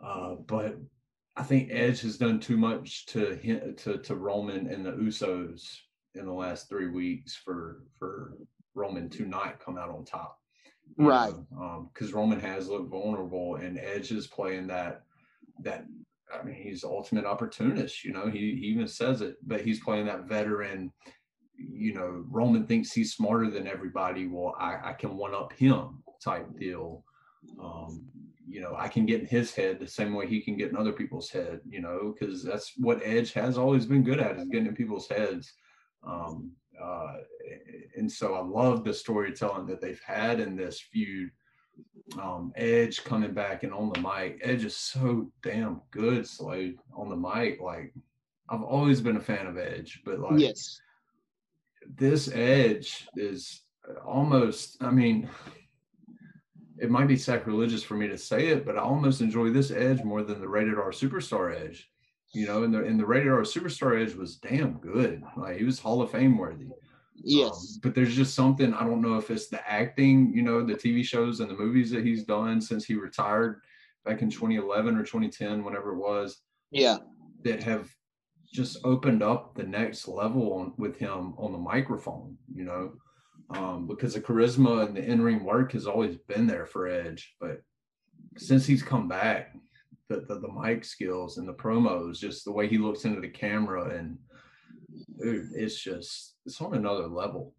Uh, 0.05 0.35
but 0.47 0.77
I 1.41 1.43
think 1.43 1.71
Edge 1.73 2.03
has 2.03 2.19
done 2.19 2.39
too 2.39 2.59
much 2.59 3.07
to 3.07 3.75
to 3.79 3.97
to 3.97 4.15
Roman 4.15 4.67
and 4.67 4.85
the 4.85 4.93
Usos 4.93 5.75
in 6.15 6.27
the 6.27 6.33
last 6.33 6.69
three 6.69 6.89
weeks 6.89 7.35
for 7.35 7.85
for 7.99 8.35
Roman 8.75 9.09
to 9.09 9.25
not 9.25 9.59
come 9.59 9.79
out 9.79 9.89
on 9.89 10.05
top. 10.05 10.39
Right. 10.99 11.33
Because 11.95 12.13
um, 12.13 12.15
Roman 12.15 12.41
has 12.41 12.69
looked 12.69 12.91
vulnerable, 12.91 13.57
and 13.57 13.79
Edge 13.79 14.13
is 14.13 14.27
playing 14.27 14.67
that 14.67 15.05
that. 15.63 15.87
I 16.33 16.45
mean, 16.45 16.57
he's 16.57 16.85
ultimate 16.85 17.25
opportunist. 17.25 18.05
You 18.05 18.13
know, 18.13 18.29
he, 18.29 18.39
he 18.39 18.67
even 18.67 18.87
says 18.87 19.23
it, 19.23 19.37
but 19.45 19.63
he's 19.63 19.81
playing 19.81 20.07
that 20.07 20.29
veteran. 20.29 20.93
You 21.57 21.95
know, 21.95 22.25
Roman 22.29 22.67
thinks 22.67 22.93
he's 22.93 23.15
smarter 23.15 23.51
than 23.51 23.67
everybody. 23.67 24.27
Well, 24.27 24.55
I, 24.61 24.91
I 24.91 24.93
can 24.93 25.17
one 25.17 25.35
up 25.35 25.55
him 25.55 26.03
type 26.23 26.47
deal. 26.59 27.03
Um, 27.61 28.05
you 28.51 28.61
know, 28.61 28.75
I 28.77 28.89
can 28.89 29.07
get 29.07 29.21
in 29.21 29.27
his 29.27 29.55
head 29.55 29.79
the 29.79 29.87
same 29.87 30.13
way 30.13 30.27
he 30.27 30.41
can 30.41 30.57
get 30.57 30.71
in 30.71 30.77
other 30.77 30.93
people's 30.93 31.31
head, 31.31 31.61
you 31.69 31.81
know, 31.81 32.13
because 32.19 32.43
that's 32.43 32.73
what 32.77 33.01
Edge 33.05 33.33
has 33.35 33.57
always 33.57 33.87
been 33.87 34.03
good 34.03 34.19
at 34.19 34.39
is 34.39 34.49
getting 34.49 34.67
in 34.67 34.75
people's 34.75 35.09
heads. 35.09 35.53
Um, 36.05 36.51
uh, 36.83 37.19
and 37.97 38.11
so 38.11 38.35
I 38.35 38.41
love 38.41 38.83
the 38.83 38.93
storytelling 38.93 39.67
that 39.69 39.81
they've 39.81 40.03
had 40.05 40.41
in 40.41 40.57
this 40.57 40.81
feud. 40.81 41.31
Um, 42.21 42.53
Edge 42.57 43.05
coming 43.05 43.33
back 43.33 43.63
and 43.63 43.73
on 43.73 43.93
the 43.93 44.01
mic. 44.01 44.41
Edge 44.43 44.65
is 44.65 44.77
so 44.77 45.31
damn 45.43 45.81
good, 45.93 46.27
Slade, 46.27 46.77
on 46.93 47.09
the 47.09 47.17
mic. 47.17 47.61
Like, 47.61 47.95
I've 48.49 48.63
always 48.63 49.01
been 49.01 49.17
a 49.17 49.21
fan 49.21 49.47
of 49.47 49.59
Edge, 49.59 50.03
but 50.05 50.19
like, 50.19 50.41
yes, 50.41 50.81
this 51.97 52.29
Edge 52.35 53.07
is 53.15 53.63
almost, 54.05 54.83
I 54.83 54.91
mean, 54.91 55.29
it 56.81 56.91
might 56.91 57.09
be 57.09 57.17
sacrilegious 57.17 57.83
for 57.83 57.95
me 57.95 58.09
to 58.09 58.17
say 58.17 58.49
it, 58.49 58.65
but 58.65 58.77
I 58.77 58.81
almost 58.81 59.21
enjoy 59.21 59.51
this 59.51 59.71
edge 59.71 60.03
more 60.03 60.23
than 60.23 60.41
the 60.41 60.49
rated 60.49 60.79
R 60.79 60.91
superstar 60.91 61.55
edge. 61.55 61.91
You 62.33 62.47
know, 62.47 62.63
and 62.63 62.73
the 62.73 62.85
and 62.85 62.99
the 62.99 63.05
rated 63.05 63.33
R 63.33 63.41
superstar 63.41 64.01
edge 64.01 64.15
was 64.15 64.37
damn 64.37 64.79
good. 64.79 65.23
Like 65.37 65.59
he 65.59 65.65
was 65.65 65.79
Hall 65.79 66.01
of 66.01 66.11
Fame 66.11 66.39
worthy. 66.39 66.69
Yes. 67.23 67.51
Um, 67.51 67.81
but 67.83 67.95
there's 67.95 68.17
just 68.17 68.35
something 68.35 68.73
I 68.73 68.85
don't 68.85 69.03
know 69.03 69.17
if 69.17 69.31
it's 69.31 69.49
the 69.49 69.69
acting, 69.71 70.33
you 70.33 70.43
know, 70.43 70.65
the 70.65 70.75
TV 70.75 71.05
shows 71.05 71.41
and 71.41 71.51
the 71.51 71.55
movies 71.55 71.91
that 71.91 72.05
he's 72.05 72.25
done 72.25 72.61
since 72.61 72.85
he 72.85 72.95
retired 72.95 73.61
back 74.07 74.23
in 74.23 74.31
2011 74.31 74.97
or 74.97 75.03
2010, 75.03 75.63
whenever 75.63 75.93
it 75.93 75.99
was. 75.99 76.41
Yeah. 76.71 76.99
That 77.43 77.63
have 77.63 77.91
just 78.53 78.79
opened 78.85 79.23
up 79.23 79.55
the 79.55 79.65
next 79.65 80.09
level 80.09 80.55
on 80.55 80.73
with 80.79 80.97
him 80.97 81.35
on 81.37 81.53
the 81.53 81.59
microphone, 81.59 82.39
you 82.53 82.65
know 82.65 82.93
um, 83.55 83.87
because 83.87 84.15
the 84.15 84.21
charisma 84.21 84.87
and 84.87 84.97
the 84.97 85.05
in-ring 85.05 85.45
work 85.45 85.73
has 85.73 85.87
always 85.87 86.17
been 86.17 86.47
there 86.47 86.67
for 86.67 86.89
Edge. 86.89 87.35
But 87.41 87.63
since 88.37 88.67
he's 88.67 88.83
come 88.83 89.09
back, 89.09 89.55
the, 90.09 90.21
the, 90.29 90.41
the 90.41 90.53
mic 90.53 90.85
skills 90.85 91.39
and 91.39 91.49
the 91.49 91.55
promos, 91.55 92.19
just 92.19 92.45
the 92.45 92.53
way 92.53 92.67
he 92.69 92.79
looks 92.79 93.05
into 93.05 93.21
the 93.21 93.29
camera, 93.29 93.97
and 93.97 94.19
dude, 95.21 95.51
it's 95.55 95.79
just 95.79 96.37
it's 96.47 96.61
on 96.61 96.75
another 96.75 97.07
level. 97.07 97.55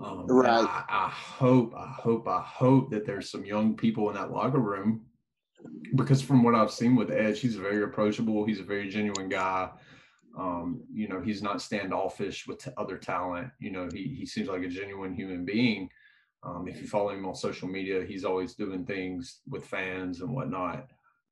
Um, 0.00 0.26
right. 0.26 0.48
I, 0.48 0.84
I 0.88 1.08
hope, 1.08 1.74
I 1.76 1.88
hope, 1.88 2.28
I 2.28 2.40
hope 2.40 2.90
that 2.90 3.04
there's 3.04 3.30
some 3.30 3.44
young 3.44 3.76
people 3.76 4.08
in 4.08 4.14
that 4.14 4.30
locker 4.30 4.58
room 4.58 5.02
because 5.96 6.22
from 6.22 6.42
what 6.42 6.54
I've 6.54 6.70
seen 6.70 6.94
with 6.94 7.10
Edge, 7.10 7.40
he's 7.40 7.56
very 7.56 7.82
approachable. 7.82 8.44
He's 8.44 8.60
a 8.60 8.64
very 8.64 8.88
genuine 8.88 9.28
guy. 9.28 9.70
Um, 10.38 10.82
you 10.92 11.08
know, 11.08 11.20
he's 11.20 11.42
not 11.42 11.60
standoffish 11.60 12.46
with 12.46 12.62
t- 12.62 12.70
other 12.76 12.96
talent. 12.96 13.50
You 13.58 13.72
know, 13.72 13.88
he 13.92 14.14
he 14.18 14.24
seems 14.24 14.48
like 14.48 14.62
a 14.62 14.68
genuine 14.68 15.14
human 15.14 15.44
being. 15.44 15.90
Um, 16.44 16.68
if 16.68 16.80
you 16.80 16.86
follow 16.86 17.10
him 17.10 17.26
on 17.26 17.34
social 17.34 17.68
media, 17.68 18.04
he's 18.06 18.24
always 18.24 18.54
doing 18.54 18.86
things 18.86 19.40
with 19.48 19.66
fans 19.66 20.20
and 20.20 20.30
whatnot. 20.30 20.86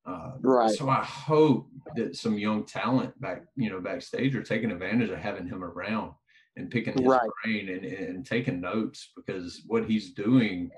Uh, 0.04 0.32
right. 0.40 0.70
So 0.70 0.88
I 0.88 1.04
hope 1.04 1.68
that 1.94 2.16
some 2.16 2.38
young 2.38 2.64
talent 2.64 3.18
back, 3.20 3.44
you 3.56 3.70
know, 3.70 3.80
backstage 3.80 4.34
are 4.34 4.42
taking 4.42 4.70
advantage 4.70 5.10
of 5.10 5.18
having 5.18 5.46
him 5.46 5.62
around 5.62 6.12
and 6.56 6.70
picking 6.70 6.94
his 6.96 7.06
right. 7.06 7.28
brain 7.44 7.68
and, 7.68 7.84
and 7.84 8.26
taking 8.26 8.60
notes 8.60 9.10
because 9.14 9.62
what 9.66 9.84
he's 9.84 10.14
doing, 10.14 10.70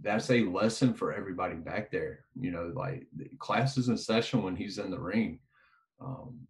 that's 0.00 0.30
a 0.30 0.42
lesson 0.44 0.94
for 0.94 1.12
everybody 1.12 1.54
back 1.54 1.92
there. 1.92 2.20
You 2.40 2.50
know, 2.50 2.72
like 2.74 3.06
classes 3.38 3.88
in 3.88 3.96
session 3.96 4.42
when 4.42 4.56
he's 4.56 4.78
in 4.78 4.90
the 4.90 5.00
ring. 5.00 5.38
Um, 6.00 6.40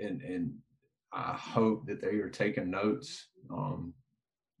and 0.00 0.20
and 0.22 0.54
I 1.12 1.32
hope 1.32 1.86
that 1.86 2.00
they 2.00 2.18
are 2.18 2.28
taking 2.28 2.70
notes 2.70 3.26
um, 3.50 3.94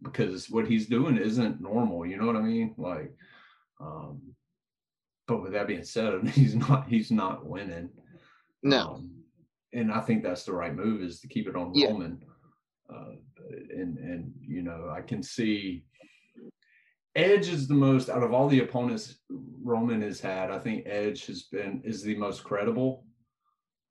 because 0.02 0.50
what 0.50 0.66
he's 0.66 0.86
doing 0.86 1.16
isn't 1.16 1.60
normal. 1.60 2.06
You 2.06 2.16
know 2.16 2.26
what 2.26 2.36
I 2.36 2.42
mean? 2.42 2.74
Like, 2.76 3.12
um, 3.80 4.20
but 5.28 5.42
with 5.42 5.52
that 5.52 5.68
being 5.68 5.84
said, 5.84 6.26
he's 6.34 6.54
not 6.54 6.88
he's 6.88 7.10
not 7.10 7.46
winning. 7.46 7.90
No. 8.62 8.94
Um, 8.94 9.10
and 9.72 9.92
I 9.92 10.00
think 10.00 10.22
that's 10.22 10.44
the 10.44 10.52
right 10.52 10.74
move 10.74 11.02
is 11.02 11.20
to 11.20 11.28
keep 11.28 11.46
it 11.46 11.56
on 11.56 11.72
yeah. 11.74 11.88
Roman. 11.88 12.24
Uh, 12.92 13.12
and 13.70 13.98
and 13.98 14.32
you 14.40 14.62
know 14.62 14.92
I 14.92 15.00
can 15.00 15.22
see 15.22 15.84
Edge 17.14 17.48
is 17.48 17.66
the 17.66 17.74
most 17.74 18.08
out 18.08 18.22
of 18.22 18.32
all 18.32 18.48
the 18.48 18.60
opponents 18.60 19.18
Roman 19.62 20.02
has 20.02 20.20
had. 20.20 20.50
I 20.50 20.58
think 20.58 20.86
Edge 20.86 21.26
has 21.26 21.44
been 21.44 21.82
is 21.84 22.02
the 22.02 22.16
most 22.16 22.44
credible 22.44 23.04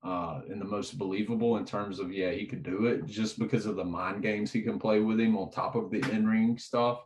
uh, 0.02 0.40
and 0.48 0.60
the 0.60 0.66
most 0.66 0.98
believable 0.98 1.56
in 1.56 1.64
terms 1.64 1.98
of 1.98 2.12
yeah 2.12 2.30
he 2.30 2.46
could 2.46 2.62
do 2.62 2.86
it 2.86 3.06
just 3.06 3.38
because 3.38 3.66
of 3.66 3.76
the 3.76 3.84
mind 3.84 4.22
games 4.22 4.50
he 4.50 4.62
can 4.62 4.78
play 4.78 5.00
with 5.00 5.20
him 5.20 5.36
on 5.36 5.50
top 5.50 5.74
of 5.74 5.90
the 5.90 5.98
in 6.10 6.26
ring 6.26 6.56
stuff. 6.58 7.00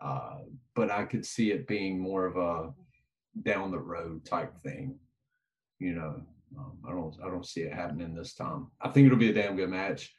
Uh, 0.00 0.38
but 0.74 0.90
I 0.90 1.04
could 1.04 1.26
see 1.26 1.50
it 1.50 1.66
being 1.66 1.98
more 1.98 2.26
of 2.26 2.36
a 2.36 2.72
down 3.42 3.70
the 3.70 3.78
road 3.78 4.24
type 4.24 4.56
thing. 4.58 4.98
You 5.80 5.94
know, 5.94 6.22
um, 6.58 6.78
I 6.86 6.90
don't 6.90 7.16
I 7.24 7.28
don't 7.28 7.46
see 7.46 7.62
it 7.62 7.72
happening 7.72 8.14
this 8.14 8.34
time. 8.34 8.68
I 8.80 8.88
think 8.88 9.06
it'll 9.06 9.18
be 9.18 9.30
a 9.30 9.34
damn 9.34 9.56
good 9.56 9.70
match. 9.70 10.14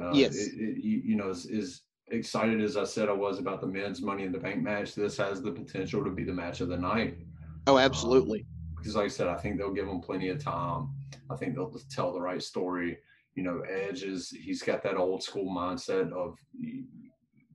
Uh, 0.00 0.12
yes, 0.12 0.34
it, 0.34 0.54
it, 0.54 0.82
you, 0.82 1.02
you 1.04 1.16
know, 1.16 1.28
is, 1.28 1.44
is 1.46 1.82
excited 2.12 2.60
as 2.60 2.76
I 2.76 2.84
said 2.84 3.08
I 3.08 3.12
was 3.12 3.38
about 3.38 3.60
the 3.60 3.66
men's 3.66 4.02
Money 4.02 4.24
in 4.24 4.32
the 4.32 4.38
Bank 4.38 4.62
match, 4.62 4.94
this 4.94 5.16
has 5.16 5.42
the 5.42 5.50
potential 5.50 6.04
to 6.04 6.10
be 6.10 6.24
the 6.24 6.32
match 6.32 6.60
of 6.60 6.68
the 6.68 6.76
night. 6.76 7.18
Oh, 7.66 7.78
absolutely. 7.78 8.40
Um, 8.40 8.46
because, 8.76 8.96
like 8.96 9.04
I 9.04 9.08
said, 9.08 9.28
I 9.28 9.36
think 9.36 9.58
they'll 9.58 9.72
give 9.72 9.86
them 9.86 10.00
plenty 10.00 10.28
of 10.28 10.42
time. 10.42 10.88
I 11.30 11.36
think 11.36 11.54
they'll 11.54 11.74
tell 11.90 12.12
the 12.12 12.20
right 12.20 12.42
story. 12.42 12.98
You 13.34 13.42
know, 13.42 13.60
Edge 13.60 14.02
is 14.02 14.30
he's 14.30 14.62
got 14.62 14.82
that 14.82 14.96
old 14.96 15.22
school 15.22 15.50
mindset 15.50 16.12
of 16.12 16.38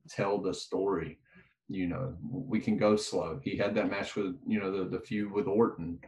tell 0.10 0.40
the 0.40 0.54
story. 0.54 1.20
You 1.70 1.88
know, 1.88 2.16
we 2.32 2.60
can 2.60 2.78
go 2.78 2.96
slow. 2.96 3.40
He 3.44 3.58
had 3.58 3.76
that 3.76 3.90
match 3.90 4.16
with 4.16 4.38
you 4.48 4.60
know 4.60 4.72
the 4.72 4.90
the 4.90 5.00
feud 5.00 5.32
with 5.32 5.48
Orton 5.48 6.00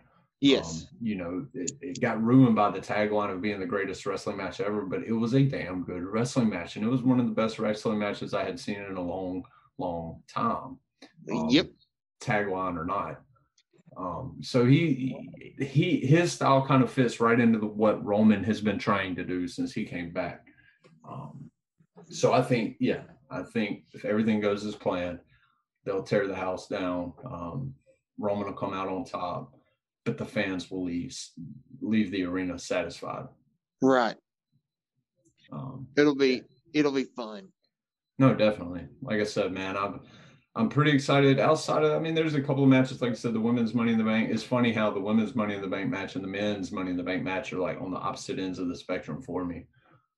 Yes. 0.41 0.83
Um, 0.83 0.97
you 1.01 1.15
know, 1.15 1.45
it, 1.53 1.71
it, 1.81 2.01
got 2.01 2.23
ruined 2.23 2.55
by 2.55 2.71
the 2.71 2.79
tagline 2.79 3.33
of 3.33 3.41
being 3.41 3.59
the 3.59 3.65
greatest 3.65 4.05
wrestling 4.05 4.37
match 4.37 4.61
ever, 4.61 4.83
but 4.83 5.03
it 5.03 5.11
was 5.11 5.33
a 5.33 5.43
damn 5.43 5.83
good 5.83 6.03
wrestling 6.03 6.49
match. 6.49 6.77
And 6.77 6.85
it 6.85 6.89
was 6.89 7.03
one 7.03 7.19
of 7.19 7.25
the 7.25 7.33
best 7.33 7.59
wrestling 7.59 7.99
matches 7.99 8.33
I 8.33 8.45
had 8.45 8.59
seen 8.59 8.81
in 8.81 8.95
a 8.95 9.01
long, 9.01 9.43
long 9.77 10.21
time. 10.33 10.77
Um, 11.31 11.49
yep. 11.49 11.67
Tagline 12.21 12.77
or 12.77 12.85
not. 12.85 13.21
Um, 13.99 14.37
so 14.41 14.65
he, 14.65 15.17
he, 15.59 15.99
his 15.99 16.31
style 16.31 16.65
kind 16.65 16.81
of 16.81 16.91
fits 16.91 17.19
right 17.19 17.39
into 17.39 17.59
the, 17.59 17.65
what 17.65 18.03
Roman 18.03 18.43
has 18.45 18.61
been 18.61 18.79
trying 18.79 19.15
to 19.17 19.25
do 19.25 19.47
since 19.47 19.73
he 19.73 19.83
came 19.83 20.11
back. 20.11 20.47
Um, 21.07 21.51
so 22.09 22.31
I 22.31 22.41
think, 22.41 22.77
yeah, 22.79 23.01
I 23.29 23.43
think 23.43 23.83
if 23.91 24.05
everything 24.05 24.39
goes 24.39 24.65
as 24.65 24.75
planned, 24.75 25.19
they'll 25.83 26.03
tear 26.03 26.27
the 26.27 26.35
house 26.35 26.67
down. 26.67 27.11
Um, 27.29 27.73
Roman 28.17 28.45
will 28.45 28.53
come 28.53 28.73
out 28.73 28.87
on 28.87 29.03
top 29.03 29.53
but 30.09 30.17
the 30.17 30.25
fans 30.25 30.71
will 30.71 30.83
leave 30.83 31.15
leave 31.81 32.11
the 32.11 32.23
arena 32.23 32.57
satisfied. 32.57 33.27
Right. 33.81 34.15
Um, 35.51 35.87
it'll 35.97 36.15
be 36.15 36.41
it'll 36.73 36.91
be 36.91 37.03
fun. 37.03 37.49
No, 38.17 38.33
definitely. 38.33 38.87
Like 39.01 39.21
I 39.21 39.23
said, 39.23 39.51
man, 39.51 39.77
I'm 39.77 40.01
I'm 40.55 40.69
pretty 40.69 40.91
excited. 40.91 41.39
Outside 41.39 41.83
of, 41.83 41.93
I 41.93 41.99
mean, 41.99 42.15
there's 42.15 42.33
a 42.33 42.41
couple 42.41 42.63
of 42.63 42.69
matches. 42.69 43.01
Like 43.01 43.11
I 43.11 43.15
said, 43.15 43.33
the 43.33 43.39
women's 43.39 43.73
Money 43.73 43.93
in 43.93 43.97
the 43.97 44.03
Bank. 44.03 44.29
It's 44.31 44.43
funny 44.43 44.73
how 44.73 44.89
the 44.89 44.99
women's 44.99 45.35
Money 45.35 45.55
in 45.55 45.61
the 45.61 45.67
Bank 45.67 45.89
match 45.89 46.15
and 46.15 46.23
the 46.23 46.27
men's 46.27 46.71
Money 46.71 46.91
in 46.91 46.97
the 46.97 47.03
Bank 47.03 47.23
match 47.23 47.53
are 47.53 47.59
like 47.59 47.79
on 47.79 47.91
the 47.91 47.97
opposite 47.97 48.39
ends 48.39 48.59
of 48.59 48.67
the 48.67 48.75
spectrum 48.75 49.21
for 49.21 49.45
me. 49.45 49.67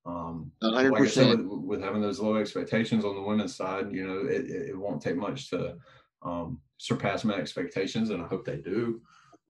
Um, 0.05 0.51
100%. 0.63 0.91
Like 0.91 1.09
said, 1.09 1.39
with, 1.39 1.59
with, 1.59 1.81
having 1.81 2.01
those 2.01 2.19
low 2.19 2.37
expectations 2.37 3.05
on 3.05 3.15
the 3.15 3.21
women's 3.21 3.55
side, 3.55 3.91
you 3.91 4.07
know, 4.07 4.25
it, 4.27 4.49
it 4.49 4.77
won't 4.77 5.01
take 5.01 5.17
much 5.17 5.49
to 5.49 5.75
um, 6.23 6.59
surpass 6.77 7.23
my 7.23 7.35
expectations, 7.35 8.09
and 8.09 8.23
I 8.23 8.27
hope 8.27 8.45
they 8.45 8.57
do 8.57 9.01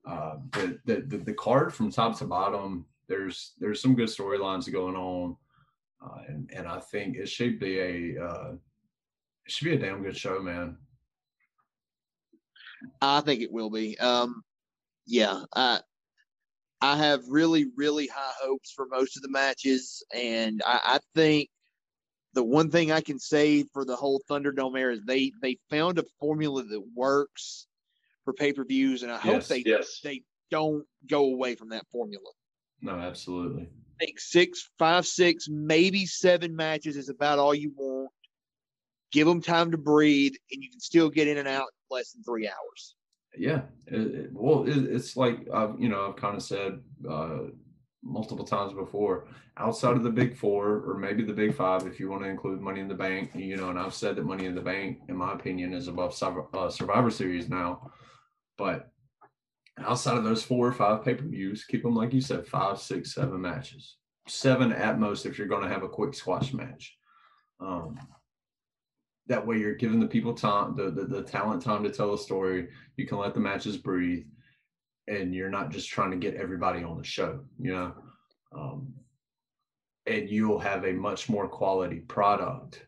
uh, 0.06 0.36
the, 0.52 0.80
the 0.86 1.18
the 1.18 1.34
card 1.34 1.74
from 1.74 1.92
top 1.92 2.18
to 2.18 2.26
bottom, 2.26 2.86
there's 3.08 3.54
there's 3.60 3.82
some 3.82 3.96
good 3.96 4.10
storylines 4.10 4.72
going 4.72 4.96
on, 4.96 5.36
uh, 6.04 6.22
and 6.28 6.50
and 6.56 6.68
I 6.68 6.80
think 6.80 7.18
it 7.18 7.30
should 7.30 7.60
be 7.60 7.80
a 7.80 8.24
uh, 8.24 8.52
should 9.52 9.66
be 9.66 9.74
a 9.76 9.80
damn 9.80 10.04
good 10.04 10.18
show, 10.18 10.40
man. 10.40 10.78
I 13.02 13.22
think 13.22 13.42
it 13.42 13.52
will 13.52 13.70
be. 13.70 13.98
Um, 14.00 14.44
yeah, 15.06 15.44
I 15.56 15.82
I 16.82 16.98
have 16.98 17.22
really 17.28 17.68
really 17.76 18.08
high 18.08 18.34
hopes 18.42 18.72
for 18.72 18.88
most 18.88 19.18
of 19.18 19.24
the 19.24 19.30
matches, 19.30 20.04
and 20.14 20.62
I, 20.66 20.80
I 20.84 21.00
think 21.16 21.50
the 22.34 22.44
one 22.44 22.72
thing 22.72 22.92
I 22.92 23.02
can 23.02 23.20
say 23.20 23.64
for 23.74 23.86
the 23.86 23.96
whole 23.96 24.22
Thunderdome 24.30 24.80
era 24.80 24.94
is 24.94 25.02
they 25.06 25.32
they 25.42 25.58
found 25.70 26.00
a 26.00 26.06
formula 26.20 26.64
that 26.64 26.84
works 26.96 27.68
for 28.24 28.34
pay 28.34 28.54
per 28.54 28.64
views, 28.64 29.04
and 29.04 29.12
I 29.12 29.18
hope 29.18 29.44
they 29.46 29.64
yes. 29.66 30.00
they 30.04 30.24
don't 30.50 30.86
go 31.10 31.26
away 31.26 31.56
from 31.56 31.70
that 31.70 31.86
formula. 31.92 32.30
No, 32.82 32.94
absolutely. 32.94 33.70
I 34.02 34.06
think 34.06 34.20
six, 34.20 34.70
five, 34.80 35.06
six, 35.06 35.48
maybe 35.48 36.06
seven 36.08 36.56
matches 36.56 36.98
is 36.98 37.10
about 37.10 37.38
all 37.38 37.54
you 37.54 37.72
want. 37.76 38.10
Give 39.12 39.28
them 39.28 39.42
time 39.42 39.72
to 39.72 39.78
breathe, 39.78 40.34
and 40.52 40.64
you 40.64 40.70
can 40.70 40.80
still 40.80 41.10
get 41.10 41.28
in 41.28 41.38
and 41.38 41.48
out 41.48 41.68
in 41.68 41.96
less 41.98 42.12
than 42.14 42.24
three 42.24 42.48
hours. 42.48 42.96
Yeah, 43.38 43.62
it, 43.88 44.00
it, 44.00 44.30
well, 44.34 44.68
it, 44.68 44.78
it's 44.78 45.16
like 45.16 45.48
I've 45.54 45.80
you 45.80 45.90
know 45.90 46.08
I've 46.08 46.16
kind 46.16 46.36
of 46.36 46.44
said 46.44 46.82
uh, 47.10 47.40
multiple 48.04 48.46
times 48.46 48.74
before. 48.74 49.28
Outside 49.58 49.98
of 49.98 50.04
the 50.04 50.10
big 50.10 50.38
four, 50.38 50.82
or 50.88 50.98
maybe 50.98 51.24
the 51.24 51.34
big 51.34 51.54
five, 51.54 51.86
if 51.86 52.00
you 52.00 52.10
want 52.10 52.24
to 52.24 52.30
include 52.30 52.62
Money 52.62 52.80
in 52.80 52.88
the 52.88 52.96
Bank, 52.96 53.32
you 53.36 53.58
know, 53.58 53.70
and 53.70 53.78
I've 53.78 53.94
said 53.94 54.16
that 54.16 54.26
Money 54.26 54.46
in 54.46 54.56
the 54.56 54.62
Bank, 54.62 55.00
in 55.10 55.16
my 55.16 55.34
opinion, 55.34 55.74
is 55.74 55.88
above 55.88 56.18
uh, 56.54 56.70
Survivor 56.70 57.12
Series 57.12 57.50
now. 57.50 57.92
But 58.58 58.92
outside 59.78 60.18
of 60.18 60.24
those 60.24 60.44
four 60.44 60.68
or 60.68 60.74
five 60.74 61.04
pay 61.04 61.16
per 61.16 61.26
views, 61.26 61.66
keep 61.66 61.84
them 61.84 61.96
like 61.96 62.14
you 62.14 62.22
said, 62.22 62.48
five, 62.48 62.80
six, 62.80 63.14
seven 63.14 63.42
matches, 63.42 63.98
seven 64.28 64.72
at 64.72 65.00
most 65.00 65.26
if 65.26 65.38
you're 65.38 65.48
going 65.48 65.64
to 65.64 65.70
have 65.70 65.84
a 65.84 65.90
quick 65.90 66.14
squash 66.14 66.54
match. 66.54 66.98
Um, 67.60 68.00
that 69.32 69.48
way, 69.48 69.58
you're 69.58 69.76
giving 69.76 70.00
the 70.00 70.08
people 70.08 70.34
time, 70.34 70.76
the, 70.76 70.92
the 70.92 71.06
the 71.06 71.24
talent 71.24 71.62
time 71.62 71.84
to 71.84 71.90
tell 71.90 72.14
a 72.14 72.18
story. 72.18 72.68
You 72.98 73.08
can 73.08 73.18
let 73.18 73.34
the 73.34 73.40
matches 73.40 73.78
breathe, 73.78 74.26
and 75.08 75.34
you're 75.34 75.50
not 75.50 75.72
just 75.72 75.90
trying 75.90 76.12
to 76.12 76.18
get 76.18 76.36
everybody 76.36 76.84
on 76.84 76.98
the 76.98 77.04
show. 77.04 77.40
You 77.60 77.74
know. 77.74 77.94
Um, 78.54 78.94
and 80.08 80.30
you'll 80.30 80.60
have 80.60 80.84
a 80.84 80.92
much 80.92 81.30
more 81.30 81.48
quality 81.48 82.00
product 82.00 82.86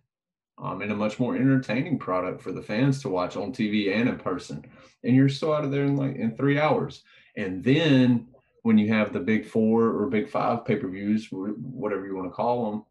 um, 0.62 0.82
and 0.82 0.92
a 0.92 0.96
much 0.96 1.20
more 1.20 1.36
entertaining 1.36 1.98
product 1.98 2.42
for 2.42 2.52
the 2.52 2.62
fans 2.62 3.02
to 3.02 3.10
watch 3.10 3.38
on 3.38 3.54
TV 3.54 3.96
and 3.96 4.10
in 4.10 4.18
person. 4.18 4.66
And 5.04 5.16
you're 5.16 5.30
still 5.30 5.54
out 5.54 5.64
of 5.64 5.72
there 5.72 5.86
in 5.86 5.96
like 5.96 6.16
in 6.16 6.36
three 6.36 6.60
hours. 6.60 7.04
And 7.38 7.64
then 7.64 8.28
when 8.64 8.78
you 8.78 8.90
have 8.90 9.14
the 9.14 9.20
big 9.20 9.46
four 9.46 9.84
or 9.84 10.08
big 10.08 10.30
five 10.30 10.66
pay 10.66 10.76
per 10.76 10.90
views, 10.90 11.28
whatever 11.32 12.06
you 12.06 12.16
want 12.16 12.28
to 12.28 12.36
call 12.36 12.72
them, 12.72 12.84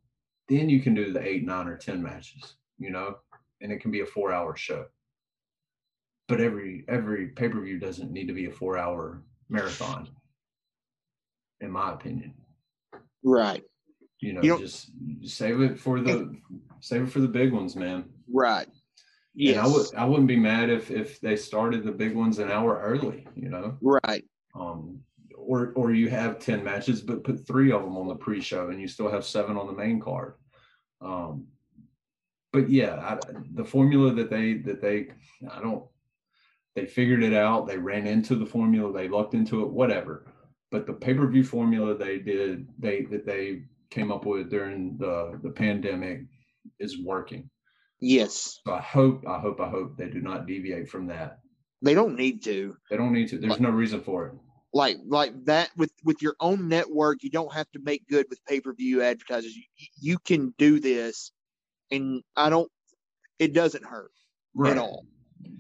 then 0.49 0.69
you 0.69 0.81
can 0.81 0.95
do 0.95 1.13
the 1.13 1.27
eight, 1.27 1.45
nine, 1.45 1.69
or 1.69 1.77
10 1.77 2.03
matches, 2.03 2.55
you 2.79 2.91
know, 2.91 3.17
and 3.63 3.73
it 3.73 3.81
can 3.81 3.91
be 3.91 4.01
a 4.01 4.07
four 4.07 4.33
hour 4.33 4.57
show. 4.57 4.87
But 6.29 6.41
every 6.41 6.85
every 6.89 7.29
pay 7.29 7.49
per 7.49 7.61
view 7.61 7.79
doesn't 7.79 8.13
need 8.13 8.27
to 8.29 8.35
be 8.35 8.47
a 8.47 8.51
four 8.51 8.77
hour 8.77 9.23
marathon, 9.49 10.09
in 11.61 11.71
my 11.71 11.93
opinion. 11.93 12.35
Right. 13.23 13.63
You 14.21 14.35
know, 14.35 14.43
you 14.43 14.59
just 14.59 14.91
save 15.25 15.61
it 15.61 15.79
for 15.79 16.01
the 16.01 16.37
save 16.81 17.03
it 17.03 17.11
for 17.11 17.21
the 17.21 17.29
big 17.29 17.53
ones, 17.53 17.75
man. 17.75 18.05
Right. 18.33 18.69
Yeah. 19.35 19.65
I 19.65 19.67
would 19.67 19.87
I 19.97 20.05
wouldn't 20.05 20.29
be 20.29 20.37
mad 20.37 20.71
if 20.71 20.91
if 20.91 21.21
they 21.21 21.37
started 21.37 21.85
the 21.85 21.93
big 21.93 22.15
ones 22.15 22.39
an 22.39 22.51
hour 22.51 22.81
early, 22.81 23.27
you 23.35 23.49
know. 23.49 23.77
Right. 23.81 24.25
Um 24.55 25.01
or 25.37 25.73
or 25.75 25.93
you 25.93 26.09
have 26.09 26.39
10 26.39 26.63
matches 26.63 27.03
but 27.03 27.25
put 27.25 27.47
3 27.47 27.73
of 27.73 27.83
them 27.83 27.97
on 27.97 28.07
the 28.07 28.15
pre-show 28.15 28.69
and 28.69 28.81
you 28.81 28.87
still 28.87 29.11
have 29.11 29.25
7 29.25 29.57
on 29.57 29.67
the 29.67 29.73
main 29.73 29.99
card. 29.99 30.35
Um 31.01 31.47
but 32.53 32.69
yeah, 32.69 32.97
I, 32.97 33.19
the 33.55 33.65
formula 33.65 34.13
that 34.15 34.31
they 34.31 34.55
that 34.59 34.81
they 34.81 35.09
I 35.51 35.61
don't 35.61 35.85
they 36.75 36.87
figured 36.87 37.23
it 37.23 37.35
out, 37.35 37.67
they 37.67 37.79
ran 37.79 38.07
into 38.07 38.35
the 38.35 38.47
formula, 38.47 38.93
they 38.93 39.09
lucked 39.09 39.35
into 39.35 39.63
it, 39.63 39.71
whatever. 39.71 40.33
But 40.71 40.87
the 40.87 40.95
pay-per-view 40.95 41.45
formula 41.45 41.97
they 41.97 42.19
did, 42.19 42.69
they 42.79 43.03
that 43.11 43.27
they 43.27 43.65
came 43.91 44.11
up 44.11 44.25
with 44.25 44.51
during 44.51 44.97
the 44.99 45.39
the 45.43 45.51
pandemic 45.51 46.23
is 46.79 47.03
working. 47.03 47.51
Yes. 48.01 48.61
So 48.67 48.75
I 48.75 48.81
hope, 48.81 49.25
I 49.29 49.39
hope, 49.39 49.61
I 49.61 49.69
hope 49.69 49.97
they 49.97 50.09
do 50.09 50.21
not 50.21 50.47
deviate 50.47 50.89
from 50.89 51.07
that. 51.07 51.39
They 51.83 51.95
don't 51.95 52.17
need 52.17 52.43
to. 52.45 52.77
They 52.91 52.97
don't 52.97 53.13
need 53.13 53.29
to. 53.29 53.39
There's 53.39 53.53
like, 53.53 53.61
no 53.61 53.71
reason 53.71 54.01
for 54.01 54.27
it. 54.27 54.35
Like 54.75 54.97
like 55.07 55.33
that 55.45 55.71
with 55.77 55.93
with 56.05 56.23
your 56.23 56.35
own 56.41 56.69
network, 56.69 57.23
you 57.23 57.31
don't 57.31 57.53
have 57.53 57.71
to 57.73 57.81
make 57.81 58.09
good 58.09 58.27
with 58.31 58.45
pay 58.47 58.61
per 58.61 58.73
view 58.73 59.03
advertisers. 59.03 59.55
You, 59.55 59.65
you 60.01 60.19
can 60.19 60.55
do 60.59 60.81
this, 60.81 61.33
and 61.93 62.23
I 62.37 62.51
don't. 62.51 62.71
It 63.39 63.53
doesn't 63.53 63.85
hurt 63.85 64.11
right. 64.55 64.73
at 64.73 64.79
all. 64.79 65.07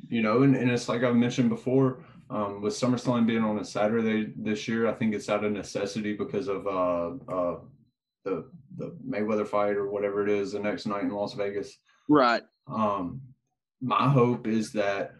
You 0.08 0.22
know, 0.22 0.42
and, 0.42 0.56
and 0.56 0.70
it's 0.70 0.88
like 0.88 1.04
I've 1.04 1.14
mentioned 1.14 1.48
before. 1.48 2.04
Um, 2.30 2.62
with 2.62 2.72
SummerSlam 2.72 3.26
being 3.26 3.44
on 3.44 3.58
a 3.58 3.64
Saturday 3.64 4.32
this 4.36 4.66
year, 4.66 4.88
I 4.88 4.94
think 4.94 5.14
it's 5.14 5.28
out 5.28 5.44
of 5.44 5.52
necessity 5.52 6.14
because 6.14 6.48
of 6.48 6.66
uh, 6.66 7.10
uh, 7.30 7.58
the 8.24 8.50
the 8.78 8.96
Mayweather 9.06 9.46
fight 9.46 9.76
or 9.76 9.90
whatever 9.90 10.22
it 10.22 10.30
is 10.30 10.52
the 10.52 10.58
next 10.58 10.86
night 10.86 11.02
in 11.02 11.10
Las 11.10 11.34
Vegas. 11.34 11.76
Right. 12.08 12.42
Um, 12.66 13.20
my 13.82 14.08
hope 14.08 14.46
is 14.46 14.72
that 14.72 15.12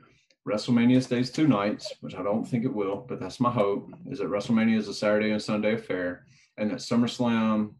WrestleMania 0.48 1.02
stays 1.02 1.30
two 1.30 1.46
nights, 1.46 1.92
which 2.00 2.14
I 2.14 2.22
don't 2.22 2.44
think 2.44 2.64
it 2.64 2.72
will, 2.72 3.04
but 3.08 3.20
that's 3.20 3.40
my 3.40 3.50
hope. 3.50 3.92
Is 4.06 4.18
that 4.20 4.28
WrestleMania 4.28 4.78
is 4.78 4.88
a 4.88 4.94
Saturday 4.94 5.32
and 5.32 5.42
Sunday 5.42 5.74
affair, 5.74 6.24
and 6.56 6.70
that 6.70 6.78
SummerSlam, 6.78 7.74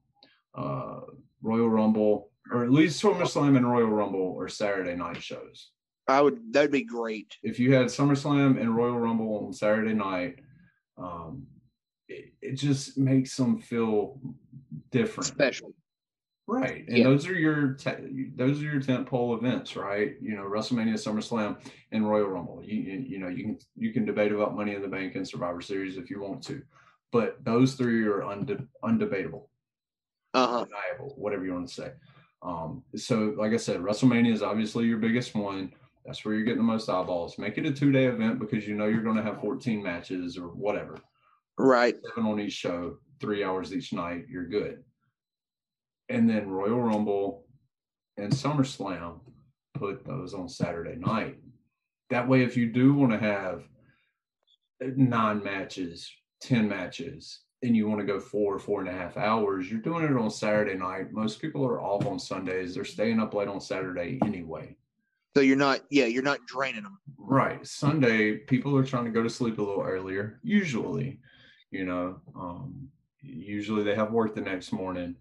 uh, 0.54 1.00
Royal 1.42 1.70
Rumble, 1.70 2.31
or 2.52 2.64
at 2.64 2.70
least 2.70 3.02
SummerSlam 3.02 3.56
and 3.56 3.68
Royal 3.70 3.86
Rumble 3.88 4.20
or 4.36 4.48
Saturday 4.48 4.94
night 4.94 5.22
shows. 5.22 5.70
I 6.08 6.20
would 6.20 6.52
that'd 6.52 6.70
be 6.72 6.82
great. 6.84 7.36
If 7.42 7.58
you 7.58 7.72
had 7.74 7.86
SummerSlam 7.86 8.60
and 8.60 8.76
Royal 8.76 8.98
Rumble 8.98 9.44
on 9.46 9.52
Saturday 9.52 9.94
night, 9.94 10.40
um, 10.98 11.46
it, 12.08 12.32
it 12.42 12.52
just 12.54 12.98
makes 12.98 13.36
them 13.36 13.58
feel 13.58 14.20
different, 14.90 15.26
Special. 15.28 15.72
right? 16.46 16.84
And 16.88 16.98
Yeah. 16.98 17.04
those 17.04 17.26
are 17.28 17.34
your 17.34 17.74
te- 17.74 18.30
those 18.34 18.60
are 18.60 18.64
your 18.64 18.80
tent 18.80 19.06
pole 19.06 19.34
events, 19.36 19.76
right? 19.76 20.16
You 20.20 20.34
know, 20.34 20.42
WrestleMania, 20.42 20.94
SummerSlam, 20.94 21.56
and 21.92 22.06
Royal 22.08 22.26
Rumble. 22.28 22.60
You, 22.64 22.80
you 22.80 22.98
you 22.98 23.18
know 23.18 23.28
you 23.28 23.44
can 23.44 23.58
you 23.76 23.92
can 23.92 24.04
debate 24.04 24.32
about 24.32 24.56
Money 24.56 24.74
in 24.74 24.82
the 24.82 24.88
Bank 24.88 25.14
and 25.14 25.26
Survivor 25.26 25.60
Series 25.60 25.96
if 25.96 26.10
you 26.10 26.20
want 26.20 26.42
to, 26.44 26.62
but 27.12 27.42
those 27.44 27.74
three 27.74 28.04
are 28.04 28.22
unde- 28.22 28.66
undebatable 28.84 29.44
Uh 30.34 30.46
huh. 30.48 30.58
undeniable, 30.62 31.14
whatever 31.16 31.44
you 31.46 31.54
want 31.54 31.68
to 31.68 31.74
say. 31.74 31.92
Um, 32.42 32.82
so, 32.96 33.34
like 33.38 33.52
I 33.52 33.56
said, 33.56 33.80
WrestleMania 33.80 34.32
is 34.32 34.42
obviously 34.42 34.86
your 34.86 34.98
biggest 34.98 35.34
one. 35.34 35.72
That's 36.04 36.24
where 36.24 36.34
you're 36.34 36.44
getting 36.44 36.58
the 36.58 36.64
most 36.64 36.88
eyeballs. 36.88 37.38
Make 37.38 37.58
it 37.58 37.66
a 37.66 37.72
two 37.72 37.92
day 37.92 38.06
event 38.06 38.40
because 38.40 38.66
you 38.66 38.74
know 38.74 38.86
you're 38.86 39.02
going 39.02 39.16
to 39.16 39.22
have 39.22 39.40
14 39.40 39.80
matches 39.82 40.36
or 40.36 40.48
whatever, 40.48 40.98
Right. 41.56 41.94
seven 42.08 42.30
on 42.30 42.40
each 42.40 42.54
show, 42.54 42.98
three 43.20 43.44
hours 43.44 43.72
each 43.72 43.92
night. 43.92 44.26
You're 44.28 44.48
good. 44.48 44.82
And 46.08 46.28
then 46.28 46.50
Royal 46.50 46.80
Rumble 46.80 47.44
and 48.16 48.32
SummerSlam, 48.32 49.20
put 49.74 50.04
those 50.04 50.34
on 50.34 50.48
Saturday 50.48 50.96
night. 50.96 51.38
That 52.10 52.28
way, 52.28 52.42
if 52.42 52.56
you 52.56 52.66
do 52.66 52.92
want 52.92 53.12
to 53.12 53.18
have 53.18 53.62
nine 54.96 55.42
matches, 55.42 56.10
10 56.40 56.68
matches, 56.68 57.40
and 57.62 57.76
you 57.76 57.86
want 57.88 58.00
to 58.00 58.06
go 58.06 58.18
four, 58.18 58.58
four 58.58 58.80
and 58.80 58.88
a 58.88 58.92
half 58.92 59.16
hours, 59.16 59.70
you're 59.70 59.80
doing 59.80 60.04
it 60.04 60.16
on 60.16 60.30
Saturday 60.30 60.74
night. 60.74 61.12
Most 61.12 61.40
people 61.40 61.64
are 61.64 61.80
off 61.80 62.06
on 62.06 62.18
Sundays. 62.18 62.74
They're 62.74 62.84
staying 62.84 63.20
up 63.20 63.34
late 63.34 63.48
on 63.48 63.60
Saturday 63.60 64.18
anyway. 64.24 64.76
So 65.34 65.40
you're 65.40 65.56
not. 65.56 65.80
Yeah, 65.90 66.06
you're 66.06 66.22
not 66.22 66.44
draining 66.46 66.82
them. 66.82 66.98
Right. 67.16 67.66
Sunday, 67.66 68.36
people 68.36 68.76
are 68.76 68.84
trying 68.84 69.04
to 69.04 69.10
go 69.10 69.22
to 69.22 69.30
sleep 69.30 69.58
a 69.58 69.62
little 69.62 69.82
earlier, 69.82 70.40
usually, 70.42 71.20
you 71.70 71.84
know. 71.84 72.20
Um, 72.38 72.88
usually 73.22 73.82
they 73.82 73.94
have 73.94 74.12
work 74.12 74.34
the 74.34 74.40
next 74.40 74.72
morning. 74.72 75.16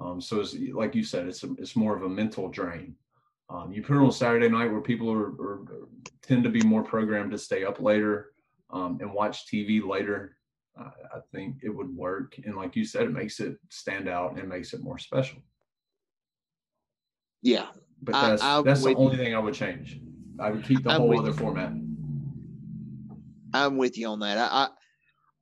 Um, 0.00 0.20
so 0.20 0.40
it's 0.40 0.56
like 0.72 0.94
you 0.94 1.04
said, 1.04 1.26
it's 1.26 1.44
a, 1.44 1.52
it's 1.58 1.76
more 1.76 1.94
of 1.94 2.02
a 2.02 2.08
mental 2.08 2.48
drain. 2.48 2.94
Um, 3.50 3.72
you 3.72 3.82
put 3.82 3.96
it 3.96 4.00
on 4.00 4.12
Saturday 4.12 4.48
night 4.48 4.70
where 4.70 4.80
people 4.80 5.12
are, 5.12 5.26
are 5.26 5.60
tend 6.22 6.44
to 6.44 6.50
be 6.50 6.62
more 6.62 6.82
programmed 6.82 7.32
to 7.32 7.38
stay 7.38 7.64
up 7.64 7.80
later 7.80 8.32
um, 8.70 8.98
and 9.00 9.12
watch 9.12 9.46
TV 9.46 9.86
later. 9.86 10.36
I, 10.76 10.82
I 10.82 11.20
think 11.32 11.56
it 11.62 11.68
would 11.68 11.94
work, 11.94 12.36
and 12.44 12.56
like 12.56 12.76
you 12.76 12.84
said, 12.84 13.02
it 13.02 13.12
makes 13.12 13.40
it 13.40 13.56
stand 13.68 14.08
out 14.08 14.38
and 14.38 14.48
makes 14.48 14.72
it 14.72 14.82
more 14.82 14.98
special. 14.98 15.38
Yeah. 17.42 17.66
But 18.02 18.12
that's 18.12 18.42
I'm 18.42 18.64
that's 18.64 18.80
the 18.80 18.90
with 18.90 18.98
you. 18.98 19.04
only 19.04 19.16
thing 19.16 19.34
I 19.34 19.38
would 19.38 19.54
change. 19.54 20.00
I 20.38 20.50
would 20.50 20.64
keep 20.64 20.82
the 20.82 20.90
I'm 20.90 21.00
whole 21.00 21.18
other 21.18 21.30
you. 21.30 21.36
format. 21.36 21.72
I'm 23.54 23.76
with 23.76 23.98
you 23.98 24.08
on 24.08 24.20
that. 24.20 24.38
I, 24.38 24.46
I 24.64 24.68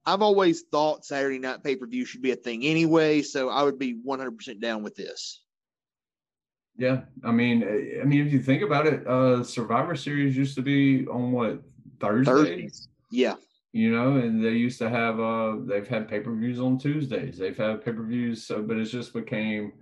I've 0.07 0.23
always 0.23 0.63
thought 0.73 1.05
Saturday 1.05 1.39
night 1.39 1.63
pay 1.63 1.77
per 1.77 1.87
view 1.87 2.05
should 2.05 2.23
be 2.23 2.33
a 2.33 2.37
thing 2.37 2.65
anyway, 2.65 3.23
so 3.23 3.49
I 3.49 3.63
would 3.63 3.79
be 3.79 4.01
100 4.03 4.37
percent 4.37 4.61
down 4.61 4.83
with 4.83 4.95
this. 4.95 5.43
Yeah, 6.77 7.03
I 7.25 7.33
mean, 7.33 7.63
eh, 7.63 8.01
I 8.01 8.05
mean, 8.05 8.27
if 8.27 8.33
you 8.33 8.41
think 8.41 8.63
about 8.63 8.87
it, 8.87 9.07
uh 9.07 9.43
Survivor 9.45 9.95
Series 9.95 10.37
used 10.37 10.55
to 10.57 10.63
be 10.63 11.07
on 11.07 11.33
what 11.33 11.63
Thursday, 12.01 12.31
Thursdays. 12.31 12.89
Yeah. 13.11 13.35
You 13.73 13.93
know, 13.93 14.17
and 14.17 14.45
they 14.45 14.51
used 14.51 14.79
to 14.79 14.89
have 14.89 15.21
uh 15.21 15.57
they've 15.65 15.87
had 15.87 16.09
pay 16.09 16.21
per 16.21 16.35
views 16.35 16.61
on 16.61 16.79
Tuesdays. 16.79 17.39
They've 17.39 17.57
had 17.57 17.85
pay 17.85 17.93
per 17.93 18.03
views, 18.03 18.45
so 18.45 18.63
but 18.63 18.77
it's 18.77 18.91
just 18.91 19.13
became 19.13 19.73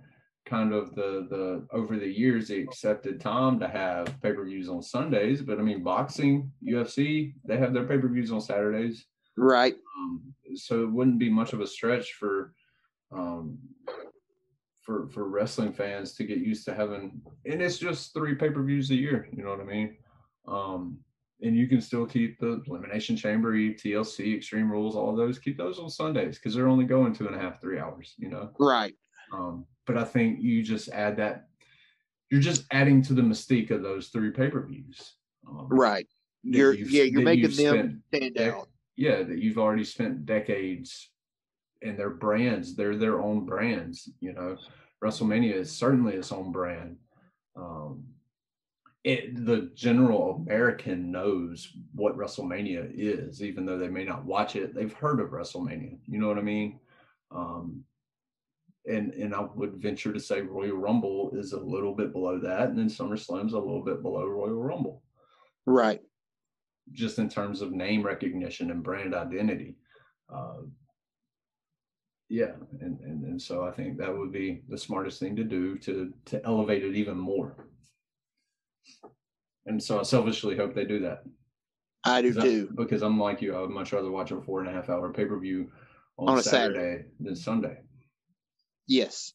kind 0.45 0.73
of 0.73 0.93
the 0.95 1.27
the 1.29 1.67
over 1.71 1.97
the 1.97 2.07
years 2.07 2.47
they 2.47 2.59
accepted 2.61 3.19
time 3.19 3.59
to 3.59 3.67
have 3.67 4.07
pay 4.21 4.33
per 4.33 4.45
views 4.45 4.69
on 4.69 4.81
Sundays. 4.81 5.41
But 5.41 5.59
I 5.59 5.63
mean, 5.63 5.83
boxing, 5.83 6.51
UFC, 6.63 7.33
they 7.45 7.57
have 7.57 7.73
their 7.73 7.85
pay 7.85 7.97
per 7.97 8.07
views 8.07 8.31
on 8.31 8.41
Saturdays. 8.41 9.05
Right. 9.37 9.75
Um, 9.97 10.33
so 10.55 10.83
it 10.83 10.91
wouldn't 10.91 11.19
be 11.19 11.29
much 11.29 11.53
of 11.53 11.61
a 11.61 11.67
stretch 11.67 12.13
for 12.13 12.53
um, 13.11 13.57
for 14.81 15.07
for 15.07 15.27
wrestling 15.27 15.73
fans 15.73 16.13
to 16.13 16.23
get 16.25 16.37
used 16.37 16.65
to 16.65 16.75
having, 16.75 17.21
and 17.45 17.61
it's 17.61 17.79
just 17.79 18.13
three 18.13 18.35
pay 18.35 18.49
per 18.49 18.63
views 18.63 18.91
a 18.91 18.95
year. 18.95 19.27
You 19.31 19.43
know 19.43 19.49
what 19.49 19.61
I 19.61 19.63
mean? 19.63 19.97
Um, 20.47 20.99
and 21.41 21.55
you 21.55 21.67
can 21.67 21.81
still 21.81 22.05
keep 22.05 22.39
the 22.39 22.61
Elimination 22.67 23.15
Chamber, 23.15 23.53
TLC, 23.53 24.35
Extreme 24.35 24.71
Rules, 24.71 24.95
all 24.95 25.15
those. 25.15 25.39
Keep 25.39 25.57
those 25.57 25.79
on 25.79 25.89
Sundays 25.89 26.37
because 26.37 26.53
they're 26.53 26.67
only 26.67 26.85
going 26.85 27.13
two 27.13 27.27
and 27.27 27.35
a 27.35 27.39
half, 27.39 27.61
three 27.61 27.79
hours. 27.79 28.13
You 28.17 28.29
know. 28.29 28.51
Right. 28.59 28.95
Um, 29.33 29.65
but 29.87 29.97
I 29.97 30.03
think 30.03 30.41
you 30.41 30.63
just 30.63 30.89
add 30.89 31.17
that. 31.17 31.47
You're 32.29 32.41
just 32.41 32.65
adding 32.71 33.01
to 33.03 33.13
the 33.13 33.21
mystique 33.21 33.71
of 33.71 33.81
those 33.81 34.09
three 34.09 34.31
pay 34.31 34.49
per 34.49 34.65
views. 34.65 35.13
Um, 35.47 35.67
Right. 35.69 36.07
You're 36.43 36.73
yeah, 36.73 37.03
you're 37.03 37.21
making 37.21 37.51
them 37.51 38.01
stand 38.11 38.35
dec- 38.35 38.53
out. 38.53 38.69
yeah 38.95 39.23
that 39.23 39.39
you've 39.39 39.57
already 39.57 39.83
spent 39.83 40.25
decades 40.25 41.09
and 41.81 41.99
their 41.99 42.09
brands 42.11 42.75
they're 42.77 42.95
their 42.95 43.19
own 43.21 43.45
brands 43.45 44.09
you 44.21 44.31
know 44.31 44.55
wrestlemania 45.03 45.55
is 45.55 45.69
certainly 45.69 46.13
its 46.13 46.31
own 46.31 46.53
brand 46.53 46.95
um 47.57 48.05
it 49.03 49.45
the 49.45 49.71
general 49.75 50.35
american 50.45 51.11
knows 51.11 51.73
what 51.93 52.17
wrestlemania 52.17 52.89
is 52.93 53.41
even 53.41 53.65
though 53.65 53.77
they 53.77 53.87
may 53.87 54.03
not 54.03 54.25
watch 54.25 54.55
it 54.55 54.75
they've 54.75 54.93
heard 54.93 55.19
of 55.19 55.29
wrestlemania 55.29 55.97
you 56.07 56.19
know 56.19 56.27
what 56.27 56.37
i 56.37 56.41
mean 56.41 56.79
um 57.31 57.83
and 58.87 59.13
and 59.13 59.33
i 59.33 59.41
would 59.55 59.77
venture 59.77 60.11
to 60.11 60.19
say 60.19 60.41
royal 60.41 60.75
rumble 60.75 61.31
is 61.33 61.53
a 61.53 61.59
little 61.59 61.93
bit 61.93 62.11
below 62.11 62.39
that 62.39 62.69
and 62.69 62.77
then 62.77 62.89
summerslam's 62.89 63.53
a 63.53 63.59
little 63.59 63.83
bit 63.83 64.01
below 64.01 64.25
royal 64.25 64.61
rumble 64.61 65.01
Right. 65.65 66.01
just 66.93 67.19
in 67.19 67.29
terms 67.29 67.61
of 67.61 67.71
name 67.71 68.01
recognition 68.01 68.71
and 68.71 68.81
brand 68.81 69.13
identity. 69.13 69.75
Uh, 70.27 70.61
yeah, 72.27 72.53
and, 72.81 72.99
and 73.01 73.23
and 73.23 73.41
so 73.41 73.63
I 73.63 73.71
think 73.71 73.97
that 73.97 74.15
would 74.15 74.31
be 74.31 74.61
the 74.67 74.77
smartest 74.77 75.19
thing 75.19 75.35
to 75.35 75.43
do 75.43 75.77
to 75.79 76.11
to 76.25 76.43
elevate 76.45 76.83
it 76.83 76.95
even 76.95 77.17
more. 77.17 77.68
And 79.65 79.81
so 79.81 79.99
I 79.99 80.03
selfishly 80.03 80.55
hope 80.57 80.73
they 80.73 80.85
do 80.85 80.99
that. 81.01 81.23
I 82.05 82.21
do 82.21 82.29
'Cause 82.33 82.37
I- 82.37 82.43
too. 82.47 82.69
because 82.75 83.01
I'm 83.01 83.19
like 83.19 83.41
you, 83.41 83.55
I 83.55 83.61
would 83.61 83.69
much 83.71 83.91
rather 83.93 84.09
watch 84.09 84.31
a 84.31 84.41
four 84.41 84.61
and 84.61 84.69
a 84.69 84.71
half 84.71 84.89
hour 84.89 85.11
pay 85.11 85.25
per 85.25 85.37
view 85.39 85.71
on, 86.17 86.29
On 86.29 86.37
a 86.39 86.43
Saturday, 86.43 86.79
Saturday. 86.79 87.05
than 87.19 87.35
Sunday. 87.35 87.81
Yes. 88.87 89.33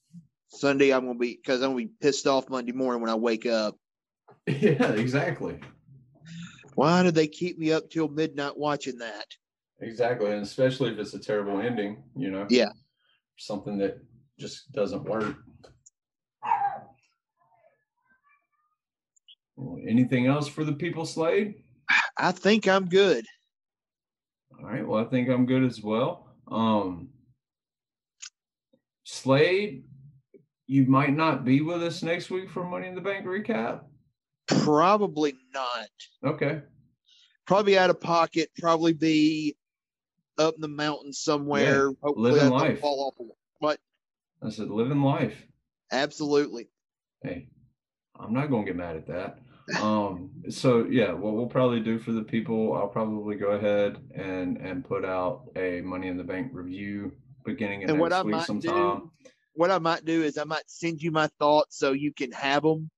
Sunday 0.49 0.93
I'm 0.93 1.07
gonna 1.07 1.19
be 1.19 1.37
because 1.37 1.63
I'm 1.63 1.71
gonna 1.73 1.85
be 1.87 1.93
pissed 2.01 2.27
off 2.27 2.49
Monday 2.49 2.73
morning 2.73 3.01
when 3.01 3.11
I 3.11 3.15
wake 3.17 3.47
up. 3.47 3.77
yeah, 4.47 4.93
exactly. 4.93 5.61
Why 6.75 7.03
did 7.03 7.15
they 7.15 7.29
keep 7.29 7.59
me 7.59 7.73
up 7.73 7.91
till 7.91 8.09
midnight 8.09 8.57
watching 8.57 8.99
that? 8.99 9.27
Exactly. 9.81 10.31
And 10.33 10.43
especially 10.43 10.91
if 10.93 10.99
it's 10.99 11.15
a 11.15 11.19
terrible 11.19 11.61
ending, 11.61 12.03
you 12.17 12.31
know? 12.31 12.47
Yeah. 12.51 12.71
Something 13.37 13.79
that 13.79 13.99
just 14.39 14.73
doesn't 14.73 15.05
work. 15.05 15.37
Well, 19.57 19.81
anything 19.89 20.27
else 20.27 20.49
for 20.49 20.65
the 20.65 20.73
people, 20.73 21.07
Slade? 21.07 21.55
I 22.17 22.33
think 22.33 22.67
I'm 22.67 22.89
good. 22.89 23.25
All 24.59 24.67
right. 24.67 24.87
Well, 24.87 25.05
I 25.05 25.09
think 25.09 25.29
I'm 25.29 25.47
good 25.47 25.65
as 25.65 25.83
well. 25.83 26.29
Um, 26.49 27.09
Slade, 29.05 29.85
you 30.67 30.87
might 30.87 31.15
not 31.15 31.45
be 31.45 31.61
with 31.61 31.83
us 31.83 32.03
next 32.03 32.31
week 32.31 32.51
for 32.51 32.65
Money 32.65 32.89
in 32.89 32.95
the 32.95 33.01
Bank 33.01 33.27
recap. 33.27 33.83
Probably 34.47 35.35
not. 35.53 35.89
Okay. 36.25 36.63
Probably 37.47 37.79
out 37.79 37.91
of 37.91 38.01
pocket. 38.01 38.51
Probably 38.59 38.93
be 38.93 39.57
up 40.39 40.55
in 40.55 40.61
the 40.61 40.69
mountains 40.69 41.19
somewhere. 41.19 41.93
Hopefully 42.03 42.33
living 42.33 42.51
life. 42.51 42.81
fall 42.81 43.13
off. 43.19 43.27
But 43.61 43.79
I 44.43 44.51
said, 44.51 44.71
living 44.71 45.03
life. 45.03 45.35
absolutely. 45.93 46.69
hey, 47.23 47.49
I'm 48.19 48.33
not 48.33 48.51
gonna 48.51 48.65
get 48.65 48.77
mad 48.77 48.97
at 48.97 49.07
that. 49.09 49.39
Um, 49.81 50.31
so 50.51 50.85
yeah, 50.85 51.13
what 51.13 51.35
we'll 51.35 51.47
probably 51.47 51.81
do 51.81 51.99
for 51.99 52.13
the 52.13 52.23
people, 52.23 52.75
I'll 52.75 52.89
probably 52.89 53.37
go 53.37 53.53
ahead 53.53 53.97
and 54.15 54.59
and 54.59 54.85
put 54.85 55.05
out 55.05 55.45
a 55.57 55.81
Money 55.81 56.09
in 56.09 56.17
the 56.17 56.25
Bank 56.25 56.51
review 56.53 57.13
beginning 57.45 57.85
of 57.85 57.91
And 57.91 57.99
what 57.99 58.11
next 58.11 58.21
I 58.21 58.23
might 58.25 58.47
sometime. 58.47 58.99
do, 59.25 59.31
what 59.55 59.71
I 59.71 59.79
might 59.79 60.05
do 60.05 60.23
is 60.23 60.37
I 60.39 60.45
might 60.45 60.65
send 60.69 61.01
you 61.03 61.11
my 61.11 61.29
thoughts 61.39 61.79
so 61.79 61.93
you 61.93 62.13
can 62.13 62.31
have 62.33 62.63
them, 62.63 62.91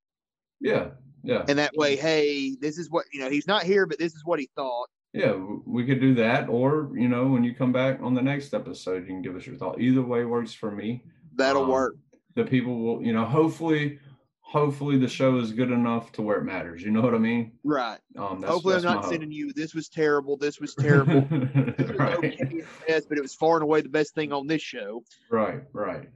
Yeah, 0.60 0.90
yeah, 1.22 1.44
and 1.48 1.58
that 1.58 1.72
way, 1.76 1.96
hey, 1.96 2.56
this 2.60 2.78
is 2.78 2.90
what 2.90 3.04
you 3.12 3.20
know. 3.20 3.30
He's 3.30 3.46
not 3.46 3.62
here, 3.62 3.86
but 3.86 3.98
this 3.98 4.14
is 4.14 4.22
what 4.24 4.40
he 4.40 4.48
thought. 4.56 4.88
yeah. 5.12 5.32
We 5.66 5.84
could 5.86 6.00
do 6.00 6.14
that, 6.16 6.48
or 6.48 6.90
you 6.94 7.08
know, 7.08 7.26
when 7.26 7.44
you 7.44 7.54
come 7.54 7.72
back 7.72 8.00
on 8.02 8.14
the 8.14 8.22
next 8.22 8.54
episode, 8.54 9.02
you 9.02 9.06
can 9.06 9.22
give 9.22 9.36
us 9.36 9.46
your 9.46 9.56
thought. 9.56 9.80
Either 9.80 10.02
way 10.02 10.24
works 10.24 10.52
for 10.52 10.70
me. 10.70 11.02
That'll 11.34 11.62
Um, 11.64 11.68
work. 11.70 11.96
The 12.34 12.44
people 12.44 12.78
will, 12.80 13.02
you 13.02 13.12
know, 13.12 13.24
hopefully, 13.24 13.98
hopefully 14.46 14.96
the 14.96 15.08
show 15.08 15.38
is 15.38 15.50
good 15.50 15.72
enough 15.72 16.12
to 16.12 16.22
where 16.22 16.38
it 16.38 16.44
matters. 16.44 16.80
You 16.80 16.92
know 16.92 17.00
what 17.00 17.14
I 17.14 17.18
mean? 17.18 17.52
Right. 17.64 17.98
Um, 18.16 18.40
that's, 18.40 18.52
Hopefully, 18.52 18.74
I'm 18.74 18.82
that's 18.82 18.84
my 18.84 18.94
not 18.94 19.04
hope. 19.04 19.12
sending 19.12 19.32
you. 19.32 19.52
This 19.52 19.74
was 19.74 19.88
terrible. 19.88 20.36
This 20.36 20.60
was 20.60 20.74
terrible. 20.74 21.26
This 21.76 21.88
was 21.88 21.98
right. 21.98 22.16
okay 22.18 22.62
best, 22.86 23.08
but 23.08 23.18
it 23.18 23.22
was 23.22 23.34
far 23.34 23.56
and 23.56 23.64
away 23.64 23.80
the 23.80 23.88
best 23.88 24.14
thing 24.14 24.32
on 24.32 24.46
this 24.46 24.62
show. 24.62 25.02
Right, 25.30 25.62
right. 25.72 26.08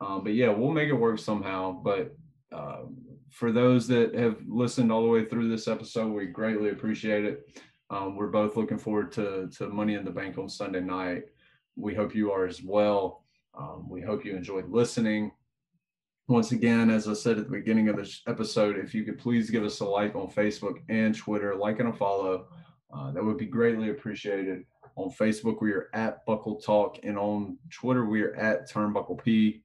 Um, 0.00 0.22
but 0.22 0.34
yeah, 0.34 0.50
we'll 0.50 0.70
make 0.70 0.90
it 0.90 0.94
work 0.94 1.18
somehow. 1.18 1.72
But 1.82 2.14
um, 2.52 2.98
for 3.30 3.52
those 3.52 3.88
that 3.88 4.14
have 4.14 4.36
listened 4.46 4.92
all 4.92 5.02
the 5.02 5.08
way 5.08 5.24
through 5.24 5.48
this 5.48 5.66
episode, 5.66 6.12
we 6.12 6.26
greatly 6.26 6.70
appreciate 6.70 7.24
it. 7.24 7.60
Um, 7.90 8.16
we're 8.16 8.28
both 8.28 8.56
looking 8.56 8.78
forward 8.78 9.12
to, 9.12 9.48
to 9.56 9.68
Money 9.68 9.94
in 9.94 10.04
the 10.04 10.10
Bank 10.10 10.36
on 10.36 10.48
Sunday 10.48 10.80
night. 10.80 11.22
We 11.74 11.94
hope 11.94 12.14
you 12.14 12.32
are 12.32 12.46
as 12.46 12.62
well. 12.62 13.24
Um, 13.58 13.88
we 13.88 14.02
hope 14.02 14.26
you 14.26 14.36
enjoyed 14.36 14.68
listening. 14.68 15.32
Once 16.28 16.52
again, 16.52 16.90
as 16.90 17.08
I 17.08 17.14
said 17.14 17.38
at 17.38 17.44
the 17.44 17.56
beginning 17.56 17.88
of 17.88 17.96
this 17.96 18.20
episode, 18.26 18.76
if 18.76 18.94
you 18.94 19.02
could 19.02 19.18
please 19.18 19.48
give 19.48 19.64
us 19.64 19.80
a 19.80 19.84
like 19.86 20.14
on 20.14 20.28
Facebook 20.28 20.82
and 20.90 21.16
Twitter, 21.16 21.56
like 21.56 21.80
and 21.80 21.88
a 21.88 21.92
follow, 21.92 22.48
uh, 22.94 23.10
that 23.12 23.24
would 23.24 23.38
be 23.38 23.46
greatly 23.46 23.88
appreciated. 23.88 24.64
On 24.96 25.10
Facebook, 25.10 25.62
we 25.62 25.72
are 25.72 25.88
at 25.94 26.26
Buckle 26.26 26.56
Talk, 26.56 26.98
and 27.02 27.16
on 27.16 27.56
Twitter, 27.70 28.04
we 28.04 28.20
are 28.20 28.34
at 28.34 28.70
Turnbuckle 28.70 29.24
P. 29.24 29.62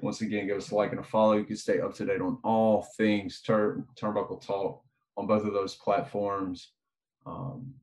Once 0.00 0.22
again, 0.22 0.46
give 0.46 0.56
us 0.56 0.70
a 0.70 0.74
like 0.74 0.92
and 0.92 1.00
a 1.00 1.02
follow. 1.02 1.34
You 1.34 1.44
can 1.44 1.56
stay 1.56 1.80
up 1.80 1.94
to 1.96 2.06
date 2.06 2.22
on 2.22 2.38
all 2.44 2.88
things 2.96 3.42
turn, 3.42 3.84
Turnbuckle 3.94 4.44
Talk 4.46 4.82
on 5.18 5.26
both 5.26 5.44
of 5.44 5.52
those 5.52 5.74
platforms. 5.74 6.70
Um, 7.26 7.74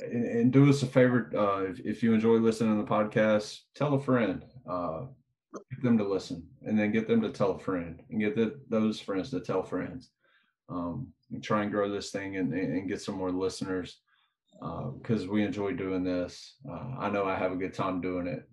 and, 0.00 0.26
and, 0.26 0.52
do 0.52 0.68
us 0.68 0.82
a 0.82 0.86
favor 0.86 1.30
uh, 1.34 1.70
if, 1.70 1.80
if, 1.80 2.02
you 2.02 2.12
enjoy 2.12 2.34
listening 2.34 2.76
to 2.76 2.82
the 2.82 2.88
podcast, 2.88 3.60
tell 3.74 3.94
a 3.94 4.00
friend, 4.00 4.44
uh, 4.68 5.06
get 5.52 5.82
them 5.82 5.98
to 5.98 6.08
listen, 6.08 6.46
and 6.64 6.78
then 6.78 6.92
get 6.92 7.06
them 7.06 7.20
to 7.22 7.30
tell 7.30 7.52
a 7.52 7.58
friend, 7.58 8.02
and 8.10 8.20
get 8.20 8.36
the, 8.36 8.60
those 8.68 9.00
friends 9.00 9.30
to 9.30 9.40
tell 9.40 9.62
friends. 9.62 10.10
Um, 10.68 11.12
and 11.32 11.42
try 11.42 11.62
and 11.62 11.70
grow 11.70 11.90
this 11.90 12.10
thing 12.10 12.36
and, 12.36 12.52
and 12.52 12.88
get 12.88 13.00
some 13.00 13.16
more 13.16 13.32
listeners 13.32 13.98
because 14.98 15.24
uh, 15.24 15.28
we 15.28 15.42
enjoy 15.42 15.72
doing 15.72 16.04
this. 16.04 16.56
Uh, 16.68 16.98
I 17.00 17.10
know 17.10 17.24
I 17.24 17.36
have 17.36 17.52
a 17.52 17.56
good 17.56 17.74
time 17.74 18.00
doing 18.00 18.26
it. 18.26 18.48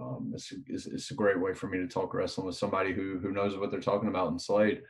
Um, 0.00 0.32
it's, 0.34 0.52
it's, 0.66 0.86
it's, 0.86 1.10
a 1.10 1.14
great 1.14 1.40
way 1.40 1.52
for 1.52 1.66
me 1.66 1.78
to 1.78 1.88
talk 1.88 2.14
wrestling 2.14 2.46
with 2.46 2.56
somebody 2.56 2.92
who 2.92 3.18
who 3.18 3.32
knows 3.32 3.56
what 3.56 3.70
they're 3.70 3.80
talking 3.80 4.08
about 4.08 4.32
in 4.32 4.38
Slade. 4.38 4.82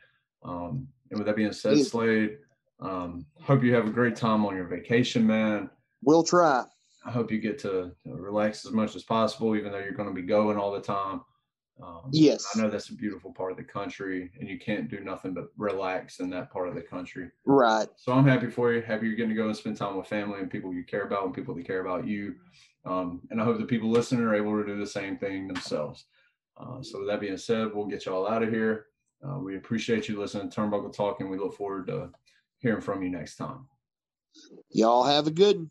Um, 0.43 0.87
and 1.09 1.19
with 1.19 1.27
that 1.27 1.35
being 1.35 1.51
said, 1.51 1.79
Slade, 1.79 2.37
um, 2.79 3.25
hope 3.41 3.63
you 3.63 3.73
have 3.73 3.87
a 3.87 3.91
great 3.91 4.15
time 4.15 4.45
on 4.45 4.55
your 4.55 4.67
vacation, 4.67 5.25
man. 5.25 5.69
We'll 6.01 6.23
try. 6.23 6.63
I 7.05 7.11
hope 7.11 7.31
you 7.31 7.39
get 7.39 7.59
to 7.59 7.91
relax 8.05 8.65
as 8.65 8.71
much 8.71 8.95
as 8.95 9.03
possible, 9.03 9.55
even 9.55 9.71
though 9.71 9.79
you're 9.79 9.91
going 9.91 10.09
to 10.09 10.21
be 10.21 10.27
going 10.27 10.57
all 10.57 10.71
the 10.71 10.81
time. 10.81 11.21
Um, 11.81 12.09
yes. 12.11 12.47
I 12.55 12.61
know 12.61 12.69
that's 12.69 12.89
a 12.89 12.95
beautiful 12.95 13.33
part 13.33 13.51
of 13.51 13.57
the 13.57 13.63
country, 13.63 14.31
and 14.39 14.49
you 14.49 14.57
can't 14.57 14.89
do 14.89 15.01
nothing 15.01 15.33
but 15.33 15.49
relax 15.57 16.19
in 16.19 16.29
that 16.31 16.51
part 16.51 16.69
of 16.69 16.75
the 16.75 16.81
country. 16.81 17.29
Right. 17.45 17.87
So 17.97 18.13
I'm 18.13 18.25
happy 18.25 18.49
for 18.49 18.71
you. 18.71 18.81
Happy 18.81 19.07
you're 19.07 19.15
getting 19.15 19.35
to 19.35 19.35
go 19.35 19.47
and 19.47 19.55
spend 19.55 19.77
time 19.77 19.97
with 19.97 20.07
family 20.07 20.39
and 20.39 20.49
people 20.49 20.73
you 20.73 20.83
care 20.83 21.03
about 21.03 21.25
and 21.25 21.33
people 21.33 21.53
that 21.53 21.67
care 21.67 21.81
about 21.81 22.07
you. 22.07 22.35
Um, 22.85 23.21
and 23.29 23.41
I 23.41 23.43
hope 23.43 23.59
the 23.59 23.65
people 23.65 23.89
listening 23.89 24.21
are 24.21 24.35
able 24.35 24.57
to 24.57 24.65
do 24.65 24.79
the 24.79 24.87
same 24.87 25.17
thing 25.17 25.47
themselves. 25.47 26.05
Uh, 26.57 26.81
so 26.81 26.99
with 26.99 27.09
that 27.09 27.19
being 27.19 27.37
said, 27.37 27.69
we'll 27.73 27.87
get 27.87 28.05
you 28.05 28.13
all 28.13 28.27
out 28.27 28.41
of 28.41 28.49
here. 28.49 28.85
Uh, 29.27 29.39
we 29.39 29.57
appreciate 29.57 30.07
you 30.07 30.19
listening 30.19 30.49
to 30.49 30.61
Turnbuckle 30.61 30.95
Talk, 30.95 31.19
and 31.19 31.29
we 31.29 31.37
look 31.37 31.55
forward 31.55 31.87
to 31.87 32.09
hearing 32.59 32.81
from 32.81 33.03
you 33.03 33.09
next 33.09 33.35
time. 33.35 33.67
Y'all 34.69 35.03
have 35.03 35.27
a 35.27 35.31
good. 35.31 35.69